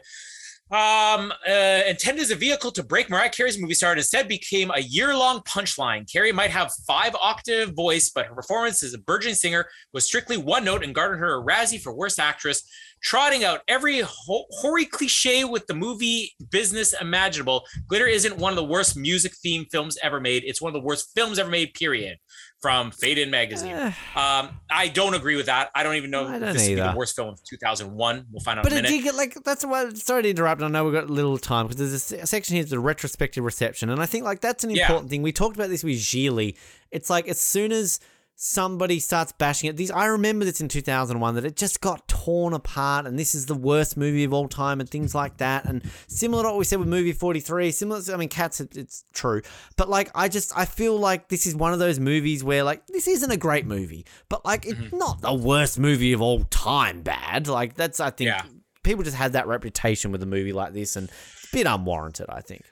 um, 0.71 1.31
uh, 1.47 1.81
intended 1.87 2.21
as 2.21 2.31
a 2.31 2.35
vehicle 2.35 2.71
to 2.71 2.83
break 2.83 3.09
Mariah 3.09 3.29
Carey's 3.29 3.59
movie 3.59 3.75
star, 3.75 3.91
and 3.91 3.99
instead 3.99 4.27
became 4.27 4.71
a 4.71 4.81
year-long 4.81 5.41
punchline. 5.41 6.11
Carey 6.11 6.31
might 6.31 6.49
have 6.49 6.73
five-octave 6.87 7.75
voice, 7.75 8.09
but 8.09 8.25
her 8.25 8.33
performance 8.33 8.81
as 8.81 8.93
a 8.93 8.97
burgeoning 8.97 9.35
singer 9.35 9.67
was 9.93 10.05
strictly 10.05 10.37
one 10.37 10.65
note 10.65 10.83
and 10.83 10.95
garnered 10.95 11.19
her 11.19 11.39
a 11.39 11.43
Razzie 11.43 11.81
for 11.81 11.93
Worst 11.93 12.19
Actress, 12.19 12.67
trotting 13.03 13.43
out 13.43 13.61
every 13.67 14.01
ho- 14.01 14.45
hoary 14.49 14.85
cliche 14.85 15.43
with 15.43 15.67
the 15.67 15.75
movie 15.75 16.31
business 16.49 16.93
imaginable. 16.99 17.63
Glitter 17.87 18.07
isn't 18.07 18.37
one 18.37 18.51
of 18.51 18.57
the 18.57 18.63
worst 18.63 18.97
music-themed 18.97 19.67
films 19.71 19.97
ever 20.01 20.19
made. 20.19 20.43
It's 20.45 20.61
one 20.61 20.75
of 20.75 20.81
the 20.81 20.85
worst 20.85 21.11
films 21.15 21.37
ever 21.37 21.49
made. 21.49 21.73
Period 21.75 22.17
from 22.65 22.89
Fade 22.89 23.19
In 23.19 23.29
magazine. 23.29 23.75
Um, 23.75 24.49
I 24.71 24.89
don't 24.91 25.13
agree 25.13 25.35
with 25.35 25.45
that. 25.45 25.69
I 25.75 25.83
don't 25.83 25.97
even 25.97 26.09
know 26.09 26.33
if 26.33 26.41
this 26.41 26.67
is 26.67 26.79
the 26.79 26.93
worst 26.97 27.15
film 27.15 27.29
of 27.29 27.43
2001. 27.43 28.25
We'll 28.31 28.39
find 28.39 28.57
out. 28.57 28.63
But 28.63 28.73
in 28.73 28.79
a 28.79 28.81
minute. 28.81 29.03
Get, 29.03 29.13
like 29.13 29.35
that's 29.43 29.63
why. 29.63 29.93
Sorry 29.93 30.23
to 30.23 30.29
interrupt. 30.31 30.63
I 30.63 30.67
know 30.67 30.83
we've 30.83 30.91
got 30.91 31.03
a 31.03 31.13
little 31.13 31.37
time 31.37 31.67
because 31.67 31.77
there's 31.77 32.23
a 32.23 32.25
section 32.25 32.55
here, 32.55 32.65
the 32.65 32.79
retrospective 32.79 33.43
reception, 33.43 33.91
and 33.91 34.01
I 34.01 34.07
think 34.07 34.23
like 34.23 34.41
that's 34.41 34.63
an 34.63 34.71
important 34.71 35.03
yeah. 35.03 35.09
thing. 35.09 35.21
We 35.21 35.31
talked 35.31 35.55
about 35.55 35.69
this 35.69 35.83
with 35.83 35.97
Gigli. 35.97 36.55
It's 36.89 37.07
like 37.07 37.27
as 37.27 37.39
soon 37.39 37.71
as 37.71 37.99
somebody 38.35 38.99
starts 38.99 39.31
bashing 39.31 39.69
it. 39.69 39.77
These 39.77 39.91
I 39.91 40.05
remember 40.07 40.43
this 40.43 40.59
in 40.59 40.67
2001 40.67 41.35
that 41.35 41.45
it 41.45 41.55
just 41.55 41.79
got 41.79 42.07
torn 42.07 42.53
apart 42.53 43.05
and 43.05 43.17
this 43.17 43.33
is 43.33 43.45
the 43.45 43.55
worst 43.55 43.95
movie 43.95 44.25
of 44.25 44.33
all 44.33 44.47
time 44.47 44.81
and 44.81 44.89
things 44.89 45.15
like 45.15 45.37
that 45.37 45.65
and 45.65 45.81
similar 46.07 46.43
to 46.43 46.49
what 46.49 46.57
we 46.57 46.65
said 46.65 46.79
with 46.79 46.87
movie 46.87 47.13
43 47.13 47.71
similar 47.71 48.01
to, 48.01 48.13
I 48.13 48.17
mean 48.17 48.29
cats 48.29 48.59
it's 48.59 49.05
true 49.13 49.41
but 49.77 49.89
like 49.89 50.11
I 50.13 50.27
just 50.27 50.55
I 50.57 50.65
feel 50.65 50.97
like 50.97 51.29
this 51.29 51.47
is 51.47 51.55
one 51.55 51.71
of 51.71 51.79
those 51.79 51.99
movies 51.99 52.43
where 52.43 52.63
like 52.63 52.85
this 52.87 53.07
isn't 53.07 53.31
a 53.31 53.37
great 53.37 53.65
movie 53.65 54.05
but 54.27 54.43
like 54.45 54.65
it's 54.65 54.73
mm-hmm. 54.73 54.97
not 54.97 55.21
the 55.21 55.33
worst 55.33 55.79
movie 55.79 56.11
of 56.11 56.21
all 56.21 56.43
time 56.45 57.01
bad 57.01 57.47
like 57.47 57.75
that's 57.75 58.01
I 58.01 58.09
think 58.09 58.29
yeah. 58.29 58.41
people 58.83 59.03
just 59.03 59.17
had 59.17 59.33
that 59.33 59.47
reputation 59.47 60.11
with 60.11 60.21
a 60.23 60.27
movie 60.27 60.53
like 60.53 60.73
this 60.73 60.97
and 60.97 61.09
it's 61.09 61.53
a 61.53 61.55
bit 61.55 61.67
unwarranted 61.67 62.25
I 62.29 62.41
think 62.41 62.63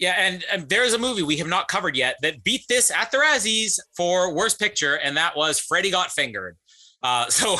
yeah, 0.00 0.14
and, 0.18 0.44
and 0.50 0.68
there's 0.68 0.94
a 0.94 0.98
movie 0.98 1.22
we 1.22 1.36
have 1.36 1.46
not 1.46 1.68
covered 1.68 1.94
yet 1.94 2.16
that 2.22 2.42
beat 2.42 2.64
this 2.68 2.90
at 2.90 3.10
the 3.12 3.18
Razzies 3.18 3.78
for 3.94 4.34
Worst 4.34 4.58
Picture, 4.58 4.94
and 4.94 5.16
that 5.18 5.36
was 5.36 5.60
Freddy 5.60 5.90
Got 5.90 6.10
Fingered. 6.10 6.56
Uh, 7.02 7.26
so 7.28 7.56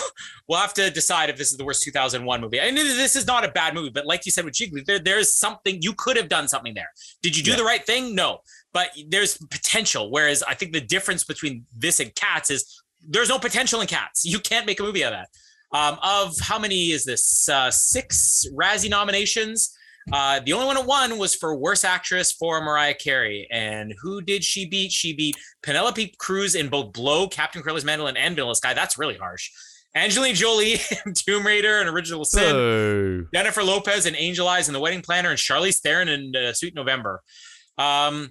we'll 0.49 0.59
have 0.59 0.75
to 0.75 0.91
decide 0.91 1.29
if 1.31 1.37
this 1.37 1.53
is 1.53 1.59
the 1.59 1.65
worst 1.65 1.83
2001 1.83 2.41
movie. 2.41 2.59
And 2.59 2.77
this 2.77 3.15
is 3.15 3.27
not 3.27 3.45
a 3.45 3.51
bad 3.53 3.75
movie, 3.75 3.91
but 3.91 4.07
like 4.07 4.25
you 4.25 4.33
said 4.33 4.47
with 4.47 4.55
Gigli, 4.55 4.85
there, 4.87 4.99
there's 4.99 5.35
something 5.35 5.79
you 5.83 5.93
could 5.93 6.17
have 6.17 6.29
done 6.29 6.49
something 6.49 6.75
there. 6.75 6.91
Did 7.23 7.37
you 7.37 7.43
do 7.43 7.53
yeah. 7.53 7.59
the 7.59 7.65
right 7.65 7.85
thing? 7.85 8.15
No, 8.15 8.39
but 8.73 8.89
there's 9.09 9.37
potential. 9.51 10.11
Whereas 10.11 10.43
I 10.43 10.55
think 10.55 10.73
the 10.73 10.81
difference 10.81 11.25
between 11.25 11.67
this 11.77 12.01
and 12.01 12.15
Cats 12.15 12.51
is 12.51 12.83
there's 13.07 13.29
no 13.29 13.39
potential 13.39 13.81
in 13.81 13.87
Cats. 13.87 14.25
You 14.31 14.39
can't 14.39 14.67
make 14.67 14.81
a 14.81 14.83
movie 14.83 15.05
out 15.05 15.13
of 15.13 15.21
that. 15.21 15.29
Um, 15.73 15.99
of 16.03 16.39
how 16.41 16.59
many 16.59 16.91
is 16.91 17.05
this? 17.05 17.49
Uh, 17.49 17.71
six 17.71 18.45
Razzie 18.55 18.91
nominations. 18.91 19.77
Uh, 20.13 20.41
the 20.41 20.53
only 20.53 20.67
one 20.67 20.77
that 20.77 20.87
won 20.87 21.19
was 21.19 21.35
for 21.35 21.55
worst 21.55 21.85
actress 21.85 22.33
for 22.33 22.61
Mariah 22.61 22.95
Carey. 22.95 23.47
And 23.51 23.95
who 24.01 24.21
did 24.21 24.43
she 24.45 24.67
beat? 24.67 24.93
She 24.93 25.15
beat 25.15 25.37
Penelope 25.63 26.15
Cruz 26.19 26.55
in 26.55 26.69
both 26.69 26.93
Blow, 26.93 27.29
Captain 27.29 27.63
Corelli's 27.63 27.85
Mandolin, 27.85 28.17
and 28.17 28.35
Vanilla 28.35 28.55
Sky. 28.55 28.75
That's 28.75 28.99
really 28.99 29.17
harsh. 29.17 29.51
Angelina 29.95 30.35
Jolie 30.35 30.77
Tomb 31.15 31.47
Raider 31.47 31.81
and 31.81 31.89
Original 31.89 32.25
Sin. 32.25 32.55
Oh. 32.55 33.27
Jennifer 33.35 33.63
Lopez 33.63 34.07
and 34.07 34.17
Angel 34.17 34.47
Eyes 34.47 34.69
and 34.69 34.75
The 34.75 34.81
Wedding 34.81 35.03
Planner 35.03 35.31
and 35.31 35.39
Charlize 35.39 35.81
Theron 35.81 36.09
in 36.09 36.35
uh, 36.35 36.53
Sweet 36.53 36.75
November. 36.75 37.23
Um, 37.77 38.31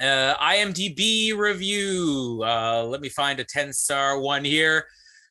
uh, 0.00 0.34
IMDb 0.36 1.36
review. 1.36 2.42
Uh, 2.44 2.84
let 2.84 3.00
me 3.00 3.08
find 3.08 3.40
a 3.40 3.44
10 3.44 3.72
star 3.72 4.20
one 4.20 4.44
here. 4.44 4.86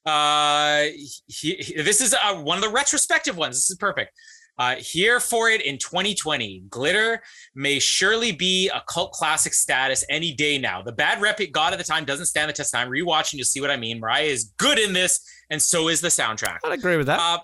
Uh, 0.05 0.85
he, 1.27 1.55
he, 1.55 1.81
this 1.81 2.01
is 2.01 2.13
uh, 2.13 2.35
one 2.35 2.57
of 2.57 2.63
the 2.63 2.69
retrospective 2.69 3.37
ones. 3.37 3.55
This 3.55 3.71
is 3.71 3.77
perfect. 3.77 4.11
Uh, 4.57 4.75
here 4.75 5.19
for 5.19 5.49
it 5.49 5.61
in 5.61 5.77
2020. 5.77 6.63
Glitter 6.69 7.21
may 7.55 7.77
surely 7.77 8.31
be 8.31 8.69
a 8.69 8.81
cult 8.87 9.11
classic 9.11 9.53
status 9.53 10.05
any 10.09 10.33
day 10.33 10.57
now. 10.57 10.81
The 10.81 10.93
bad 10.93 11.21
rep 11.21 11.41
it 11.41 11.51
got 11.51 11.73
at 11.73 11.77
the 11.77 11.83
time 11.83 12.05
doesn't 12.05 12.27
stand 12.27 12.49
the 12.49 12.53
test 12.53 12.73
of 12.73 12.79
time. 12.79 12.89
Rewatching, 12.89 13.33
you'll 13.33 13.45
see 13.45 13.59
what 13.59 13.69
I 13.69 13.75
mean. 13.75 13.99
Mariah 13.99 14.23
is 14.23 14.53
good 14.57 14.79
in 14.79 14.93
this, 14.93 15.19
and 15.49 15.61
so 15.61 15.89
is 15.89 15.99
the 15.99 16.07
soundtrack. 16.07 16.59
I'd 16.63 16.71
agree 16.71 16.95
with 16.95 17.07
that. 17.07 17.19
Uh, 17.19 17.39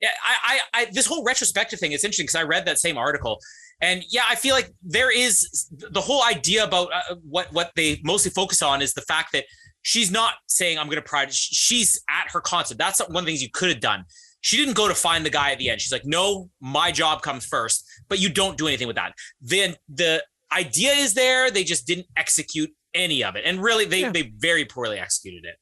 yeah, 0.00 0.08
I, 0.24 0.60
I, 0.74 0.80
I, 0.80 0.84
this 0.86 1.06
whole 1.06 1.24
retrospective 1.24 1.80
thing. 1.80 1.92
It's 1.92 2.04
interesting 2.04 2.24
because 2.24 2.36
I 2.36 2.44
read 2.44 2.64
that 2.66 2.78
same 2.78 2.96
article, 2.96 3.40
and 3.80 4.02
yeah, 4.08 4.22
I 4.28 4.34
feel 4.34 4.54
like 4.54 4.72
there 4.82 5.14
is 5.14 5.68
the 5.70 6.00
whole 6.00 6.24
idea 6.24 6.64
about 6.64 6.88
uh, 6.92 7.16
what 7.28 7.52
what 7.52 7.72
they 7.76 8.00
mostly 8.04 8.30
focus 8.30 8.62
on 8.62 8.80
is 8.80 8.94
the 8.94 9.02
fact 9.02 9.32
that 9.32 9.44
she's 9.82 10.10
not 10.10 10.34
saying 10.46 10.78
I'm 10.78 10.86
going 10.86 10.96
to 10.96 11.02
pride. 11.02 11.32
She's 11.32 12.00
at 12.08 12.30
her 12.32 12.40
concert. 12.40 12.78
That's 12.78 13.00
one 13.00 13.16
of 13.16 13.24
the 13.26 13.32
things 13.32 13.42
you 13.42 13.50
could 13.50 13.68
have 13.68 13.80
done. 13.80 14.04
She 14.40 14.56
didn't 14.56 14.74
go 14.74 14.88
to 14.88 14.94
find 14.94 15.26
the 15.26 15.30
guy 15.30 15.52
at 15.52 15.58
the 15.58 15.70
end. 15.70 15.80
She's 15.80 15.92
like, 15.92 16.04
no, 16.04 16.50
my 16.60 16.92
job 16.92 17.22
comes 17.22 17.44
first, 17.44 17.84
but 18.08 18.18
you 18.20 18.28
don't 18.28 18.56
do 18.56 18.68
anything 18.68 18.86
with 18.86 18.96
that. 18.96 19.14
Then 19.40 19.74
the 19.88 20.22
idea 20.52 20.92
is 20.92 21.14
there. 21.14 21.50
They 21.50 21.64
just 21.64 21.86
didn't 21.86 22.06
execute 22.16 22.70
any 22.94 23.24
of 23.24 23.36
it. 23.36 23.44
And 23.44 23.62
really, 23.62 23.84
they, 23.84 24.02
yeah. 24.02 24.12
they 24.12 24.32
very 24.36 24.64
poorly 24.64 24.98
executed 24.98 25.44
it. 25.44 25.56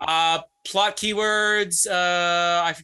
Uh, 0.00 0.40
plot 0.66 0.96
keywords. 0.96 1.86
Uh, 1.86 2.64
I 2.64 2.74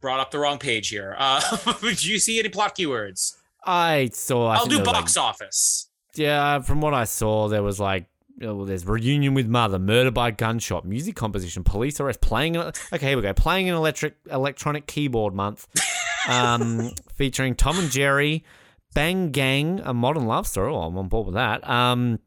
brought 0.00 0.20
up 0.20 0.30
the 0.30 0.38
wrong 0.38 0.58
page 0.58 0.88
here. 0.88 1.14
Uh, 1.18 1.40
did 1.82 2.04
you 2.04 2.18
see 2.18 2.38
any 2.38 2.48
plot 2.48 2.76
keywords? 2.76 3.34
I 3.64 4.10
saw. 4.12 4.48
I 4.48 4.60
will 4.60 4.66
do 4.66 4.82
box 4.82 5.16
like, 5.16 5.24
office. 5.24 5.90
Yeah, 6.14 6.60
from 6.60 6.80
what 6.80 6.94
I 6.94 7.04
saw, 7.04 7.48
there 7.48 7.62
was 7.62 7.78
like 7.78 8.06
well, 8.40 8.64
there's 8.64 8.86
reunion 8.86 9.34
with 9.34 9.46
mother, 9.46 9.78
murder 9.78 10.10
by 10.10 10.30
gunshot, 10.30 10.84
music 10.84 11.14
composition, 11.14 11.62
police 11.62 12.00
arrest, 12.00 12.20
playing. 12.20 12.56
Okay, 12.56 13.08
here 13.08 13.16
we 13.16 13.22
go. 13.22 13.34
Playing 13.34 13.68
an 13.68 13.74
electric 13.74 14.16
electronic 14.30 14.86
keyboard 14.86 15.34
month, 15.34 15.66
um, 16.28 16.90
featuring 17.14 17.54
Tom 17.54 17.78
and 17.78 17.90
Jerry, 17.90 18.44
Bang 18.94 19.30
Gang, 19.30 19.80
a 19.84 19.92
modern 19.92 20.26
love 20.26 20.46
story. 20.46 20.72
Oh, 20.72 20.82
I'm 20.82 20.96
on 20.96 21.08
board 21.08 21.26
with 21.26 21.34
that. 21.34 21.68
Um, 21.68 22.18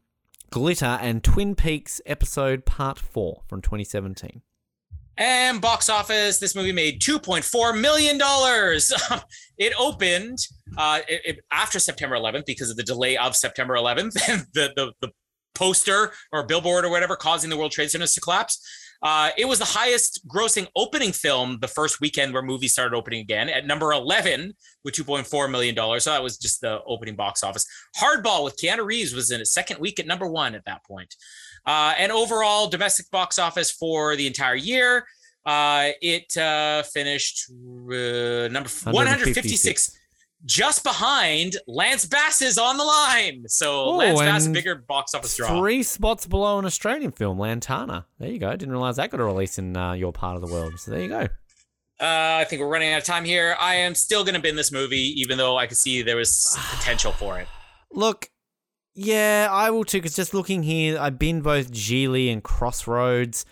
Glitter 0.51 0.99
and 1.01 1.23
Twin 1.23 1.55
Peaks 1.55 1.99
episode 2.05 2.65
part 2.65 2.99
four 2.99 3.41
from 3.47 3.61
2017. 3.61 4.43
And 5.17 5.61
box 5.61 5.89
office, 5.89 6.39
this 6.39 6.55
movie 6.55 6.71
made 6.71 6.99
$2.4 6.99 7.79
million. 7.79 8.19
it 9.57 9.73
opened 9.77 10.39
uh, 10.75 11.01
it, 11.07 11.21
it, 11.25 11.39
after 11.51 11.79
September 11.79 12.15
11th 12.15 12.45
because 12.45 12.71
of 12.71 12.77
the 12.77 12.83
delay 12.83 13.17
of 13.17 13.35
September 13.35 13.75
11th. 13.75 14.13
the, 14.53 14.73
the, 14.75 14.91
the 15.01 15.11
poster 15.55 16.11
or 16.31 16.43
billboard 16.43 16.85
or 16.85 16.89
whatever 16.89 17.15
causing 17.15 17.49
the 17.49 17.57
World 17.57 17.71
Trade 17.71 17.91
Centers 17.91 18.13
to 18.13 18.21
collapse. 18.21 18.59
Uh, 19.03 19.31
it 19.37 19.45
was 19.45 19.59
the 19.59 19.65
highest 19.65 20.25
grossing 20.29 20.65
opening 20.77 21.11
film 21.11 21.57
the 21.59 21.67
first 21.67 21.99
weekend 21.99 22.33
where 22.33 22.41
movies 22.41 22.71
started 22.71 22.95
opening 22.95 23.19
again 23.19 23.49
at 23.49 23.67
number 23.67 23.91
11 23.91 24.53
with 24.85 24.93
$2.4 24.93 25.51
million. 25.51 25.75
So 25.99 26.09
that 26.09 26.23
was 26.23 26.37
just 26.37 26.61
the 26.61 26.79
opening 26.87 27.17
box 27.17 27.43
office. 27.43 27.65
Hardball 27.97 28.45
with 28.45 28.55
Keanu 28.55 28.85
Reeves 28.85 29.13
was 29.13 29.29
in 29.29 29.41
its 29.41 29.53
second 29.53 29.79
week 29.79 29.99
at 29.99 30.07
number 30.07 30.25
one 30.25 30.55
at 30.55 30.63
that 30.65 30.85
point. 30.85 31.13
Uh, 31.65 31.93
and 31.97 32.13
overall 32.13 32.69
domestic 32.69 33.11
box 33.11 33.37
office 33.37 33.71
for 33.71 34.15
the 34.15 34.25
entire 34.25 34.55
year, 34.55 35.05
uh, 35.45 35.89
it 36.01 36.35
uh, 36.37 36.83
finished 36.83 37.49
uh, 37.51 38.47
number 38.47 38.69
156 38.69 39.99
just 40.45 40.83
behind 40.83 41.57
Lance 41.67 42.05
Bass 42.05 42.41
is 42.41 42.57
on 42.57 42.77
the 42.77 42.83
line. 42.83 43.43
So 43.47 43.85
oh, 43.85 43.95
Lance 43.97 44.19
Bass, 44.19 44.47
bigger 44.47 44.75
box 44.75 45.13
office 45.13 45.35
draw. 45.37 45.59
Three 45.59 45.83
spots 45.83 46.27
below 46.27 46.59
an 46.59 46.65
Australian 46.65 47.11
film, 47.11 47.39
Lantana. 47.39 48.05
There 48.19 48.29
you 48.29 48.39
go. 48.39 48.51
Didn't 48.51 48.71
realize 48.71 48.97
that 48.97 49.09
got 49.09 49.19
a 49.19 49.23
release 49.23 49.57
in 49.57 49.75
uh, 49.77 49.93
your 49.93 50.11
part 50.11 50.35
of 50.35 50.41
the 50.41 50.51
world. 50.53 50.79
So 50.79 50.91
there 50.91 51.01
you 51.01 51.09
go. 51.09 51.27
Uh, 52.01 52.41
I 52.41 52.45
think 52.49 52.61
we're 52.61 52.67
running 52.67 52.91
out 52.91 52.97
of 52.97 53.03
time 53.05 53.23
here. 53.23 53.55
I 53.59 53.75
am 53.75 53.95
still 53.95 54.23
going 54.23 54.35
to 54.35 54.41
bin 54.41 54.55
this 54.55 54.71
movie, 54.71 55.13
even 55.21 55.37
though 55.37 55.57
I 55.57 55.67
could 55.67 55.77
see 55.77 56.01
there 56.01 56.17
was 56.17 56.57
potential 56.71 57.11
for 57.13 57.39
it. 57.39 57.47
Look, 57.91 58.29
yeah, 58.95 59.47
I 59.49 59.69
will 59.69 59.85
too. 59.85 59.99
Because 59.99 60.15
just 60.15 60.33
looking 60.33 60.63
here, 60.63 60.99
I 60.99 61.09
bin 61.09 61.41
both 61.41 61.71
Gigli 61.71 62.31
and 62.31 62.43
Crossroads. 62.43 63.45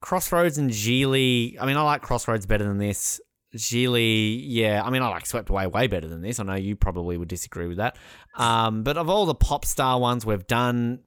Crossroads 0.00 0.58
and 0.58 0.70
Gigli. 0.70 1.56
I 1.60 1.66
mean, 1.66 1.76
I 1.76 1.82
like 1.82 2.02
Crossroads 2.02 2.44
better 2.46 2.64
than 2.64 2.78
this. 2.78 3.20
Gigli, 3.54 4.42
yeah, 4.44 4.82
I 4.84 4.90
mean, 4.90 5.02
I 5.02 5.08
like 5.08 5.26
Swept 5.26 5.48
Away 5.50 5.66
way 5.66 5.86
better 5.86 6.08
than 6.08 6.22
this. 6.22 6.40
I 6.40 6.44
know 6.44 6.54
you 6.54 6.76
probably 6.76 7.16
would 7.16 7.28
disagree 7.28 7.66
with 7.66 7.78
that. 7.78 7.96
Um, 8.36 8.82
but 8.82 8.96
of 8.96 9.08
all 9.08 9.26
the 9.26 9.34
pop 9.34 9.64
star 9.64 9.98
ones 10.00 10.26
we've 10.26 10.46
done, 10.46 11.00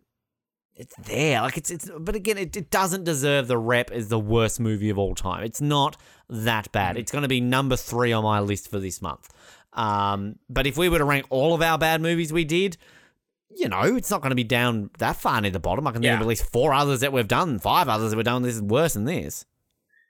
it's 0.76 0.96
there. 0.96 1.42
Like 1.42 1.58
it's 1.58 1.72
it's. 1.72 1.90
But 2.00 2.16
again, 2.16 2.38
it, 2.38 2.56
it 2.56 2.70
doesn't 2.70 3.04
deserve 3.04 3.48
the 3.48 3.58
rep 3.58 3.92
as 3.92 4.10
the 4.10 4.20
worst 4.20 4.60
movie 4.60 4.90
of 4.90 4.98
all 4.98 5.16
time. 5.16 5.44
It's 5.44 5.62
not 5.62 5.98
that 6.30 6.72
bad. 6.72 6.92
Mm-hmm. 6.92 7.00
It's 7.00 7.12
going 7.12 7.24
to 7.24 7.28
be 7.28 7.42
number 7.42 7.76
three 7.76 8.14
on 8.14 8.24
my 8.24 8.40
list 8.40 8.70
for 8.70 8.80
this 8.80 9.02
month. 9.02 9.30
Um, 9.74 10.38
but 10.50 10.68
if 10.68 10.78
we 10.78 10.90
were 10.90 11.00
to 11.00 11.06
rank 11.06 11.26
all 11.30 11.54
of 11.54 11.62
our 11.62 11.78
bad 11.78 12.02
movies 12.02 12.32
we 12.32 12.46
did, 12.46 12.78
you 13.50 13.68
know, 13.68 13.96
it's 13.96 14.12
not 14.12 14.22
going 14.22 14.32
to 14.32 14.36
be 14.36 14.44
down 14.44 14.90
that 15.00 15.16
far 15.16 15.42
near 15.42 15.52
the 15.52 15.60
bottom. 15.60 15.88
I 15.88 15.92
can 15.92 16.02
think 16.02 16.14
of 16.14 16.22
at 16.22 16.28
least 16.28 16.52
four 16.52 16.74
others 16.74 17.00
that 17.02 17.12
we've 17.12 17.28
done, 17.28 17.60
five 17.60 17.90
others 17.90 18.12
that 18.12 18.18
we've 18.18 18.26
done. 18.26 18.44
This 18.44 18.56
is 18.56 18.62
worse 18.62 18.94
than 18.94 19.06
this. 19.06 19.46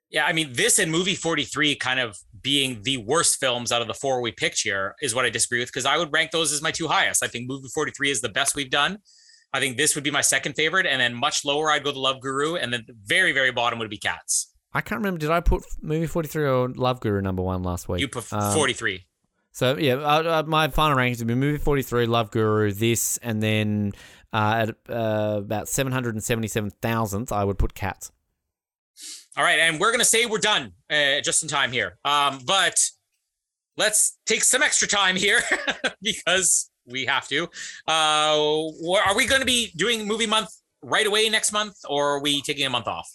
Yeah, 0.09 0.25
I 0.25 0.33
mean, 0.33 0.53
this 0.53 0.79
and 0.79 0.91
movie 0.91 1.15
43 1.15 1.75
kind 1.75 1.99
of 1.99 2.17
being 2.41 2.81
the 2.83 2.97
worst 2.97 3.39
films 3.39 3.71
out 3.71 3.81
of 3.81 3.87
the 3.87 3.93
four 3.93 4.21
we 4.21 4.31
picked 4.31 4.61
here 4.61 4.95
is 5.01 5.13
what 5.13 5.25
I 5.25 5.29
disagree 5.29 5.59
with 5.59 5.67
because 5.69 5.85
I 5.85 5.97
would 5.97 6.13
rank 6.13 6.31
those 6.31 6.53
as 6.53 6.61
my 6.61 6.71
two 6.71 6.87
highest. 6.87 7.23
I 7.23 7.27
think 7.27 7.47
movie 7.47 7.67
43 7.73 8.11
is 8.11 8.21
the 8.21 8.29
best 8.29 8.55
we've 8.55 8.69
done. 8.69 8.99
I 9.53 9.59
think 9.59 9.77
this 9.77 9.95
would 9.95 10.03
be 10.03 10.11
my 10.11 10.21
second 10.21 10.53
favorite. 10.53 10.85
And 10.85 11.01
then 11.01 11.13
much 11.13 11.43
lower, 11.43 11.71
I'd 11.71 11.83
go 11.83 11.91
to 11.91 11.99
Love 11.99 12.21
Guru. 12.21 12.55
And 12.55 12.71
then 12.71 12.83
the 12.87 12.95
very, 13.05 13.31
very 13.31 13.51
bottom 13.51 13.79
would 13.79 13.89
be 13.89 13.97
Cats. 13.97 14.53
I 14.73 14.81
can't 14.81 14.99
remember. 14.99 15.19
Did 15.19 15.31
I 15.31 15.39
put 15.39 15.63
movie 15.81 16.07
43 16.07 16.45
or 16.45 16.69
Love 16.69 16.99
Guru 16.99 17.21
number 17.21 17.41
one 17.41 17.63
last 17.63 17.89
week? 17.89 18.01
You 18.01 18.07
put 18.07 18.31
um, 18.31 18.53
43. 18.53 19.05
So, 19.51 19.77
yeah, 19.77 19.95
uh, 19.95 20.41
uh, 20.41 20.43
my 20.45 20.67
final 20.67 20.95
rankings 20.95 21.17
would 21.17 21.27
be 21.27 21.33
movie 21.33 21.57
43, 21.57 22.05
Love 22.05 22.29
Guru, 22.29 22.71
this, 22.71 23.17
and 23.23 23.41
then 23.41 23.93
uh, 24.31 24.67
at 24.67 24.69
uh, 24.87 25.37
about 25.39 25.65
777,000th, 25.65 27.31
I 27.31 27.43
would 27.43 27.57
put 27.57 27.73
Cats. 27.73 28.11
All 29.37 29.43
right, 29.43 29.59
and 29.59 29.79
we're 29.79 29.91
gonna 29.91 30.03
say 30.03 30.25
we're 30.25 30.39
done 30.39 30.71
uh, 30.89 31.21
just 31.21 31.43
in 31.43 31.49
time 31.49 31.71
here. 31.71 31.99
Um, 32.03 32.39
but 32.45 32.75
let's 33.77 34.17
take 34.25 34.43
some 34.43 34.63
extra 34.63 34.87
time 34.87 35.15
here 35.15 35.41
because 36.01 36.71
we 36.87 37.05
have 37.05 37.27
to. 37.27 37.43
Uh, 37.87 38.67
are 39.05 39.15
we 39.15 39.27
going 39.27 39.41
to 39.41 39.45
be 39.45 39.71
doing 39.75 40.07
movie 40.07 40.25
month 40.25 40.49
right 40.81 41.05
away 41.05 41.29
next 41.29 41.51
month, 41.51 41.75
or 41.87 42.15
are 42.15 42.21
we 42.21 42.41
taking 42.41 42.65
a 42.65 42.69
month 42.69 42.87
off? 42.87 43.09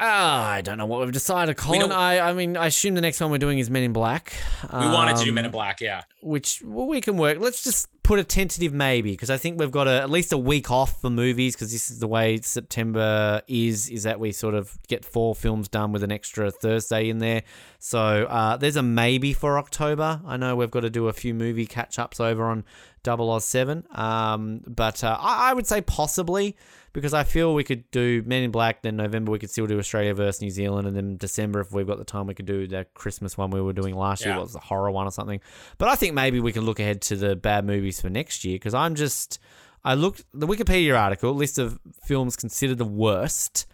Uh, 0.00 0.04
I 0.04 0.62
don't 0.62 0.78
know 0.78 0.86
what 0.86 1.00
we've 1.00 1.12
decided, 1.12 1.58
Colin. 1.58 1.92
I, 1.92 2.30
I 2.30 2.32
mean, 2.32 2.56
I 2.56 2.68
assume 2.68 2.94
the 2.94 3.02
next 3.02 3.20
one 3.20 3.30
we're 3.30 3.36
doing 3.36 3.58
is 3.58 3.68
Men 3.68 3.82
in 3.82 3.92
Black. 3.92 4.32
We 4.62 4.78
um, 4.78 4.92
wanted 4.92 5.16
to 5.18 5.24
do 5.24 5.32
Men 5.32 5.44
in 5.44 5.48
um, 5.50 5.52
Black, 5.52 5.82
yeah. 5.82 6.04
Which 6.22 6.62
well, 6.64 6.86
we 6.86 7.02
can 7.02 7.18
work. 7.18 7.38
Let's 7.38 7.62
just 7.62 7.86
put 8.02 8.18
a 8.18 8.24
tentative 8.24 8.72
maybe 8.72 9.10
because 9.10 9.28
I 9.28 9.36
think 9.36 9.60
we've 9.60 9.70
got 9.70 9.86
a, 9.86 10.00
at 10.00 10.08
least 10.08 10.32
a 10.32 10.38
week 10.38 10.70
off 10.70 11.02
for 11.02 11.10
movies 11.10 11.54
because 11.54 11.70
this 11.70 11.90
is 11.90 11.98
the 11.98 12.08
way 12.08 12.40
September 12.40 13.42
is. 13.46 13.90
Is 13.90 14.04
that 14.04 14.18
we 14.18 14.32
sort 14.32 14.54
of 14.54 14.78
get 14.88 15.04
four 15.04 15.34
films 15.34 15.68
done 15.68 15.92
with 15.92 16.02
an 16.02 16.10
extra 16.10 16.50
Thursday 16.50 17.10
in 17.10 17.18
there. 17.18 17.42
So 17.78 17.98
uh, 18.24 18.56
there's 18.56 18.76
a 18.76 18.82
maybe 18.82 19.34
for 19.34 19.58
October. 19.58 20.22
I 20.26 20.38
know 20.38 20.56
we've 20.56 20.70
got 20.70 20.80
to 20.80 20.90
do 20.90 21.08
a 21.08 21.12
few 21.12 21.34
movie 21.34 21.66
catch 21.66 21.98
ups 21.98 22.20
over 22.20 22.44
on 22.46 22.64
Double 23.02 23.30
Oz 23.30 23.44
Seven, 23.44 23.84
um, 23.92 24.62
but 24.66 25.02
uh, 25.02 25.16
I, 25.18 25.50
I 25.50 25.54
would 25.54 25.66
say 25.66 25.80
possibly 25.80 26.56
because 26.92 27.14
I 27.14 27.24
feel 27.24 27.54
we 27.54 27.64
could 27.64 27.90
do 27.90 28.22
Men 28.26 28.42
in 28.42 28.50
Black. 28.50 28.82
Then 28.82 28.96
November 28.96 29.32
we 29.32 29.38
could 29.38 29.50
still 29.50 29.66
do 29.66 29.78
Australia 29.78 30.14
versus 30.14 30.42
New 30.42 30.50
Zealand, 30.50 30.86
and 30.86 30.96
then 30.96 31.16
December 31.16 31.60
if 31.60 31.72
we've 31.72 31.86
got 31.86 31.98
the 31.98 32.04
time 32.04 32.26
we 32.26 32.34
could 32.34 32.46
do 32.46 32.66
the 32.66 32.86
Christmas 32.94 33.38
one 33.38 33.50
we 33.50 33.60
were 33.60 33.72
doing 33.72 33.94
last 33.94 34.22
yeah. 34.22 34.28
year. 34.28 34.36
What 34.36 34.44
was 34.44 34.52
the 34.52 34.60
horror 34.60 34.90
one 34.90 35.06
or 35.06 35.10
something? 35.10 35.40
But 35.78 35.88
I 35.88 35.94
think 35.94 36.14
maybe 36.14 36.40
we 36.40 36.52
can 36.52 36.64
look 36.64 36.80
ahead 36.80 37.00
to 37.02 37.16
the 37.16 37.36
bad 37.36 37.64
movies 37.64 38.00
for 38.00 38.10
next 38.10 38.44
year 38.44 38.56
because 38.56 38.74
I'm 38.74 38.94
just 38.94 39.38
I 39.84 39.94
looked 39.94 40.24
the 40.34 40.46
Wikipedia 40.46 40.98
article 40.98 41.32
list 41.32 41.58
of 41.58 41.78
films 42.04 42.36
considered 42.36 42.78
the 42.78 42.84
worst, 42.84 43.66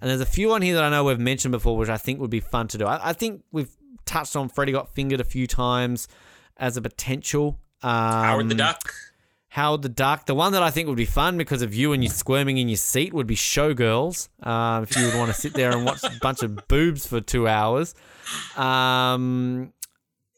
and 0.00 0.08
there's 0.08 0.20
a 0.20 0.26
few 0.26 0.52
on 0.52 0.62
here 0.62 0.74
that 0.74 0.84
I 0.84 0.90
know 0.90 1.04
we've 1.04 1.18
mentioned 1.18 1.52
before, 1.52 1.76
which 1.76 1.88
I 1.88 1.98
think 1.98 2.20
would 2.20 2.30
be 2.30 2.40
fun 2.40 2.68
to 2.68 2.78
do. 2.78 2.86
I, 2.86 3.10
I 3.10 3.12
think 3.12 3.42
we've 3.52 3.70
touched 4.06 4.36
on 4.36 4.48
Freddy 4.48 4.72
got 4.72 4.94
fingered 4.94 5.20
a 5.20 5.24
few 5.24 5.46
times 5.46 6.08
as 6.56 6.76
a 6.76 6.82
potential. 6.82 7.58
Um, 7.82 8.24
Howard 8.24 8.48
the 8.48 8.54
Duck. 8.54 8.94
Howard 9.48 9.82
the 9.82 9.88
Duck. 9.88 10.26
The 10.26 10.34
one 10.34 10.52
that 10.52 10.62
I 10.62 10.70
think 10.70 10.88
would 10.88 10.96
be 10.96 11.04
fun 11.04 11.36
because 11.36 11.62
of 11.62 11.74
you 11.74 11.92
and 11.92 12.02
you 12.02 12.08
squirming 12.08 12.58
in 12.58 12.68
your 12.68 12.76
seat 12.76 13.12
would 13.12 13.26
be 13.26 13.34
Showgirls. 13.34 14.28
Um, 14.46 14.84
if 14.84 14.96
you 14.96 15.06
would 15.06 15.16
want 15.16 15.34
to 15.34 15.40
sit 15.40 15.54
there 15.54 15.72
and 15.72 15.84
watch 15.84 16.04
a 16.04 16.12
bunch 16.20 16.42
of 16.42 16.68
boobs 16.68 17.06
for 17.06 17.20
two 17.20 17.48
hours. 17.48 17.94
Um, 18.56 19.72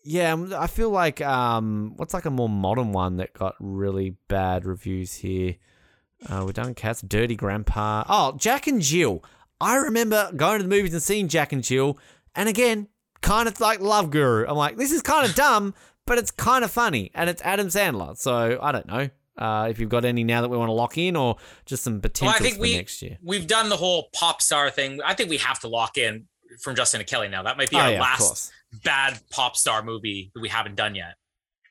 yeah, 0.04 0.32
um, 0.32 0.52
I 0.56 0.66
feel 0.66 0.90
like 0.90 1.20
um, 1.20 1.92
what's 1.96 2.14
like 2.14 2.24
a 2.24 2.30
more 2.30 2.48
modern 2.48 2.92
one 2.92 3.16
that 3.16 3.34
got 3.34 3.54
really 3.60 4.16
bad 4.28 4.64
reviews 4.64 5.14
here. 5.14 5.56
Uh, 6.28 6.42
we're 6.46 6.52
done 6.52 6.74
Cats, 6.74 7.02
Dirty 7.02 7.36
Grandpa. 7.36 8.04
Oh, 8.08 8.36
Jack 8.38 8.66
and 8.66 8.80
Jill. 8.80 9.22
I 9.60 9.76
remember 9.76 10.30
going 10.34 10.58
to 10.58 10.62
the 10.64 10.68
movies 10.68 10.92
and 10.92 11.02
seeing 11.02 11.28
Jack 11.28 11.52
and 11.52 11.62
Jill, 11.62 11.98
and 12.34 12.48
again, 12.48 12.88
kind 13.20 13.46
of 13.46 13.60
like 13.60 13.80
Love 13.80 14.10
Guru. 14.10 14.46
I'm 14.46 14.56
like, 14.56 14.76
this 14.76 14.90
is 14.90 15.02
kind 15.02 15.28
of 15.28 15.34
dumb, 15.34 15.74
but 16.06 16.18
it's 16.18 16.30
kind 16.30 16.64
of 16.64 16.70
funny, 16.70 17.10
and 17.14 17.30
it's 17.30 17.42
Adam 17.42 17.68
Sandler. 17.68 18.16
So 18.16 18.58
I 18.60 18.72
don't 18.72 18.86
know 18.86 19.08
uh, 19.38 19.68
if 19.70 19.78
you've 19.78 19.88
got 19.88 20.04
any 20.04 20.24
now 20.24 20.42
that 20.42 20.48
we 20.48 20.56
want 20.56 20.68
to 20.68 20.74
lock 20.74 20.98
in, 20.98 21.16
or 21.16 21.36
just 21.64 21.82
some 21.82 22.00
potential 22.00 22.28
well, 22.28 22.36
I 22.36 22.38
think 22.38 22.60
we, 22.60 22.76
next 22.76 23.02
year. 23.02 23.18
We've 23.22 23.46
done 23.46 23.68
the 23.68 23.76
whole 23.76 24.08
pop 24.12 24.42
star 24.42 24.70
thing. 24.70 25.00
I 25.04 25.14
think 25.14 25.30
we 25.30 25.38
have 25.38 25.60
to 25.60 25.68
lock 25.68 25.96
in 25.96 26.26
from 26.60 26.76
Justin 26.76 27.00
and 27.00 27.08
Kelly 27.08 27.28
now. 27.28 27.42
That 27.42 27.56
might 27.56 27.70
be 27.70 27.76
Oh, 27.76 27.80
our 27.80 27.92
yeah, 27.92 28.00
last 28.00 28.52
bad 28.84 29.18
pop 29.30 29.56
star 29.56 29.82
movie 29.82 30.30
that 30.34 30.40
we 30.40 30.48
haven't 30.48 30.74
done 30.74 30.94
yet. 30.94 31.14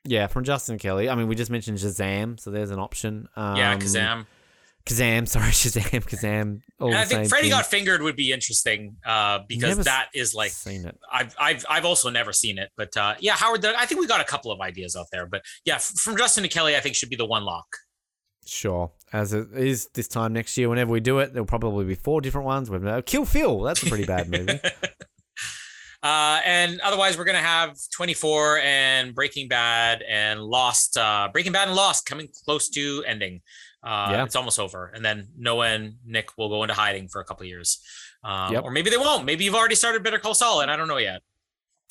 Yeah, 0.04 0.26
from 0.26 0.42
Justin 0.42 0.78
Kelly. 0.78 1.08
I 1.08 1.14
mean, 1.14 1.28
we 1.28 1.36
just 1.36 1.50
mentioned 1.50 1.78
Shazam, 1.78 2.40
so 2.40 2.50
there's 2.50 2.72
an 2.72 2.80
option. 2.80 3.28
Um, 3.36 3.56
yeah, 3.56 3.76
Kazam. 3.76 4.26
Kazam, 4.84 5.28
sorry, 5.28 5.50
Shazam, 5.50 6.04
Kazam. 6.04 6.60
All 6.80 6.94
I 6.94 7.04
think 7.04 7.28
Freddy 7.28 7.44
thing. 7.44 7.50
Got 7.50 7.66
Fingered 7.66 8.02
would 8.02 8.16
be 8.16 8.32
interesting 8.32 8.96
uh, 9.06 9.40
because 9.48 9.70
Never 9.70 9.84
that 9.84 10.08
is 10.14 10.34
like 10.34 10.50
seen 10.50 10.86
it. 10.86 10.98
I've 11.10 11.34
I've 11.38 11.64
I've 11.68 11.84
also 11.84 12.10
never 12.10 12.32
seen 12.32 12.58
it, 12.58 12.70
but 12.76 12.96
uh, 12.96 13.14
yeah, 13.20 13.34
Howard. 13.34 13.64
I 13.64 13.86
think 13.86 14.00
we 14.00 14.06
got 14.06 14.20
a 14.20 14.24
couple 14.24 14.50
of 14.50 14.60
ideas 14.60 14.96
out 14.96 15.06
there, 15.12 15.26
but 15.26 15.42
yeah, 15.64 15.78
from 15.78 16.16
Justin 16.16 16.42
to 16.42 16.48
Kelly, 16.48 16.76
I 16.76 16.80
think 16.80 16.94
should 16.94 17.10
be 17.10 17.16
the 17.16 17.26
one 17.26 17.44
lock. 17.44 17.66
Sure. 18.44 18.90
As 19.12 19.32
it 19.32 19.48
is 19.54 19.88
this 19.94 20.08
time 20.08 20.32
next 20.32 20.56
year, 20.58 20.68
whenever 20.68 20.90
we 20.90 20.98
do 20.98 21.20
it, 21.20 21.32
there'll 21.32 21.46
probably 21.46 21.84
be 21.84 21.94
four 21.94 22.20
different 22.20 22.46
ones. 22.46 22.70
We've 22.70 22.84
uh, 22.84 23.02
Kill 23.02 23.24
Phil. 23.24 23.60
That's 23.60 23.82
a 23.82 23.86
pretty 23.86 24.04
bad 24.04 24.28
movie. 24.28 24.58
Uh, 26.02 26.40
and 26.44 26.80
otherwise, 26.80 27.16
we're 27.16 27.24
gonna 27.24 27.38
have 27.38 27.76
24 27.94 28.58
and 28.58 29.14
Breaking 29.14 29.46
Bad 29.46 30.02
and 30.02 30.40
Lost. 30.40 30.96
Uh, 30.96 31.28
Breaking 31.32 31.52
Bad 31.52 31.68
and 31.68 31.76
Lost 31.76 32.06
coming 32.06 32.28
close 32.44 32.68
to 32.70 33.04
ending. 33.06 33.40
Uh, 33.82 34.08
Yeah. 34.12 34.24
it's 34.24 34.36
almost 34.36 34.58
over, 34.60 34.86
and 34.94 35.04
then 35.04 35.28
Noah 35.36 35.66
and 35.68 35.94
Nick 36.06 36.36
will 36.38 36.48
go 36.48 36.62
into 36.62 36.74
hiding 36.74 37.08
for 37.08 37.20
a 37.20 37.24
couple 37.24 37.42
of 37.42 37.48
years, 37.48 37.80
um, 38.22 38.52
Yep. 38.52 38.64
or 38.64 38.70
maybe 38.70 38.90
they 38.90 38.96
won't. 38.96 39.24
Maybe 39.24 39.44
you've 39.44 39.54
already 39.56 39.74
started 39.74 40.02
Better 40.04 40.18
Call 40.18 40.34
Saul, 40.34 40.60
and 40.60 40.70
I 40.70 40.76
don't 40.76 40.88
know 40.88 40.98
yet. 40.98 41.22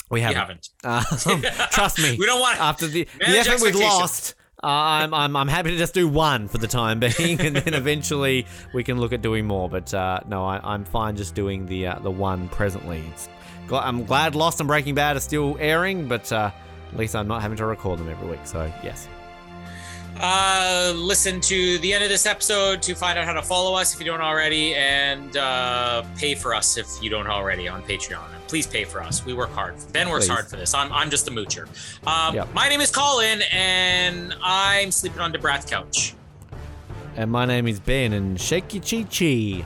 We 0.10 0.22
haven't. 0.22 0.70
haven't. 0.84 1.26
Um, 1.26 1.42
trust 1.72 2.00
me. 2.00 2.16
We 2.20 2.26
don't 2.26 2.40
want. 2.40 2.60
After 2.60 2.88
the, 2.88 3.08
the 3.20 3.28
effort 3.28 3.62
we've 3.62 3.76
lost, 3.76 4.36
uh, 4.64 4.68
I'm, 4.68 5.14
I'm, 5.14 5.36
I'm 5.36 5.48
happy 5.48 5.72
to 5.72 5.78
just 5.78 5.94
do 5.94 6.08
one 6.08 6.48
for 6.48 6.58
the 6.60 6.68
time 6.68 7.00
being, 7.00 7.40
and 7.42 7.56
then 7.58 7.74
eventually 7.74 8.46
we 8.74 8.84
can 8.84 9.00
look 9.00 9.12
at 9.14 9.22
doing 9.22 9.46
more. 9.48 9.70
But 9.70 9.94
uh, 9.94 10.20
no, 10.28 10.46
I, 10.46 10.60
I'm 10.64 10.86
fine 10.86 11.16
just 11.16 11.34
doing 11.36 11.66
the 11.66 11.88
uh, 11.88 12.00
the 12.00 12.12
one 12.12 12.48
presently. 12.50 13.04
It's, 13.12 13.28
I'm 13.72 14.04
glad 14.06 14.36
Lost 14.36 14.60
and 14.60 14.68
Breaking 14.68 14.96
Bad 14.96 15.16
are 15.16 15.22
still 15.22 15.56
airing, 15.60 16.08
but 16.10 16.30
uh, 16.32 16.52
at 16.92 16.98
least 16.98 17.16
I'm 17.16 17.28
not 17.28 17.42
having 17.42 17.58
to 17.58 17.66
record 17.66 18.00
them 18.00 18.10
every 18.10 18.30
week. 18.30 18.46
So 18.46 18.72
yes. 18.84 19.08
Uh, 20.24 20.94
listen 20.96 21.42
to 21.42 21.80
the 21.80 21.92
end 21.92 22.04
of 22.04 22.10
this 22.12 22.28
episode 22.28 22.80
to 22.84 22.94
find 22.94 23.18
out 23.18 23.26
how 23.26 23.34
to 23.34 23.42
follow 23.42 23.74
us 23.74 23.96
if 23.96 24.00
you 24.00 24.06
don't 24.06 24.22
already, 24.22 24.76
and 24.76 25.36
uh, 25.36 26.04
pay 26.16 26.36
for 26.36 26.54
us 26.54 26.78
if 26.78 26.88
you 27.02 27.10
don't 27.10 27.26
already 27.26 27.68
on 27.68 27.82
Patreon. 27.82 28.28
Please 28.48 28.68
pay 28.68 28.84
for 28.84 29.02
us. 29.02 29.26
We 29.26 29.34
work 29.34 29.50
hard. 29.52 29.74
Ben 29.94 30.10
works 30.10 30.26
Please. 30.28 30.32
hard 30.32 30.48
for 30.48 30.58
this. 30.58 30.76
I'm, 30.76 30.94
I'm 30.94 31.10
just 31.10 31.28
a 31.28 31.32
moocher. 31.32 31.68
Um, 32.08 32.36
Yep. 32.36 32.54
My 32.54 32.70
name 32.70 32.82
is 32.82 32.92
Colin, 32.92 33.42
and 33.52 34.36
I'm 34.44 34.92
sleeping 34.92 35.22
on 35.22 35.32
Da 35.32 35.40
Brat's 35.40 35.66
couch. 35.66 36.14
And 37.16 37.32
my 37.32 37.46
name 37.46 37.68
is 37.68 37.80
Ben, 37.80 38.14
and 38.14 38.40
shake 38.40 38.76
your 38.76 38.84
chi 38.84 39.04
chi. 39.04 39.66